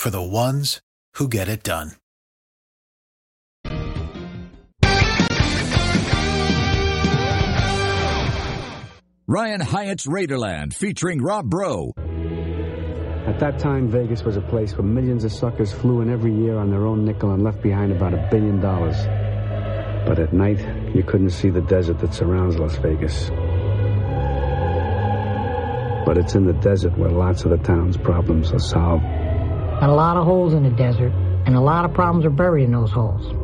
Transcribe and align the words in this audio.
for 0.00 0.08
the 0.08 0.22
ones 0.22 0.80
who 1.16 1.28
get 1.28 1.46
it 1.46 1.62
done. 1.62 1.92
Ryan 9.26 9.60
Hyatt's 9.60 10.06
Raiderland 10.06 10.72
featuring 10.72 11.20
Rob 11.20 11.50
Bro. 11.50 11.92
At 13.26 13.38
that 13.40 13.58
time, 13.58 13.88
Vegas 13.88 14.22
was 14.22 14.38
a 14.38 14.40
place 14.40 14.72
where 14.72 14.86
millions 14.86 15.24
of 15.24 15.32
suckers 15.32 15.70
flew 15.70 16.00
in 16.00 16.08
every 16.08 16.34
year 16.34 16.56
on 16.56 16.70
their 16.70 16.86
own 16.86 17.04
nickel 17.04 17.32
and 17.32 17.44
left 17.44 17.60
behind 17.60 17.92
about 17.92 18.14
a 18.14 18.26
billion 18.30 18.58
dollars. 18.58 18.96
But 20.08 20.18
at 20.18 20.32
night, 20.32 20.60
you 20.94 21.02
couldn't 21.02 21.30
see 21.30 21.50
the 21.50 21.60
desert 21.60 21.98
that 21.98 22.14
surrounds 22.14 22.56
Las 22.56 22.76
Vegas. 22.76 23.28
But 26.06 26.16
it's 26.16 26.34
in 26.34 26.46
the 26.46 26.58
desert 26.62 26.96
where 26.96 27.10
lots 27.10 27.44
of 27.44 27.50
the 27.50 27.58
town's 27.58 27.98
problems 27.98 28.50
are 28.52 28.58
solved. 28.58 29.04
A 29.82 29.88
lot 29.88 30.16
of 30.16 30.24
holes 30.24 30.52
in 30.52 30.62
the 30.62 30.70
desert, 30.70 31.12
and 31.46 31.56
a 31.56 31.60
lot 31.60 31.84
of 31.84 31.94
problems 31.94 32.26
are 32.26 32.30
buried 32.30 32.64
in 32.64 32.72
those 32.72 32.90
holes. 32.90 33.34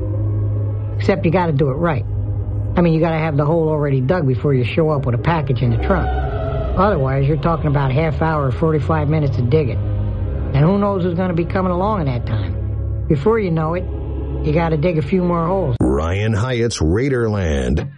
Except 0.98 1.24
you 1.24 1.30
gotta 1.30 1.52
do 1.52 1.70
it 1.70 1.74
right. 1.74 2.04
I 2.76 2.82
mean, 2.82 2.92
you 2.92 3.00
gotta 3.00 3.18
have 3.18 3.36
the 3.36 3.44
hole 3.46 3.68
already 3.68 4.02
dug 4.02 4.26
before 4.26 4.52
you 4.52 4.64
show 4.64 4.90
up 4.90 5.06
with 5.06 5.14
a 5.14 5.18
package 5.18 5.62
in 5.62 5.70
the 5.70 5.78
trunk. 5.78 6.08
Otherwise, 6.78 7.26
you're 7.26 7.38
talking 7.38 7.68
about 7.68 7.90
half 7.90 8.20
hour 8.20 8.48
or 8.48 8.52
45 8.52 9.08
minutes 9.08 9.36
to 9.36 9.42
dig 9.42 9.70
it. 9.70 9.78
And 9.78 10.58
who 10.58 10.78
knows 10.78 11.04
who's 11.04 11.14
gonna 11.14 11.32
be 11.32 11.46
coming 11.46 11.72
along 11.72 12.00
in 12.00 12.06
that 12.06 12.26
time. 12.26 13.06
Before 13.08 13.38
you 13.38 13.50
know 13.50 13.74
it, 13.74 13.84
you 14.46 14.52
gotta 14.52 14.76
dig 14.76 14.98
a 14.98 15.02
few 15.02 15.22
more 15.24 15.46
holes. 15.46 15.76
Ryan 15.80 16.34
Hyatt's 16.34 16.80
Raiderland. 16.80 17.88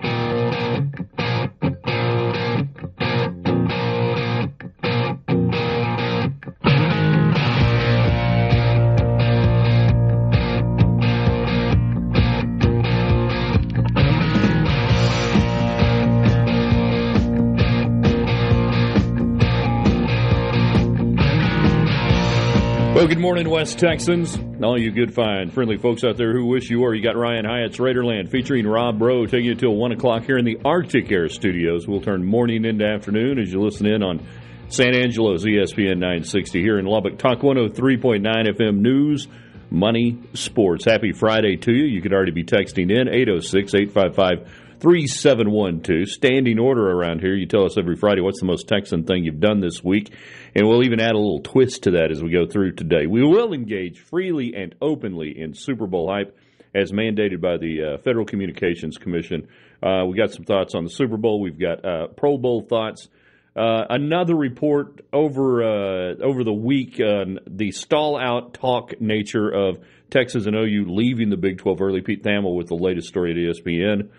Well, 22.98 23.06
good 23.06 23.20
morning, 23.20 23.48
West 23.48 23.78
Texans. 23.78 24.36
All 24.60 24.76
you 24.76 24.90
good, 24.90 25.14
fine, 25.14 25.52
friendly 25.52 25.76
folks 25.76 26.02
out 26.02 26.16
there 26.16 26.32
who 26.32 26.46
wish 26.46 26.68
you 26.68 26.80
were. 26.80 26.92
You 26.92 27.00
got 27.00 27.14
Ryan 27.14 27.44
Hyatt's 27.44 27.78
Raiderland 27.78 28.28
featuring 28.28 28.66
Rob 28.66 28.98
Bro 28.98 29.26
taking 29.26 29.44
you 29.44 29.54
till 29.54 29.76
1 29.76 29.92
o'clock 29.92 30.24
here 30.24 30.36
in 30.36 30.44
the 30.44 30.58
Arctic 30.64 31.12
Air 31.12 31.28
Studios. 31.28 31.86
We'll 31.86 32.00
turn 32.00 32.24
morning 32.24 32.64
into 32.64 32.84
afternoon 32.84 33.38
as 33.38 33.52
you 33.52 33.60
listen 33.60 33.86
in 33.86 34.02
on 34.02 34.26
San 34.68 34.96
Angelo's 34.96 35.44
ESPN 35.44 35.98
960 35.98 36.60
here 36.60 36.76
in 36.76 36.86
Lubbock. 36.86 37.18
Talk 37.18 37.38
103.9 37.38 38.20
FM 38.26 38.80
News, 38.80 39.28
Money, 39.70 40.18
Sports. 40.34 40.84
Happy 40.84 41.12
Friday 41.12 41.56
to 41.56 41.72
you. 41.72 41.84
You 41.84 42.02
could 42.02 42.12
already 42.12 42.32
be 42.32 42.42
texting 42.42 42.90
in 42.90 43.06
806 43.06 43.74
855 43.76 44.50
3712. 44.80 46.08
Standing 46.08 46.58
order 46.58 46.90
around 46.90 47.20
here. 47.20 47.34
You 47.34 47.46
tell 47.46 47.64
us 47.64 47.76
every 47.76 47.96
Friday 47.96 48.20
what's 48.20 48.40
the 48.40 48.46
most 48.46 48.68
Texan 48.68 49.04
thing 49.04 49.24
you've 49.24 49.40
done 49.40 49.60
this 49.60 49.82
week. 49.82 50.12
And 50.54 50.68
we'll 50.68 50.84
even 50.84 51.00
add 51.00 51.14
a 51.14 51.18
little 51.18 51.40
twist 51.40 51.84
to 51.84 51.92
that 51.92 52.10
as 52.10 52.22
we 52.22 52.30
go 52.30 52.46
through 52.46 52.72
today. 52.72 53.06
We 53.06 53.22
will 53.22 53.52
engage 53.52 54.00
freely 54.00 54.54
and 54.54 54.74
openly 54.80 55.38
in 55.38 55.54
Super 55.54 55.86
Bowl 55.86 56.10
hype 56.10 56.36
as 56.74 56.92
mandated 56.92 57.40
by 57.40 57.56
the 57.56 57.94
uh, 57.94 57.98
Federal 57.98 58.24
Communications 58.24 58.98
Commission. 58.98 59.48
Uh, 59.82 60.04
we 60.06 60.16
got 60.16 60.32
some 60.32 60.44
thoughts 60.44 60.74
on 60.74 60.84
the 60.84 60.90
Super 60.90 61.16
Bowl. 61.16 61.40
We've 61.40 61.58
got 61.58 61.84
uh, 61.84 62.06
Pro 62.08 62.38
Bowl 62.38 62.62
thoughts. 62.62 63.08
Uh, 63.56 63.84
another 63.90 64.36
report 64.36 65.00
over 65.12 65.62
uh, 65.64 66.14
over 66.22 66.44
the 66.44 66.52
week 66.52 67.00
on 67.00 67.40
the 67.48 67.72
stall 67.72 68.16
out 68.16 68.54
talk 68.54 69.00
nature 69.00 69.48
of 69.48 69.78
Texas 70.10 70.46
and 70.46 70.54
OU 70.54 70.84
leaving 70.88 71.28
the 71.30 71.36
Big 71.36 71.58
12 71.58 71.80
early. 71.80 72.00
Pete 72.00 72.22
Thamel 72.22 72.54
with 72.54 72.68
the 72.68 72.76
latest 72.76 73.08
story 73.08 73.32
at 73.32 73.36
ESPN. 73.36 74.10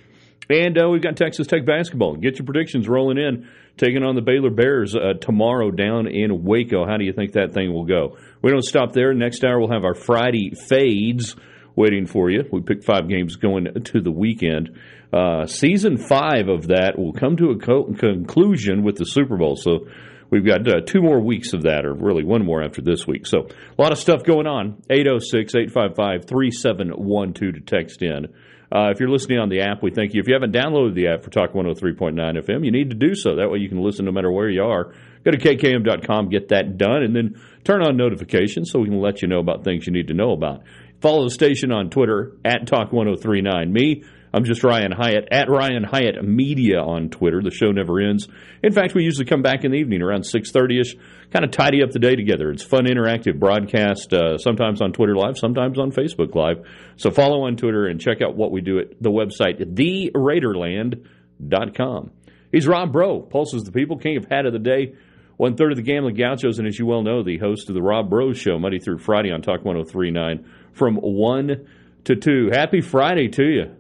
And 0.50 0.78
uh, 0.82 0.90
we've 0.90 1.02
got 1.02 1.16
Texas 1.16 1.48
Tech 1.48 1.66
basketball. 1.66 2.16
Get 2.16 2.40
your 2.40 2.46
predictions 2.46 2.88
rolling 2.88 3.18
in, 3.18 3.48
taking 3.78 4.04
on 4.04 4.16
the 4.16 4.22
Baylor 4.22 4.50
Bears 4.50 4.96
uh, 4.96 5.14
tomorrow 5.20 5.70
down 5.72 6.08
in 6.08 6.44
Waco. 6.44 6.86
How 6.86 6.98
do 6.98 7.06
you 7.06 7.14
think 7.14 7.34
that 7.34 7.54
thing 7.54 7.74
will 7.74 7.86
go? 7.86 8.18
We 8.42 8.52
don't 8.52 8.64
stop 8.64 8.94
there. 8.94 9.14
Next 9.14 9.44
hour, 9.44 9.60
we'll 9.60 9.72
have 9.72 9.84
our 9.84 9.94
Friday 9.94 10.54
fades 10.56 11.36
waiting 11.76 12.08
for 12.08 12.30
you. 12.30 12.44
We 12.52 12.62
picked 12.62 12.84
five 12.84 13.08
games 13.08 13.36
going 13.36 13.68
to 13.84 14.02
the 14.02 14.12
weekend. 14.12 14.78
Uh, 15.14 15.46
season 15.46 15.98
five 15.98 16.50
of 16.50 16.68
that 16.68 16.98
will 16.98 17.14
come 17.14 17.38
to 17.38 17.52
a 17.52 17.58
co- 17.58 17.94
conclusion 17.98 18.84
with 18.84 18.98
the 18.98 19.06
Super 19.06 19.38
Bowl. 19.38 19.56
So 19.56 19.88
we've 20.30 20.46
got 20.46 20.68
uh, 20.68 20.82
two 20.86 21.02
more 21.02 21.20
weeks 21.20 21.54
of 21.54 21.64
that, 21.64 21.86
or 21.86 21.94
really 21.94 22.24
one 22.24 22.46
more 22.46 22.64
after 22.64 22.82
this 22.82 23.08
week. 23.08 23.26
So 23.26 23.48
a 23.48 23.82
lot 23.82 23.92
of 23.92 23.98
stuff 23.98 24.24
going 24.24 24.46
on. 24.46 24.82
806 24.90 25.56
855 25.56 26.26
3712 26.26 27.56
to 27.56 27.60
text 27.62 28.02
in. 28.02 28.28
Uh, 28.72 28.92
if 28.92 29.00
you're 29.00 29.10
listening 29.10 29.40
on 29.40 29.50
the 29.50 29.62
app, 29.62 29.82
we 29.82 29.90
thank 29.90 30.14
you. 30.14 30.22
If 30.22 30.28
you 30.28 30.36
haven't 30.36 30.54
downloaded 30.54 30.94
the 30.94 31.08
app 31.08 31.24
for 31.24 31.32
Talk 31.32 31.54
103.9 31.54 32.14
FM, 32.16 32.64
you 32.64 32.72
need 32.72 32.92
to 32.92 32.96
do 32.96 33.16
so. 33.16 33.38
That 33.38 33.50
way 33.50 33.58
you 33.60 33.68
can 33.68 33.82
listen 33.82 34.06
no 34.06 34.12
matter 34.12 34.32
where 34.32 34.50
you 34.50 34.64
are. 34.64 34.94
Go 35.26 35.32
to 35.32 35.38
kkm.com, 35.38 36.30
get 36.30 36.50
that 36.50 36.78
done, 36.78 37.04
and 37.04 37.16
then 37.16 37.42
turn 37.64 37.82
on 37.82 37.98
notifications 37.98 38.72
so 38.72 38.80
we 38.80 38.88
can 38.88 39.02
let 39.02 39.22
you 39.22 39.28
know 39.28 39.40
about 39.40 39.64
things 39.64 39.88
you 39.88 39.94
need 39.94 40.08
to 40.08 40.14
know 40.14 40.32
about. 40.32 40.64
Follow 41.02 41.24
the 41.24 41.32
station 41.32 41.72
on 41.72 41.90
Twitter 41.90 42.34
at 42.46 42.68
Talk 42.68 42.94
1039. 42.94 43.74
Me, 43.74 44.04
I'm 44.34 44.44
just 44.44 44.64
Ryan 44.64 44.92
Hyatt 44.92 45.28
at 45.32 45.50
Ryan 45.50 45.84
Hyatt 45.84 46.24
Media 46.24 46.80
on 46.80 47.10
Twitter. 47.10 47.42
The 47.42 47.52
show 47.52 47.72
never 47.72 48.00
ends. 48.00 48.28
In 48.62 48.72
fact, 48.72 48.94
we 48.94 49.04
usually 49.04 49.26
come 49.26 49.42
back 49.42 49.64
in 49.64 49.72
the 49.72 49.78
evening 49.78 50.04
around 50.04 50.22
6:30ish, 50.22 50.96
kind 51.32 51.44
of 51.44 51.50
tidy 51.52 51.82
up 51.82 51.90
the 51.92 52.00
day 52.00 52.16
together. 52.16 52.52
It's 52.52 52.64
fun, 52.64 52.86
interactive 52.86 53.40
broadcast. 53.40 54.14
Uh, 54.14 54.38
sometimes 54.38 54.82
on 54.82 54.94
Twitter 54.94 55.16
Live, 55.16 55.38
sometimes 55.38 55.80
on 55.80 55.92
Facebook 55.92 56.36
Live. 56.36 56.64
So 56.98 57.10
follow 57.10 57.42
on 57.44 57.56
Twitter 57.56 57.88
and 57.88 58.00
check 58.00 58.22
out 58.22 58.36
what 58.36 58.52
we 58.52 58.62
do 58.62 58.78
at 58.80 59.02
the 59.02 59.10
website 59.10 59.60
theraiderland.com. 59.60 62.12
He's 62.52 62.68
Rob 62.68 62.92
Bro, 62.92 63.22
pulses 63.24 63.64
the 63.64 63.72
people, 63.72 63.98
king 63.98 64.18
of 64.18 64.26
hat 64.26 64.46
of 64.46 64.54
the 64.54 64.60
day. 64.60 64.94
One 65.38 65.56
third 65.56 65.72
of 65.72 65.78
the 65.78 65.84
Gambling 65.84 66.16
Gauchos, 66.16 66.60
and 66.60 66.68
as 66.68 66.78
you 66.78 66.86
well 66.86 67.02
know, 67.02 67.24
the 67.24 67.38
host 67.38 67.70
of 67.70 67.76
the 67.76 67.82
Rob 67.82 68.10
Bro 68.10 68.34
Show, 68.34 68.60
Monday 68.60 68.80
through 68.80 68.98
Friday 68.98 69.32
on 69.32 69.42
Talk 69.42 69.64
1039 69.64 70.44
from 70.74 70.96
1 70.96 71.66
to 72.04 72.16
2. 72.16 72.50
Happy 72.52 72.82
Friday 72.82 73.30
to 73.30 73.44
you. 73.44 73.72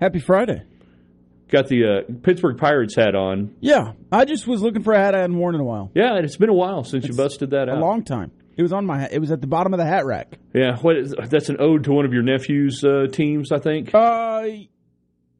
Happy 0.00 0.18
Friday. 0.20 0.62
Got 1.48 1.68
the 1.68 1.84
uh, 2.08 2.12
Pittsburgh 2.22 2.58
Pirates 2.58 2.94
hat 2.94 3.14
on. 3.14 3.54
Yeah, 3.60 3.92
I 4.12 4.26
just 4.26 4.46
was 4.46 4.60
looking 4.60 4.82
for 4.82 4.92
a 4.92 4.98
hat 4.98 5.14
I 5.14 5.20
hadn't 5.20 5.38
worn 5.38 5.54
in 5.54 5.60
a 5.60 5.64
while. 5.64 5.90
Yeah, 5.94 6.18
it's 6.18 6.36
been 6.36 6.50
a 6.50 6.54
while 6.54 6.84
since 6.84 7.06
you 7.06 7.14
busted 7.14 7.50
that 7.50 7.68
out. 7.70 7.78
A 7.78 7.80
long 7.80 8.04
time. 8.04 8.32
It 8.56 8.62
was 8.62 8.72
on 8.72 8.84
my. 8.84 9.08
It 9.08 9.18
was 9.20 9.30
at 9.30 9.40
the 9.40 9.46
bottom 9.46 9.72
of 9.72 9.78
the 9.78 9.86
hat 9.86 10.04
rack. 10.04 10.38
yeah, 10.52 10.76
what 10.78 10.96
is, 10.96 11.14
that's 11.28 11.48
an 11.48 11.56
ode 11.60 11.84
to 11.84 11.92
one 11.92 12.04
of 12.04 12.12
your 12.12 12.22
nephew's 12.22 12.84
uh, 12.84 13.06
teams, 13.10 13.50
I 13.50 13.58
think. 13.60 13.94
Uh, 13.94 14.46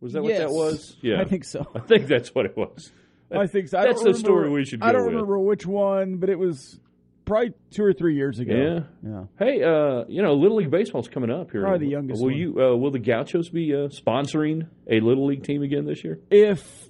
Was 0.00 0.12
that 0.14 0.22
what 0.22 0.36
that 0.36 0.50
was? 0.50 0.96
Yeah, 1.02 1.20
I 1.20 1.24
think 1.24 1.44
so. 1.44 1.66
I 1.74 1.80
think 1.80 2.06
that's 2.06 2.34
what 2.34 2.46
it 2.46 2.56
was. 2.56 2.90
I 3.30 3.46
think 3.46 3.68
so. 3.68 3.76
I 3.78 3.86
That's 3.88 4.02
the 4.02 4.14
story 4.14 4.48
we 4.48 4.64
should 4.64 4.82
I 4.82 4.92
don't 4.92 5.02
with. 5.04 5.12
remember 5.12 5.38
which 5.38 5.66
one, 5.66 6.16
but 6.16 6.30
it 6.30 6.38
was 6.38 6.80
probably 7.28 7.52
two 7.70 7.84
or 7.84 7.92
three 7.92 8.16
years 8.16 8.38
ago. 8.40 8.54
Yeah. 8.54 9.08
Yeah. 9.08 9.24
Hey, 9.38 9.62
uh, 9.62 10.04
you 10.08 10.22
know, 10.22 10.34
Little 10.34 10.56
League 10.56 10.70
baseball's 10.70 11.08
coming 11.08 11.30
up 11.30 11.52
here. 11.52 11.62
Probably 11.62 11.86
the 11.86 11.92
youngest 11.92 12.20
Will 12.20 12.30
one. 12.30 12.38
you? 12.38 12.60
Uh, 12.60 12.76
will 12.76 12.90
the 12.90 12.98
Gauchos 12.98 13.50
be 13.50 13.72
uh, 13.74 13.88
sponsoring 13.88 14.66
a 14.90 15.00
Little 15.00 15.26
League 15.26 15.44
team 15.44 15.62
again 15.62 15.84
this 15.84 16.02
year? 16.02 16.18
If 16.30 16.88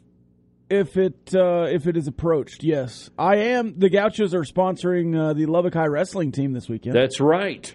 if 0.71 0.97
it 0.97 1.35
uh, 1.35 1.65
if 1.65 1.87
it 1.87 1.97
is 1.97 2.07
approached, 2.07 2.63
yes, 2.63 3.11
I 3.19 3.37
am. 3.37 3.79
The 3.79 3.91
Gauchos 3.91 4.33
are 4.33 4.45
sponsoring 4.45 5.19
uh, 5.19 5.33
the 5.35 5.47
Lubbock 5.47 5.75
High 5.75 5.87
wrestling 5.87 6.33
team 6.33 6.53
this 6.53 6.69
weekend. 6.69 6.95
That's 6.95 7.21
right. 7.21 7.75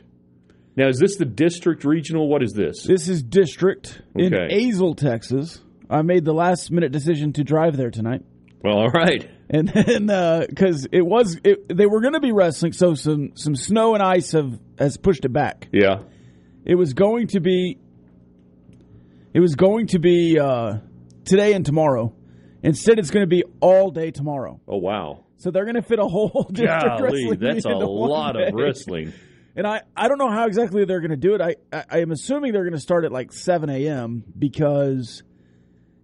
Now, 0.76 0.88
is 0.88 0.98
this 0.98 1.18
the 1.18 1.26
district 1.26 1.84
regional? 1.84 2.28
What 2.28 2.42
is 2.42 2.54
this? 2.54 2.84
this 2.84 3.08
is 3.08 3.22
district 3.22 4.02
in 4.16 4.34
Azle, 4.34 4.98
Texas. 4.98 5.62
I 5.88 6.02
made 6.02 6.26
the 6.26 6.34
last 6.34 6.72
minute 6.72 6.92
decision 6.92 7.34
to 7.34 7.44
drive 7.44 7.78
there 7.78 7.92
tonight. 7.92 8.24
Well, 8.64 8.78
all 8.78 8.90
right. 8.90 9.30
And 9.50 9.68
then, 9.68 10.08
because 10.48 10.88
it 10.92 11.06
was, 11.06 11.40
it, 11.44 11.76
they 11.76 11.86
were 11.86 12.02
going 12.02 12.14
to 12.14 12.20
be 12.20 12.32
wrestling, 12.32 12.74
so 12.74 12.96
some 12.96 13.36
some 13.36 13.56
snow 13.56 13.94
and 13.94 14.02
ice 14.02 14.32
have 14.32 14.60
has 14.80 14.98
pushed 14.98 15.26
it 15.26 15.34
back. 15.34 15.68
Yeah. 15.72 16.04
It 16.66 16.76
was 16.76 16.94
going 16.94 17.28
to 17.28 17.40
be, 17.40 17.78
it 19.34 19.40
was 19.40 19.56
going 19.56 19.88
to 19.88 20.00
be 20.00 20.40
uh, 20.40 20.78
today 21.26 21.54
and 21.54 21.66
tomorrow. 21.66 22.14
Instead, 22.62 22.98
it's 23.00 23.12
going 23.12 23.24
to 23.24 23.28
be 23.28 23.44
all 23.60 23.92
day 23.92 24.12
tomorrow. 24.12 24.62
Oh, 24.68 24.78
wow. 24.78 25.26
So 25.38 25.52
they're 25.52 25.66
going 25.66 25.76
to 25.76 25.82
fit 25.82 26.00
a 26.00 26.08
whole 26.08 26.48
district 26.52 27.00
Golly, 27.00 27.36
that's 27.36 27.66
a 27.66 27.70
meet 27.70 27.76
into 27.76 27.88
one 27.88 28.10
lot 28.10 28.42
of 28.42 28.54
wrestling. 28.54 29.12
And 29.56 29.68
I, 29.68 29.82
I 29.96 30.08
don't 30.08 30.18
know 30.18 30.32
how 30.32 30.48
exactly 30.48 30.86
they're 30.86 31.02
going 31.02 31.12
to 31.12 31.18
do 31.18 31.36
it. 31.36 31.42
I, 31.42 31.56
I, 31.72 31.84
I 31.90 32.00
am 32.00 32.12
assuming 32.12 32.54
they're 32.54 32.64
going 32.64 32.74
to 32.74 32.80
start 32.80 33.04
at 33.04 33.12
like 33.12 33.34
7 33.34 33.70
a.m. 33.70 34.24
because 34.40 35.22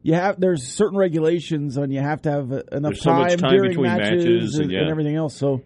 you 0.02 0.14
have 0.14 0.40
there's 0.40 0.66
certain 0.68 0.98
regulations 0.98 1.78
on 1.78 1.92
you 1.92 2.00
have 2.00 2.22
to 2.24 2.32
have 2.32 2.52
enough 2.72 2.96
so 2.96 3.10
time, 3.12 3.38
time 3.38 3.52
during 3.52 3.72
between 3.72 3.88
matches, 3.88 4.24
matches 4.26 4.54
and- 4.56 4.64
and, 4.64 4.72
yeah. 4.72 4.80
and 4.82 4.90
everything 4.90 5.16
else. 5.16 5.36
So 5.36 5.62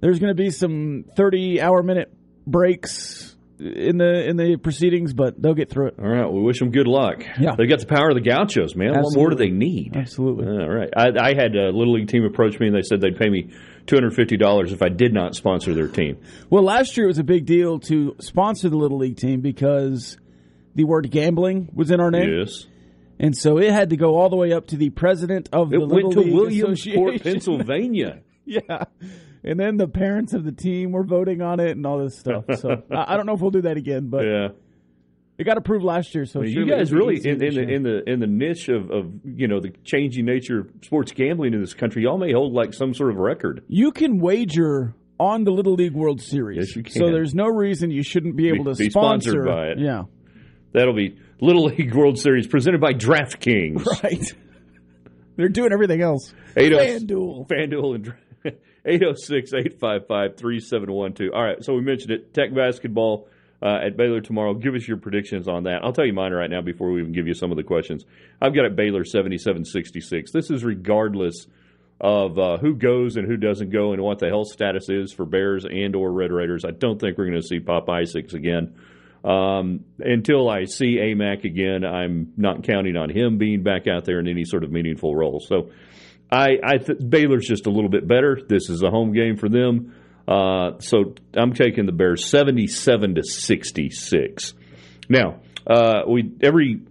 there's 0.00 0.18
going 0.18 0.34
to 0.36 0.42
be 0.42 0.50
some 0.50 1.04
30 1.16 1.60
hour 1.62 1.82
minute 1.82 2.12
breaks 2.46 3.34
in 3.58 3.96
the 3.98 4.28
in 4.28 4.36
the 4.36 4.56
proceedings, 4.56 5.12
but 5.14 5.40
they'll 5.40 5.54
get 5.54 5.70
through 5.70 5.86
it. 5.86 5.94
All 5.98 6.08
right, 6.08 6.30
we 6.30 6.42
wish 6.42 6.58
them 6.58 6.70
good 6.72 6.88
luck. 6.88 7.22
Yeah. 7.40 7.54
they 7.56 7.66
got 7.66 7.78
the 7.80 7.86
power 7.86 8.10
of 8.10 8.16
the 8.16 8.20
Gauchos, 8.20 8.74
man. 8.74 9.00
What 9.00 9.14
more 9.14 9.30
do 9.30 9.36
they 9.36 9.48
need? 9.48 9.96
Absolutely. 9.96 10.46
All 10.46 10.68
right, 10.68 10.90
I, 10.94 11.06
I 11.18 11.34
had 11.34 11.54
a 11.54 11.70
little 11.70 11.94
league 11.94 12.08
team 12.08 12.24
approach 12.24 12.58
me 12.58 12.66
and 12.66 12.76
they 12.76 12.82
said 12.82 13.00
they'd 13.00 13.16
pay 13.16 13.30
me 13.30 13.50
two 13.86 13.96
hundred 13.96 14.14
fifty 14.14 14.36
dollars 14.36 14.72
if 14.72 14.82
I 14.82 14.88
did 14.88 15.14
not 15.14 15.34
sponsor 15.36 15.72
their 15.72 15.88
team. 15.88 16.18
Well, 16.50 16.64
last 16.64 16.96
year 16.96 17.04
it 17.04 17.08
was 17.08 17.18
a 17.18 17.24
big 17.24 17.46
deal 17.46 17.78
to 17.80 18.16
sponsor 18.20 18.68
the 18.68 18.76
Little 18.76 18.98
League 18.98 19.16
team 19.16 19.40
because 19.40 20.18
the 20.74 20.84
word 20.84 21.10
gambling 21.10 21.70
was 21.72 21.90
in 21.92 22.00
our 22.00 22.10
name. 22.10 22.28
Yes, 22.40 22.66
And 23.18 23.36
so 23.36 23.58
it 23.58 23.70
had 23.70 23.90
to 23.90 23.96
go 23.96 24.16
all 24.16 24.28
the 24.28 24.36
way 24.36 24.52
up 24.52 24.66
to 24.68 24.76
the 24.76 24.90
president 24.90 25.48
of 25.52 25.72
it 25.72 25.78
the 25.78 25.86
Little 25.86 26.12
to 26.12 26.20
League 26.20 26.34
Williamsport, 26.34 27.22
Pennsylvania. 27.22 28.20
yeah. 28.44 28.84
And 29.42 29.60
then 29.60 29.76
the 29.76 29.86
parents 29.86 30.32
of 30.32 30.44
the 30.44 30.52
team 30.52 30.92
were 30.92 31.04
voting 31.04 31.42
on 31.42 31.60
it 31.60 31.72
and 31.72 31.86
all 31.86 31.98
this 31.98 32.18
stuff. 32.18 32.44
So 32.58 32.82
I 32.90 33.14
I 33.14 33.16
don't 33.16 33.26
know 33.26 33.34
if 33.34 33.40
we'll 33.40 33.50
do 33.50 33.62
that 33.62 33.76
again, 33.76 34.08
but 34.08 34.24
yeah. 34.24 34.48
it 35.36 35.44
got 35.44 35.58
approved 35.58 35.84
last 35.84 36.14
year. 36.14 36.24
So 36.24 36.42
you 36.42 36.66
guys 36.66 36.92
really 36.92 37.20
in, 37.22 37.42
in 37.42 37.54
the 37.54 37.62
in 37.62 37.82
the 37.82 38.10
in 38.10 38.20
the 38.20 38.26
niche 38.26 38.68
of, 38.68 38.90
of 38.90 39.12
you 39.24 39.46
know 39.46 39.60
the 39.60 39.70
changing 39.84 40.24
nature 40.24 40.60
of 40.60 40.70
sports 40.82 41.12
gambling 41.12 41.52
in 41.52 41.60
this 41.60 41.74
country, 41.74 42.04
y'all 42.04 42.18
may 42.18 42.32
hold 42.32 42.54
like 42.54 42.72
some 42.72 42.94
sort 42.94 43.10
of 43.10 43.16
record. 43.16 43.62
you 43.68 43.92
can 43.92 44.18
wager 44.18 44.94
on 45.18 45.44
the 45.44 45.50
Little 45.50 45.74
League 45.74 45.94
World 45.94 46.20
Series. 46.20 46.74
Yes, 46.74 46.76
you 46.76 46.84
So 46.90 47.10
there's 47.10 47.34
no 47.34 47.46
reason 47.46 47.90
you 47.90 48.02
shouldn't 48.02 48.36
be 48.36 48.48
able 48.48 48.64
to 48.64 48.74
be 48.74 48.90
sponsor 48.90 49.30
sponsored 49.30 49.46
by 49.46 49.66
it. 49.68 49.78
Yeah. 49.78 50.04
That'll 50.72 50.94
be 50.94 51.16
Little 51.44 51.64
League 51.64 51.94
World 51.94 52.18
Series 52.18 52.46
presented 52.46 52.80
by 52.80 52.94
DraftKings. 52.94 53.84
Right. 54.02 54.32
They're 55.36 55.48
doing 55.48 55.72
everything 55.72 56.00
else. 56.00 56.32
80 56.56 56.76
FanDuel. 56.76 57.48
FanDuel 57.48 57.94
and 57.96 58.14
806 58.86 59.52
855 59.52 60.36
3712. 60.38 61.34
All 61.34 61.44
right, 61.44 61.62
so 61.62 61.74
we 61.74 61.82
mentioned 61.82 62.12
it. 62.12 62.32
Tech 62.32 62.54
basketball 62.54 63.28
uh, 63.60 63.78
at 63.84 63.96
Baylor 63.96 64.20
tomorrow. 64.22 64.54
Give 64.54 64.74
us 64.74 64.88
your 64.88 64.96
predictions 64.96 65.46
on 65.46 65.64
that. 65.64 65.84
I'll 65.84 65.92
tell 65.92 66.06
you 66.06 66.14
mine 66.14 66.32
right 66.32 66.48
now 66.48 66.62
before 66.62 66.90
we 66.92 67.00
even 67.00 67.12
give 67.12 67.26
you 67.26 67.34
some 67.34 67.50
of 67.50 67.56
the 67.58 67.62
questions. 67.62 68.04
I've 68.40 68.54
got 68.54 68.64
it 68.64 68.74
Baylor 68.76 69.04
77 69.04 69.66
66. 69.66 70.32
This 70.32 70.50
is 70.50 70.64
regardless 70.64 71.46
of 72.00 72.38
uh, 72.38 72.56
who 72.56 72.74
goes 72.74 73.16
and 73.16 73.26
who 73.26 73.36
doesn't 73.36 73.70
go 73.70 73.92
and 73.92 74.02
what 74.02 74.18
the 74.18 74.28
health 74.28 74.48
status 74.48 74.88
is 74.88 75.12
for 75.12 75.26
Bears 75.26 75.66
and 75.66 75.94
or 75.94 76.10
Red 76.10 76.32
Raiders. 76.32 76.64
I 76.64 76.70
don't 76.70 76.98
think 76.98 77.18
we're 77.18 77.26
going 77.26 77.40
to 77.40 77.46
see 77.46 77.60
Pop 77.60 77.88
Isaacs 77.90 78.34
again. 78.34 78.76
Um, 79.24 79.86
until 79.98 80.50
I 80.50 80.64
see 80.64 80.98
Aimaq 80.98 81.44
again, 81.44 81.82
I'm 81.84 82.34
not 82.36 82.62
counting 82.62 82.96
on 82.96 83.08
him 83.08 83.38
being 83.38 83.62
back 83.62 83.86
out 83.88 84.04
there 84.04 84.20
in 84.20 84.28
any 84.28 84.44
sort 84.44 84.64
of 84.64 84.70
meaningful 84.70 85.16
role. 85.16 85.40
So 85.40 85.70
I, 86.30 86.58
I 86.62 86.76
th- 86.76 86.98
Baylor's 87.08 87.46
just 87.46 87.66
a 87.66 87.70
little 87.70 87.88
bit 87.88 88.06
better. 88.06 88.38
This 88.46 88.68
is 88.68 88.82
a 88.82 88.90
home 88.90 89.12
game 89.12 89.36
for 89.36 89.48
them. 89.48 89.94
Uh, 90.28 90.78
so 90.78 91.14
I'm 91.34 91.54
taking 91.54 91.86
the 91.86 91.92
Bears 91.92 92.26
77 92.26 93.14
to 93.14 93.22
66. 93.22 94.54
Now, 95.08 95.40
uh, 95.66 96.02
we 96.08 96.30
every 96.42 96.82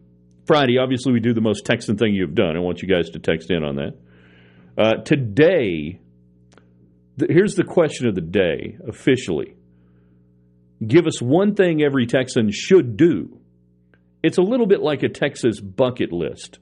Friday, 0.45 0.77
obviously, 0.77 1.13
we 1.13 1.19
do 1.19 1.33
the 1.33 1.41
most 1.41 1.65
Texan 1.65 1.97
thing 1.97 2.13
you've 2.13 2.35
done. 2.35 2.55
I 2.55 2.59
want 2.59 2.81
you 2.81 2.87
guys 2.87 3.11
to 3.11 3.19
text 3.19 3.51
in 3.51 3.63
on 3.63 3.75
that. 3.75 3.97
Uh, 4.77 5.01
today, 5.03 5.99
th- 7.19 7.31
here's 7.31 7.55
the 7.55 7.63
question 7.63 8.07
of 8.07 8.15
the 8.15 8.21
day 8.21 8.77
officially. 8.87 9.55
Give 10.85 11.07
us 11.07 11.21
one 11.21 11.55
thing 11.55 11.81
every 11.81 12.05
Texan 12.05 12.51
should 12.51 12.97
do. 12.97 13.39
It's 14.21 14.37
a 14.37 14.43
little 14.43 14.65
bit 14.65 14.81
like 14.81 15.03
a 15.03 15.09
Texas 15.09 15.59
bucket 15.59 16.11
list, 16.11 16.59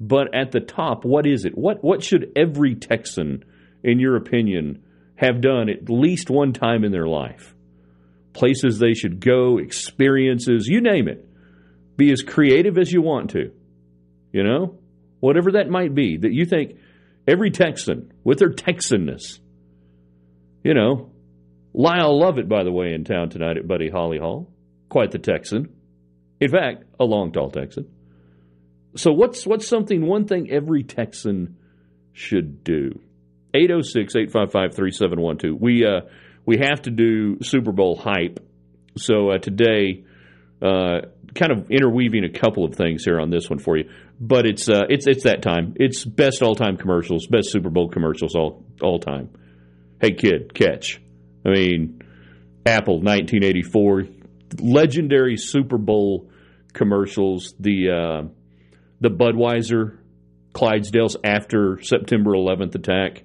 but 0.00 0.34
at 0.34 0.52
the 0.52 0.60
top, 0.60 1.04
what 1.04 1.26
is 1.26 1.44
it? 1.44 1.56
What 1.56 1.82
what 1.82 2.02
should 2.02 2.32
every 2.36 2.74
Texan, 2.74 3.44
in 3.82 3.98
your 3.98 4.16
opinion, 4.16 4.82
have 5.16 5.40
done 5.40 5.68
at 5.68 5.90
least 5.90 6.30
one 6.30 6.52
time 6.52 6.84
in 6.84 6.92
their 6.92 7.08
life? 7.08 7.54
Places 8.32 8.78
they 8.78 8.94
should 8.94 9.20
go, 9.20 9.58
experiences, 9.58 10.66
you 10.68 10.80
name 10.80 11.08
it. 11.08 11.26
Be 11.96 12.12
as 12.12 12.22
creative 12.22 12.78
as 12.78 12.92
you 12.92 13.02
want 13.02 13.30
to. 13.30 13.52
You 14.32 14.44
know, 14.44 14.78
whatever 15.20 15.52
that 15.52 15.70
might 15.70 15.94
be 15.94 16.18
that 16.18 16.32
you 16.32 16.44
think 16.44 16.78
every 17.26 17.50
Texan 17.50 18.12
with 18.22 18.38
their 18.38 18.50
Texanness, 18.50 19.40
you 20.62 20.74
know, 20.74 21.10
Lyle 21.74 22.18
Lovett, 22.18 22.48
by 22.48 22.64
the 22.64 22.72
way, 22.72 22.94
in 22.94 23.04
town 23.04 23.28
tonight 23.30 23.56
at 23.56 23.68
Buddy 23.68 23.90
Holly 23.90 24.18
Hall. 24.18 24.50
Quite 24.88 25.10
the 25.10 25.18
Texan. 25.18 25.68
In 26.40 26.50
fact, 26.50 26.84
a 26.98 27.04
long, 27.04 27.32
tall 27.32 27.50
Texan. 27.50 27.88
So 28.96 29.12
what's 29.12 29.46
what's 29.46 29.68
something 29.68 30.06
one 30.06 30.26
thing 30.26 30.50
every 30.50 30.82
Texan 30.82 31.58
should 32.12 32.64
do? 32.64 32.98
806-855-3712. 33.54 35.60
We 35.60 35.84
uh 35.84 36.00
we 36.46 36.56
have 36.58 36.82
to 36.82 36.90
do 36.90 37.38
Super 37.42 37.72
Bowl 37.72 37.96
hype. 37.96 38.40
So 38.96 39.32
uh, 39.32 39.38
today 39.38 40.04
uh, 40.62 41.00
kind 41.34 41.52
of 41.52 41.70
interweaving 41.70 42.24
a 42.24 42.30
couple 42.30 42.64
of 42.64 42.74
things 42.74 43.04
here 43.04 43.20
on 43.20 43.30
this 43.30 43.48
one 43.48 43.58
for 43.58 43.76
you. 43.76 43.90
But 44.20 44.46
it's 44.46 44.68
uh, 44.68 44.84
it's 44.88 45.06
it's 45.06 45.24
that 45.24 45.42
time. 45.42 45.74
It's 45.76 46.04
best 46.04 46.42
all 46.42 46.54
time 46.54 46.76
commercials, 46.76 47.26
best 47.26 47.52
Super 47.52 47.70
Bowl 47.70 47.88
commercials 47.88 48.34
all 48.34 48.64
all 48.82 48.98
time. 48.98 49.30
Hey 50.00 50.12
kid, 50.12 50.54
catch. 50.54 51.00
I 51.44 51.50
mean, 51.50 52.02
Apple 52.66 53.00
1984, 53.00 54.04
legendary 54.60 55.36
Super 55.36 55.78
Bowl 55.78 56.30
commercials. 56.72 57.54
The 57.58 57.90
uh, 57.90 58.28
the 59.00 59.10
Budweiser 59.10 59.98
Clydesdales 60.52 61.16
after 61.24 61.80
September 61.82 62.32
11th 62.32 62.74
attack. 62.74 63.22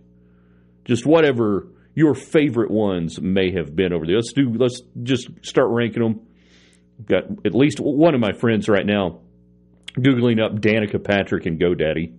Just 0.85 1.05
whatever 1.05 1.67
your 1.95 2.13
favorite 2.13 2.71
ones 2.71 3.19
may 3.21 3.51
have 3.53 3.75
been 3.75 3.93
over 3.93 4.05
there. 4.05 4.15
Let's 4.15 4.33
do. 4.33 4.53
Let's 4.53 4.81
just 5.01 5.29
start 5.41 5.69
ranking 5.69 6.03
them. 6.03 6.21
Got 7.05 7.45
at 7.45 7.55
least 7.55 7.79
one 7.79 8.13
of 8.13 8.21
my 8.21 8.33
friends 8.33 8.69
right 8.69 8.85
now 8.85 9.21
googling 9.97 10.43
up 10.43 10.59
Danica 10.59 11.03
Patrick 11.03 11.45
and 11.45 11.59
GoDaddy. 11.59 12.13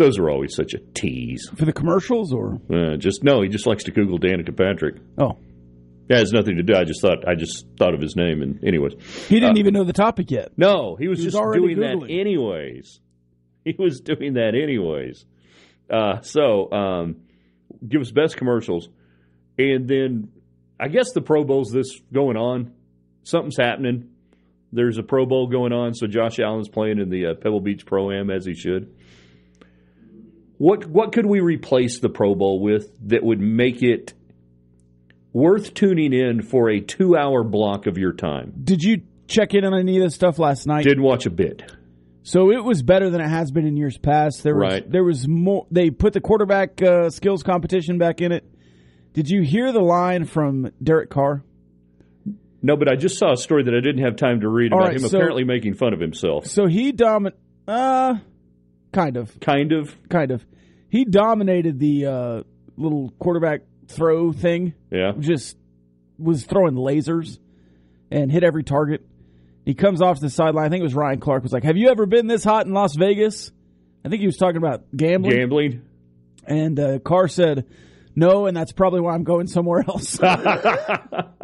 Those 0.00 0.18
are 0.18 0.30
always 0.30 0.54
such 0.56 0.72
a 0.72 0.78
tease. 0.94 1.46
For 1.54 1.66
the 1.66 1.74
commercials 1.74 2.32
or? 2.32 2.58
Uh, 2.72 2.96
just 2.96 3.22
no, 3.22 3.42
he 3.42 3.48
just 3.50 3.66
likes 3.66 3.84
to 3.84 3.90
Google 3.90 4.18
Danica 4.18 4.56
Patrick. 4.56 4.96
Oh. 5.18 5.36
It 6.08 6.16
has 6.16 6.32
nothing 6.32 6.56
to 6.56 6.62
do. 6.62 6.74
I 6.74 6.84
just 6.84 7.02
thought 7.02 7.28
I 7.28 7.34
just 7.34 7.66
thought 7.78 7.92
of 7.92 8.00
his 8.00 8.16
name, 8.16 8.40
and 8.40 8.64
anyways, 8.64 8.94
He 9.28 9.38
didn't 9.38 9.58
even 9.58 9.74
know 9.74 9.84
the 9.84 9.92
topic 9.92 10.30
yet. 10.30 10.52
no, 10.56 10.96
he 10.96 11.06
was 11.06 11.18
He 11.18 11.26
was 11.26 11.34
just 11.34 11.52
doing 11.52 11.80
that 11.80 12.06
anyways. 12.08 12.98
He 13.62 13.76
was 13.78 14.00
doing 14.00 14.32
that 14.34 14.54
anyways. 14.54 15.26
Uh, 15.90 16.22
so, 16.22 16.72
um, 16.72 17.16
give 17.86 18.00
us 18.00 18.10
best 18.10 18.38
commercials, 18.38 18.88
and 19.58 19.86
then 19.86 20.30
I 20.80 20.88
guess 20.88 21.12
the 21.12 21.20
Pro 21.20 21.44
Bowl's 21.44 21.72
this 21.72 22.00
going 22.10 22.38
on. 22.38 22.72
Something's 23.22 23.58
happening. 23.58 24.08
There's 24.72 24.96
a 24.96 25.02
Pro 25.02 25.26
Bowl 25.26 25.46
going 25.48 25.74
on, 25.74 25.92
so 25.92 26.06
Josh 26.06 26.38
Allen's 26.40 26.70
playing 26.70 27.00
in 27.00 27.10
the 27.10 27.26
uh, 27.26 27.34
Pebble 27.34 27.60
Beach 27.60 27.84
Pro 27.84 28.10
Am 28.10 28.30
as 28.30 28.46
he 28.46 28.54
should. 28.54 28.94
What 30.60 30.84
what 30.84 31.12
could 31.12 31.24
we 31.24 31.40
replace 31.40 32.00
the 32.00 32.10
Pro 32.10 32.34
Bowl 32.34 32.60
with 32.60 32.90
that 33.08 33.22
would 33.22 33.40
make 33.40 33.82
it 33.82 34.12
worth 35.32 35.72
tuning 35.72 36.12
in 36.12 36.42
for 36.42 36.68
a 36.68 36.80
two 36.80 37.16
hour 37.16 37.42
block 37.42 37.86
of 37.86 37.96
your 37.96 38.12
time? 38.12 38.52
Did 38.62 38.82
you 38.82 39.00
check 39.26 39.54
in 39.54 39.64
on 39.64 39.72
any 39.72 39.96
of 39.96 40.02
this 40.02 40.14
stuff 40.14 40.38
last 40.38 40.66
night? 40.66 40.84
Didn't 40.84 41.02
watch 41.02 41.24
a 41.24 41.30
bit. 41.30 41.62
So 42.24 42.50
it 42.50 42.62
was 42.62 42.82
better 42.82 43.08
than 43.08 43.22
it 43.22 43.28
has 43.30 43.50
been 43.50 43.66
in 43.66 43.78
years 43.78 43.96
past. 43.96 44.42
There 44.42 44.54
was 44.54 44.72
Right. 44.74 44.90
there 44.90 45.02
was 45.02 45.26
more. 45.26 45.66
They 45.70 45.88
put 45.88 46.12
the 46.12 46.20
quarterback 46.20 46.82
uh, 46.82 47.08
skills 47.08 47.42
competition 47.42 47.96
back 47.96 48.20
in 48.20 48.30
it. 48.30 48.44
Did 49.14 49.30
you 49.30 49.40
hear 49.40 49.72
the 49.72 49.80
line 49.80 50.26
from 50.26 50.70
Derek 50.82 51.08
Carr? 51.08 51.42
No, 52.62 52.76
but 52.76 52.86
I 52.86 52.96
just 52.96 53.16
saw 53.16 53.32
a 53.32 53.36
story 53.38 53.62
that 53.64 53.74
I 53.74 53.80
didn't 53.80 54.04
have 54.04 54.16
time 54.16 54.40
to 54.42 54.48
read 54.50 54.74
All 54.74 54.78
about 54.80 54.88
right, 54.88 54.96
him 54.96 55.08
so- 55.08 55.16
apparently 55.16 55.44
making 55.44 55.72
fun 55.72 55.94
of 55.94 56.00
himself. 56.00 56.44
So 56.48 56.66
he 56.66 56.92
domin 56.92 57.32
uh 57.66 58.16
kind 58.92 59.16
of 59.16 59.38
Kind 59.40 59.72
of. 59.72 59.94
kind 60.08 60.30
of 60.30 60.44
he 60.88 61.04
dominated 61.04 61.78
the 61.78 62.06
uh, 62.06 62.42
little 62.76 63.12
quarterback 63.18 63.60
throw 63.88 64.32
thing. 64.32 64.74
Yeah. 64.90 65.12
Just 65.18 65.56
was 66.18 66.44
throwing 66.44 66.74
lasers 66.74 67.38
and 68.10 68.30
hit 68.30 68.42
every 68.44 68.64
target. 68.64 69.06
He 69.64 69.74
comes 69.74 70.02
off 70.02 70.16
to 70.16 70.22
the 70.22 70.30
sideline. 70.30 70.66
I 70.66 70.68
think 70.68 70.80
it 70.80 70.84
was 70.84 70.94
Ryan 70.94 71.20
Clark 71.20 71.42
was 71.42 71.52
like, 71.52 71.62
"Have 71.64 71.76
you 71.76 71.88
ever 71.90 72.06
been 72.06 72.26
this 72.26 72.42
hot 72.42 72.66
in 72.66 72.72
Las 72.72 72.96
Vegas?" 72.96 73.52
I 74.04 74.08
think 74.08 74.20
he 74.20 74.26
was 74.26 74.36
talking 74.36 74.56
about 74.56 74.84
gambling. 74.96 75.36
Gambling. 75.36 75.82
And 76.46 76.80
uh, 76.80 76.98
Carr 76.98 77.28
said, 77.28 77.66
"No, 78.16 78.46
and 78.46 78.56
that's 78.56 78.72
probably 78.72 79.00
why 79.00 79.14
I'm 79.14 79.22
going 79.24 79.46
somewhere 79.46 79.84
else." 79.86 80.16
but 80.18 81.36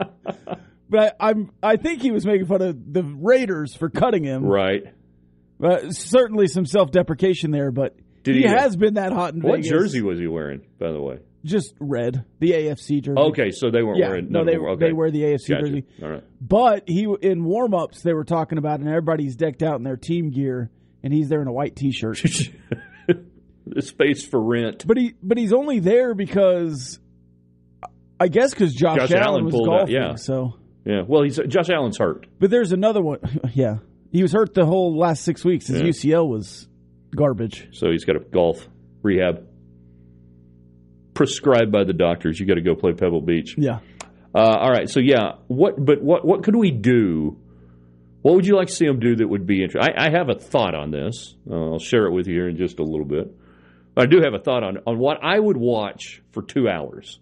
I, 0.91 1.13
I'm 1.21 1.51
I 1.63 1.77
think 1.77 2.03
he 2.03 2.11
was 2.11 2.27
making 2.27 2.47
fun 2.47 2.63
of 2.63 2.93
the 2.93 3.03
Raiders 3.05 3.75
for 3.75 3.91
cutting 3.91 4.25
him. 4.25 4.45
Right. 4.45 4.85
Uh, 5.63 5.91
certainly 5.91 6.47
some 6.49 6.67
self 6.67 6.91
deprecation 6.91 7.51
there, 7.51 7.71
but 7.71 7.97
Did 8.23 8.37
he, 8.37 8.43
he, 8.43 8.49
has 8.49 8.77
been 8.77 8.95
that 8.95 9.13
hot 9.13 9.35
in 9.35 9.41
What 9.41 9.57
Vegas. 9.57 9.71
jersey 9.71 10.03
was 10.03 10.19
he 10.19 10.27
wearing, 10.27 10.63
by 10.79 10.93
the 10.93 11.01
way? 11.01 11.19
Just 11.45 11.75
red, 11.81 12.25
the 12.41 12.51
AFC 12.53 13.01
jersey. 13.03 13.19
Okay, 13.19 13.51
so 13.53 13.71
they 13.71 13.83
weren't 13.83 13.99
Yeah, 13.99 14.09
wearing. 14.09 14.31
no, 14.33 14.45
they 14.45 14.59
were- 14.59 14.71
okay. 14.71 14.87
they 14.89 14.93
wear 14.93 15.11
the 15.13 15.23
AFC 15.23 15.49
Gotcha. 15.49 15.61
jersey. 15.67 15.85
All 16.03 16.11
right. 16.11 16.25
But 16.41 16.89
he 16.89 17.07
in 17.23 17.45
warm 17.45 17.73
ups 17.73 18.03
they 18.03 18.13
were 18.13 18.25
talking 18.25 18.59
about, 18.59 18.81
and 18.81 18.89
everybody's 18.89 19.37
decked 19.37 19.63
out 19.63 19.77
in 19.77 19.85
their 19.85 19.97
team 19.97 20.31
gear, 20.31 20.71
and 21.05 21.13
he's 21.15 21.29
there 21.29 21.41
in 21.41 21.47
a 21.49 21.53
white 21.53 21.77
t 21.77 21.93
shirt. 21.93 22.21
the 23.67 23.83
space 23.83 24.25
for 24.25 24.41
rent. 24.43 24.85
but 24.87 24.97
he 24.97 25.15
but 25.23 25.39
he's 25.39 25.53
only 25.53 25.79
there 25.81 26.15
because 26.15 26.99
I 28.19 28.29
guess 28.29 28.51
because 28.53 28.75
Josh, 28.75 28.99
Josh 28.99 29.11
Allen, 29.13 29.23
Allen 29.25 29.45
was 29.45 29.53
pulled 29.53 29.69
out, 29.69 29.77
golfing. 29.89 29.95
yeah. 29.95 30.15
So, 30.17 30.55
Yeah. 30.85 31.03
Well, 31.07 31.23
he's 31.23 31.39
Josh 31.49 31.69
Allen's 31.71 31.99
hurt. 31.99 32.27
but 32.41 32.51
there's 32.51 32.73
another 32.73 33.03
one. 33.03 33.19
yeah, 33.55 33.79
he 34.13 34.23
was 34.23 34.33
hurt 34.33 34.55
the 34.55 34.65
whole 34.67 34.97
last 34.97 35.25
six 35.25 35.45
weeks. 35.45 35.67
His 35.67 35.81
Yeah. 35.81 35.87
UCL 36.17 36.29
was 36.29 36.69
garbage. 37.15 37.69
So 37.73 37.91
he's 37.91 38.05
got 38.05 38.17
a 38.17 38.21
golf 38.21 38.67
rehab 39.03 39.47
prescribed 41.15 41.73
by 41.73 41.85
the 41.85 41.93
doctors. 41.93 42.39
You 42.39 42.47
got 42.47 42.55
to 42.55 42.61
go 42.61 42.75
play 42.75 42.93
Pebble 42.93 43.21
Beach. 43.23 43.55
Yeah. 43.57 43.81
Uh, 44.35 44.39
all 44.39 44.71
right. 44.71 44.89
So 44.89 45.01
yeah, 45.01 45.37
what? 45.47 45.83
But 45.83 46.03
what? 46.03 46.25
What 46.27 46.43
could 46.45 46.57
we 46.57 46.71
do? 46.71 47.39
What 48.23 48.35
would 48.35 48.47
you 48.47 48.57
like 48.57 48.69
to 48.69 48.75
see 48.75 48.85
him 48.85 48.99
do 48.99 49.17
that 49.17 49.29
would 49.29 49.47
be 49.47 49.63
interesting? 49.63 49.95
I, 49.97 50.07
I 50.07 50.11
have 50.11 50.29
a 50.29 50.35
thought 50.35 50.75
on 50.75 50.91
this. 50.91 51.35
Uh, 51.49 51.73
I'll 51.73 51.79
share 51.79 52.07
it 52.07 52.13
with 52.13 52.27
you 52.27 52.35
here 52.35 52.49
in 52.49 52.57
just 52.57 52.81
a 52.81 52.83
little 52.83 53.05
bit. 53.07 53.33
I 53.97 54.07
do 54.07 54.21
have 54.23 54.35
a 54.35 54.39
thought 54.39 54.63
on 54.63 54.79
on 54.87 54.99
what 54.99 55.19
I 55.23 55.39
would 55.39 55.57
watch 55.57 56.23
for 56.33 56.43
two 56.43 56.69
hours 56.69 57.19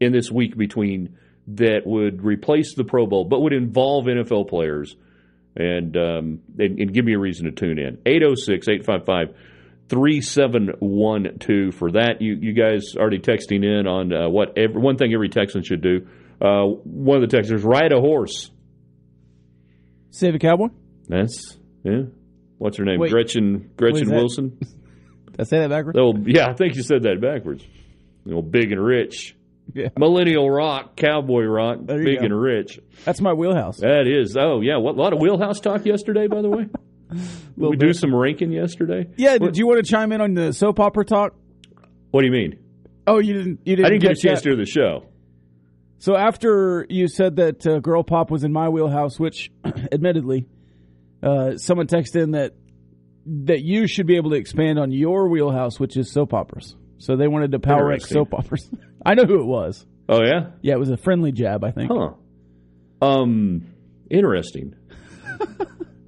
in 0.00 0.12
this 0.12 0.30
week 0.30 0.56
between 0.56 1.16
that 1.48 1.82
would 1.86 2.22
replace 2.22 2.74
the 2.74 2.84
Pro 2.84 3.06
Bowl, 3.06 3.24
but 3.24 3.40
would 3.40 3.54
involve 3.54 4.04
NFL 4.06 4.48
players 4.48 4.96
and 5.56 5.96
um, 5.96 6.40
and, 6.58 6.78
and 6.78 6.94
give 6.94 7.04
me 7.04 7.14
a 7.14 7.18
reason 7.18 7.46
to 7.46 7.52
tune 7.52 7.78
in. 7.78 7.98
806 8.06 8.68
855 8.68 9.34
3712 9.88 11.74
for 11.74 11.92
that. 11.92 12.20
You 12.20 12.36
you 12.40 12.52
guys 12.52 12.94
already 12.96 13.18
texting 13.18 13.64
in 13.64 13.86
on 13.86 14.12
uh, 14.12 14.28
what 14.28 14.56
every, 14.58 14.80
one 14.80 14.96
thing 14.96 15.12
every 15.12 15.28
Texan 15.28 15.62
should 15.62 15.82
do. 15.82 16.06
Uh, 16.40 16.64
one 16.84 17.22
of 17.22 17.28
the 17.28 17.36
Texans 17.36 17.64
ride 17.64 17.92
a 17.92 18.00
horse. 18.00 18.50
Save 20.10 20.34
a 20.34 20.38
cowboy. 20.38 20.68
That's 21.08 21.58
yeah. 21.84 22.02
What's 22.58 22.76
her 22.76 22.84
name? 22.84 23.00
Wait. 23.00 23.10
Gretchen 23.10 23.70
Gretchen 23.76 24.08
that? 24.08 24.16
Wilson. 24.16 24.58
Did 24.58 25.40
I 25.40 25.44
say 25.44 25.58
that 25.60 25.70
backwards? 25.70 25.98
Oh 25.98 26.14
yeah, 26.26 26.48
I 26.48 26.54
think 26.54 26.76
you 26.76 26.82
said 26.82 27.04
that 27.04 27.20
backwards. 27.20 27.64
You 28.24 28.34
know, 28.34 28.42
big 28.42 28.72
and 28.72 28.84
rich. 28.84 29.36
Yeah. 29.74 29.88
Millennial 29.98 30.50
rock, 30.50 30.96
cowboy 30.96 31.44
rock, 31.44 31.84
big 31.84 32.20
go. 32.20 32.24
and 32.24 32.40
rich. 32.40 32.80
That's 33.04 33.20
my 33.20 33.32
wheelhouse. 33.34 33.78
That 33.78 34.06
is. 34.06 34.36
Oh 34.36 34.60
yeah, 34.60 34.78
what 34.78 34.94
a 34.94 34.98
lot 34.98 35.12
of 35.12 35.20
wheelhouse 35.20 35.60
talk 35.60 35.84
yesterday. 35.84 36.26
By 36.26 36.42
the 36.42 36.48
way, 36.48 36.66
Did 37.10 37.20
we 37.56 37.76
do 37.76 37.92
some 37.92 38.14
ranking 38.14 38.52
yesterday. 38.52 39.08
Yeah. 39.16 39.38
Did 39.38 39.56
you 39.56 39.66
want 39.66 39.84
to 39.84 39.90
chime 39.90 40.12
in 40.12 40.20
on 40.20 40.34
the 40.34 40.52
soap 40.52 40.80
opera 40.80 41.04
talk? 41.04 41.34
What 42.10 42.22
do 42.22 42.26
you 42.26 42.32
mean? 42.32 42.58
Oh, 43.06 43.18
you 43.18 43.34
didn't. 43.34 43.60
You 43.64 43.76
didn't. 43.76 43.86
I 43.86 43.88
didn't 43.90 44.02
get 44.02 44.12
a 44.12 44.14
chance 44.14 44.40
that? 44.40 44.44
to 44.44 44.48
hear 44.50 44.56
the 44.56 44.66
show. 44.66 45.06
So 45.98 46.16
after 46.16 46.86
you 46.88 47.08
said 47.08 47.36
that 47.36 47.66
uh, 47.66 47.80
Girl 47.80 48.02
Pop 48.04 48.30
was 48.30 48.44
in 48.44 48.52
my 48.52 48.68
wheelhouse, 48.68 49.18
which, 49.18 49.50
admittedly, 49.92 50.46
uh, 51.22 51.56
someone 51.56 51.86
texted 51.86 52.22
in 52.22 52.30
that 52.32 52.54
that 53.26 53.62
you 53.62 53.86
should 53.86 54.06
be 54.06 54.16
able 54.16 54.30
to 54.30 54.36
expand 54.36 54.78
on 54.78 54.90
your 54.90 55.28
wheelhouse, 55.28 55.78
which 55.80 55.96
is 55.96 56.12
soap 56.12 56.32
operas. 56.32 56.76
So 56.98 57.16
they 57.16 57.28
wanted 57.28 57.52
to 57.52 57.58
power 57.58 57.92
Interesting. 57.92 58.14
soap 58.14 58.34
operas. 58.34 58.70
I 59.04 59.14
know 59.14 59.24
who 59.24 59.40
it 59.40 59.46
was. 59.46 59.84
Oh 60.08 60.22
yeah, 60.22 60.50
Yeah, 60.62 60.74
it 60.74 60.78
was 60.78 60.90
a 60.90 60.96
friendly 60.96 61.32
jab, 61.32 61.64
I 61.64 61.70
think. 61.70 61.90
huh? 61.92 62.12
Um, 63.02 63.66
interesting. 64.10 64.74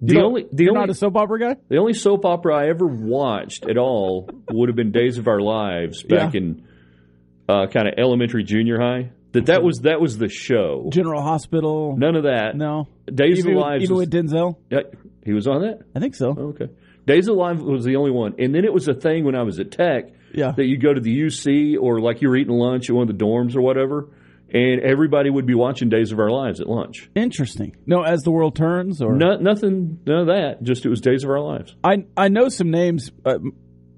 The 0.02 0.14
don't- 0.14 0.24
only 0.24 0.46
the 0.50 0.64
You're 0.64 0.70
only 0.72 0.80
not 0.86 0.88
a 0.90 0.94
soap 0.94 1.14
opera 1.14 1.38
guy. 1.38 1.56
the 1.68 1.76
only 1.76 1.92
soap 1.92 2.24
opera 2.24 2.56
I 2.56 2.68
ever 2.70 2.86
watched 2.86 3.68
at 3.68 3.76
all 3.76 4.30
would 4.50 4.70
have 4.70 4.76
been 4.76 4.92
Days 4.92 5.18
of 5.18 5.28
Our 5.28 5.40
Lives 5.42 6.02
back 6.02 6.32
Yeah. 6.32 6.40
in 6.40 6.66
uh, 7.46 7.66
kind 7.66 7.86
of 7.86 7.94
elementary, 7.98 8.42
junior 8.42 8.80
high. 8.80 9.10
That 9.32 9.44
that 9.46 9.62
was 9.62 9.80
that 9.80 10.00
was 10.00 10.16
the 10.16 10.30
show. 10.30 10.88
General 10.90 11.20
Hospital. 11.20 11.96
None 11.98 12.16
of 12.16 12.22
that. 12.22 12.56
no. 12.56 12.88
Days 13.12 13.40
even 13.40 13.50
of 13.50 13.56
with- 13.56 13.62
Lives. 13.62 13.82
even 13.84 13.96
was- 13.96 14.08
with 14.08 14.12
Denzel. 14.14 14.56
Yeah, 14.70 14.78
he 15.22 15.34
was 15.34 15.46
on 15.46 15.60
that. 15.60 15.80
I 15.94 16.00
think 16.00 16.14
so. 16.14 16.30
Okay. 16.30 16.68
Days 17.06 17.28
of 17.28 17.36
Life 17.36 17.58
was 17.58 17.84
the 17.84 17.96
only 17.96 18.10
one, 18.10 18.36
and 18.38 18.54
then 18.54 18.64
it 18.64 18.72
was 18.72 18.88
a 18.88 18.94
thing 18.94 19.26
when 19.26 19.34
I 19.34 19.42
was 19.42 19.60
at 19.60 19.70
Tech 19.70 20.12
Yeah. 20.34 20.52
that 20.52 20.64
you'd 20.64 20.82
go 20.82 20.92
to 20.94 21.00
the 21.00 21.10
UC 21.22 21.76
or 21.80 22.00
like 22.00 22.22
you 22.22 22.28
were 22.28 22.36
eating 22.36 22.54
lunch 22.54 22.88
at 22.90 22.94
one 22.96 23.08
of 23.08 23.18
the 23.18 23.24
dorms 23.24 23.56
or 23.56 23.60
whatever, 23.62 24.08
and 24.52 24.80
everybody 24.80 25.30
would 25.30 25.46
be 25.46 25.54
watching 25.54 25.88
Days 25.88 26.10
of 26.12 26.18
Our 26.18 26.30
Lives 26.30 26.60
at 26.60 26.66
lunch. 26.68 27.08
Interesting. 27.14 27.76
No, 27.86 28.02
as 28.02 28.22
the 28.22 28.30
world 28.30 28.56
turns, 28.56 29.00
or 29.00 29.14
No, 29.14 29.36
nothing, 29.36 30.00
none 30.06 30.20
of 30.22 30.26
that. 30.28 30.62
Just 30.62 30.84
it 30.84 30.88
was 30.88 31.00
Days 31.00 31.24
of 31.24 31.30
Our 31.30 31.40
Lives. 31.40 31.74
I 31.84 32.04
I 32.16 32.28
know 32.28 32.48
some 32.48 32.70
names. 32.70 33.10
Uh, 33.24 33.38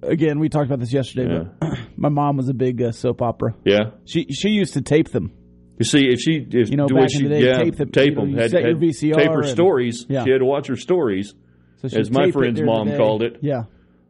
again, 0.02 0.38
we 0.40 0.48
talked 0.48 0.66
about 0.66 0.80
this 0.80 0.92
yesterday. 0.92 1.48
But 1.60 1.78
my 1.96 2.08
mom 2.08 2.36
was 2.36 2.48
a 2.48 2.54
big 2.54 2.82
uh, 2.82 2.92
soap 2.92 3.22
opera. 3.22 3.54
Yeah. 3.64 3.90
She 4.04 4.26
she 4.30 4.48
used 4.50 4.74
to 4.74 4.82
tape 4.82 5.10
them. 5.10 5.32
You 5.78 5.84
see, 5.86 6.06
if 6.10 6.20
she, 6.20 6.46
if 6.50 6.70
You 6.70 6.76
know, 6.76 6.86
the 6.86 6.94
back 6.94 7.08
way 7.08 7.16
in 7.16 7.22
the 7.24 7.28
day, 7.30 7.44
yeah, 7.46 7.56
tape 7.58 7.76
them, 7.76 7.90
tape 7.90 8.10
you 8.10 8.14
know, 8.14 8.20
them, 8.20 8.30
you 8.30 8.36
had, 8.36 8.50
set 8.50 8.62
your 8.62 8.76
VCR 8.76 9.14
tape 9.16 9.30
her 9.30 9.40
and- 9.40 9.48
stories. 9.48 10.06
Yeah. 10.08 10.22
She 10.24 10.30
had 10.30 10.38
to 10.38 10.44
watch 10.44 10.68
her 10.68 10.76
stories, 10.76 11.34
So 11.78 11.88
As 11.98 12.10
my 12.10 12.30
friend's 12.30 12.60
mom 12.62 12.94
called 12.96 13.22
it. 13.22 13.38
Yeah. 13.40 13.64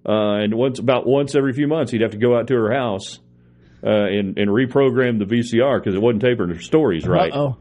Uh, 0.07 0.43
and 0.43 0.55
once 0.55 0.79
about 0.79 1.07
once 1.07 1.35
every 1.35 1.53
few 1.53 1.69
months, 1.69 1.93
he'd 1.93 2.01
have 2.03 2.13
to 2.13 2.19
go 2.19 2.37
out 2.37 2.49
to 2.49 2.55
her 2.55 2.73
house 2.73 3.19
uh, 3.85 3.89
and 3.89 4.39
and 4.39 4.49
reprogram 4.51 5.19
the 5.19 5.25
VCR 5.25 5.79
because 5.81 5.95
it 5.95 6.01
wasn't 6.03 6.23
taping 6.23 6.49
her 6.49 6.61
stories 6.61 7.07
right. 7.07 7.33
Oh. 7.35 7.57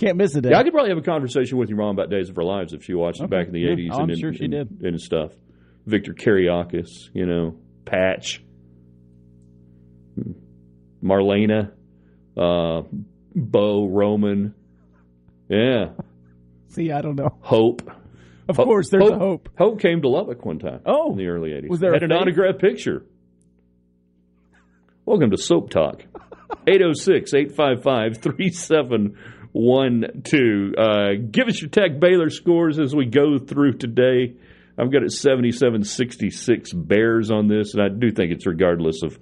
Can't 0.00 0.16
miss 0.16 0.34
a 0.34 0.40
day. 0.40 0.50
Yeah, 0.50 0.58
I 0.58 0.64
could 0.64 0.72
probably 0.72 0.90
have 0.90 0.98
a 0.98 1.02
conversation 1.02 1.56
with 1.56 1.68
your 1.68 1.78
mom 1.78 1.90
about 1.96 2.10
Days 2.10 2.28
of 2.28 2.36
Our 2.36 2.42
Lives 2.44 2.72
if 2.72 2.82
she 2.84 2.94
watched 2.94 3.20
it 3.20 3.30
back 3.30 3.46
in 3.46 3.52
the 3.52 3.60
Yeah, 3.60 3.70
eighties. 3.72 3.92
I'm 3.94 4.10
and, 4.10 4.18
sure 4.18 4.34
she 4.34 4.46
and, 4.46 4.52
did. 4.52 4.80
and 4.82 5.00
stuff. 5.00 5.30
Victor 5.86 6.14
Kiriakis, 6.14 7.10
you 7.12 7.26
know, 7.26 7.56
Patch, 7.84 8.42
Marlena, 11.02 11.70
uh, 12.36 12.82
Bo 13.36 13.86
Roman, 13.86 14.54
yeah, 15.48 15.90
See, 16.68 16.90
I 16.90 17.02
don't 17.02 17.16
know. 17.16 17.36
Hope. 17.40 17.88
Of 18.48 18.56
course, 18.56 18.90
there's 18.90 19.08
a 19.08 19.18
hope. 19.18 19.48
Hope 19.56 19.80
came 19.80 20.02
to 20.02 20.08
Lubbock 20.08 20.44
one 20.44 20.58
time. 20.58 20.80
Oh. 20.84 21.12
in 21.12 21.18
the 21.18 21.26
early 21.28 21.52
eighties. 21.54 21.70
Was 21.70 21.80
there 21.80 21.92
had 21.92 22.02
a 22.02 22.06
an 22.06 22.10
fake? 22.10 22.20
autographed 22.20 22.60
picture? 22.60 23.04
Welcome 25.06 25.30
to 25.30 25.36
Soap 25.38 25.70
Talk. 25.70 26.02
806-855-3712. 29.54 30.74
Uh, 30.78 31.14
give 31.30 31.48
us 31.48 31.60
your 31.60 31.70
Tech 31.70 31.98
Baylor 32.00 32.30
scores 32.30 32.78
as 32.78 32.94
we 32.94 33.06
go 33.06 33.38
through 33.38 33.74
today. 33.74 34.34
I've 34.78 34.90
got 34.92 35.02
it 35.02 35.10
77-66 35.12 36.70
Bears 36.74 37.30
on 37.30 37.48
this, 37.48 37.74
and 37.74 37.82
I 37.82 37.88
do 37.88 38.10
think 38.10 38.32
it's 38.32 38.46
regardless 38.46 39.02
of 39.02 39.18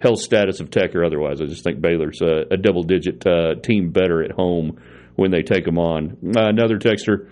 health 0.00 0.20
status 0.20 0.60
of 0.60 0.70
Tech 0.70 0.94
or 0.94 1.04
otherwise. 1.04 1.40
I 1.40 1.46
just 1.46 1.64
think 1.64 1.80
Baylor's 1.80 2.20
a, 2.22 2.44
a 2.52 2.56
double-digit 2.56 3.26
uh, 3.26 3.54
team 3.62 3.90
better 3.90 4.22
at 4.22 4.30
home 4.32 4.80
when 5.16 5.30
they 5.30 5.42
take 5.42 5.64
them 5.64 5.78
on. 5.78 6.16
Uh, 6.36 6.48
another 6.48 6.78
texter, 6.78 7.30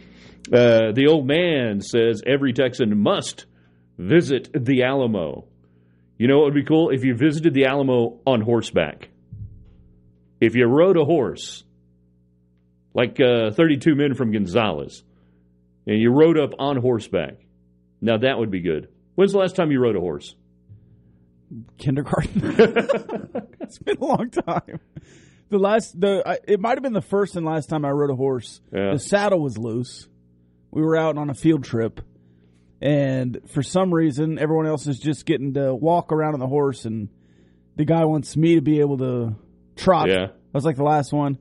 uh, 0.50 0.92
the 0.92 1.06
old 1.08 1.26
man 1.26 1.80
says 1.80 2.22
every 2.26 2.52
Texan 2.52 2.98
must 2.98 3.46
visit 3.98 4.50
the 4.52 4.82
Alamo. 4.82 5.46
You 6.18 6.28
know 6.28 6.38
what 6.38 6.46
would 6.46 6.54
be 6.54 6.64
cool? 6.64 6.90
If 6.90 7.04
you 7.04 7.14
visited 7.14 7.54
the 7.54 7.66
Alamo 7.66 8.20
on 8.26 8.40
horseback. 8.40 9.08
If 10.40 10.56
you 10.56 10.66
rode 10.66 10.96
a 10.96 11.04
horse, 11.04 11.62
like 12.94 13.20
uh, 13.20 13.52
32 13.52 13.94
men 13.94 14.14
from 14.14 14.32
Gonzales, 14.32 15.04
and 15.86 16.00
you 16.00 16.10
rode 16.10 16.38
up 16.38 16.52
on 16.58 16.76
horseback. 16.76 17.36
Now 18.00 18.18
that 18.18 18.38
would 18.38 18.50
be 18.50 18.60
good. 18.60 18.88
When's 19.14 19.32
the 19.32 19.38
last 19.38 19.56
time 19.56 19.70
you 19.70 19.80
rode 19.80 19.96
a 19.96 20.00
horse? 20.00 20.34
Kindergarten. 21.78 22.32
it's 23.60 23.78
been 23.78 23.98
a 23.98 24.04
long 24.04 24.30
time. 24.30 24.80
The 25.50 25.58
last, 25.58 26.00
the 26.00 26.22
I, 26.26 26.38
it 26.48 26.60
might 26.60 26.76
have 26.76 26.82
been 26.82 26.94
the 26.94 27.02
first 27.02 27.36
and 27.36 27.44
last 27.44 27.68
time 27.68 27.84
I 27.84 27.90
rode 27.90 28.10
a 28.10 28.16
horse. 28.16 28.60
Yeah. 28.72 28.92
The 28.92 28.98
saddle 28.98 29.40
was 29.40 29.58
loose. 29.58 30.08
We 30.72 30.82
were 30.82 30.96
out 30.96 31.16
on 31.18 31.30
a 31.30 31.34
field 31.34 31.64
trip, 31.64 32.00
and 32.80 33.38
for 33.52 33.62
some 33.62 33.92
reason, 33.92 34.38
everyone 34.38 34.66
else 34.66 34.86
is 34.86 34.98
just 34.98 35.26
getting 35.26 35.54
to 35.54 35.74
walk 35.74 36.10
around 36.12 36.34
on 36.34 36.40
the 36.40 36.46
horse, 36.48 36.84
and 36.86 37.08
the 37.76 37.84
guy 37.84 38.04
wants 38.06 38.36
me 38.36 38.54
to 38.56 38.60
be 38.62 38.80
able 38.80 38.98
to 38.98 39.36
trot. 39.76 40.08
Yeah. 40.08 40.26
I 40.28 40.30
was 40.54 40.64
like 40.64 40.76
the 40.76 40.82
last 40.84 41.12
one. 41.12 41.38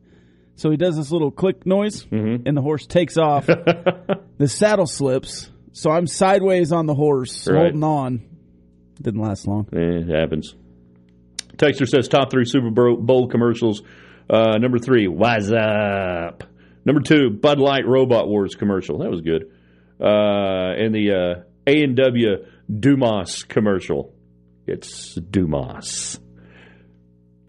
So 0.55 0.69
he 0.69 0.77
does 0.77 0.95
this 0.97 1.11
little 1.11 1.31
click 1.31 1.65
noise, 1.65 2.03
Mm-hmm. 2.05 2.45
and 2.47 2.55
the 2.55 2.61
horse 2.61 2.85
takes 2.85 3.17
off. 3.17 3.45
the 4.37 4.47
saddle 4.47 4.85
slips, 4.85 5.49
so 5.71 5.89
I'm 5.91 6.05
sideways 6.07 6.71
on 6.71 6.85
the 6.85 6.93
horse, 6.93 7.47
Right. 7.47 7.57
holding 7.61 7.83
on. 7.83 8.21
Didn't 9.01 9.21
last 9.21 9.47
long. 9.47 9.67
It 9.71 10.07
happens. 10.09 10.53
Texter 11.55 11.87
says 11.87 12.07
top 12.07 12.29
three 12.31 12.45
Super 12.45 12.69
Bowl 12.69 12.97
Bowl 12.97 13.27
commercials. 13.29 13.81
Uh, 14.29 14.57
number 14.59 14.77
three, 14.77 15.07
Wise 15.07 15.51
Up. 15.51 16.43
Number 16.85 17.01
two, 17.01 17.29
Bud 17.29 17.59
Light 17.59 17.85
Robot 17.85 18.27
Wars 18.27 18.55
commercial. 18.55 18.99
That 18.99 19.11
was 19.11 19.21
good. 19.21 19.51
Uh, 19.99 20.73
and 20.77 20.95
the 20.95 21.11
uh, 21.11 21.43
A 21.67 21.83
and 21.83 21.95
W 21.95 22.45
Dumas 22.79 23.43
commercial. 23.43 24.13
It's 24.65 25.15
Dumas. 25.15 26.19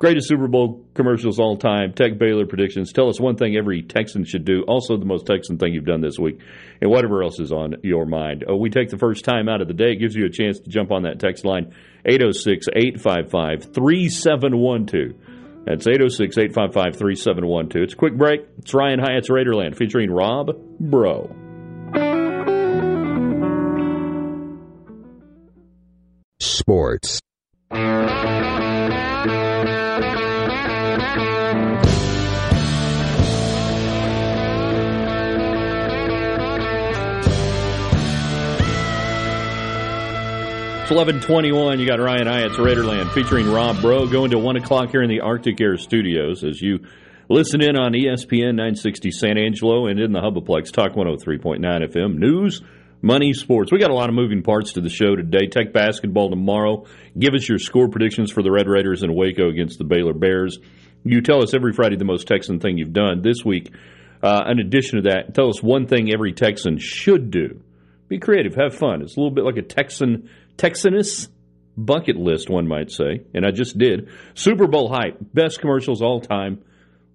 Greatest 0.02 0.26
Super 0.26 0.48
Bowl 0.48 0.84
commercials 0.94 1.38
all 1.38 1.56
time. 1.56 1.92
Tech 1.92 2.18
Baylor 2.18 2.44
predictions. 2.44 2.92
Tell 2.92 3.08
us 3.08 3.20
one 3.20 3.36
thing 3.36 3.56
every 3.56 3.82
Texan 3.82 4.24
should 4.24 4.44
do. 4.44 4.64
Also, 4.66 4.96
the 4.96 5.04
most 5.04 5.26
Texan 5.26 5.58
thing 5.58 5.72
you've 5.72 5.84
done 5.84 6.00
this 6.00 6.18
week, 6.18 6.40
and 6.80 6.90
whatever 6.90 7.22
else 7.22 7.38
is 7.38 7.52
on 7.52 7.76
your 7.84 8.04
mind. 8.04 8.44
Uh, 8.50 8.56
we 8.56 8.68
take 8.68 8.88
the 8.88 8.98
first 8.98 9.24
time 9.24 9.48
out 9.48 9.60
of 9.60 9.68
the 9.68 9.74
day. 9.74 9.92
It 9.92 10.00
gives 10.00 10.16
you 10.16 10.26
a 10.26 10.28
chance 10.28 10.58
to 10.58 10.68
jump 10.68 10.90
on 10.90 11.04
that 11.04 11.20
text 11.20 11.44
line 11.44 11.72
806 12.04 12.66
855 12.74 13.72
3712. 13.72 15.31
That's 15.64 15.86
806 15.86 16.38
855 16.38 16.96
3712. 16.96 17.84
It's 17.84 17.94
a 17.94 17.96
quick 17.96 18.16
break. 18.16 18.40
It's 18.58 18.74
Ryan 18.74 18.98
Hyatt's 18.98 19.30
Raiderland 19.30 19.76
featuring 19.76 20.10
Rob 20.10 20.50
Bro. 20.80 21.36
Sports. 26.40 27.20
1121. 40.92 41.80
You 41.80 41.86
got 41.86 42.00
Ryan 42.00 42.26
Hyatt's 42.26 42.58
Raiderland 42.58 43.12
featuring 43.12 43.50
Rob 43.50 43.80
Bro 43.80 44.08
going 44.08 44.32
to 44.32 44.38
1 44.38 44.56
o'clock 44.56 44.90
here 44.90 45.02
in 45.02 45.08
the 45.08 45.20
Arctic 45.20 45.58
Air 45.58 45.78
Studios 45.78 46.44
as 46.44 46.60
you 46.60 46.80
listen 47.30 47.62
in 47.62 47.78
on 47.78 47.92
ESPN 47.92 48.56
960 48.56 49.10
San 49.10 49.38
Angelo 49.38 49.86
and 49.86 49.98
in 49.98 50.12
the 50.12 50.20
Hubaplex 50.20 50.70
Talk 50.70 50.92
103.9 50.92 51.60
FM. 51.62 52.18
News, 52.18 52.60
money, 53.00 53.32
sports. 53.32 53.72
We 53.72 53.78
got 53.78 53.90
a 53.90 53.94
lot 53.94 54.10
of 54.10 54.14
moving 54.14 54.42
parts 54.42 54.74
to 54.74 54.82
the 54.82 54.90
show 54.90 55.16
today. 55.16 55.46
Tech 55.46 55.72
basketball 55.72 56.28
tomorrow. 56.28 56.84
Give 57.18 57.32
us 57.32 57.48
your 57.48 57.58
score 57.58 57.88
predictions 57.88 58.30
for 58.30 58.42
the 58.42 58.50
Red 58.50 58.68
Raiders 58.68 59.02
in 59.02 59.14
Waco 59.14 59.48
against 59.48 59.78
the 59.78 59.84
Baylor 59.84 60.12
Bears. 60.12 60.58
You 61.04 61.22
tell 61.22 61.42
us 61.42 61.54
every 61.54 61.72
Friday 61.72 61.96
the 61.96 62.04
most 62.04 62.28
Texan 62.28 62.60
thing 62.60 62.76
you've 62.76 62.92
done. 62.92 63.22
This 63.22 63.42
week, 63.42 63.72
uh, 64.22 64.42
in 64.46 64.58
addition 64.58 65.02
to 65.02 65.08
that, 65.08 65.34
tell 65.34 65.48
us 65.48 65.62
one 65.62 65.86
thing 65.86 66.12
every 66.12 66.34
Texan 66.34 66.76
should 66.78 67.30
do. 67.30 67.62
Be 68.08 68.18
creative, 68.18 68.54
have 68.56 68.74
fun. 68.74 69.00
It's 69.00 69.16
a 69.16 69.20
little 69.20 69.34
bit 69.34 69.44
like 69.44 69.56
a 69.56 69.62
Texan 69.62 70.28
Texanus 70.56 71.28
bucket 71.76 72.16
list, 72.16 72.50
one 72.50 72.68
might 72.68 72.90
say, 72.90 73.22
and 73.34 73.46
I 73.46 73.50
just 73.50 73.78
did. 73.78 74.08
Super 74.34 74.66
Bowl 74.66 74.88
hype, 74.88 75.16
best 75.32 75.60
commercials 75.60 76.02
all 76.02 76.20
time. 76.20 76.62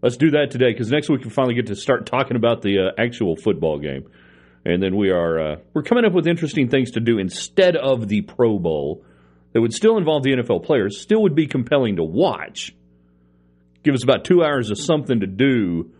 Let's 0.01 0.17
do 0.17 0.32
that 0.32 0.51
today 0.51 0.72
because 0.72 0.91
next 0.91 1.10
week 1.10 1.24
we 1.24 1.29
finally 1.29 1.56
get 1.56 1.67
to 1.67 1.75
start 1.75 2.06
talking 2.06 2.38
about 2.38 2.62
the 2.62 2.79
uh, 2.79 3.01
actual 3.01 3.36
football 3.36 3.79
game, 3.79 4.10
and 4.63 4.82
then 4.82 4.96
we 4.96 5.10
are 5.10 5.39
uh, 5.39 5.56
we're 5.74 5.84
coming 5.84 6.06
up 6.06 6.13
with 6.13 6.27
interesting 6.27 6.70
things 6.70 6.91
to 6.91 7.00
do 7.00 7.17
instead 7.17 7.75
of 7.75 8.08
the 8.08 8.22
Pro 8.22 8.60
Bowl 8.60 9.03
that 9.53 9.62
would 9.62 9.74
still 9.74 9.98
involve 9.98 10.24
the 10.24 10.34
NFL 10.34 10.63
players, 10.63 11.01
still 11.01 11.24
would 11.24 11.36
be 11.36 11.48
compelling 11.48 11.96
to 11.96 12.03
watch. 12.03 12.75
Give 13.84 13.96
us 13.96 14.03
about 14.03 14.25
two 14.25 14.44
hours 14.44 14.70
of 14.70 14.77
something 14.77 15.22
to 15.22 15.27
do 15.27 15.91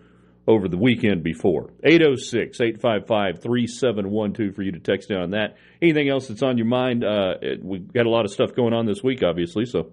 over 0.48 0.68
the 0.70 0.78
weekend 0.78 1.24
before. 1.24 1.72
806 1.84 2.62
855 2.62 3.42
3712 3.42 4.56
for 4.56 4.64
you 4.64 4.72
to 4.72 4.80
text 4.80 5.12
in 5.12 5.18
on 5.18 5.32
that. 5.32 5.58
Anything 5.82 6.08
else 6.10 6.28
that's 6.30 6.42
on 6.42 6.58
your 6.58 6.68
mind? 6.68 7.04
Uh, 7.04 7.36
it- 7.42 7.64
we've 7.64 7.92
got 7.92 8.06
a 8.06 8.10
lot 8.10 8.26
of 8.26 8.32
stuff 8.32 8.56
going 8.56 8.74
on 8.74 8.86
this 8.86 9.04
week, 9.04 9.24
obviously, 9.24 9.66
so 9.66 9.92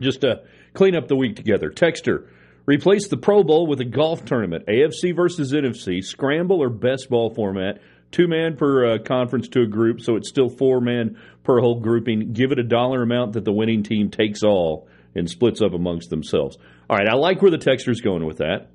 just 0.00 0.24
uh, 0.24 0.36
clean 0.74 0.96
up 0.96 1.08
the 1.08 1.16
week 1.16 1.36
together. 1.36 1.70
Texter, 1.70 2.28
replace 2.66 3.08
the 3.08 3.16
Pro 3.16 3.44
Bowl 3.44 3.66
with 3.66 3.80
a 3.80 3.84
golf 3.84 4.24
tournament. 4.24 4.66
AFC 4.66 5.14
versus 5.14 5.52
NFC, 5.52 6.02
scramble 6.02 6.62
or 6.62 6.70
best 6.70 7.08
ball 7.10 7.32
format. 7.34 7.80
Two 8.10 8.28
man 8.28 8.56
per 8.56 8.94
uh, 8.94 8.98
conference 8.98 9.48
to 9.48 9.62
a 9.62 9.66
group, 9.66 10.00
so 10.02 10.16
it's 10.16 10.28
still 10.28 10.48
four 10.50 10.80
man 10.80 11.18
per 11.44 11.60
whole 11.60 11.80
grouping. 11.80 12.32
Give 12.32 12.52
it 12.52 12.58
a 12.58 12.62
dollar 12.64 13.02
amount 13.02 13.34
that 13.34 13.44
the 13.44 13.52
winning 13.52 13.82
team 13.82 14.10
takes 14.10 14.42
all 14.42 14.86
and 15.14 15.28
splits 15.30 15.62
up 15.62 15.72
amongst 15.72 16.10
themselves. 16.10 16.58
All 16.90 16.96
right, 16.96 17.08
I 17.08 17.14
like 17.14 17.40
where 17.40 17.50
the 17.50 17.58
texter's 17.58 18.00
going 18.02 18.26
with 18.26 18.38
that. 18.38 18.70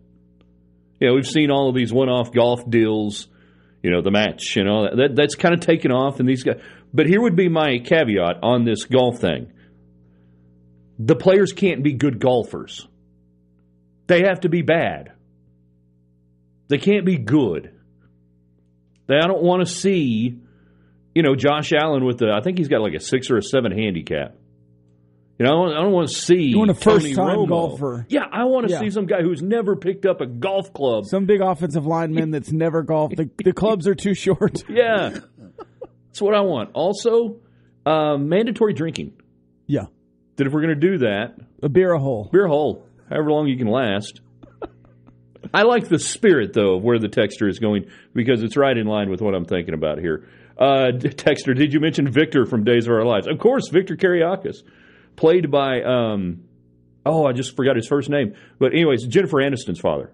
You 1.00 1.08
know, 1.08 1.14
we've 1.14 1.28
seen 1.28 1.52
all 1.52 1.70
of 1.70 1.76
these 1.76 1.94
one-off 1.94 2.32
golf 2.32 2.68
deals. 2.70 3.28
You 3.84 3.92
know, 3.92 4.02
the 4.02 4.12
match. 4.12 4.56
You 4.56 4.64
know, 4.64 4.96
that 4.96 5.16
that's 5.16 5.36
kind 5.36 5.54
of 5.54 5.62
taken 5.62 5.92
off, 5.92 6.20
and 6.20 6.28
these 6.28 6.44
guys. 6.44 6.62
But 6.94 7.08
here 7.08 7.22
would 7.22 7.36
be 7.36 7.50
my 7.50 7.80
caveat 7.80 8.38
on 8.42 8.66
this 8.66 8.86
golf 8.86 9.20
thing: 9.20 9.54
the 11.00 11.16
players 11.16 11.54
can't 11.54 11.84
be 11.84 11.94
good 11.94 12.20
golfers. 12.20 12.88
They 14.08 14.24
have 14.24 14.42
to 14.42 14.50
be 14.50 14.62
bad. 14.62 15.12
They 16.70 16.78
can't 16.78 17.06
be 17.06 17.18
good. 17.18 17.74
They, 19.08 19.16
I 19.16 19.28
don't 19.28 19.44
want 19.44 19.66
to 19.66 19.72
see, 19.72 20.40
you 21.14 21.24
know, 21.24 21.36
Josh 21.36 21.72
Allen 21.72 22.04
with 22.06 22.18
the. 22.18 22.32
I 22.32 22.42
think 22.42 22.58
he's 22.58 22.68
got 22.68 22.82
like 22.82 22.94
a 22.94 23.00
six 23.00 23.30
or 23.30 23.38
a 23.38 23.44
seven 23.44 23.72
handicap. 23.72 24.36
You 25.40 25.46
know, 25.46 25.52
I 25.52 25.68
don't, 25.68 25.78
I 25.78 25.82
don't 25.84 25.92
want 25.92 26.10
to 26.10 26.16
see 26.16 26.42
You 26.50 26.58
want 26.60 26.72
a 26.72 26.74
Tony 26.74 27.00
first-time 27.14 27.38
Romo. 27.38 27.48
golfer. 27.50 28.06
Yeah, 28.10 28.26
I 28.32 28.46
want 28.46 28.68
to 28.68 28.74
Yeah. 28.74 28.80
see 28.80 28.90
some 28.90 29.06
guy 29.06 29.22
who's 29.22 29.42
never 29.44 29.76
picked 29.76 30.06
up 30.08 30.20
a 30.20 30.26
golf 30.26 30.74
club. 30.74 31.06
Some 31.06 31.26
big 31.26 31.42
offensive 31.42 31.86
lineman 31.86 32.32
that's 32.32 32.52
never 32.52 32.82
golfed. 32.82 33.18
The, 33.18 33.30
the 33.44 33.54
clubs 33.54 33.88
are 33.88 33.94
too 33.96 34.16
short. 34.16 34.64
Yeah, 34.70 35.20
that's 36.08 36.22
what 36.22 36.34
I 36.34 36.42
want. 36.42 36.72
Also, 36.74 37.38
uh, 37.86 38.18
mandatory 38.18 38.74
drinking. 38.74 39.14
Yeah. 39.68 39.86
That 40.38 40.48
if 40.48 40.54
we're 40.54 40.62
going 40.62 40.80
to 40.80 40.88
do 40.90 40.98
that, 41.00 41.36
A 41.62 41.70
beer 41.70 41.94
a 41.94 42.00
hole. 42.00 42.30
beer 42.32 42.46
a 42.46 42.50
hole, 42.50 42.88
however 43.10 43.32
long 43.32 43.48
you 43.48 43.58
can 43.58 43.68
last. 43.68 44.22
I 45.54 45.64
like 45.64 45.88
the 45.88 46.00
spirit 46.00 46.54
though 46.54 46.76
of 46.76 46.84
where 46.84 47.00
the 47.00 47.08
texture 47.08 47.48
is 47.48 47.60
going 47.60 47.86
because 48.14 48.44
it's 48.44 48.58
right 48.58 48.76
in 48.78 48.86
line 48.88 49.10
with 49.10 49.22
what 49.22 49.34
I'm 49.34 49.46
thinking 49.46 49.74
about 49.74 50.00
here. 50.00 50.28
Uh, 50.58 50.90
texter, 50.94 51.56
did 51.56 51.74
you 51.74 51.80
mention 51.80 52.12
Victor 52.12 52.46
from 52.46 52.64
Days 52.64 52.88
of 52.88 52.94
Our 52.94 53.06
Lives? 53.06 53.28
Of 53.28 53.38
course, 53.38 53.70
Victor 53.70 53.96
Kiriakis, 53.96 54.58
played 55.18 55.52
by 55.52 55.82
um, 55.82 56.46
oh, 57.06 57.26
I 57.26 57.34
just 57.34 57.56
forgot 57.58 57.76
his 57.76 57.88
first 57.88 58.10
name. 58.10 58.34
But 58.60 58.72
anyways, 58.74 59.06
Jennifer 59.08 59.38
Aniston's 59.38 59.80
father 59.82 60.14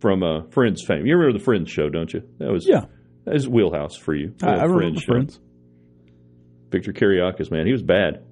from 0.00 0.22
uh, 0.22 0.42
Friends 0.50 0.82
fame. 0.82 1.04
You 1.06 1.16
remember 1.16 1.38
the 1.38 1.44
Friends 1.44 1.70
show, 1.70 1.90
don't 1.90 2.10
you? 2.12 2.22
That 2.38 2.50
was 2.50 2.66
Yeah. 2.66 2.86
that 3.24 3.34
was 3.34 3.46
wheelhouse 3.48 3.96
for 3.96 4.14
you. 4.14 4.34
I, 4.42 4.52
I 4.54 4.62
remember 4.64 5.00
show. 5.00 5.12
friends. 5.12 5.38
Victor 6.70 6.92
Kiriakis, 6.92 7.50
man, 7.50 7.66
he 7.66 7.72
was 7.72 7.82
bad. 7.82 8.22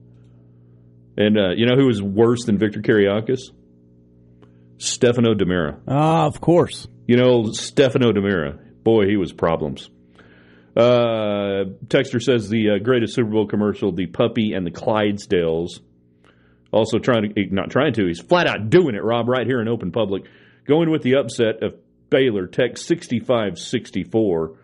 And 1.17 1.39
uh, 1.39 1.51
you 1.57 1.67
know 1.67 1.77
who 1.77 1.87
was 1.87 2.03
worse 2.03 2.45
than 2.45 2.59
Victor 2.59 2.81
Kiriakis? 2.81 3.41
Stefano 4.79 5.35
DiMera. 5.35 5.79
Ah, 5.87 6.27
of 6.27 6.41
course. 6.41 6.89
You 7.07 7.17
know 7.17 7.53
Stefano 7.53 8.13
DiMera. 8.13 8.59
Boy, 8.83 9.07
he 9.07 9.17
was 9.17 9.33
problems. 9.33 9.89
Uh, 10.77 11.71
Texter 11.87 12.21
says 12.21 12.49
the 12.49 12.71
uh, 12.71 12.79
greatest 12.83 13.15
Super 13.15 13.31
Bowl 13.31 13.47
commercial, 13.47 13.93
the 13.93 14.07
puppy 14.07 14.53
and 14.55 14.67
the 14.67 14.73
Clydesdales. 14.73 15.81
Also 16.73 16.99
trying 16.99 17.33
to, 17.33 17.55
not 17.55 17.71
trying 17.71 17.93
to, 17.93 18.07
he's 18.07 18.21
flat 18.21 18.49
out 18.49 18.71
doing 18.71 18.97
it, 18.97 19.05
Rob, 19.05 19.29
right 19.29 19.47
here 19.47 19.61
in 19.61 19.69
open 19.69 19.93
public. 19.93 20.25
Going 20.67 20.91
with 20.91 21.03
the 21.03 21.17
upset 21.17 21.63
of 21.63 21.77
Baylor, 22.11 22.49
Tech 22.49 22.77
65 22.77 23.59
64. 23.59 24.59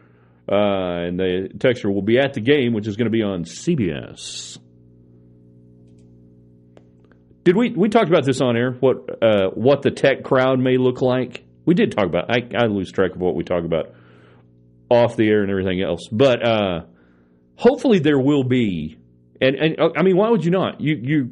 Uh, 0.50 0.54
and 0.56 1.20
the 1.20 1.48
Texter 1.56 1.94
will 1.94 2.02
be 2.02 2.18
at 2.18 2.34
the 2.34 2.40
game, 2.40 2.72
which 2.72 2.88
is 2.88 2.96
going 2.96 3.06
to 3.06 3.10
be 3.10 3.22
on 3.22 3.44
CBS. 3.44 4.58
Did 7.44 7.56
we 7.56 7.70
we 7.70 7.88
talked 7.88 8.08
about 8.08 8.24
this 8.24 8.40
on 8.40 8.56
air? 8.56 8.72
What 8.72 9.22
uh, 9.22 9.50
what 9.54 9.82
the 9.82 9.90
tech 9.90 10.24
crowd 10.24 10.58
may 10.58 10.76
look 10.76 11.00
like? 11.00 11.44
We 11.64 11.74
did 11.74 11.92
talk 11.92 12.06
about. 12.06 12.30
I, 12.30 12.48
I 12.56 12.66
lose 12.66 12.90
track 12.90 13.12
of 13.12 13.20
what 13.20 13.34
we 13.34 13.44
talk 13.44 13.64
about 13.64 13.94
off 14.90 15.16
the 15.16 15.28
air 15.28 15.42
and 15.42 15.50
everything 15.50 15.80
else. 15.80 16.08
But 16.10 16.46
uh, 16.46 16.80
hopefully 17.56 18.00
there 18.00 18.18
will 18.18 18.44
be. 18.44 18.98
And 19.40 19.56
and 19.56 19.80
uh, 19.80 19.90
I 19.96 20.02
mean, 20.02 20.16
why 20.16 20.28
would 20.28 20.44
you 20.44 20.50
not? 20.50 20.80
You 20.80 20.98
you 21.00 21.30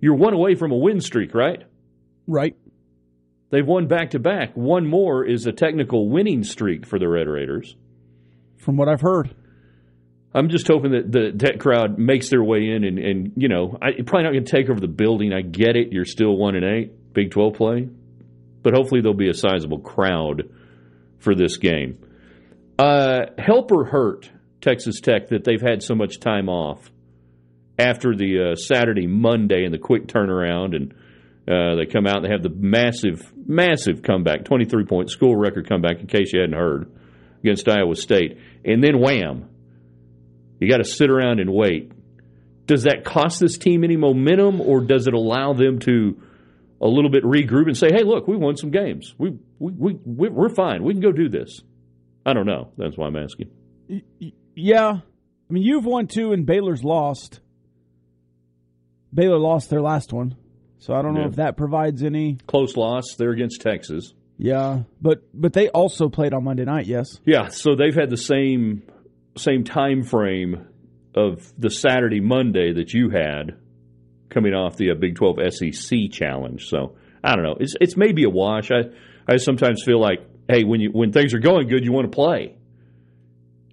you're 0.00 0.16
one 0.16 0.34
away 0.34 0.54
from 0.54 0.72
a 0.72 0.76
win 0.76 1.00
streak, 1.00 1.34
right? 1.34 1.62
Right. 2.26 2.56
They've 3.50 3.66
won 3.66 3.86
back 3.86 4.10
to 4.10 4.18
back. 4.18 4.54
One 4.54 4.86
more 4.86 5.24
is 5.24 5.46
a 5.46 5.52
technical 5.52 6.08
winning 6.08 6.42
streak 6.42 6.86
for 6.86 6.98
the 6.98 7.08
Red 7.08 7.28
Raiders. 7.28 7.76
From 8.58 8.76
what 8.76 8.88
I've 8.88 9.00
heard. 9.00 9.34
I'm 10.34 10.50
just 10.50 10.68
hoping 10.68 10.92
that 10.92 11.10
the 11.10 11.32
tech 11.32 11.58
crowd 11.58 11.98
makes 11.98 12.28
their 12.28 12.44
way 12.44 12.68
in, 12.68 12.84
and, 12.84 12.98
and 12.98 13.32
you 13.36 13.48
know, 13.48 13.78
I, 13.80 13.90
you're 13.96 14.04
probably 14.04 14.24
not 14.24 14.32
going 14.32 14.44
to 14.44 14.50
take 14.50 14.68
over 14.68 14.78
the 14.78 14.86
building. 14.86 15.32
I 15.32 15.40
get 15.40 15.74
it. 15.74 15.90
You're 15.90 16.04
still 16.04 16.36
one 16.36 16.54
and 16.54 16.64
eight, 16.64 17.14
Big 17.14 17.30
12 17.30 17.54
play, 17.54 17.88
but 18.62 18.74
hopefully 18.74 19.00
there'll 19.00 19.16
be 19.16 19.30
a 19.30 19.34
sizable 19.34 19.78
crowd 19.78 20.50
for 21.18 21.34
this 21.34 21.56
game. 21.56 21.98
Uh, 22.78 23.26
help 23.38 23.72
or 23.72 23.84
hurt 23.84 24.30
Texas 24.60 25.00
Tech 25.00 25.28
that 25.28 25.44
they've 25.44 25.60
had 25.60 25.82
so 25.82 25.94
much 25.94 26.20
time 26.20 26.48
off 26.48 26.90
after 27.78 28.14
the 28.14 28.52
uh, 28.52 28.54
Saturday, 28.56 29.06
Monday, 29.06 29.64
and 29.64 29.74
the 29.74 29.78
quick 29.78 30.06
turnaround, 30.06 30.76
and 30.76 30.92
uh, 31.48 31.76
they 31.76 31.86
come 31.86 32.06
out 32.06 32.16
and 32.16 32.24
they 32.24 32.30
have 32.30 32.42
the 32.42 32.50
massive, 32.54 33.32
massive 33.46 34.02
comeback, 34.02 34.44
23 34.44 34.84
point 34.84 35.10
school 35.10 35.34
record 35.36 35.68
comeback. 35.68 36.00
In 36.00 36.06
case 36.06 36.32
you 36.32 36.40
hadn't 36.40 36.56
heard, 36.56 36.90
against 37.40 37.68
Iowa 37.68 37.94
State, 37.94 38.38
and 38.64 38.82
then 38.82 39.00
wham. 39.00 39.48
You 40.60 40.68
got 40.68 40.78
to 40.78 40.84
sit 40.84 41.08
around 41.08 41.38
and 41.38 41.52
wait. 41.52 41.92
Does 42.66 42.82
that 42.82 43.04
cost 43.04 43.40
this 43.40 43.56
team 43.58 43.84
any 43.84 43.96
momentum, 43.96 44.60
or 44.60 44.80
does 44.80 45.06
it 45.06 45.14
allow 45.14 45.52
them 45.52 45.78
to 45.80 46.20
a 46.80 46.86
little 46.86 47.10
bit 47.10 47.24
regroup 47.24 47.66
and 47.66 47.76
say, 47.76 47.88
"Hey, 47.92 48.02
look, 48.02 48.28
we 48.28 48.36
won 48.36 48.56
some 48.56 48.70
games. 48.70 49.14
We 49.18 49.38
we 49.58 49.98
we- 50.04 50.28
we're 50.28 50.48
fine. 50.48 50.84
We 50.84 50.92
can 50.92 51.00
go 51.00 51.12
do 51.12 51.28
this." 51.28 51.62
I 52.28 52.34
don't 52.34 52.46
know. 52.46 52.72
That's 52.76 52.96
why 52.96 53.06
I'm 53.06 53.16
asking. 53.16 53.50
Yeah. 54.54 54.98
I 55.00 55.52
mean, 55.52 55.62
you've 55.62 55.86
won 55.86 56.06
two 56.08 56.32
and 56.32 56.44
Baylor's 56.44 56.84
lost. 56.84 57.40
Baylor 59.12 59.38
lost 59.38 59.70
their 59.70 59.80
last 59.80 60.12
one. 60.12 60.36
So 60.78 60.94
I 60.94 61.02
don't 61.02 61.14
know 61.14 61.22
Yeah. 61.22 61.28
if 61.28 61.36
that 61.36 61.56
provides 61.56 62.02
any. 62.02 62.36
Close 62.46 62.76
loss. 62.76 63.14
They're 63.16 63.30
against 63.30 63.60
Texas. 63.62 64.12
Yeah, 64.36 64.82
but 65.02 65.22
but 65.34 65.52
they 65.52 65.68
also 65.70 66.08
played 66.08 66.32
on 66.32 66.44
Monday 66.44 66.64
night. 66.64 66.86
Yes. 66.86 67.06
Yeah, 67.24 67.48
so 67.48 67.74
they've 67.74 67.94
had 67.94 68.10
the 68.10 68.16
same 68.16 68.82
same 69.36 69.64
time 69.64 70.02
frame 70.04 70.66
of 71.14 71.52
the 71.58 71.70
Saturday 71.70 72.20
Monday 72.20 72.72
that 72.74 72.92
you 72.92 73.10
had 73.10 73.56
coming 74.28 74.54
off 74.54 74.76
the 74.76 74.90
uh, 74.90 74.94
Big 74.94 75.16
12 75.16 75.38
SEC 75.54 75.98
challenge. 76.12 76.66
So 76.68 76.94
I 77.24 77.34
don't 77.34 77.42
know. 77.44 77.56
It's 77.58 77.74
it's 77.80 77.96
maybe 77.96 78.22
a 78.24 78.30
wash. 78.30 78.70
I 78.70 78.90
I 79.26 79.38
sometimes 79.38 79.82
feel 79.84 80.00
like 80.00 80.20
hey 80.48 80.64
when 80.64 80.80
you 80.80 80.90
when 80.90 81.12
things 81.12 81.34
are 81.34 81.38
going 81.38 81.68
good 81.68 81.84
you 81.84 81.92
want 81.92 82.10
to 82.10 82.14
play. 82.14 82.54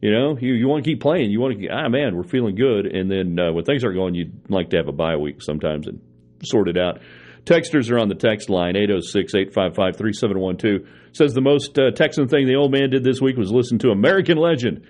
You 0.02 0.12
know, 0.12 0.38
you, 0.40 0.54
you 0.54 0.68
want 0.68 0.84
to 0.84 0.92
keep 0.92 1.02
playing. 1.02 1.32
You 1.32 1.40
want 1.40 1.60
to, 1.60 1.68
ah, 1.70 1.90
man, 1.90 2.16
we're 2.16 2.24
feeling 2.24 2.54
good. 2.54 2.86
And 2.86 3.10
then 3.10 3.40
uh, 3.40 3.52
when 3.54 3.66
things 3.66 3.84
aren't 3.84 3.96
going, 3.96 4.14
you'd 4.14 4.52
like 4.52 4.70
to 4.70 4.78
have 4.78 4.88
a 4.88 4.92
bye 4.92 5.16
week 5.16 5.42
sometimes 5.42 5.88
and 5.88 6.00
sort 6.44 6.68
it 6.68 6.78
out. 6.78 7.00
Texters 7.46 7.92
are 7.92 8.00
on 8.00 8.10
the 8.10 8.16
text 8.16 8.50
line, 8.50 8.76
806 8.76 9.34
855 9.34 9.98
3712. 9.98 10.88
Says 11.14 11.34
the 11.34 11.42
most 11.42 11.80
uh, 11.80 11.92
Texan 11.92 12.28
thing 12.28 12.46
the 12.46 12.56
old 12.56 12.72
man 12.72 12.90
did 12.90 13.04
this 13.04 13.22
week 13.22 13.38
was 13.38 13.52
listen 13.52 13.80
to 13.80 13.90
American 13.90 14.38
legend 14.38 14.86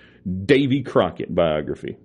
Davy 0.45 0.81
Crockett 0.81 1.33
biography. 1.33 1.97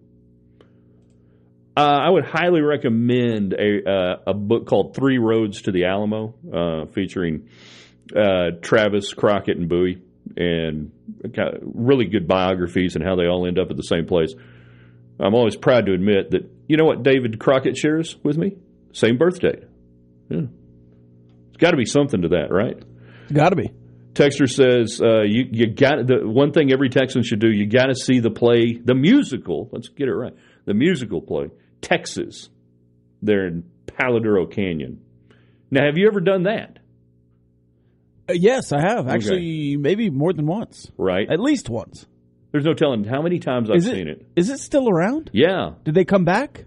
Uh, 1.77 1.81
I 1.81 2.11
would 2.11 2.25
highly 2.25 2.61
recommend 2.61 3.55
a, 3.55 3.89
uh, 3.89 4.17
a 4.27 4.35
book 4.35 4.67
called 4.67 4.95
Three 4.95 5.19
Roads 5.19 5.63
to 5.63 5.73
the 5.73 5.85
Alamo, 5.85 6.35
uh, 6.53 6.87
featuring 6.93 7.49
uh, 8.17 8.57
Travis 8.63 9.13
Crockett 9.13 9.57
and 9.57 9.69
Bowie, 9.69 10.03
and 10.37 10.93
really 11.63 12.07
good 12.07 12.27
biographies 12.27 12.97
and 12.97 13.05
how 13.05 13.17
they 13.17 13.27
all 13.27 13.47
end 13.47 13.59
up 13.59 13.71
at 13.71 13.77
the 13.77 13.83
same 13.83 14.07
place. 14.07 14.35
I'm 15.19 15.35
always 15.35 15.57
proud 15.57 15.87
to 15.87 15.93
admit 15.93 16.31
that 16.31 16.51
you 16.67 16.77
know 16.77 16.85
what 16.85 17.03
David 17.03 17.39
Crockett 17.39 17.77
shares 17.77 18.17
with 18.23 18.39
me? 18.39 18.57
Same 18.93 19.19
birthday. 19.19 19.65
Yeah. 20.29 20.43
It's 21.49 21.59
got 21.59 21.73
to 21.73 21.77
be 21.77 21.85
something 21.85 22.23
to 22.23 22.29
that, 22.29 22.51
right? 22.51 22.81
Got 23.33 23.51
to 23.51 23.57
be. 23.57 23.71
Texter 24.15 24.49
says 24.49 25.01
uh, 25.01 25.23
you 25.23 25.47
you 25.51 25.67
got 25.69 26.07
the 26.07 26.21
one 26.27 26.53
thing 26.53 26.73
every 26.73 26.89
Texan 26.89 27.23
should 27.23 27.39
do. 27.39 27.51
You 27.51 27.67
got 27.67 27.87
to 27.87 27.95
see 27.95 28.19
the 28.19 28.31
play, 28.31 28.79
the 28.83 28.95
musical. 28.95 29.69
Let's 29.73 29.89
get 29.89 30.09
it 30.09 30.15
right. 30.15 30.35
The 30.65 30.75
musical 30.75 31.21
play, 31.21 31.51
Texas. 31.81 32.49
There 33.23 33.47
in 33.47 33.71
Palo 33.87 34.19
Duro 34.19 34.47
Canyon. 34.47 35.01
Now, 35.71 35.87
have 35.87 35.99
you 35.99 36.09
ever 36.09 36.21
done 36.21 36.45
that? 36.45 36.79
Uh, 38.31 38.33
yes, 38.33 38.73
I 38.73 38.81
have 38.81 39.09
actually. 39.09 39.77
Maybe 39.77 40.11
more 40.11 40.33
than 40.33 40.47
once. 40.47 40.91
Right. 40.97 41.31
At 41.31 41.41
least 41.41 41.69
once. 41.69 42.07
There's 42.53 42.65
no 42.65 42.75
telling 42.75 43.05
how 43.05 43.23
many 43.23 43.39
times 43.39 43.71
I've 43.71 43.77
Is 43.77 43.87
seen 43.87 44.09
it. 44.09 44.27
Is 44.37 44.51
it 44.51 44.59
still 44.59 44.89
around? 44.89 45.31
Yeah. 45.33 45.73
Did 45.85 45.95
they 45.95 46.05
come 46.05 46.25
back? 46.25 46.65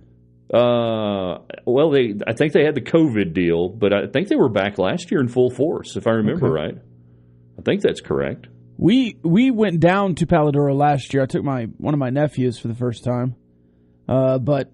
Uh, 0.53 1.39
well, 1.65 1.89
they 1.89 2.13
I 2.27 2.33
think 2.33 2.53
they 2.53 2.63
had 2.63 2.75
the 2.75 2.81
COVID 2.81 3.33
deal, 3.33 3.69
but 3.69 3.91
I 3.93 4.07
think 4.07 4.27
they 4.27 4.35
were 4.35 4.49
back 4.49 4.77
last 4.77 5.11
year 5.11 5.19
in 5.19 5.27
full 5.27 5.49
force, 5.49 5.95
if 5.95 6.05
I 6.05 6.11
remember 6.11 6.51
right. 6.51 6.77
I 7.57 7.61
think 7.63 7.81
that's 7.81 8.01
correct. 8.01 8.47
We 8.77 9.17
we 9.23 9.51
went 9.51 9.79
down 9.79 10.15
to 10.15 10.27
Palo 10.27 10.51
Duro 10.51 10.75
last 10.75 11.13
year. 11.13 11.23
I 11.23 11.25
took 11.25 11.43
my 11.43 11.65
one 11.77 11.93
of 11.93 11.99
my 11.99 12.11
nephews 12.11 12.59
for 12.59 12.67
the 12.67 12.75
first 12.75 13.03
time, 13.03 13.35
uh, 14.07 14.37
but 14.37 14.71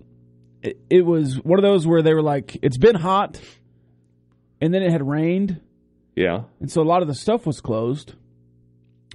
it, 0.62 0.80
it 0.90 1.06
was 1.06 1.36
one 1.36 1.60
of 1.60 1.64
those 1.64 1.88
where 1.88 2.02
they 2.02 2.14
were 2.14 2.24
like, 2.24 2.58
"It's 2.62 2.78
been 2.78 2.96
hot," 2.96 3.40
and 4.60 4.74
then 4.74 4.84
it 4.84 4.92
had 4.92 5.08
rained, 5.08 5.62
Yeah. 6.20 6.44
and 6.60 6.70
so 6.72 6.82
a 6.82 6.84
lot 6.84 7.02
of 7.02 7.08
the 7.08 7.16
stuff 7.16 7.46
was 7.46 7.62
closed. 7.62 8.14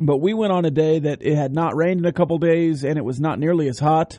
But 0.00 0.16
we 0.16 0.34
went 0.34 0.52
on 0.52 0.64
a 0.64 0.70
day 0.72 0.98
that 0.98 1.22
it 1.22 1.36
had 1.36 1.52
not 1.54 1.76
rained 1.76 2.00
in 2.00 2.06
a 2.06 2.12
couple 2.12 2.36
days, 2.38 2.82
and 2.84 2.98
it 2.98 3.04
was 3.04 3.20
not 3.20 3.38
nearly 3.38 3.68
as 3.68 3.78
hot, 3.78 4.18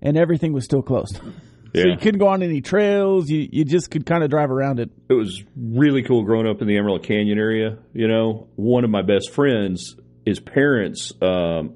and 0.00 0.16
everything 0.16 0.52
was 0.52 0.64
still 0.64 0.82
closed. 0.82 1.20
Yeah. 1.76 1.82
So 1.82 1.88
you 1.88 1.96
couldn't 1.96 2.20
go 2.20 2.28
on 2.28 2.44
any 2.44 2.60
trails. 2.60 3.28
You 3.28 3.48
you 3.50 3.64
just 3.64 3.90
could 3.90 4.06
kind 4.06 4.22
of 4.22 4.30
drive 4.30 4.52
around 4.52 4.78
it. 4.78 4.90
it 5.08 5.14
was 5.14 5.42
really 5.56 6.04
cool 6.04 6.22
growing 6.22 6.46
up 6.46 6.62
in 6.62 6.68
the 6.68 6.76
Emerald 6.78 7.02
Canyon 7.02 7.36
area. 7.36 7.78
You 7.92 8.06
know, 8.06 8.46
one 8.54 8.84
of 8.84 8.90
my 8.90 9.02
best 9.02 9.32
friends, 9.32 9.96
his 10.24 10.38
parents 10.38 11.10
um, 11.20 11.74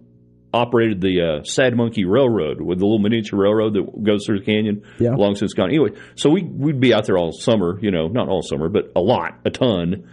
operated 0.54 1.00
the 1.00 1.40
uh, 1.40 1.42
Sad 1.42 1.76
Monkey 1.76 2.04
Railroad 2.04 2.60
with 2.60 2.78
the 2.78 2.84
little 2.84 3.00
miniature 3.00 3.40
railroad 3.40 3.74
that 3.74 4.04
goes 4.04 4.24
through 4.24 4.38
the 4.38 4.44
canyon. 4.44 4.84
Yeah. 5.00 5.16
Long 5.16 5.34
since 5.34 5.52
gone. 5.52 5.70
Anyway, 5.70 5.90
so 6.14 6.30
we 6.30 6.44
we'd 6.44 6.78
be 6.78 6.94
out 6.94 7.06
there 7.06 7.18
all 7.18 7.32
summer. 7.32 7.76
You 7.82 7.90
know, 7.90 8.06
not 8.06 8.28
all 8.28 8.42
summer, 8.42 8.68
but 8.68 8.92
a 8.94 9.00
lot, 9.00 9.40
a 9.44 9.50
ton. 9.50 10.08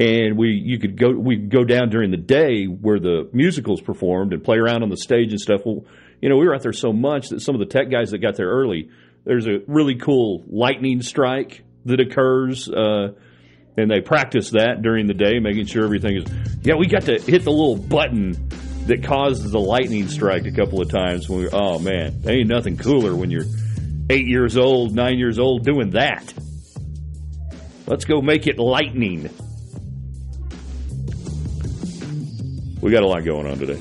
And 0.00 0.38
we 0.38 0.50
you 0.50 0.78
could 0.78 0.96
go 0.96 1.10
we'd 1.10 1.50
go 1.50 1.64
down 1.64 1.90
during 1.90 2.10
the 2.12 2.16
day 2.16 2.66
where 2.66 3.00
the 3.00 3.28
musicals 3.32 3.80
performed 3.80 4.32
and 4.32 4.44
play 4.44 4.56
around 4.58 4.82
on 4.82 4.90
the 4.90 4.96
stage 4.96 5.30
and 5.32 5.40
stuff. 5.40 5.62
Well, 5.64 5.86
you 6.20 6.28
know, 6.28 6.36
we 6.36 6.46
were 6.46 6.54
out 6.54 6.62
there 6.62 6.72
so 6.72 6.92
much 6.92 7.30
that 7.30 7.40
some 7.40 7.54
of 7.54 7.58
the 7.60 7.66
tech 7.66 7.90
guys 7.90 8.10
that 8.10 8.18
got 8.18 8.36
there 8.36 8.48
early, 8.48 8.90
there's 9.24 9.46
a 9.46 9.58
really 9.66 9.96
cool 9.96 10.44
lightning 10.48 11.02
strike 11.02 11.64
that 11.84 12.00
occurs. 12.00 12.68
Uh, 12.68 13.14
and 13.76 13.88
they 13.88 14.00
practice 14.00 14.50
that 14.50 14.82
during 14.82 15.06
the 15.06 15.14
day, 15.14 15.38
making 15.38 15.66
sure 15.66 15.84
everything 15.84 16.16
is. 16.16 16.24
Yeah, 16.62 16.74
we 16.74 16.88
got 16.88 17.02
to 17.02 17.20
hit 17.20 17.44
the 17.44 17.52
little 17.52 17.76
button 17.76 18.32
that 18.86 19.04
causes 19.04 19.52
the 19.52 19.60
lightning 19.60 20.08
strike 20.08 20.46
a 20.46 20.52
couple 20.52 20.80
of 20.80 20.90
times. 20.90 21.28
When 21.28 21.40
we, 21.40 21.48
oh 21.52 21.78
man, 21.78 22.20
there 22.22 22.34
ain't 22.34 22.48
nothing 22.48 22.76
cooler 22.76 23.14
when 23.14 23.30
you're 23.30 23.44
eight 24.10 24.26
years 24.26 24.56
old, 24.56 24.94
nine 24.94 25.18
years 25.18 25.38
old, 25.38 25.64
doing 25.64 25.90
that. 25.90 26.32
Let's 27.86 28.04
go 28.04 28.20
make 28.20 28.46
it 28.46 28.58
lightning. 28.58 29.30
We 32.80 32.90
got 32.90 33.02
a 33.02 33.06
lot 33.06 33.24
going 33.24 33.46
on 33.46 33.58
today. 33.58 33.80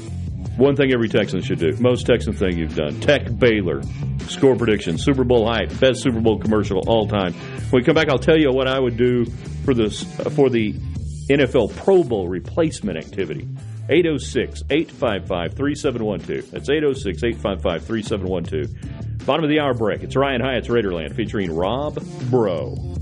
One 0.58 0.76
thing 0.76 0.92
every 0.92 1.08
Texan 1.08 1.42
should 1.42 1.60
do. 1.60 1.76
Most 1.80 2.08
Texan 2.08 2.34
thing 2.34 2.58
you've 2.58 2.76
done. 2.76 3.00
Tech 3.00 3.38
Baylor. 3.38 3.84
Score 4.28 4.56
prediction. 4.56 4.98
Super 4.98 5.24
Bowl 5.24 5.48
hype. 5.48 5.70
Best 5.80 6.02
Super 6.02 6.20
Bowl 6.20 6.40
commercial 6.40 6.82
all 6.88 7.08
time. 7.08 7.34
When 7.34 7.82
we 7.82 7.84
come 7.84 7.94
back, 7.94 8.10
I'll 8.10 8.18
tell 8.18 8.38
you 8.38 8.52
what 8.52 8.68
I 8.68 8.80
would 8.80 8.98
do 8.98 9.26
for 9.66 9.76
this 9.76 10.04
uh, 10.20 10.30
for 10.32 10.50
the 10.50 10.74
NFL 11.30 11.76
Pro 11.78 12.04
Bowl 12.04 12.28
replacement 12.28 12.98
activity. 12.98 13.48
806 13.90 14.64
855 14.70 15.54
3712. 15.54 16.52
That's 16.52 16.70
806 16.70 17.24
855 17.24 17.86
3712. 17.86 19.26
Bottom 19.26 19.44
of 19.44 19.50
the 19.50 19.60
hour 19.60 19.74
break. 19.74 20.04
It's 20.04 20.16
Ryan 20.16 20.42
Hyatt's 20.42 20.70
Raiderland 20.70 21.14
featuring 21.16 21.54
Rob 21.56 22.02
Bro. 22.30 22.96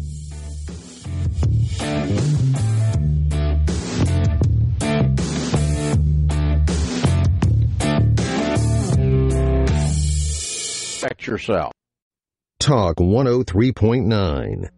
Protect 11.06 11.28
yourself. 11.28 11.72
Talk 12.60 12.96
103.9. 12.96 14.70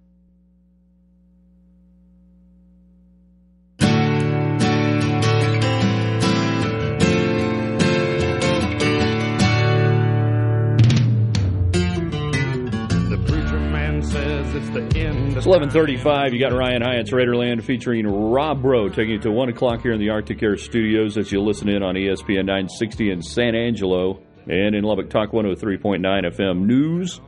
The 13.07 13.17
preacher 13.25 13.59
man 13.59 14.03
says 14.03 14.53
it's 14.53 14.69
the 14.71 14.81
end. 14.99 15.37
It's 15.37 15.45
1135. 15.45 16.33
You 16.33 16.41
got 16.41 16.51
Ryan 16.51 16.81
Hyatt's 16.81 17.11
Raiderland 17.11 17.63
featuring 17.63 18.05
Rob 18.05 18.61
Bro 18.61 18.89
taking 18.89 19.11
you 19.11 19.19
to 19.19 19.31
1 19.31 19.47
o'clock 19.47 19.81
here 19.81 19.93
in 19.93 19.99
the 20.01 20.09
Arctic 20.09 20.43
Air 20.43 20.57
studios 20.57 21.17
as 21.17 21.31
you 21.31 21.41
listen 21.41 21.69
in 21.69 21.81
on 21.81 21.95
ESPN 21.95 22.47
960 22.47 23.11
in 23.11 23.21
San 23.21 23.55
Angelo 23.55 24.26
and 24.49 24.75
in 24.75 24.83
Lubbock 24.83 25.09
Talk 25.09 25.31
103.9 25.31 25.99
FM. 26.01 26.65
News, 26.65 27.19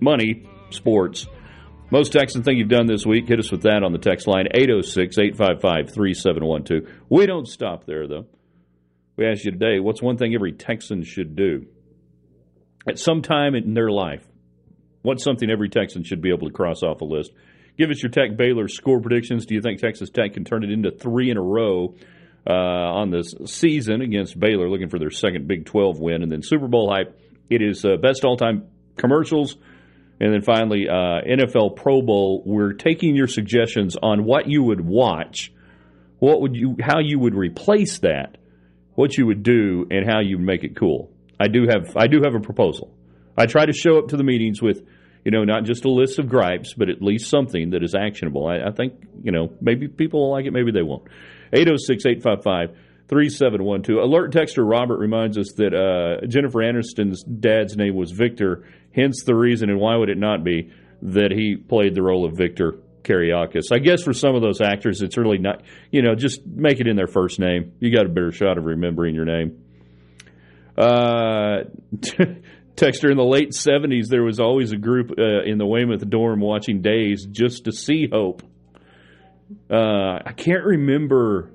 money, 0.00 0.48
sports. 0.70 1.26
Most 1.90 2.12
Texan 2.12 2.42
thing 2.42 2.58
you've 2.58 2.68
done 2.68 2.86
this 2.86 3.06
week, 3.06 3.28
hit 3.28 3.38
us 3.38 3.52
with 3.52 3.62
that 3.62 3.82
on 3.84 3.92
the 3.92 3.98
text 3.98 4.26
line 4.26 4.46
806 4.52 5.18
855 5.18 5.94
3712. 5.94 7.02
We 7.08 7.26
don't 7.26 7.46
stop 7.46 7.86
there, 7.86 8.08
though. 8.08 8.26
We 9.16 9.26
asked 9.26 9.44
you 9.44 9.52
today 9.52 9.78
what's 9.78 10.02
one 10.02 10.16
thing 10.16 10.34
every 10.34 10.52
Texan 10.52 11.04
should 11.04 11.36
do 11.36 11.66
at 12.88 12.98
some 12.98 13.22
time 13.22 13.54
in 13.54 13.74
their 13.74 13.90
life? 13.90 14.26
What's 15.02 15.22
something 15.22 15.50
every 15.50 15.68
Texan 15.68 16.02
should 16.02 16.20
be 16.20 16.30
able 16.30 16.48
to 16.48 16.54
cross 16.54 16.82
off 16.82 17.00
a 17.00 17.04
list? 17.04 17.30
Give 17.76 17.90
us 17.90 18.02
your 18.02 18.10
Tech 18.10 18.36
Baylor 18.36 18.68
score 18.68 19.00
predictions. 19.00 19.46
Do 19.46 19.54
you 19.54 19.60
think 19.60 19.80
Texas 19.80 20.10
Tech 20.10 20.34
can 20.34 20.44
turn 20.44 20.64
it 20.64 20.70
into 20.70 20.90
three 20.90 21.30
in 21.30 21.36
a 21.36 21.42
row 21.42 21.94
uh, 22.46 22.52
on 22.52 23.10
this 23.10 23.34
season 23.46 24.00
against 24.00 24.38
Baylor, 24.38 24.68
looking 24.68 24.88
for 24.88 24.98
their 24.98 25.10
second 25.10 25.48
Big 25.48 25.66
12 25.66 25.98
win? 25.98 26.22
And 26.22 26.30
then 26.30 26.42
Super 26.42 26.68
Bowl 26.68 26.90
hype. 26.90 27.18
It 27.50 27.62
is 27.62 27.84
uh, 27.84 27.96
best 27.96 28.24
all 28.24 28.36
time 28.36 28.68
commercials. 28.96 29.56
And 30.20 30.32
then 30.32 30.42
finally, 30.42 30.88
uh, 30.88 31.20
NFL 31.26 31.76
Pro 31.76 32.00
Bowl. 32.00 32.42
We're 32.46 32.72
taking 32.72 33.16
your 33.16 33.26
suggestions 33.26 33.96
on 34.00 34.24
what 34.24 34.48
you 34.48 34.62
would 34.62 34.80
watch, 34.80 35.52
what 36.18 36.40
would 36.40 36.54
you, 36.54 36.76
how 36.80 37.00
you 37.00 37.18
would 37.18 37.34
replace 37.34 37.98
that, 37.98 38.38
what 38.94 39.16
you 39.18 39.26
would 39.26 39.42
do, 39.42 39.86
and 39.90 40.08
how 40.08 40.20
you 40.20 40.38
would 40.38 40.46
make 40.46 40.62
it 40.62 40.76
cool. 40.76 41.10
I 41.38 41.48
do 41.48 41.66
have, 41.68 41.96
I 41.96 42.06
do 42.06 42.20
have 42.24 42.34
a 42.34 42.40
proposal. 42.40 42.94
I 43.36 43.46
try 43.46 43.66
to 43.66 43.72
show 43.72 43.98
up 43.98 44.08
to 44.08 44.16
the 44.16 44.22
meetings 44.22 44.62
with, 44.62 44.86
you 45.24 45.32
know, 45.32 45.42
not 45.42 45.64
just 45.64 45.84
a 45.84 45.90
list 45.90 46.20
of 46.20 46.28
gripes, 46.28 46.74
but 46.74 46.88
at 46.88 47.02
least 47.02 47.28
something 47.28 47.70
that 47.70 47.82
is 47.82 47.94
actionable. 47.94 48.46
I, 48.46 48.68
I 48.68 48.70
think, 48.70 48.94
you 49.22 49.32
know, 49.32 49.52
maybe 49.60 49.88
people 49.88 50.20
will 50.20 50.30
like 50.30 50.46
it, 50.46 50.52
maybe 50.52 50.70
they 50.70 50.82
won't. 50.82 51.08
806 51.54 52.06
855 52.06 52.76
3712. 53.08 54.02
Alert 54.02 54.32
texter 54.32 54.68
Robert 54.68 54.98
reminds 54.98 55.38
us 55.38 55.52
that 55.56 55.74
uh, 55.74 56.26
Jennifer 56.26 56.60
Aniston's 56.60 57.22
dad's 57.22 57.76
name 57.76 57.94
was 57.94 58.10
Victor, 58.10 58.66
hence 58.94 59.24
the 59.24 59.34
reason, 59.34 59.70
and 59.70 59.78
why 59.78 59.96
would 59.96 60.08
it 60.08 60.18
not 60.18 60.42
be, 60.42 60.72
that 61.02 61.30
he 61.30 61.56
played 61.56 61.94
the 61.94 62.02
role 62.02 62.24
of 62.24 62.36
Victor 62.36 62.78
Kiriakis. 63.04 63.70
I 63.70 63.78
guess 63.78 64.02
for 64.02 64.12
some 64.12 64.34
of 64.34 64.42
those 64.42 64.60
actors, 64.60 65.02
it's 65.02 65.16
really 65.16 65.38
not, 65.38 65.62
you 65.90 66.02
know, 66.02 66.14
just 66.14 66.44
make 66.46 66.80
it 66.80 66.88
in 66.88 66.96
their 66.96 67.06
first 67.06 67.38
name. 67.38 67.72
You 67.78 67.94
got 67.94 68.06
a 68.06 68.08
better 68.08 68.32
shot 68.32 68.58
of 68.58 68.64
remembering 68.64 69.14
your 69.14 69.26
name. 69.26 69.62
Uh, 70.76 71.64
Texter 72.76 73.08
in 73.08 73.16
the 73.16 73.24
late 73.24 73.50
70s, 73.50 74.08
there 74.08 74.24
was 74.24 74.40
always 74.40 74.72
a 74.72 74.76
group 74.76 75.12
uh, 75.16 75.42
in 75.44 75.58
the 75.58 75.66
Weymouth 75.66 76.08
dorm 76.08 76.40
watching 76.40 76.82
Days 76.82 77.24
just 77.30 77.66
to 77.66 77.72
see 77.72 78.08
Hope. 78.10 78.42
Uh, 79.70 80.18
I 80.24 80.32
can't 80.36 80.64
remember 80.64 81.50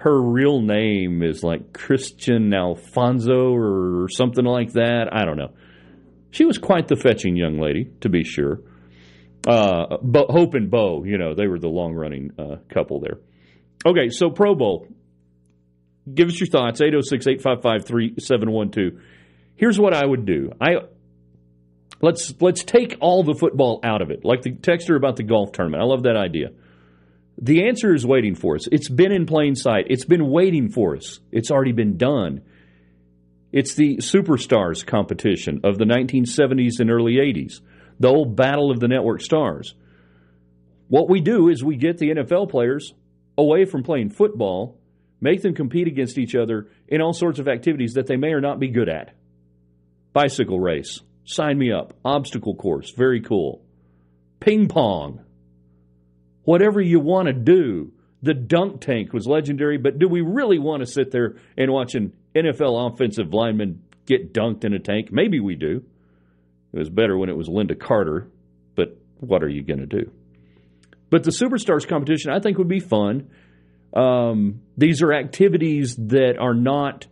her 0.00 0.20
real 0.20 0.62
name 0.62 1.22
is 1.22 1.42
like 1.42 1.72
Kristian 1.72 2.54
Alfonso 2.54 3.54
or 3.54 4.08
something 4.10 4.44
like 4.44 4.72
that. 4.72 5.08
I 5.12 5.26
don't 5.26 5.36
know. 5.36 5.52
She 6.30 6.44
was 6.44 6.56
quite 6.56 6.88
the 6.88 6.96
fetching 6.96 7.36
young 7.36 7.58
lady, 7.58 7.90
to 8.00 8.08
be 8.08 8.24
sure. 8.24 8.60
Uh, 9.46 9.98
but 10.02 10.30
Hope 10.30 10.54
and 10.54 10.70
Bo, 10.70 11.04
you 11.04 11.18
know, 11.18 11.34
they 11.34 11.46
were 11.46 11.58
the 11.58 11.68
long 11.68 11.94
running 11.94 12.30
uh, 12.38 12.56
couple 12.72 13.00
there. 13.00 13.18
Okay, 13.84 14.08
so 14.08 14.30
Pro 14.30 14.54
Bowl. 14.54 14.86
Give 16.12 16.28
us 16.28 16.40
your 16.40 16.48
thoughts. 16.48 16.80
806 16.80 17.26
855 17.26 17.86
3712. 17.86 19.02
Here's 19.56 19.78
what 19.78 19.92
I 19.92 20.04
would 20.04 20.24
do. 20.24 20.52
I 20.60 20.76
let's 22.00 22.32
let's 22.40 22.64
take 22.64 22.96
all 23.00 23.22
the 23.22 23.34
football 23.34 23.80
out 23.84 24.00
of 24.00 24.10
it, 24.10 24.24
like 24.24 24.42
the 24.42 24.52
texter 24.52 24.96
about 24.96 25.16
the 25.16 25.24
golf 25.24 25.52
tournament. 25.52 25.82
I 25.82 25.86
love 25.86 26.04
that 26.04 26.16
idea. 26.16 26.48
The 27.42 27.68
answer 27.68 27.94
is 27.94 28.06
waiting 28.06 28.34
for 28.34 28.56
us. 28.56 28.66
It's 28.70 28.90
been 28.90 29.12
in 29.12 29.24
plain 29.24 29.54
sight. 29.54 29.86
It's 29.88 30.04
been 30.04 30.28
waiting 30.28 30.68
for 30.68 30.96
us. 30.96 31.20
It's 31.32 31.50
already 31.50 31.72
been 31.72 31.96
done. 31.96 32.42
It's 33.50 33.74
the 33.74 33.96
superstars 33.96 34.86
competition 34.86 35.60
of 35.64 35.78
the 35.78 35.86
1970s 35.86 36.80
and 36.80 36.90
early 36.90 37.14
80s, 37.14 37.60
the 37.98 38.08
old 38.08 38.36
battle 38.36 38.70
of 38.70 38.78
the 38.78 38.88
network 38.88 39.22
stars. 39.22 39.74
What 40.88 41.08
we 41.08 41.20
do 41.20 41.48
is 41.48 41.64
we 41.64 41.76
get 41.76 41.98
the 41.98 42.10
NFL 42.10 42.50
players 42.50 42.92
away 43.38 43.64
from 43.64 43.82
playing 43.82 44.10
football, 44.10 44.78
make 45.20 45.40
them 45.40 45.54
compete 45.54 45.88
against 45.88 46.18
each 46.18 46.34
other 46.34 46.68
in 46.88 47.00
all 47.00 47.12
sorts 47.12 47.38
of 47.38 47.48
activities 47.48 47.94
that 47.94 48.06
they 48.06 48.16
may 48.16 48.32
or 48.32 48.40
not 48.40 48.60
be 48.60 48.68
good 48.68 48.88
at. 48.88 49.14
Bicycle 50.12 50.60
race, 50.60 51.00
sign 51.24 51.56
me 51.58 51.72
up. 51.72 51.94
Obstacle 52.04 52.54
course, 52.54 52.92
very 52.96 53.20
cool. 53.20 53.62
Ping 54.40 54.68
pong, 54.68 55.24
whatever 56.44 56.80
you 56.80 57.00
want 57.00 57.26
to 57.26 57.32
do. 57.32 57.92
The 58.22 58.34
dunk 58.34 58.82
tank 58.82 59.14
was 59.14 59.26
legendary, 59.26 59.78
but 59.78 59.98
do 59.98 60.06
we 60.06 60.20
really 60.20 60.58
want 60.58 60.80
to 60.80 60.86
sit 60.86 61.10
there 61.10 61.36
and 61.56 61.72
watch 61.72 61.94
an 61.94 62.12
NFL 62.34 62.92
offensive 62.92 63.32
lineman 63.32 63.82
get 64.04 64.34
dunked 64.34 64.64
in 64.64 64.74
a 64.74 64.78
tank? 64.78 65.08
Maybe 65.10 65.40
we 65.40 65.54
do. 65.54 65.82
It 66.72 66.78
was 66.78 66.90
better 66.90 67.16
when 67.16 67.30
it 67.30 67.36
was 67.36 67.48
Lynda 67.48 67.78
Carter, 67.78 68.28
but 68.76 68.98
what 69.18 69.42
are 69.42 69.48
you 69.48 69.62
going 69.62 69.80
to 69.80 69.86
do? 69.86 70.10
But 71.08 71.24
the 71.24 71.30
Superstars 71.30 71.86
competition, 71.88 72.30
I 72.30 72.40
think, 72.40 72.58
would 72.58 72.68
be 72.68 72.80
fun. 72.80 73.30
Um, 73.92 74.62
these 74.76 75.02
are 75.02 75.12
activities 75.12 75.96
that 75.96 76.38
are 76.38 76.54
not. 76.54 77.06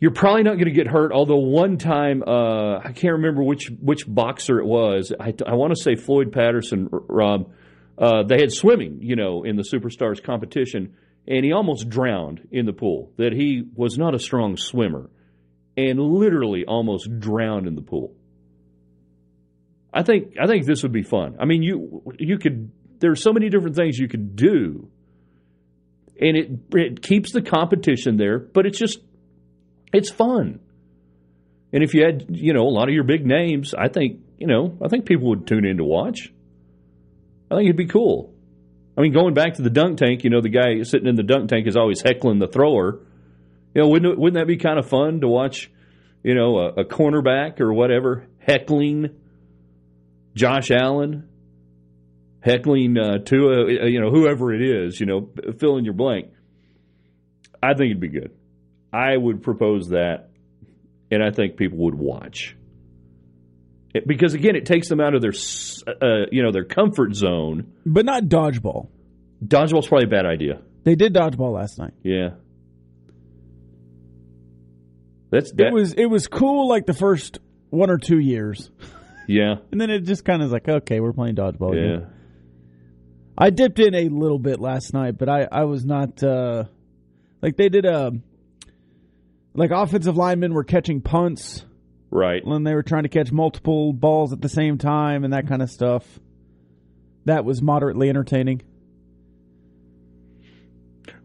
You're 0.00 0.12
probably 0.12 0.42
not 0.42 0.54
going 0.54 0.66
to 0.66 0.72
get 0.72 0.86
hurt. 0.86 1.12
Although 1.12 1.38
one 1.38 1.76
time, 1.76 2.22
uh, 2.26 2.78
I 2.78 2.92
can't 2.92 3.14
remember 3.14 3.42
which 3.42 3.70
which 3.80 4.04
boxer 4.06 4.58
it 4.58 4.66
was. 4.66 5.12
I, 5.18 5.34
I 5.46 5.54
want 5.54 5.74
to 5.76 5.82
say 5.82 5.94
Floyd 5.94 6.32
Patterson, 6.32 6.88
Rob 6.90 7.52
uh, 7.98 8.22
they 8.24 8.38
had 8.40 8.52
swimming, 8.52 8.98
you 9.00 9.16
know, 9.16 9.44
in 9.44 9.56
the 9.56 9.62
Superstars 9.62 10.22
competition, 10.22 10.96
and 11.26 11.44
he 11.44 11.52
almost 11.52 11.88
drowned 11.88 12.46
in 12.50 12.66
the 12.66 12.72
pool. 12.72 13.12
That 13.16 13.32
he 13.32 13.64
was 13.74 13.96
not 13.96 14.14
a 14.14 14.18
strong 14.18 14.56
swimmer, 14.56 15.10
and 15.76 15.98
literally 15.98 16.64
almost 16.66 17.08
drowned 17.18 17.66
in 17.66 17.74
the 17.74 17.82
pool. 17.82 18.14
I 19.92 20.02
think 20.02 20.34
I 20.40 20.46
think 20.46 20.66
this 20.66 20.82
would 20.82 20.92
be 20.92 21.02
fun. 21.02 21.36
I 21.40 21.46
mean, 21.46 21.62
you 21.62 22.02
you 22.18 22.38
could. 22.38 22.70
There's 22.98 23.22
so 23.22 23.32
many 23.32 23.48
different 23.48 23.76
things 23.76 23.98
you 23.98 24.08
could 24.08 24.36
do, 24.36 24.90
and 26.20 26.36
it 26.36 26.50
it 26.72 27.02
keeps 27.02 27.32
the 27.32 27.42
competition 27.42 28.18
there, 28.18 28.38
but 28.38 28.66
it's 28.66 28.78
just 28.78 29.00
it's 29.92 30.10
fun. 30.10 30.60
And 31.72 31.82
if 31.82 31.94
you 31.94 32.04
had 32.04 32.26
you 32.28 32.52
know 32.52 32.62
a 32.62 32.70
lot 32.70 32.88
of 32.88 32.94
your 32.94 33.04
big 33.04 33.24
names, 33.24 33.74
I 33.74 33.88
think 33.88 34.20
you 34.36 34.46
know 34.46 34.76
I 34.84 34.88
think 34.88 35.06
people 35.06 35.28
would 35.30 35.46
tune 35.46 35.64
in 35.64 35.78
to 35.78 35.84
watch. 35.84 36.30
I 37.50 37.56
think 37.56 37.66
it'd 37.66 37.76
be 37.76 37.86
cool. 37.86 38.34
I 38.96 39.02
mean, 39.02 39.12
going 39.12 39.34
back 39.34 39.54
to 39.54 39.62
the 39.62 39.70
dunk 39.70 39.98
tank, 39.98 40.24
you 40.24 40.30
know, 40.30 40.40
the 40.40 40.48
guy 40.48 40.82
sitting 40.82 41.06
in 41.06 41.16
the 41.16 41.22
dunk 41.22 41.50
tank 41.50 41.66
is 41.66 41.76
always 41.76 42.00
heckling 42.00 42.38
the 42.38 42.48
thrower. 42.48 43.00
You 43.74 43.82
know, 43.82 43.88
wouldn't 43.88 44.18
wouldn't 44.18 44.40
that 44.40 44.46
be 44.46 44.56
kind 44.56 44.78
of 44.78 44.88
fun 44.88 45.20
to 45.20 45.28
watch? 45.28 45.70
You 46.22 46.34
know, 46.34 46.58
a, 46.58 46.80
a 46.80 46.84
cornerback 46.84 47.60
or 47.60 47.72
whatever 47.72 48.26
heckling 48.38 49.10
Josh 50.34 50.70
Allen, 50.70 51.28
heckling 52.40 52.96
uh, 52.98 53.18
Tua, 53.18 53.88
you 53.88 54.00
know, 54.00 54.10
whoever 54.10 54.52
it 54.52 54.62
is. 54.62 54.98
You 54.98 55.06
know, 55.06 55.28
fill 55.58 55.76
in 55.76 55.84
your 55.84 55.94
blank. 55.94 56.30
I 57.62 57.74
think 57.74 57.90
it'd 57.90 58.00
be 58.00 58.08
good. 58.08 58.32
I 58.92 59.16
would 59.16 59.42
propose 59.42 59.90
that, 59.90 60.30
and 61.10 61.22
I 61.22 61.30
think 61.30 61.56
people 61.56 61.78
would 61.78 61.94
watch 61.94 62.55
because 64.04 64.34
again, 64.34 64.56
it 64.56 64.66
takes 64.66 64.88
them 64.88 65.00
out 65.00 65.14
of 65.14 65.22
their 65.22 65.32
uh, 65.86 66.26
you 66.32 66.42
know 66.42 66.52
their 66.52 66.64
comfort 66.64 67.14
zone. 67.14 67.72
But 67.84 68.04
not 68.04 68.24
dodgeball. 68.24 68.88
Dodgeball's 69.44 69.88
probably 69.88 70.06
a 70.06 70.10
bad 70.10 70.26
idea. 70.26 70.60
They 70.84 70.94
did 70.94 71.14
dodgeball 71.14 71.52
last 71.52 71.78
night. 71.78 71.94
Yeah, 72.02 72.30
that's 75.30 75.52
that. 75.52 75.68
it 75.68 75.72
was 75.72 75.92
it 75.94 76.06
was 76.06 76.26
cool 76.26 76.68
like 76.68 76.86
the 76.86 76.94
first 76.94 77.38
one 77.70 77.90
or 77.90 77.98
two 77.98 78.18
years. 78.18 78.70
Yeah, 79.28 79.56
and 79.70 79.80
then 79.80 79.90
it 79.90 80.00
just 80.00 80.24
kind 80.24 80.42
of 80.42 80.50
like 80.50 80.68
okay, 80.68 81.00
we're 81.00 81.12
playing 81.12 81.36
dodgeball. 81.36 81.74
Yeah. 81.74 81.96
Again. 81.96 82.10
I 83.38 83.50
dipped 83.50 83.78
in 83.78 83.94
a 83.94 84.08
little 84.08 84.38
bit 84.38 84.60
last 84.60 84.94
night, 84.94 85.18
but 85.18 85.28
I 85.28 85.46
I 85.50 85.64
was 85.64 85.84
not 85.84 86.22
uh, 86.22 86.64
like 87.42 87.56
they 87.56 87.68
did 87.68 87.84
a 87.84 88.12
like 89.54 89.70
offensive 89.70 90.16
linemen 90.16 90.54
were 90.54 90.64
catching 90.64 91.00
punts 91.00 91.64
Right. 92.10 92.44
When 92.44 92.62
they 92.64 92.74
were 92.74 92.82
trying 92.82 93.02
to 93.02 93.08
catch 93.08 93.32
multiple 93.32 93.92
balls 93.92 94.32
at 94.32 94.40
the 94.40 94.48
same 94.48 94.78
time 94.78 95.24
and 95.24 95.32
that 95.32 95.48
kind 95.48 95.62
of 95.62 95.70
stuff. 95.70 96.04
That 97.24 97.44
was 97.44 97.60
moderately 97.60 98.08
entertaining. 98.08 98.62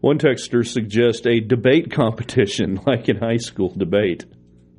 One 0.00 0.18
texter 0.18 0.66
suggests 0.66 1.24
a 1.26 1.38
debate 1.38 1.92
competition 1.92 2.80
like 2.86 3.08
in 3.08 3.16
high 3.16 3.36
school 3.36 3.72
debate. 3.74 4.24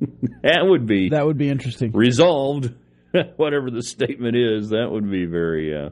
that 0.42 0.60
would 0.62 0.86
be 0.86 1.08
That 1.10 1.24
would 1.26 1.38
be 1.38 1.48
interesting. 1.48 1.92
Resolved. 1.92 2.74
Whatever 3.36 3.70
the 3.70 3.82
statement 3.82 4.36
is, 4.36 4.70
that 4.70 4.88
would 4.90 5.10
be 5.10 5.24
very 5.24 5.74
uh, 5.74 5.90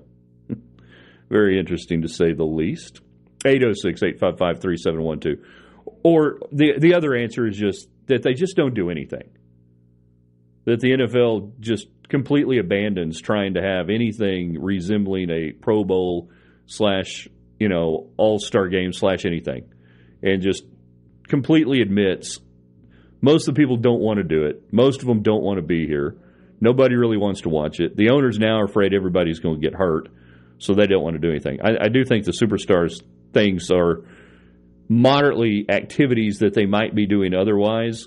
very 1.31 1.59
interesting 1.59 2.03
to 2.03 2.09
say 2.09 2.33
the 2.33 2.45
least. 2.45 3.01
806-855-3712. 3.45 5.43
Or 6.05 6.39
the 6.53 6.75
the 6.79 6.95
other 6.95 7.15
answer 7.15 7.47
is 7.47 7.57
just 7.57 7.89
that 8.07 8.23
they 8.23 8.35
just 8.35 8.57
don't 8.57 8.75
do 8.75 8.91
anything 8.91 9.31
that 10.65 10.81
the 10.81 10.93
NFL 10.93 11.59
just 11.61 11.89
completely 12.09 12.59
abandons 12.59 13.21
trying 13.21 13.55
to 13.55 13.63
have 13.63 13.89
anything 13.89 14.61
resembling 14.61 15.31
a 15.31 15.53
Pro 15.53 15.85
Bowl 15.85 16.31
slash 16.67 17.29
you 17.59 17.69
know 17.69 18.11
All 18.17 18.39
Star 18.39 18.69
game 18.69 18.93
slash 18.93 19.25
anything, 19.25 19.73
and 20.23 20.43
just 20.43 20.65
completely 21.29 21.81
admits 21.81 22.39
most 23.21 23.49
of 23.49 23.55
the 23.55 23.61
people 23.61 23.77
don't 23.77 24.01
want 24.01 24.19
to 24.19 24.25
do 24.25 24.45
it. 24.45 24.73
Most 24.73 25.01
of 25.01 25.07
them 25.07 25.23
don't 25.23 25.43
want 25.43 25.59
to 25.59 25.63
be 25.63 25.87
here. 25.87 26.17
Nobody 26.61 26.95
really 26.95 27.17
wants 27.17 27.43
to 27.43 27.49
watch 27.49 27.81
it. 27.81 27.97
The 27.97 28.11
owners 28.11 28.39
now 28.39 28.61
are 28.61 28.65
afraid 28.65 28.95
everybody's 28.95 29.41
going 29.41 29.61
to 29.61 29.61
get 29.61 29.75
hurt, 29.75 30.09
so 30.59 30.75
they 30.75 30.87
don't 30.87 31.03
want 31.03 31.15
to 31.15 31.21
do 31.21 31.31
anything. 31.31 31.61
I, 31.63 31.87
I 31.87 31.89
do 31.89 32.05
think 32.05 32.25
the 32.25 32.33
superstars 32.33 33.03
things 33.33 33.71
are 33.71 34.05
moderately 34.89 35.65
activities 35.69 36.41
that 36.41 36.55
they 36.55 36.67
might 36.67 36.95
be 36.95 37.07
doing 37.07 37.35
otherwise 37.35 38.07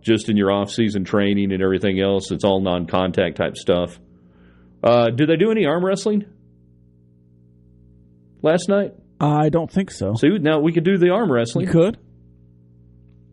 just 0.00 0.28
in 0.28 0.36
your 0.36 0.50
off-season 0.50 1.04
training 1.04 1.52
and 1.52 1.62
everything 1.62 2.00
else. 2.00 2.30
It's 2.30 2.44
all 2.44 2.60
non-contact 2.60 3.36
type 3.36 3.56
stuff. 3.56 3.98
Uh, 4.82 5.10
did 5.10 5.28
they 5.28 5.36
do 5.36 5.50
any 5.50 5.66
arm 5.66 5.84
wrestling 5.84 6.24
last 8.42 8.68
night? 8.68 8.94
I 9.20 9.50
don't 9.50 9.70
think 9.70 9.90
so. 9.90 10.14
See, 10.14 10.38
now 10.38 10.60
we 10.60 10.72
could 10.72 10.84
do 10.84 10.96
the 10.96 11.10
arm 11.10 11.30
wrestling. 11.30 11.66
We 11.66 11.72
could. 11.72 11.98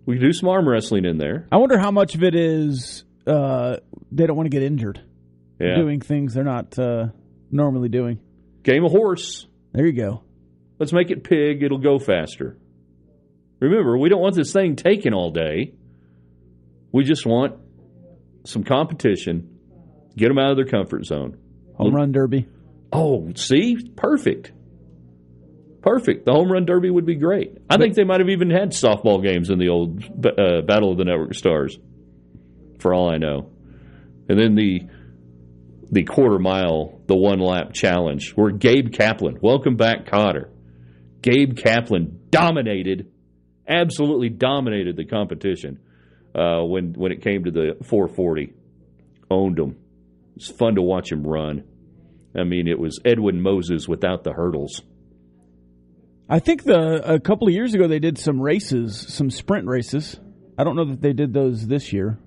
We 0.05 0.15
could 0.15 0.25
do 0.25 0.33
some 0.33 0.49
arm 0.49 0.67
wrestling 0.67 1.05
in 1.05 1.17
there. 1.17 1.47
I 1.51 1.57
wonder 1.57 1.77
how 1.77 1.91
much 1.91 2.15
of 2.15 2.23
it 2.23 2.35
is 2.35 3.05
uh, 3.25 3.77
they 4.11 4.25
don't 4.25 4.35
want 4.35 4.47
to 4.47 4.49
get 4.49 4.63
injured. 4.63 5.01
Yeah. 5.59 5.75
Doing 5.75 6.01
things 6.01 6.33
they're 6.33 6.43
not 6.43 6.77
uh, 6.77 7.07
normally 7.51 7.89
doing. 7.89 8.19
Game 8.63 8.83
of 8.83 8.91
horse. 8.91 9.47
There 9.73 9.85
you 9.85 9.93
go. 9.93 10.23
Let's 10.79 10.93
make 10.93 11.09
it 11.09 11.23
pig. 11.23 11.63
It'll 11.63 11.77
go 11.77 11.99
faster. 11.99 12.57
Remember, 13.59 13.97
we 13.97 14.09
don't 14.09 14.21
want 14.21 14.35
this 14.35 14.53
thing 14.53 14.75
taken 14.75 15.13
all 15.13 15.31
day. 15.31 15.73
We 16.91 17.03
just 17.03 17.25
want 17.25 17.55
some 18.45 18.63
competition, 18.63 19.59
get 20.15 20.29
them 20.29 20.37
out 20.37 20.51
of 20.51 20.57
their 20.57 20.65
comfort 20.65 21.05
zone. 21.05 21.37
Home 21.75 21.93
run 21.93 22.11
derby. 22.11 22.47
Oh, 22.91 23.31
see? 23.35 23.77
Perfect. 23.95 24.51
Perfect. 25.81 26.25
The 26.25 26.31
home 26.31 26.51
run 26.51 26.65
derby 26.65 26.89
would 26.89 27.05
be 27.05 27.15
great. 27.15 27.57
I 27.69 27.77
think 27.77 27.95
they 27.95 28.03
might 28.03 28.19
have 28.19 28.29
even 28.29 28.49
had 28.49 28.71
softball 28.71 29.21
games 29.21 29.49
in 29.49 29.59
the 29.59 29.69
old 29.69 30.03
uh, 30.03 30.61
Battle 30.61 30.91
of 30.91 30.97
the 30.97 31.05
Network 31.05 31.33
Stars, 31.33 31.77
for 32.79 32.93
all 32.93 33.09
I 33.09 33.17
know. 33.17 33.51
And 34.29 34.39
then 34.39 34.55
the 34.55 34.81
the 35.89 36.03
quarter 36.03 36.39
mile, 36.39 36.99
the 37.07 37.15
one 37.15 37.39
lap 37.39 37.71
challenge, 37.73 38.33
where 38.35 38.51
Gabe 38.51 38.91
Kaplan, 38.91 39.39
welcome 39.41 39.77
back, 39.77 40.05
Kotter. 40.05 40.49
Gabe 41.21 41.55
Kaplan 41.55 42.27
dominated, 42.29 43.09
absolutely 43.67 44.27
dominated 44.27 44.97
the 44.97 45.05
competition 45.05 45.79
uh, 46.37 46.61
when 46.63 46.93
when 46.93 47.11
it 47.11 47.21
came 47.21 47.43
to 47.45 47.51
the 47.51 47.77
440. 47.83 48.53
Owned 49.29 49.59
him. 49.59 49.77
It's 50.35 50.49
fun 50.49 50.75
to 50.75 50.81
watch 50.81 51.11
him 51.11 51.25
run. 51.25 51.63
I 52.35 52.43
mean, 52.43 52.67
it 52.67 52.79
was 52.79 52.99
Edwin 53.03 53.41
Moses 53.41 53.87
without 53.87 54.23
the 54.23 54.31
hurdles. 54.31 54.81
I 56.29 56.39
think 56.39 56.63
the 56.63 57.13
a 57.13 57.19
couple 57.19 57.47
of 57.47 57.53
years 57.53 57.73
ago 57.73 57.87
they 57.87 57.99
did 57.99 58.17
some 58.17 58.39
races, 58.41 59.13
some 59.13 59.29
sprint 59.29 59.67
races. 59.67 60.19
I 60.57 60.63
don't 60.63 60.75
know 60.75 60.85
that 60.85 61.01
they 61.01 61.13
did 61.13 61.33
those 61.33 61.65
this 61.67 61.91
year. 61.91 62.19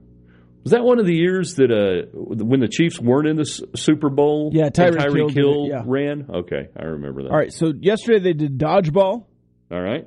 Was 0.62 0.72
that 0.72 0.84
one 0.84 0.98
of 0.98 1.06
the 1.06 1.14
years 1.14 1.54
that 1.54 1.70
uh, 1.70 2.06
when 2.12 2.60
the 2.60 2.68
Chiefs 2.68 3.00
weren't 3.00 3.28
in 3.28 3.36
the 3.36 3.44
Super 3.44 4.10
Bowl? 4.10 4.50
Yeah, 4.52 4.68
Tyreek 4.68 5.28
did 5.28 5.36
Hill 5.36 5.68
yeah. 5.68 5.82
ran. 5.86 6.26
Okay, 6.28 6.68
I 6.78 6.84
remember 6.84 7.22
that. 7.22 7.30
All 7.30 7.36
right, 7.36 7.52
so 7.52 7.72
yesterday 7.78 8.18
they 8.18 8.32
did 8.34 8.58
dodgeball. 8.58 9.24
All 9.70 9.80
right. 9.80 10.06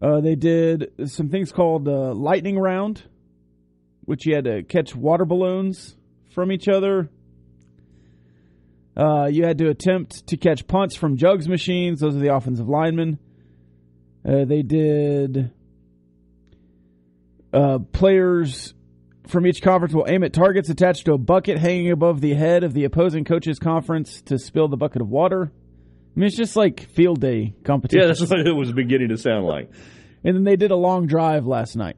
Uh, 0.00 0.20
they 0.20 0.34
did 0.34 0.92
some 1.06 1.28
things 1.28 1.52
called 1.52 1.86
uh, 1.86 2.14
lightning 2.14 2.58
round, 2.58 3.02
which 4.04 4.26
you 4.26 4.34
had 4.34 4.44
to 4.44 4.62
catch 4.62 4.94
water 4.94 5.24
balloons 5.24 5.96
from 6.34 6.50
each 6.50 6.68
other. 6.68 7.10
Uh, 8.96 9.26
you 9.26 9.44
had 9.44 9.58
to 9.58 9.68
attempt 9.68 10.26
to 10.26 10.36
catch 10.36 10.66
punts 10.66 10.96
from 10.96 11.16
jugs 11.16 11.48
machines. 11.48 12.00
Those 12.00 12.16
are 12.16 12.20
the 12.20 12.34
offensive 12.34 12.68
linemen. 12.68 13.18
Uh, 14.26 14.44
they 14.44 14.62
did 14.62 15.52
uh, 17.52 17.78
players 17.92 18.74
from 19.26 19.46
each 19.46 19.62
conference 19.62 19.94
will 19.94 20.06
aim 20.08 20.24
at 20.24 20.32
targets 20.32 20.68
attached 20.68 21.04
to 21.06 21.12
a 21.12 21.18
bucket 21.18 21.58
hanging 21.58 21.90
above 21.90 22.20
the 22.20 22.34
head 22.34 22.64
of 22.64 22.74
the 22.74 22.84
opposing 22.84 23.24
coach's 23.24 23.58
conference 23.58 24.22
to 24.22 24.38
spill 24.38 24.68
the 24.68 24.76
bucket 24.76 25.00
of 25.00 25.08
water. 25.08 25.52
I 26.16 26.20
mean, 26.20 26.26
it's 26.26 26.36
just 26.36 26.56
like 26.56 26.80
field 26.90 27.20
day 27.20 27.54
competition. 27.64 28.00
Yeah, 28.00 28.06
that's 28.08 28.20
what 28.20 28.46
it 28.46 28.52
was 28.54 28.72
beginning 28.72 29.08
to 29.10 29.16
sound 29.16 29.46
like. 29.46 29.70
And 30.24 30.36
then 30.36 30.44
they 30.44 30.56
did 30.56 30.70
a 30.70 30.76
long 30.76 31.06
drive 31.06 31.46
last 31.46 31.76
night. 31.76 31.96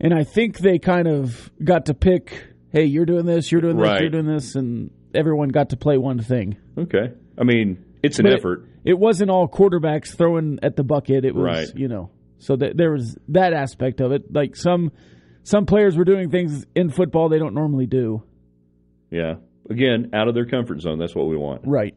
And 0.00 0.14
I 0.14 0.24
think 0.24 0.58
they 0.58 0.78
kind 0.78 1.08
of 1.08 1.50
got 1.62 1.86
to 1.86 1.94
pick, 1.94 2.32
hey, 2.70 2.84
you're 2.84 3.06
doing 3.06 3.26
this, 3.26 3.50
you're 3.50 3.60
doing 3.60 3.76
this, 3.76 3.84
Right. 3.88 4.00
you're 4.00 4.10
doing 4.10 4.26
this, 4.26 4.54
and 4.54 4.90
everyone 5.14 5.48
got 5.48 5.70
to 5.70 5.76
play 5.76 5.96
one 5.98 6.20
thing. 6.20 6.56
Okay. 6.76 7.12
I 7.36 7.44
mean, 7.44 7.84
it's 8.02 8.18
an 8.18 8.24
But 8.24 8.32
it- 8.32 8.38
effort. 8.38 8.64
It, 8.84 8.98
wasn't 8.98 9.30
all 9.30 9.48
quarterbacks 9.48 10.16
throwing 10.16 10.60
at 10.62 10.76
the 10.76 10.84
bucket. 10.84 11.24
It 11.24 11.34
was, 11.34 11.44
Right. 11.44 11.66
you 11.74 11.88
know, 11.88 12.10
so 12.38 12.56
that 12.56 12.76
there 12.76 12.92
was 12.92 13.18
that 13.28 13.52
aspect 13.52 14.00
of 14.00 14.12
it. 14.12 14.32
Like 14.32 14.54
some 14.56 14.92
some 15.42 15.66
players 15.66 15.96
were 15.96 16.04
doing 16.04 16.30
things 16.30 16.64
in 16.74 16.88
football 16.90 17.28
they 17.28 17.38
don't 17.38 17.54
normally 17.54 17.86
do. 17.86 18.22
Yeah. 19.10 19.36
Again, 19.68 20.10
out 20.14 20.28
of 20.28 20.34
their 20.34 20.46
comfort 20.46 20.80
zone. 20.80 20.98
That's 20.98 21.14
what 21.14 21.26
we 21.28 21.36
want. 21.36 21.62
Right. 21.66 21.94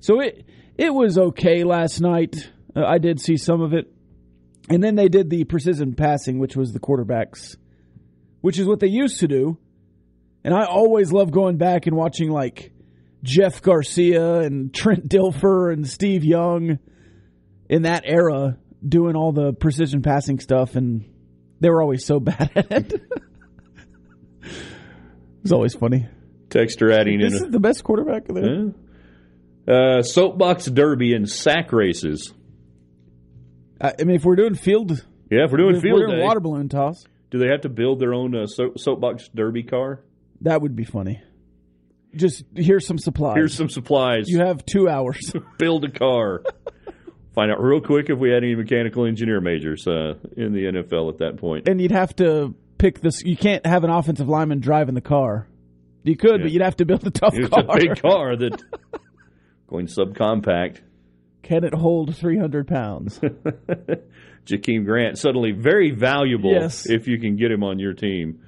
So 0.00 0.20
it 0.20 0.44
it 0.76 0.92
was 0.92 1.18
okay 1.18 1.62
last 1.64 2.00
night. 2.00 2.50
Uh, 2.74 2.84
I 2.84 2.98
did 2.98 3.20
see 3.20 3.36
some 3.36 3.60
of 3.60 3.72
it, 3.74 3.92
and 4.68 4.82
then 4.82 4.94
they 4.96 5.08
did 5.08 5.30
the 5.30 5.44
precision 5.44 5.94
passing, 5.94 6.38
which 6.38 6.56
was 6.56 6.72
the 6.72 6.80
quarterbacks, 6.80 7.56
which 8.40 8.58
is 8.58 8.66
what 8.66 8.80
they 8.80 8.86
used 8.88 9.20
to 9.20 9.28
do. 9.28 9.58
And 10.42 10.54
I 10.54 10.64
always 10.64 11.12
love 11.12 11.30
going 11.30 11.58
back 11.58 11.86
and 11.86 11.94
watching 11.96 12.30
like 12.30 12.72
Jeff 13.22 13.60
Garcia 13.60 14.40
and 14.40 14.72
Trent 14.74 15.08
Dilfer 15.08 15.72
and 15.72 15.86
Steve 15.86 16.24
Young 16.24 16.78
in 17.68 17.82
that 17.82 18.04
era 18.06 18.56
doing 18.86 19.14
all 19.16 19.32
the 19.32 19.52
precision 19.52 20.00
passing 20.00 20.40
stuff, 20.40 20.76
and 20.76 21.04
they 21.60 21.68
were 21.68 21.82
always 21.82 22.06
so 22.06 22.18
bad 22.20 22.50
at 22.54 22.72
it. 22.72 22.92
it 24.42 25.42
was 25.42 25.52
always 25.52 25.74
funny. 25.74 26.06
Texter 26.48 26.92
adding 26.92 27.20
This 27.20 27.38
in 27.38 27.46
is 27.46 27.52
the 27.52 27.60
best 27.60 27.84
quarterback 27.84 28.28
of 28.28 28.34
there. 28.36 28.44
a, 28.68 28.74
uh, 29.68 30.02
soapbox 30.02 30.66
derby 30.66 31.14
and 31.14 31.28
sack 31.28 31.72
races. 31.72 32.32
I 33.80 33.94
mean, 34.04 34.16
if 34.16 34.24
we're 34.24 34.36
doing 34.36 34.54
field, 34.54 34.90
Yeah, 35.30 35.44
if 35.44 35.50
we're 35.52 35.58
doing 35.58 35.76
if 35.76 35.82
field 35.82 36.00
we're 36.00 36.06
doing 36.06 36.18
day, 36.18 36.24
water 36.24 36.40
balloon 36.40 36.68
toss, 36.68 37.04
do 37.30 37.38
they 37.38 37.46
have 37.48 37.62
to 37.62 37.68
build 37.68 38.00
their 38.00 38.12
own 38.12 38.34
uh, 38.34 38.46
so- 38.46 38.72
soapbox 38.76 39.28
derby 39.34 39.62
car? 39.62 40.00
that 40.42 40.60
would 40.62 40.74
be 40.74 40.84
funny. 40.84 41.20
Just 42.14 42.44
here's 42.56 42.86
some 42.86 42.98
supplies. 42.98 43.36
Here's 43.36 43.54
some 43.54 43.68
supplies. 43.68 44.24
you 44.26 44.40
have 44.40 44.64
two 44.66 44.88
hours. 44.88 45.32
build 45.58 45.84
a 45.84 45.90
car. 45.90 46.42
Find 47.34 47.52
out 47.52 47.62
real 47.62 47.80
quick 47.80 48.10
if 48.10 48.18
we 48.18 48.30
had 48.30 48.42
any 48.42 48.56
mechanical 48.56 49.06
engineer 49.06 49.40
majors 49.40 49.86
uh, 49.86 50.14
in 50.36 50.52
the 50.52 50.64
NFL 50.64 51.12
at 51.12 51.18
that 51.18 51.36
point. 51.36 51.68
and 51.68 51.80
you'd 51.80 51.92
have 51.92 52.14
to 52.16 52.54
pick 52.78 53.00
this. 53.00 53.22
You 53.22 53.36
can't 53.36 53.64
have 53.64 53.84
an 53.84 53.90
offensive 53.90 54.28
lineman 54.28 54.58
driving 54.60 54.94
the 54.96 55.00
car. 55.00 55.46
You 56.02 56.16
could, 56.16 56.40
Yeah. 56.40 56.44
but 56.46 56.50
you'd 56.52 56.62
have 56.62 56.76
to 56.78 56.84
build 56.84 57.06
a 57.06 57.10
tough 57.10 57.34
It's 57.36 57.48
car. 57.48 57.64
a 57.68 57.76
big 57.78 58.00
car 58.02 58.34
that 58.36 58.60
going 59.70 59.86
subcompact. 59.86 60.80
Can 61.42 61.64
it 61.64 61.72
hold 61.74 62.14
300 62.14 62.66
pounds? 62.68 63.18
Jakeem 64.46 64.84
Grant 64.84 65.18
suddenly 65.18 65.52
very 65.52 65.90
valuable 65.90 66.52
Yes. 66.52 66.88
if 66.88 67.06
you 67.08 67.18
can 67.18 67.36
get 67.36 67.50
him 67.50 67.62
on 67.62 67.78
your 67.78 67.92
team 67.94 68.40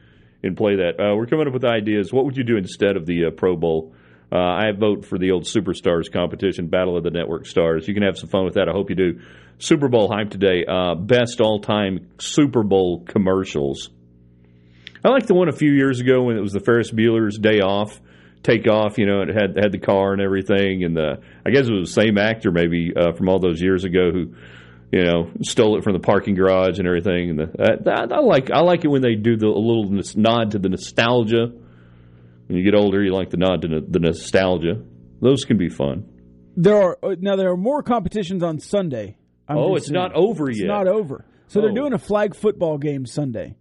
and 0.43 0.57
play 0.57 0.77
that. 0.77 0.99
Uh, 1.01 1.15
we're 1.17 1.27
coming 1.27 1.47
up 1.47 1.53
with 1.53 1.65
ideas. 1.65 2.13
What 2.13 2.25
would 2.25 2.37
you 2.37 2.45
do 2.45 2.57
instead 2.57 2.97
of 2.97 3.07
the 3.07 3.27
uh, 3.27 3.31
Pro 3.31 3.57
Bowl? 3.57 3.95
Uh, 4.31 4.37
I 4.39 4.73
vote 4.73 5.05
for 5.05 5.19
the 5.19 5.31
old 5.31 5.45
Superstars 5.45 6.11
competition, 6.11 6.69
Battle 6.69 6.97
of 6.97 7.05
the 7.05 7.11
Network 7.11 7.47
Stars. 7.47 7.87
You 7.87 7.95
can 7.95 8.03
have 8.03 8.17
some 8.17 8.31
fun 8.31 8.45
with 8.45 8.55
that. 8.55 8.69
I 8.69 8.73
hope 8.73 8.89
you 8.91 8.97
do. 8.97 9.21
Super 9.59 9.89
Bowl 9.89 10.11
hype 10.13 10.31
today. 10.31 10.65
Uh, 10.67 10.95
best 10.95 11.41
all 11.41 11.61
time 11.61 12.09
Super 12.19 12.63
Bowl 12.63 13.05
commercials. 13.07 13.91
I 15.05 15.11
like 15.11 15.27
the 15.27 15.35
one 15.35 15.49
a 15.49 15.53
few 15.53 15.73
years 15.73 16.01
ago 16.01 16.23
when 16.23 16.37
it 16.37 16.41
was 16.41 16.53
the 16.53 16.61
Ferris 16.61 16.91
Bueller's 16.91 17.39
Day 17.39 17.61
Off, 17.61 18.01
take 18.43 18.67
off. 18.69 18.99
You 18.99 19.07
know, 19.07 19.23
it 19.23 19.29
had 19.29 19.57
had 19.57 19.73
the 19.73 19.79
car 19.79 20.13
and 20.13 20.21
everything, 20.23 20.85
and 20.85 20.97
the 20.97 21.21
I 21.47 21.51
guess 21.51 21.67
it 21.69 21.73
was 21.73 21.95
the 21.95 22.01
same 22.03 22.19
actor 22.19 22.51
maybe 22.51 22.93
uh, 22.97 23.13
from 23.13 23.29
all 23.29 23.39
those 23.39 23.61
years 23.61 23.85
ago 23.85 24.11
who, 24.13 24.35
you 24.93 25.05
know, 25.05 25.31
stole 25.43 25.79
it 25.79 25.85
from 25.85 25.93
the 25.95 26.01
parking 26.01 26.35
garage 26.35 26.79
and 26.79 26.87
everything. 26.87 27.31
And 27.31 27.39
the, 27.39 27.45
uh, 27.63 27.77
that, 27.85 28.13
I 28.13 28.19
like 28.21 28.51
I 28.51 28.61
like 28.61 28.85
it 28.85 28.89
when 28.89 29.03
they 29.03 29.15
do 29.15 29.37
the 29.37 29.47
a 29.47 29.49
little 29.49 29.91
nod 30.17 30.51
to 30.53 30.59
the 30.59 30.69
nostalgia. 30.69 31.53
When 32.49 32.59
you 32.59 32.65
get 32.65 32.75
older, 32.75 33.03
you 33.03 33.13
like 33.13 33.31
the 33.31 33.37
nod 33.39 33.63
to 33.63 33.69
the, 33.69 33.81
the 33.89 33.99
nostalgia. 34.01 34.83
Those 35.21 35.45
can 35.45 35.57
be 35.57 35.69
fun. 35.69 36.09
there 36.57 36.77
are 36.77 36.99
uh, 37.03 37.15
now 37.19 37.37
there 37.37 37.51
are 37.51 37.57
more 37.57 37.83
competitions 37.83 38.43
on 38.43 38.59
Sunday. 38.59 39.17
I'm 39.49 39.57
oh, 39.59 39.77
it's 39.77 39.91
not 39.91 40.13
over 40.15 40.49
yet. 40.51 40.57
It's 40.59 40.65
not 40.67 40.87
over. 40.89 41.25
So 41.49 41.61
they're 41.61 41.71
Oh. 41.71 41.75
doing 41.75 41.93
a 41.93 41.99
flag 41.99 42.35
football 42.35 42.79
game 42.79 43.07
Sunday. 43.07 43.57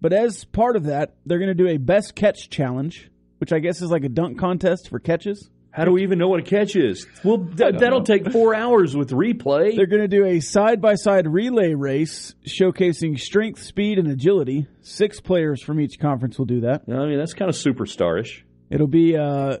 But 0.00 0.12
as 0.12 0.44
part 0.44 0.76
of 0.76 0.84
that, 0.84 1.14
they're 1.24 1.38
going 1.38 1.48
to 1.48 1.54
do 1.54 1.68
a 1.68 1.78
best 1.78 2.14
catch 2.14 2.50
challenge, 2.50 3.10
which 3.44 3.52
I 3.52 3.58
guess 3.58 3.82
is 3.82 3.90
like 3.90 4.04
a 4.04 4.08
dunk 4.08 4.38
contest 4.38 4.88
for 4.88 4.98
catches. 4.98 5.50
How 5.70 5.84
do 5.84 5.92
we 5.92 6.02
even 6.02 6.18
know 6.18 6.28
what 6.28 6.40
a 6.40 6.42
catch 6.42 6.76
is? 6.76 7.06
Well, 7.22 7.44
th- 7.44 7.74
that'll 7.78 8.04
take 8.04 8.32
four 8.32 8.54
hours 8.54 8.96
with 8.96 9.10
replay. 9.10 9.76
They're 9.76 9.84
going 9.84 10.00
to 10.00 10.08
do 10.08 10.24
a 10.24 10.40
side 10.40 10.80
by 10.80 10.94
side 10.94 11.26
relay 11.26 11.74
race 11.74 12.34
showcasing 12.46 13.20
strength, 13.20 13.62
speed, 13.62 13.98
and 13.98 14.08
agility. 14.08 14.66
Six 14.80 15.20
players 15.20 15.62
from 15.62 15.78
each 15.78 15.98
conference 15.98 16.38
will 16.38 16.46
do 16.46 16.62
that. 16.62 16.84
I 16.88 17.04
mean, 17.04 17.18
that's 17.18 17.34
kind 17.34 17.50
of 17.50 17.54
superstarish. 17.54 18.44
It'll 18.70 18.86
be 18.86 19.14
uh, 19.14 19.58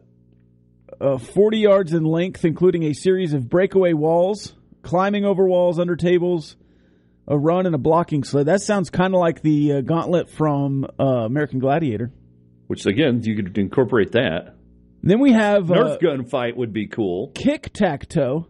uh, 0.98 1.18
40 1.18 1.58
yards 1.58 1.92
in 1.92 2.04
length, 2.04 2.46
including 2.46 2.84
a 2.84 2.94
series 2.94 3.34
of 3.34 3.50
breakaway 3.50 3.92
walls, 3.92 4.54
climbing 4.80 5.26
over 5.26 5.46
walls, 5.46 5.78
under 5.78 5.94
tables, 5.94 6.56
a 7.28 7.36
run, 7.36 7.66
and 7.66 7.74
a 7.74 7.78
blocking 7.78 8.24
sled. 8.24 8.46
That 8.46 8.62
sounds 8.62 8.88
kind 8.88 9.12
of 9.12 9.20
like 9.20 9.42
the 9.42 9.72
uh, 9.74 9.80
gauntlet 9.82 10.30
from 10.30 10.86
uh, 10.98 11.04
American 11.04 11.58
Gladiator. 11.58 12.12
Which 12.66 12.86
again, 12.86 13.20
you 13.22 13.36
could 13.36 13.56
incorporate 13.58 14.12
that. 14.12 14.54
Then 15.02 15.20
we 15.20 15.32
have 15.32 15.70
uh, 15.70 15.74
Nerf 15.74 16.00
gun 16.02 16.24
fight 16.24 16.56
would 16.56 16.72
be 16.72 16.86
cool. 16.86 17.30
kick 17.34 17.72
tack 17.72 18.08
toe. 18.08 18.46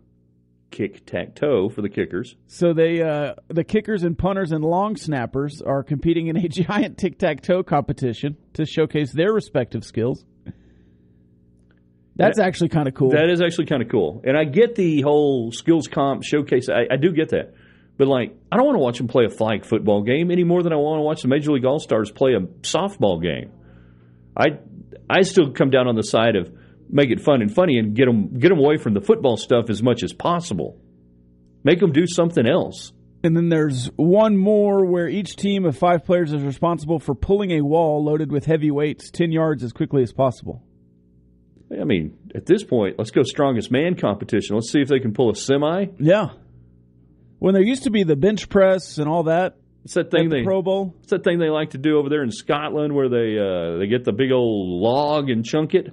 Kick 0.71 1.05
tack 1.07 1.35
toe 1.37 1.69
for 1.69 1.83
the 1.83 1.89
kickers. 1.89 2.37
So 2.47 2.73
they, 2.73 3.01
uh, 3.03 3.35
the 3.49 3.65
kickers 3.65 4.03
and 4.03 4.17
punters 4.19 4.51
and 4.53 4.65
long 4.65 4.97
snappers 4.97 5.63
are 5.63 5.83
competing 5.83 6.29
in 6.29 6.37
a 6.37 6.49
giant 6.49 6.99
tic 6.99 7.19
tac 7.19 7.43
toe 7.43 7.63
competition 7.63 8.37
to 8.55 8.65
showcase 8.67 9.13
their 9.13 9.33
respective 9.33 9.85
skills. 9.85 10.25
That's 12.17 12.39
That- 12.39 12.47
actually 12.47 12.69
kind 12.69 12.87
of 12.87 12.95
cool. 12.95 13.11
That 13.11 13.29
is 13.31 13.43
actually 13.43 13.67
kind 13.67 13.83
of 13.83 13.89
cool. 13.89 14.23
And 14.25 14.37
I 14.37 14.45
get 14.45 14.77
the 14.77 15.03
whole 15.03 15.51
skills 15.51 15.89
comp 15.89 16.23
showcase. 16.23 16.69
I, 16.69 16.87
I 16.95 16.97
do 16.97 17.13
get 17.13 17.31
that. 17.31 17.55
But 17.97 18.09
like, 18.09 18.37
I 18.51 18.57
don't 18.57 18.67
want 18.67 18.77
to 18.77 18.81
watch 18.81 18.99
them 18.99 19.09
play 19.09 19.25
a 19.25 19.31
flag 19.31 19.65
football 19.65 20.03
game 20.03 20.31
any 20.31 20.45
more 20.45 20.63
than 20.63 20.73
I 20.73 20.77
want 20.77 20.99
to 20.99 21.03
watch 21.03 21.23
the 21.23 21.29
Major 21.29 21.53
League 21.53 21.65
All 21.65 21.79
Stars 21.81 22.11
play 22.11 22.35
a 22.35 22.41
softball 22.63 23.21
game. 23.23 23.51
I 24.37 24.59
I 25.09 25.23
still 25.23 25.53
come 25.53 25.71
down 25.71 25.87
on 25.87 25.97
the 25.97 26.03
side 26.03 26.37
of 26.37 26.53
make 26.89 27.11
it 27.11 27.21
fun 27.21 27.43
and 27.43 27.53
funny 27.53 27.79
and 27.79 27.95
get 27.95 28.07
them 28.07 28.39
get 28.39 28.49
them 28.49 28.59
away 28.59 28.77
from 28.77 28.95
the 28.95 29.01
football 29.01 29.37
stuff 29.37 29.71
as 29.71 29.83
much 29.83 30.03
as 30.03 30.13
possible. 30.13 30.79
Make 31.63 31.81
them 31.81 31.93
do 31.93 32.07
something 32.07 32.47
else. 32.47 32.93
And 33.23 33.35
then 33.35 33.49
there's 33.49 33.87
one 33.97 34.37
more 34.37 34.85
where 34.85 35.09
each 35.09 35.37
team 35.37 35.65
of 35.65 35.79
five 35.79 36.05
players 36.05 36.33
is 36.35 36.43
responsible 36.43 36.99
for 36.99 37.15
pulling 37.15 37.53
a 37.53 37.63
wall 37.63 38.05
loaded 38.05 38.31
with 38.31 38.45
heavy 38.45 38.71
weights 38.71 39.11
10 39.11 39.33
yards 39.33 39.65
as 39.65 39.73
quickly 39.73 40.03
as 40.03 40.13
possible. 40.13 40.63
I 41.71 41.85
mean, 41.85 42.19
at 42.35 42.45
this 42.45 42.63
point, 42.63 42.97
let's 42.99 43.11
go 43.11 43.23
strongest 43.23 43.71
man 43.71 43.97
competition. 43.97 44.57
Let's 44.57 44.71
see 44.71 44.81
if 44.81 44.89
they 44.89 45.01
can 45.01 45.15
pull 45.15 45.31
a 45.31 45.35
semi. 45.35 45.87
Yeah. 45.99 46.33
When 47.39 47.55
there 47.55 47.63
used 47.63 47.85
to 47.85 47.91
be 47.91 48.05
the 48.05 48.15
bench 48.15 48.51
press 48.51 48.99
and 48.99 49.09
all 49.09 49.25
that, 49.25 49.57
It's 49.85 49.95
that 49.95 50.11
thing 50.11 50.29
the 50.31 50.37
they 50.37 50.43
Pro 50.45 50.63
Bowl. 50.63 50.95
It's 51.03 51.11
that 51.11 51.25
thing 51.25 51.39
they 51.39 51.51
like 51.51 51.71
to 51.71 51.79
do 51.79 51.99
over 51.99 52.09
there 52.09 52.23
in 52.23 52.31
Scotland 52.31 52.95
where 52.95 53.09
they 53.09 53.39
uh, 53.39 53.79
they 53.79 53.87
get 53.87 54.05
the 54.05 54.13
big 54.13 54.33
old 54.33 54.81
log 54.83 55.29
and 55.31 55.45
chunk 55.45 55.75
it. 55.75 55.93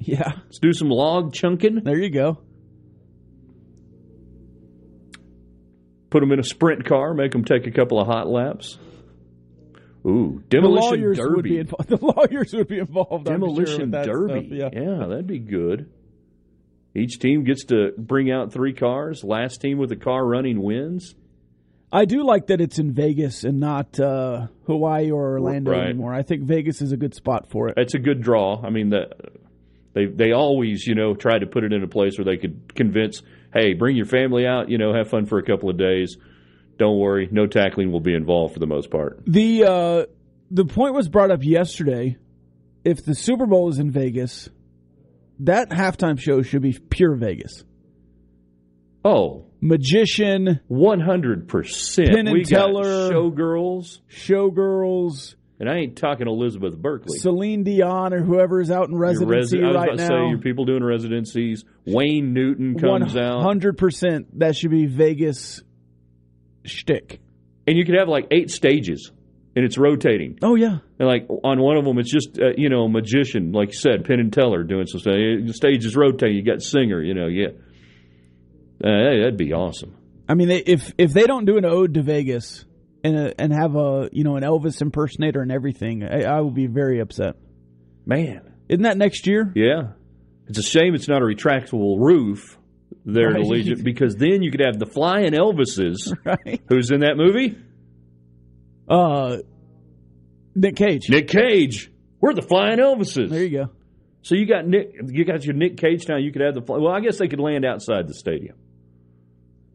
Yeah, 0.00 0.32
Let's 0.44 0.58
do 0.60 0.72
some 0.72 0.88
log 0.90 1.32
chunking. 1.34 1.82
there 1.84 1.98
you 1.98 2.10
go. 2.10 2.38
Put 6.10 6.20
them 6.20 6.32
in 6.32 6.38
a 6.38 6.44
sprint 6.44 6.84
car, 6.86 7.12
make 7.14 7.32
them 7.32 7.44
take 7.44 7.66
a 7.66 7.70
couple 7.70 8.00
of 8.00 8.06
hot 8.06 8.28
laps. 8.28 8.78
Ooh, 10.06 10.40
The 10.48 10.56
demolition 10.56 11.00
lawyers 11.02 11.18
would 11.20 11.42
be 11.42 11.50
derby. 11.50 11.58
involved. 11.58 11.88
The 11.88 11.98
lawyers 12.00 12.52
would 12.54 12.68
be 12.68 12.78
involved. 12.78 13.28
I'm 13.28 13.40
sure, 13.40 13.48
demolition 13.48 13.90
derby. 13.90 14.56
stuff, 14.58 14.72
Yeah. 14.74 15.06
that'd 15.06 15.26
be 15.26 15.38
good. 15.40 15.90
Each 16.94 17.18
team 17.18 17.44
gets 17.44 17.66
to 17.66 17.92
bring 17.98 18.30
out 18.30 18.52
three 18.52 18.72
cars. 18.72 19.22
Last 19.22 19.60
team 19.60 19.76
with 19.78 19.90
the 19.90 19.96
car 19.96 20.24
running 20.24 20.62
wins. 20.62 21.14
I 21.90 22.04
do 22.04 22.22
like 22.22 22.48
that 22.48 22.60
it's 22.60 22.78
in 22.78 22.92
Vegas 22.92 23.44
and 23.44 23.58
not 23.60 23.98
uh, 23.98 24.48
Hawaii 24.66 25.10
or 25.10 25.32
Orlando 25.32 25.70
Right. 25.72 25.84
anymore. 25.88 26.12
I 26.12 26.22
think 26.22 26.42
Vegas 26.42 26.82
is 26.82 26.92
a 26.92 26.96
good 26.98 27.14
spot 27.14 27.48
for 27.50 27.68
it. 27.68 27.74
It's 27.78 27.94
a 27.94 27.98
good 27.98 28.20
draw. 28.20 28.60
I 28.62 28.68
mean, 28.70 28.90
the, 28.90 29.08
they 29.94 30.04
they 30.06 30.32
always 30.32 30.86
you 30.86 30.94
know 30.94 31.14
try 31.14 31.38
to 31.38 31.46
put 31.46 31.64
it 31.64 31.72
in 31.72 31.82
a 31.82 31.88
place 31.88 32.18
where 32.18 32.26
they 32.26 32.36
could 32.36 32.74
convince, 32.74 33.22
hey, 33.54 33.72
bring 33.72 33.96
your 33.96 34.04
family 34.06 34.46
out. 34.46 34.68
You 34.68 34.76
know, 34.76 34.92
have 34.92 35.08
fun 35.08 35.24
for 35.26 35.38
a 35.38 35.42
couple 35.42 35.70
of 35.70 35.78
days. 35.78 36.16
Don't 36.78 36.98
worry, 36.98 37.28
no 37.32 37.46
tackling 37.46 37.90
will 37.90 38.00
be 38.00 38.14
involved 38.14 38.52
for 38.54 38.60
the 38.60 38.66
most 38.66 38.90
part. 38.90 39.20
The 39.26 39.64
uh, 39.64 40.06
the 40.50 40.64
point 40.66 40.94
was 40.94 41.08
brought 41.08 41.30
up 41.30 41.42
yesterday. 41.42 42.16
If 42.84 43.04
the 43.04 43.14
Super 43.14 43.46
Bowl 43.46 43.68
is 43.70 43.78
in 43.78 43.90
Vegas, 43.90 44.48
that 45.40 45.70
halftime 45.70 46.18
show 46.20 46.42
should 46.42 46.62
be 46.62 46.78
pure 46.78 47.14
Vegas. 47.16 47.64
Oh, 49.04 49.46
Magician, 49.60 50.60
one 50.68 51.00
hundred 51.00 51.48
percent. 51.48 52.08
Penn 52.10 52.26
and 52.28 52.32
We 52.32 52.44
got 52.44 52.66
Teller. 52.66 53.10
showgirls, 53.10 54.00
showgirls, 54.10 55.34
and 55.58 55.68
I 55.68 55.78
ain't 55.78 55.96
talking 55.96 56.28
Elizabeth 56.28 56.76
Berkley. 56.76 57.18
Celine 57.18 57.64
Dion, 57.64 58.14
or 58.14 58.22
whoever 58.22 58.60
is 58.60 58.70
out 58.70 58.88
in 58.88 58.96
residency 58.96 59.58
resi- 59.58 59.64
I 59.64 59.66
was 59.68 59.76
right 59.76 59.96
now. 59.96 60.06
say 60.08 60.28
your 60.28 60.38
people 60.38 60.64
doing 60.64 60.84
residencies. 60.84 61.64
Wayne 61.86 62.32
Newton 62.32 62.78
comes 62.78 63.16
out, 63.16 63.42
hundred 63.42 63.78
percent. 63.78 64.38
That 64.38 64.54
should 64.56 64.70
be 64.70 64.86
Vegas 64.86 65.62
shtick. 66.64 67.20
and 67.66 67.76
you 67.76 67.84
could 67.84 67.94
have 67.96 68.08
like 68.08 68.28
eight 68.30 68.50
stages, 68.50 69.10
and 69.56 69.64
it's 69.64 69.76
rotating. 69.78 70.38
Oh 70.42 70.54
yeah, 70.54 70.78
And 70.98 71.08
like 71.08 71.26
on 71.28 71.60
one 71.60 71.76
of 71.76 71.84
them, 71.84 71.98
it's 71.98 72.12
just 72.12 72.38
uh, 72.40 72.50
you 72.56 72.68
know 72.68 72.88
magician, 72.88 73.52
like 73.52 73.68
you 73.68 73.78
said, 73.78 74.04
Penn 74.04 74.20
and 74.20 74.32
Teller 74.32 74.62
doing 74.62 74.86
some 74.86 75.00
stuff. 75.00 75.14
The 75.14 75.52
stage 75.54 75.84
is 75.84 75.96
rotating. 75.96 76.36
You 76.36 76.42
got 76.44 76.62
singer, 76.62 77.02
you 77.02 77.14
know, 77.14 77.26
yeah. 77.26 77.48
Uh, 78.82 78.88
hey, 78.88 79.18
that'd 79.20 79.36
be 79.36 79.52
awesome. 79.52 79.96
I 80.28 80.34
mean, 80.34 80.48
they, 80.48 80.58
if 80.58 80.92
if 80.98 81.12
they 81.12 81.24
don't 81.24 81.44
do 81.46 81.56
an 81.56 81.64
ode 81.64 81.94
to 81.94 82.02
Vegas 82.02 82.64
and 83.02 83.16
a, 83.16 83.40
and 83.40 83.52
have 83.52 83.74
a 83.76 84.08
you 84.12 84.24
know 84.24 84.36
an 84.36 84.42
Elvis 84.44 84.80
impersonator 84.82 85.40
and 85.42 85.50
everything, 85.50 86.04
I, 86.04 86.22
I 86.24 86.40
will 86.40 86.50
be 86.50 86.66
very 86.66 87.00
upset. 87.00 87.36
Man, 88.06 88.54
Isn't 88.68 88.82
that 88.82 88.96
next 88.96 89.26
year? 89.26 89.52
yeah. 89.54 89.92
It's 90.46 90.58
a 90.58 90.62
shame 90.62 90.94
it's 90.94 91.08
not 91.08 91.20
a 91.20 91.24
retractable 91.26 91.96
roof 92.00 92.56
there 93.04 93.28
Right. 93.32 93.40
at 93.40 93.42
Allegiant 93.46 93.84
because 93.84 94.14
then 94.16 94.42
you 94.42 94.50
could 94.50 94.60
have 94.60 94.78
the 94.78 94.86
flying 94.86 95.32
Elvises. 95.32 96.10
Right. 96.24 96.60
Who's 96.68 96.90
in 96.90 97.00
that 97.00 97.16
movie? 97.18 97.58
Uh, 98.88 99.38
Nick 100.54 100.76
Cage. 100.76 101.08
Nick 101.10 101.28
Cage. 101.28 101.90
We're 102.20 102.32
the 102.34 102.42
flying 102.42 102.78
Elvises. 102.78 103.28
There 103.30 103.42
you 103.44 103.50
go. 103.58 103.70
So 104.22 104.34
you 104.34 104.46
got 104.46 104.66
Nick. 104.66 104.92
You 105.06 105.24
got 105.24 105.44
your 105.44 105.54
Nick 105.54 105.76
Cage 105.76 106.08
now. 106.08 106.16
You 106.16 106.32
could 106.32 106.42
have 106.42 106.54
the. 106.54 106.62
fly- 106.62 106.78
Well, 106.78 106.92
I 106.92 107.00
guess 107.00 107.18
they 107.18 107.28
could 107.28 107.40
land 107.40 107.64
outside 107.64 108.08
the 108.08 108.14
stadium. 108.14 108.56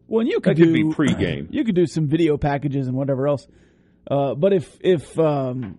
Well, 0.06 0.20
and 0.20 0.28
you 0.28 0.40
could 0.40 0.56
That 0.56 0.62
could 0.62 0.72
do 0.72 0.90
be 0.90 0.94
pregame. 0.94 1.48
You 1.50 1.64
could 1.64 1.74
do 1.74 1.86
some 1.86 2.08
video 2.08 2.36
packages 2.36 2.86
and 2.86 2.96
whatever 2.96 3.26
else. 3.26 3.46
Uh, 4.10 4.34
but 4.34 4.52
if 4.52 4.76
if 4.80 5.18
um, 5.18 5.78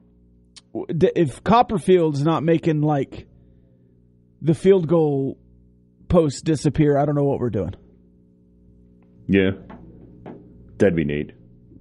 if 0.89 1.43
Copperfield's 1.43 2.23
not 2.23 2.43
making 2.43 2.81
like 2.81 3.27
the 4.41 4.53
field 4.53 4.87
goal 4.87 5.37
posts 6.07 6.41
disappear, 6.41 6.97
I 6.97 7.05
don't 7.05 7.15
know 7.15 7.23
what 7.23 7.39
we're 7.39 7.49
doing. 7.49 7.75
Yeah, 9.27 9.51
that'd 10.77 10.95
be 10.95 11.05
neat. 11.05 11.31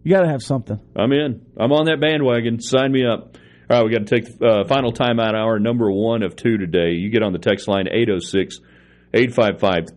You 0.03 0.11
got 0.13 0.23
to 0.23 0.29
have 0.29 0.43
something. 0.43 0.79
I'm 0.95 1.13
in. 1.13 1.47
I'm 1.59 1.73
on 1.73 1.87
that 1.87 2.01
bandwagon. 2.01 2.61
Sign 2.61 2.93
me 2.93 3.07
up. 3.07 3.39
All 3.71 3.79
right, 3.79 3.85
we 3.87 3.91
got 3.91 4.07
to 4.07 4.21
take 4.21 4.29
uh, 4.43 4.65
final 4.65 4.93
timeout 4.93 5.35
hour 5.35 5.59
number 5.59 5.91
one 5.91 6.23
of 6.23 6.37
two 6.37 6.59
today. 6.59 6.91
You 6.91 7.09
get 7.09 7.23
on 7.23 7.33
the 7.33 7.39
text 7.39 7.67
line 7.69 7.87
806 7.89 8.61
855 9.15 9.97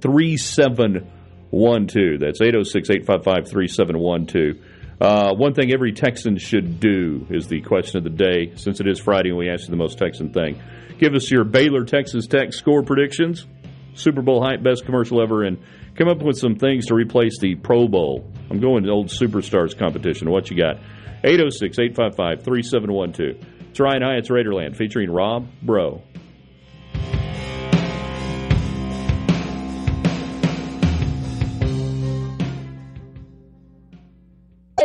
3712. 1.51 2.19
That's 2.19 2.41
806 2.41 2.89
855 2.89 3.49
3712. 3.49 4.65
Uh, 4.99 5.33
One 5.35 5.53
thing 5.53 5.71
every 5.71 5.93
Texan 5.93 6.37
should 6.37 6.79
do 6.79 7.25
is 7.29 7.47
the 7.47 7.61
question 7.61 7.97
of 7.99 8.03
the 8.03 8.09
day. 8.09 8.53
Since 8.55 8.79
it 8.79 8.87
is 8.87 8.99
Friday 8.99 9.29
and 9.29 9.37
we 9.37 9.49
ask 9.49 9.63
you 9.65 9.71
the 9.71 9.77
most 9.77 9.97
Texan 9.97 10.33
thing, 10.33 10.59
give 10.97 11.13
us 11.13 11.29
your 11.29 11.43
Baylor 11.43 11.85
Texas 11.85 12.25
Tech 12.27 12.53
score 12.53 12.83
predictions, 12.83 13.45
Super 13.93 14.21
Bowl 14.21 14.43
hype, 14.43 14.63
best 14.63 14.85
commercial 14.85 15.21
ever, 15.21 15.43
and 15.43 15.57
come 15.95 16.07
up 16.07 16.21
with 16.21 16.37
some 16.37 16.55
things 16.55 16.87
to 16.87 16.95
replace 16.95 17.39
the 17.39 17.55
Pro 17.55 17.87
Bowl. 17.87 18.31
I'm 18.49 18.59
going 18.59 18.83
to 18.83 18.89
old 18.89 19.07
Superstars 19.07 19.77
competition. 19.77 20.29
What 20.29 20.49
you 20.49 20.57
got? 20.57 20.77
806 21.23 21.79
855 21.79 22.43
3712. 22.43 23.69
It's 23.69 23.79
Ryan 23.79 24.01
Hyatt's 24.01 24.29
Raiderland 24.29 24.75
featuring 24.75 25.11
Rob 25.11 25.47
Breaux. 25.61 26.01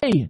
Hey, 0.03 0.29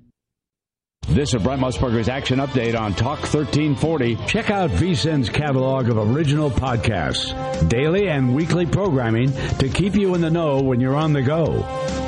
This 1.09 1.33
is 1.33 1.43
Brent 1.43 1.63
Musburger's 1.63 2.11
Action 2.11 2.41
Update 2.41 2.79
on 2.79 2.93
Talk 2.93 3.21
1340. 3.21 4.17
Check 4.27 4.51
out 4.51 4.69
VSIN's 4.69 5.31
catalog 5.31 5.89
of 5.89 5.97
original 5.97 6.51
podcasts, 6.51 7.33
daily 7.71 8.07
and 8.11 8.35
weekly 8.35 8.67
programming 8.67 9.33
to 9.33 9.71
keep 9.71 9.95
you 9.95 10.15
in 10.15 10.21
the 10.21 10.29
know 10.29 10.61
when 10.61 10.79
you're 10.79 10.95
on 10.95 11.15
the 11.15 11.23
go. 11.23 11.65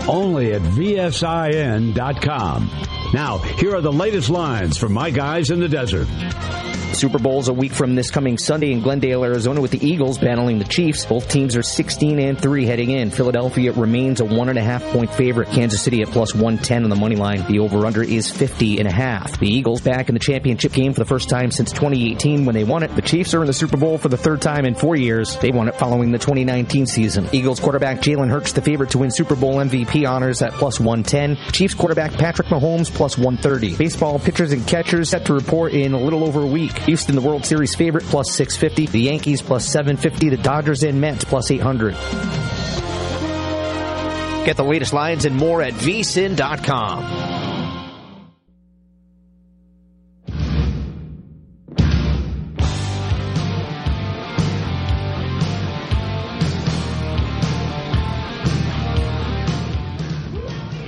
Only 0.07 0.53
at 0.53 0.61
VSIN.com. 0.61 1.91
Now, 3.15 3.39
here 3.39 3.75
are 3.75 3.81
the 3.81 3.91
latest 3.91 4.29
lines 4.29 4.77
from 4.77 4.93
my 4.93 5.09
guys 5.09 5.51
in 5.51 5.61
the 5.61 5.69
desert. 5.69 6.07
Super 6.95 7.19
Bowl's 7.19 7.49
a 7.49 7.53
week 7.53 7.73
from 7.73 7.95
this 7.95 8.11
coming 8.11 8.39
Sunday 8.39 8.73
in 8.73 8.81
Glendale, 8.81 9.25
Arizona, 9.25 9.61
with 9.61 9.71
the 9.71 9.87
Eagles 9.87 10.19
battling 10.19 10.59
the 10.59 10.65
Chiefs. 10.65 11.05
Both 11.05 11.29
teams 11.29 11.57
are 11.57 11.63
16 11.63 12.19
and 12.19 12.41
3 12.41 12.65
heading 12.65 12.91
in. 12.91 13.11
Philadelphia 13.11 13.73
remains 13.73 14.21
a 14.21 14.25
one 14.25 14.49
and 14.49 14.59
a 14.59 14.63
half 14.63 14.83
point 14.85 15.13
favorite. 15.13 15.49
Kansas 15.51 15.83
City 15.83 16.03
at 16.03 16.09
plus 16.09 16.35
110 16.35 16.85
on 16.85 16.91
the 16.91 16.97
money 16.97 17.17
line. 17.17 17.45
The 17.47 17.59
over 17.59 17.85
under 17.85 18.03
is 18.03 18.31
50 18.31 18.79
and 18.79 18.89
a 18.89 18.93
half. 18.93 19.39
The 19.39 19.49
Eagles 19.49 19.81
back 19.81 20.09
in 20.09 20.15
the 20.15 20.19
championship 20.21 20.73
game 20.73 20.93
for 20.93 21.01
the 21.01 21.07
first 21.07 21.29
time 21.29 21.51
since 21.51 21.71
2018 21.73 22.45
when 22.45 22.55
they 22.55 22.65
won 22.65 22.83
it. 22.83 22.95
The 22.95 23.03
Chiefs 23.03 23.35
are 23.35 23.41
in 23.41 23.47
the 23.47 23.53
Super 23.53 23.77
Bowl 23.77 23.99
for 23.99 24.09
the 24.09 24.17
third 24.17 24.41
time 24.41 24.65
in 24.65 24.75
four 24.75 24.97
years. 24.97 25.37
They 25.37 25.51
won 25.51 25.69
it 25.69 25.77
following 25.77 26.13
the 26.13 26.19
2019 26.19 26.87
season. 26.87 27.29
Eagles 27.33 27.61
quarterback 27.61 27.99
Jalen 27.99 28.31
Hurts 28.31 28.53
the 28.53 28.63
favorite 28.63 28.91
to 28.91 28.99
win 28.99 29.11
Super 29.11 29.37
Bowl 29.37 29.57
MVP 29.57 30.09
honors 30.09 30.43
at 30.43 30.53
plus 30.53 30.79
110. 30.79 31.37
Chiefs 31.53 31.75
quarterback 31.75 32.13
Patrick 32.13 32.49
Mahomes 32.49 32.91
plus 32.91 33.19
130. 33.19 33.77
Baseball 33.77 34.19
pitchers 34.19 34.53
and 34.53 34.67
catchers 34.67 35.11
set 35.11 35.27
to 35.27 35.35
report 35.35 35.73
in 35.73 35.93
a 35.93 35.99
little 35.99 36.25
over 36.25 36.43
a 36.43 36.47
week. 36.47 36.84
Houston, 36.87 37.15
the 37.15 37.21
World 37.23 37.47
Series 37.47 37.75
favorite, 37.75 38.05
plus 38.05 38.33
650. 38.33 38.93
The 38.93 39.01
Yankees, 39.01 39.41
plus 39.41 39.67
750. 39.67 40.31
The 40.31 40.37
Dodgers 40.37 40.83
and 40.83 41.01
Mets, 41.01 41.25
plus 41.25 41.51
800. 41.51 41.95
Get 44.45 44.57
the 44.59 44.65
latest 44.65 44.93
lines 44.93 45.25
and 45.25 45.35
more 45.35 45.63
at 45.63 45.73
vsin.com. 45.73 47.35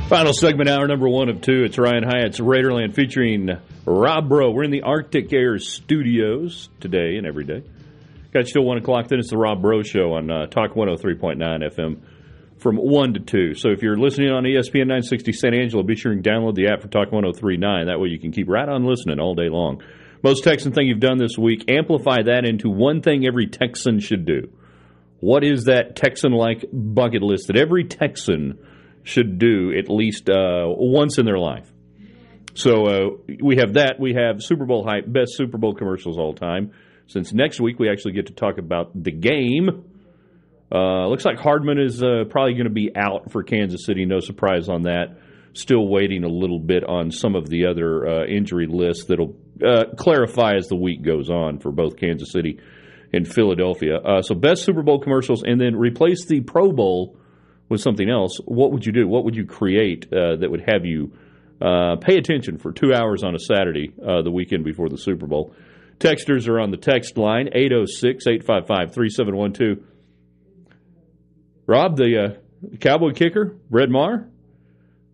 Final 0.08 0.32
segment, 0.32 0.68
hour 0.68 0.86
number 0.86 1.08
one 1.08 1.28
of 1.28 1.40
two. 1.40 1.64
It's 1.64 1.78
Ryan 1.78 2.04
Hyatt's 2.04 2.38
Raiderland 2.38 2.94
featuring 2.94 3.58
Rob 3.86 4.28
Breaux. 4.28 4.50
We're 4.50 4.64
in 4.64 4.72
the 4.72 4.82
Arctic 4.82 5.32
Air 5.32 5.58
studios 5.58 6.68
today 6.80 7.16
and 7.16 7.26
every 7.26 7.44
day. 7.44 7.62
Got 8.32 8.48
you 8.48 8.54
till 8.54 8.64
1 8.64 8.78
o'clock. 8.78 9.06
Then 9.06 9.20
it's 9.20 9.30
the 9.30 9.38
Rob 9.38 9.62
Breaux 9.62 9.82
Show 9.82 10.14
on 10.14 10.28
uh, 10.28 10.46
Talk 10.46 10.74
103.9 10.74 11.38
FM 11.38 12.00
from 12.58 12.76
1 12.76 13.14
to 13.14 13.20
2. 13.20 13.54
So 13.54 13.70
if 13.70 13.82
you're 13.82 13.96
listening 13.96 14.30
on 14.30 14.42
ESPN 14.42 14.88
960 14.88 15.32
San 15.32 15.54
Angelo, 15.54 15.84
be 15.84 15.94
sure 15.94 16.10
and 16.10 16.24
download 16.24 16.56
the 16.56 16.66
app 16.66 16.82
for 16.82 16.88
Talk 16.88 17.12
1039. 17.12 17.86
That 17.86 18.00
way 18.00 18.08
you 18.08 18.18
can 18.18 18.32
keep 18.32 18.48
right 18.48 18.68
on 18.68 18.84
listening 18.84 19.20
all 19.20 19.36
day 19.36 19.48
long. 19.48 19.80
Most 20.20 20.42
Texan 20.42 20.72
thing 20.72 20.88
you've 20.88 20.98
done 20.98 21.18
this 21.18 21.38
week, 21.38 21.70
amplify 21.70 22.22
that 22.24 22.44
into 22.44 22.68
one 22.68 23.02
thing 23.02 23.24
every 23.24 23.46
Texan 23.46 24.00
should 24.00 24.26
do. 24.26 24.50
What 25.20 25.44
is 25.44 25.64
that 25.64 25.94
Texan 25.94 26.32
like 26.32 26.64
bucket 26.72 27.22
list 27.22 27.46
that 27.46 27.56
every 27.56 27.84
Texan 27.84 28.58
should 29.04 29.38
do 29.38 29.72
at 29.78 29.88
least 29.88 30.28
uh, 30.28 30.64
once 30.66 31.18
in 31.18 31.24
their 31.24 31.38
life? 31.38 31.70
So 32.56 32.86
uh, 32.86 33.34
we 33.42 33.56
have 33.56 33.74
that. 33.74 34.00
We 34.00 34.14
have 34.14 34.42
Super 34.42 34.64
Bowl 34.64 34.82
hype, 34.82 35.04
best 35.06 35.36
Super 35.36 35.58
Bowl 35.58 35.74
commercials 35.74 36.18
all 36.18 36.32
time. 36.32 36.72
Since 37.06 37.34
next 37.34 37.60
week 37.60 37.78
we 37.78 37.90
actually 37.90 38.12
get 38.12 38.28
to 38.28 38.32
talk 38.32 38.56
about 38.56 38.90
the 39.00 39.12
game. 39.12 39.84
Uh, 40.72 41.06
looks 41.06 41.26
like 41.26 41.38
Hardman 41.38 41.78
is 41.78 42.02
uh, 42.02 42.24
probably 42.30 42.54
going 42.54 42.64
to 42.64 42.70
be 42.70 42.90
out 42.96 43.30
for 43.30 43.42
Kansas 43.42 43.84
City. 43.84 44.06
No 44.06 44.20
surprise 44.20 44.70
on 44.70 44.84
that. 44.84 45.18
still 45.52 45.86
waiting 45.86 46.24
a 46.24 46.28
little 46.28 46.58
bit 46.58 46.82
on 46.82 47.10
some 47.10 47.34
of 47.36 47.46
the 47.50 47.66
other 47.66 48.08
uh, 48.08 48.26
injury 48.26 48.66
lists 48.66 49.04
that'll 49.04 49.36
uh, 49.64 49.84
clarify 49.98 50.54
as 50.56 50.68
the 50.68 50.76
week 50.76 51.02
goes 51.02 51.28
on 51.28 51.58
for 51.58 51.70
both 51.70 51.98
Kansas 51.98 52.32
City 52.32 52.58
and 53.12 53.28
Philadelphia. 53.28 53.98
Uh, 53.98 54.22
so, 54.22 54.34
best 54.34 54.64
Super 54.64 54.82
Bowl 54.82 54.98
commercials, 54.98 55.42
and 55.42 55.60
then 55.60 55.76
replace 55.76 56.24
the 56.24 56.40
Pro 56.40 56.72
Bowl 56.72 57.18
with 57.68 57.82
something 57.82 58.08
else. 58.08 58.38
What 58.46 58.72
would 58.72 58.86
you 58.86 58.92
do? 58.92 59.06
What 59.06 59.24
would 59.24 59.36
you 59.36 59.44
create 59.44 60.10
that 60.10 60.48
would 60.50 60.64
have 60.66 60.86
you 60.86 61.12
uh, 61.60 61.96
pay 61.96 62.16
attention 62.16 62.58
for 62.58 62.72
two 62.72 62.92
hours 62.92 63.22
on 63.24 63.34
a 63.34 63.38
Saturday, 63.38 63.92
uh, 64.06 64.22
the 64.22 64.30
weekend 64.30 64.64
before 64.64 64.88
the 64.88 64.98
Super 64.98 65.26
Bowl? 65.26 65.54
Texters 65.98 66.46
are 66.48 66.60
on 66.60 66.70
the 66.70 66.76
text 66.76 67.16
line 67.16 67.48
806 67.52 68.26
855 68.26 68.92
3712. 68.94 69.78
Rob, 71.66 71.96
the 71.96 72.18
uh, 72.18 72.76
Cowboy 72.80 73.12
kicker, 73.12 73.56
Brett 73.70 73.88
Maher, 73.88 74.28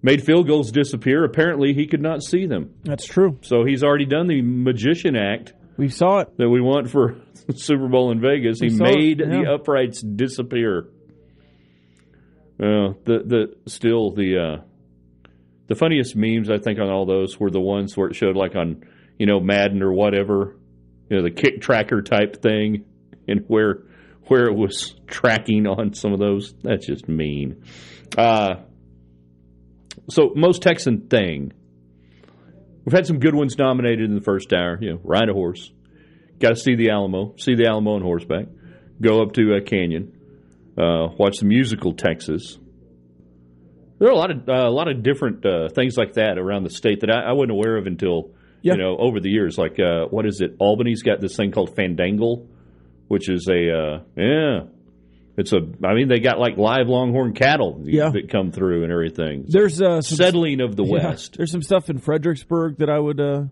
made 0.03 0.25
field 0.25 0.47
goals 0.49 0.71
disappear. 0.73 1.25
Apparently, 1.25 1.73
he 1.73 1.87
could 1.87 2.03
not 2.03 2.23
see 2.23 2.47
them. 2.47 2.75
That's 2.85 3.07
true. 3.07 3.39
So 3.43 3.65
he's 3.65 3.83
already 3.83 4.07
done 4.07 4.27
the 4.27 4.43
magician 4.43 5.17
act 5.17 5.53
We 5.77 5.89
saw 5.89 6.19
it. 6.21 6.37
that 6.37 6.49
we 6.49 6.61
want 6.61 6.91
for 6.91 7.17
Super 7.55 7.89
Bowl 7.89 8.11
in 8.11 8.21
Vegas. 8.21 8.59
He 8.61 8.69
We 8.69 8.75
it, 8.75 8.79
made 8.81 9.21
yeah. 9.21 9.27
the 9.27 9.53
uprights 9.55 10.03
disappear. 10.03 10.89
Uh, 12.61 12.95
the 13.05 13.23
the 13.25 13.71
still 13.71 14.11
the 14.13 14.37
uh, 14.39 14.63
the 15.73 15.79
funniest 15.79 16.15
memes 16.15 16.51
I 16.51 16.59
think 16.59 16.79
on 16.79 16.91
all 16.91 17.07
those 17.07 17.41
were 17.41 17.51
the 17.51 17.59
ones 17.59 17.97
where 17.97 18.09
it 18.09 18.15
showed 18.15 18.37
like 18.37 18.55
on 18.55 18.85
you 19.19 19.25
know 19.25 19.41
Madden 19.41 19.83
or 19.83 19.91
whatever, 19.91 20.59
you 21.09 21.17
know 21.17 21.23
the 21.23 21.31
kick 21.31 21.63
tracker 21.63 22.03
type 22.03 22.43
thing, 22.43 22.85
and 23.27 23.47
where 23.47 23.85
where 24.27 24.45
it 24.49 24.55
was 24.55 24.95
tracking 25.07 25.67
on 25.67 25.95
some 25.95 26.13
of 26.13 26.19
those. 26.19 26.53
That's 26.63 26.87
just 26.87 27.09
mean. 27.09 27.65
Uh, 28.19 28.57
so 30.11 30.33
most 30.37 30.61
Texan 30.61 31.09
thing. 31.09 31.55
We've 32.85 32.93
had 32.93 33.07
some 33.07 33.19
good 33.19 33.35
ones 33.35 33.57
nominated 33.57 34.11
in 34.11 34.15
the 34.15 34.21
first 34.21 34.53
hour. 34.53 34.77
You 34.79 34.91
know, 34.91 35.01
ride 35.03 35.31
a 35.31 35.33
horse, 35.33 35.73
got 36.39 36.51
to 36.51 36.57
see 36.57 36.75
the 36.75 36.91
Alamo, 36.91 37.35
see 37.39 37.55
the 37.55 37.67
Alamo 37.67 37.95
on 37.95 38.03
horseback, 38.03 38.45
go 39.01 39.23
up 39.23 39.33
to 39.35 39.55
uh, 39.55 39.61
Canyon, 39.65 40.13
uh, 40.77 41.09
watch 41.17 41.39
the 41.39 41.47
musical 41.47 41.95
Texas. 41.95 42.59
There 44.03 44.09
are 44.11 44.15
a 44.15 44.17
lot 44.17 44.33
of 44.33 44.49
uh, 44.49 44.53
a 44.53 44.71
lot 44.71 44.89
of 44.89 45.05
different 45.05 45.47
uh, 45.47 45.69
things 45.69 45.97
like 45.97 46.15
that 46.15 46.37
around 46.37 46.65
the 46.65 46.71
state 46.71 47.03
that 47.03 47.11
I, 47.11 47.21
I 47.31 47.33
wasn't 47.35 47.53
aware 47.53 47.77
of 47.77 47.87
until 47.87 48.33
Yeah. 48.61 48.73
you 48.73 48.79
know 48.81 48.97
over 48.99 49.21
the 49.21 49.31
years. 49.31 49.57
Like 49.57 49.79
uh, 49.79 50.07
what 50.11 50.27
is 50.27 50.41
it? 50.41 50.57
Albany's 50.59 51.03
got 51.05 51.21
this 51.21 51.37
thing 51.37 51.53
called 51.53 51.77
Fandangle, 51.77 52.49
which 53.07 53.31
is 53.31 53.49
a 53.49 53.71
uh, 53.71 54.01
yeah. 54.17 54.61
It's 55.37 55.53
a. 55.53 55.59
I 55.85 55.95
mean, 55.95 56.09
they 56.09 56.19
got 56.19 56.41
like 56.41 56.57
live 56.59 56.89
Longhorn 56.89 57.33
cattle 57.35 57.81
Yeah. 57.85 58.11
that 58.11 58.29
come 58.29 58.51
through 58.51 58.83
and 58.83 58.91
everything. 58.93 59.45
There's 59.47 59.81
uh, 59.81 60.01
some, 60.03 60.17
Settling 60.17 60.61
of 60.61 60.75
the 60.75 60.83
yeah, 60.87 60.93
West. 61.11 61.37
there's 61.37 61.53
some 61.53 61.63
stuff 61.63 61.89
in 61.89 61.99
Fredericksburg 61.99 62.79
that 62.79 62.91
I 62.91 62.99
would 62.99 63.21
uh, 63.21 63.45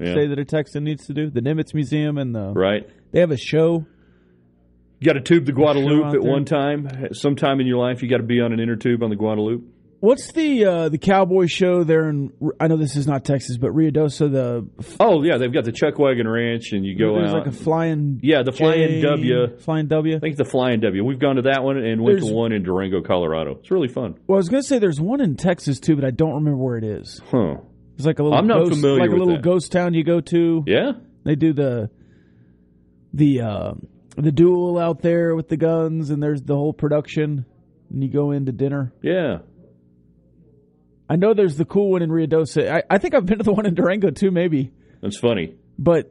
say 0.00 0.26
that 0.26 0.38
a 0.40 0.44
Texan 0.44 0.82
needs 0.82 1.06
to 1.06 1.14
do. 1.14 1.30
The 1.30 1.40
Nimitz 1.42 1.74
Museum 1.74 2.18
and 2.18 2.34
the 2.34 2.52
Right. 2.52 2.88
they 3.12 3.20
have 3.20 3.30
a 3.30 3.36
show. 3.38 3.86
You 5.00 5.06
got 5.06 5.12
to 5.14 5.20
tube 5.20 5.46
the 5.46 5.52
Guadalupe 5.52 6.06
at 6.06 6.12
there. 6.12 6.20
one 6.20 6.44
time. 6.44 6.88
Sometime 7.12 7.60
in 7.60 7.66
your 7.68 7.78
life, 7.78 8.02
you 8.02 8.08
got 8.10 8.18
to 8.18 8.22
be 8.24 8.40
on 8.40 8.52
an 8.52 8.58
inner 8.60 8.76
tube 8.76 9.02
on 9.02 9.08
the 9.10 9.16
Guadalupe. 9.16 9.64
What's 10.02 10.32
the 10.32 10.64
uh, 10.64 10.88
the 10.88 10.98
cowboy 10.98 11.46
show 11.46 11.84
there 11.84 12.08
in? 12.08 12.32
I 12.58 12.66
know 12.66 12.76
this 12.76 12.96
is 12.96 13.06
not 13.06 13.24
Texas, 13.24 13.56
but 13.56 13.70
Rio 13.70 13.92
Ruidoso. 13.92 14.32
The 14.32 14.66
Oh 14.98 15.22
yeah, 15.22 15.36
they've 15.38 15.52
got 15.52 15.64
the 15.64 15.70
Chuck 15.70 15.96
Wagon 15.96 16.26
Ranch, 16.26 16.72
and 16.72 16.84
you 16.84 16.98
go 16.98 17.14
there's 17.14 17.30
out. 17.32 17.38
like 17.38 17.46
a 17.46 17.52
flying 17.52 18.18
yeah, 18.20 18.42
the 18.42 18.50
Flying 18.50 19.00
J- 19.00 19.02
W. 19.02 19.56
flying 19.58 19.86
W. 19.86 20.16
I 20.16 20.18
think 20.18 20.36
the 20.38 20.44
Flying 20.44 20.80
W. 20.80 21.04
We've 21.04 21.20
gone 21.20 21.36
to 21.36 21.42
that 21.42 21.62
one 21.62 21.76
and 21.76 22.02
went 22.02 22.18
There's- 22.18 22.28
to 22.30 22.34
one 22.34 22.50
in 22.50 22.64
Durango, 22.64 23.00
Colorado. 23.02 23.58
It's 23.60 23.70
really 23.70 23.86
fun. 23.86 24.16
Well, 24.26 24.34
I 24.34 24.38
was 24.38 24.48
gonna 24.48 24.64
say 24.64 24.80
there's 24.80 25.00
one 25.00 25.20
in 25.20 25.36
Texas 25.36 25.78
too, 25.78 25.94
but 25.94 26.04
I 26.04 26.10
don't 26.10 26.34
remember 26.34 26.56
where 26.58 26.78
it 26.78 26.84
is. 26.84 27.20
Huh? 27.30 27.58
It's 27.96 28.04
like 28.04 28.18
a 28.18 28.24
little. 28.24 28.36
I'm 28.36 28.48
not 28.48 28.58
ghost, 28.64 28.74
familiar 28.80 29.00
like 29.02 29.10
a 29.10 29.14
little 29.16 29.34
that. 29.36 29.42
ghost 29.42 29.70
town 29.70 29.94
you 29.94 30.02
go 30.02 30.20
to. 30.20 30.64
Yeah. 30.66 30.92
They 31.22 31.36
do 31.36 31.52
the 31.52 31.90
the 33.14 33.40
uh, 33.42 33.74
the 34.16 34.32
duel 34.32 34.78
out 34.78 35.00
there 35.02 35.36
with 35.36 35.48
the 35.48 35.56
guns, 35.56 36.10
and 36.10 36.20
there's 36.20 36.42
the 36.42 36.56
whole 36.56 36.72
production. 36.72 37.44
And 37.88 38.02
you 38.02 38.08
go 38.08 38.32
into 38.32 38.50
dinner. 38.50 38.92
Yeah. 39.02 39.38
I 41.12 41.16
know 41.16 41.34
there's 41.34 41.58
the 41.58 41.66
cool 41.66 41.90
one 41.90 42.00
in 42.00 42.08
Ruidoso. 42.08 42.72
I, 42.72 42.82
I 42.88 42.96
think 42.96 43.14
I've 43.14 43.26
been 43.26 43.36
to 43.36 43.44
the 43.44 43.52
one 43.52 43.66
in 43.66 43.74
Durango 43.74 44.08
too, 44.08 44.30
maybe. 44.30 44.72
That's 45.02 45.18
funny. 45.18 45.56
But 45.78 46.10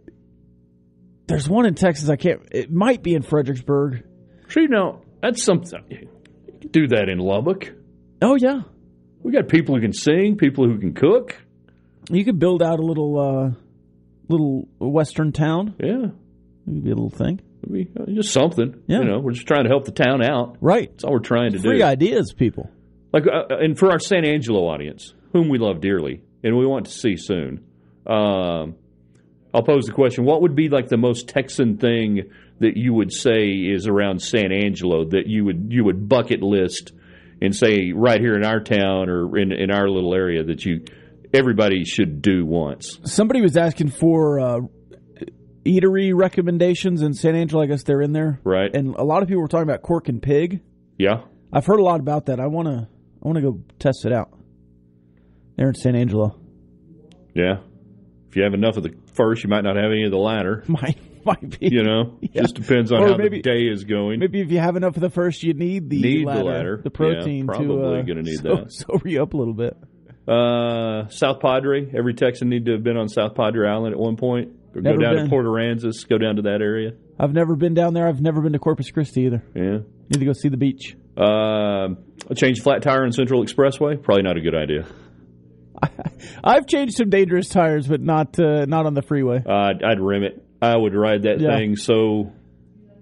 there's 1.25 1.49
one 1.49 1.65
in 1.65 1.73
Texas. 1.73 2.07
I 2.07 2.17
can't. 2.17 2.41
It 2.51 2.71
might 2.71 3.01
be 3.01 3.15
in 3.15 3.23
Fredericksburg. 3.23 4.03
Sure, 4.47 4.61
you 4.61 4.69
know 4.69 5.01
that's 5.19 5.41
something. 5.41 5.83
You 5.89 6.07
can 6.59 6.69
do 6.69 6.87
that 6.89 7.09
in 7.09 7.17
Lubbock. 7.17 7.73
Oh 8.21 8.35
yeah, 8.35 8.61
We 9.23 9.31
got 9.31 9.47
people 9.47 9.73
who 9.73 9.81
can 9.81 9.91
sing, 9.93 10.37
people 10.37 10.67
who 10.67 10.77
can 10.77 10.93
cook. 10.93 11.35
you 12.11 12.23
could 12.23 12.37
build 12.37 12.61
out 12.61 12.79
a 12.79 12.83
little 12.85 13.19
uh, 13.19 13.51
little 14.29 14.67
western 14.77 15.31
town. 15.31 15.73
Yeah. 15.79 16.11
Maybe 16.67 16.91
a 16.91 16.93
little 16.93 17.09
thing. 17.09 17.41
Mean, 17.67 17.91
uh, 17.99 18.05
just 18.11 18.31
something. 18.31 18.83
Yeah. 18.85 18.99
You 18.99 19.05
know, 19.05 19.19
we're 19.19 19.31
just 19.31 19.47
trying 19.47 19.63
to 19.63 19.69
help 19.69 19.85
the 19.85 19.91
town 19.91 20.23
out. 20.23 20.57
Right. 20.61 20.91
That's 20.91 21.05
all 21.05 21.13
we're 21.13 21.19
trying 21.19 21.53
to 21.53 21.57
do. 21.57 21.69
Free 21.69 21.81
ideas, 21.81 22.33
people. 22.33 22.69
Like 23.13 23.23
uh, 23.27 23.55
and 23.55 23.77
for 23.77 23.91
our 23.91 23.99
San 23.99 24.25
Angelo 24.25 24.67
audience, 24.67 25.13
whom 25.33 25.49
we 25.49 25.57
love 25.57 25.81
dearly 25.81 26.21
and 26.43 26.57
we 26.57 26.65
want 26.65 26.85
to 26.85 26.91
see 26.91 27.15
soon, 27.17 27.63
um, 28.07 28.75
I'll 29.53 29.63
pose 29.63 29.85
the 29.85 29.93
question: 29.93 30.25
What 30.25 30.41
would 30.41 30.55
be 30.55 30.69
like 30.69 30.87
the 30.87 30.97
most 30.97 31.27
Texan 31.27 31.77
thing 31.77 32.29
that 32.59 32.77
you 32.77 32.93
would 32.93 33.11
say 33.11 33.47
is 33.49 33.87
around 33.87 34.21
San 34.21 34.51
Angelo 34.51 35.05
that 35.09 35.27
you 35.27 35.45
would 35.45 35.67
you 35.71 35.83
would 35.85 36.07
bucket 36.07 36.41
list 36.41 36.93
and 37.41 37.55
say 37.55 37.91
right 37.91 38.21
here 38.21 38.35
in 38.35 38.45
our 38.45 38.59
town 38.59 39.09
or 39.09 39.37
in 39.37 39.51
in 39.51 39.71
our 39.71 39.89
little 39.89 40.13
area 40.13 40.43
that 40.43 40.63
you 40.65 40.85
everybody 41.33 41.83
should 41.85 42.21
do 42.21 42.45
once? 42.45 42.99
Somebody 43.03 43.41
was 43.41 43.57
asking 43.57 43.89
for 43.89 44.39
uh, 44.39 44.59
eatery 45.65 46.13
recommendations 46.15 47.01
in 47.01 47.13
San 47.13 47.35
Angelo. 47.35 47.63
I 47.63 47.65
guess 47.67 47.83
they're 47.83 48.01
in 48.01 48.13
there, 48.13 48.39
Right? 48.43 48.73
and 48.73 48.95
a 48.95 49.03
lot 49.03 49.21
of 49.21 49.27
people 49.27 49.41
were 49.41 49.47
talking 49.47 49.69
about 49.69 49.81
Cork 49.81 50.07
and 50.09 50.21
Pig. 50.21 50.61
Yeah. 50.97 51.21
I've 51.53 51.65
heard 51.65 51.79
a 51.79 51.83
lot 51.83 51.99
about 51.99 52.27
that. 52.27 52.39
I 52.39 52.47
want 52.47 52.67
to. 52.69 52.87
I 53.23 53.27
want 53.27 53.35
to 53.37 53.41
go 53.41 53.59
test 53.79 54.05
it 54.05 54.11
out. 54.13 54.29
There 55.57 55.67
in 55.67 55.75
San 55.75 55.95
Angelo, 55.95 56.39
Yeah. 57.35 57.57
If 58.29 58.35
you 58.37 58.43
have 58.43 58.53
enough 58.53 58.77
of 58.77 58.83
the 58.83 58.93
first, 59.13 59.43
you 59.43 59.49
might 59.49 59.61
not 59.65 59.75
have 59.75 59.91
any 59.91 60.05
of 60.05 60.11
the 60.11 60.17
latter. 60.17 60.63
might 60.67 60.97
might 61.25 61.59
be. 61.59 61.67
You 61.69 61.83
know, 61.83 62.17
Yeah. 62.21 62.41
just 62.43 62.55
depends 62.55 62.91
on 62.91 63.03
Or 63.03 63.09
how 63.09 63.17
maybe- 63.17 63.37
the 63.37 63.41
day 63.43 63.63
is 63.67 63.83
going. 63.83 64.19
Maybe 64.19 64.41
if 64.41 64.49
you 64.51 64.59
have 64.59 64.75
enough 64.75 64.95
of 64.95 65.01
the 65.01 65.09
first, 65.09 65.43
you 65.43 65.53
need 65.53 65.89
the 65.89 66.01
Need 66.01 66.21
the 66.21 66.31
ladder, 66.31 66.43
ladder. 66.43 66.81
the 66.83 66.89
protein 66.89 67.45
Yeah, 67.47 67.53
to 67.53 67.65
probably 67.65 67.99
uh, 67.99 68.01
gonna 68.03 68.21
need 68.23 68.37
so- 68.41 68.55
that. 68.55 68.71
sober 68.73 69.07
you 69.09 69.21
up 69.21 69.33
a 69.33 69.37
little 69.37 69.53
bit. 69.53 69.77
Uh, 70.27 71.09
South 71.09 71.39
Padre. 71.41 71.91
Every 71.95 72.13
Texan 72.13 72.47
need 72.49 72.65
to 72.65 72.71
have 72.73 72.83
been 72.83 72.95
on 72.97 73.09
South 73.09 73.35
Padre 73.35 73.67
Island 73.67 73.93
at 73.93 73.99
one 73.99 74.15
point. 74.17 74.49
Or 74.73 74.81
Never 74.81 74.97
go 74.97 75.03
down 75.03 75.15
been. 75.15 75.23
to 75.25 75.29
Port 75.29 75.45
Aransas. 75.45 76.07
Go 76.07 76.17
down 76.17 76.37
to 76.37 76.43
that 76.43 76.61
area. 76.61 76.91
I've 77.19 77.33
never 77.33 77.55
been 77.55 77.73
down 77.73 77.93
there. 77.93 78.07
I've 78.07 78.21
never 78.21 78.39
been 78.41 78.53
to 78.53 78.59
Corpus 78.59 78.89
Christi 78.91 79.23
either. 79.25 79.43
Yeah. 79.53 79.79
Need 80.09 80.19
to 80.19 80.25
go 80.25 80.31
see 80.33 80.47
the 80.49 80.57
beach. 80.57 80.95
Uh, 81.17 81.89
a 82.31 82.35
change 82.35 82.61
flat 82.61 82.81
tire 82.81 83.03
on 83.03 83.11
Central 83.11 83.43
Expressway. 83.43 84.01
Probably 84.01 84.23
not 84.23 84.37
a 84.37 84.41
good 84.41 84.55
idea. 84.55 84.85
I've 86.43 86.65
changed 86.67 86.95
some 86.95 87.09
dangerous 87.09 87.49
tires, 87.49 87.87
but 87.87 88.01
not 88.01 88.39
uh, 88.39 88.65
not 88.65 88.85
on 88.85 88.93
the 88.93 89.01
freeway. 89.01 89.43
Uh, 89.45 89.51
I'd, 89.51 89.83
I'd 89.83 89.99
rim 89.99 90.23
it. 90.23 90.43
I 90.61 90.75
would 90.75 90.93
ride 90.95 91.23
that 91.23 91.39
Yeah. 91.39 91.55
thing 91.57 91.75
so 91.75 92.31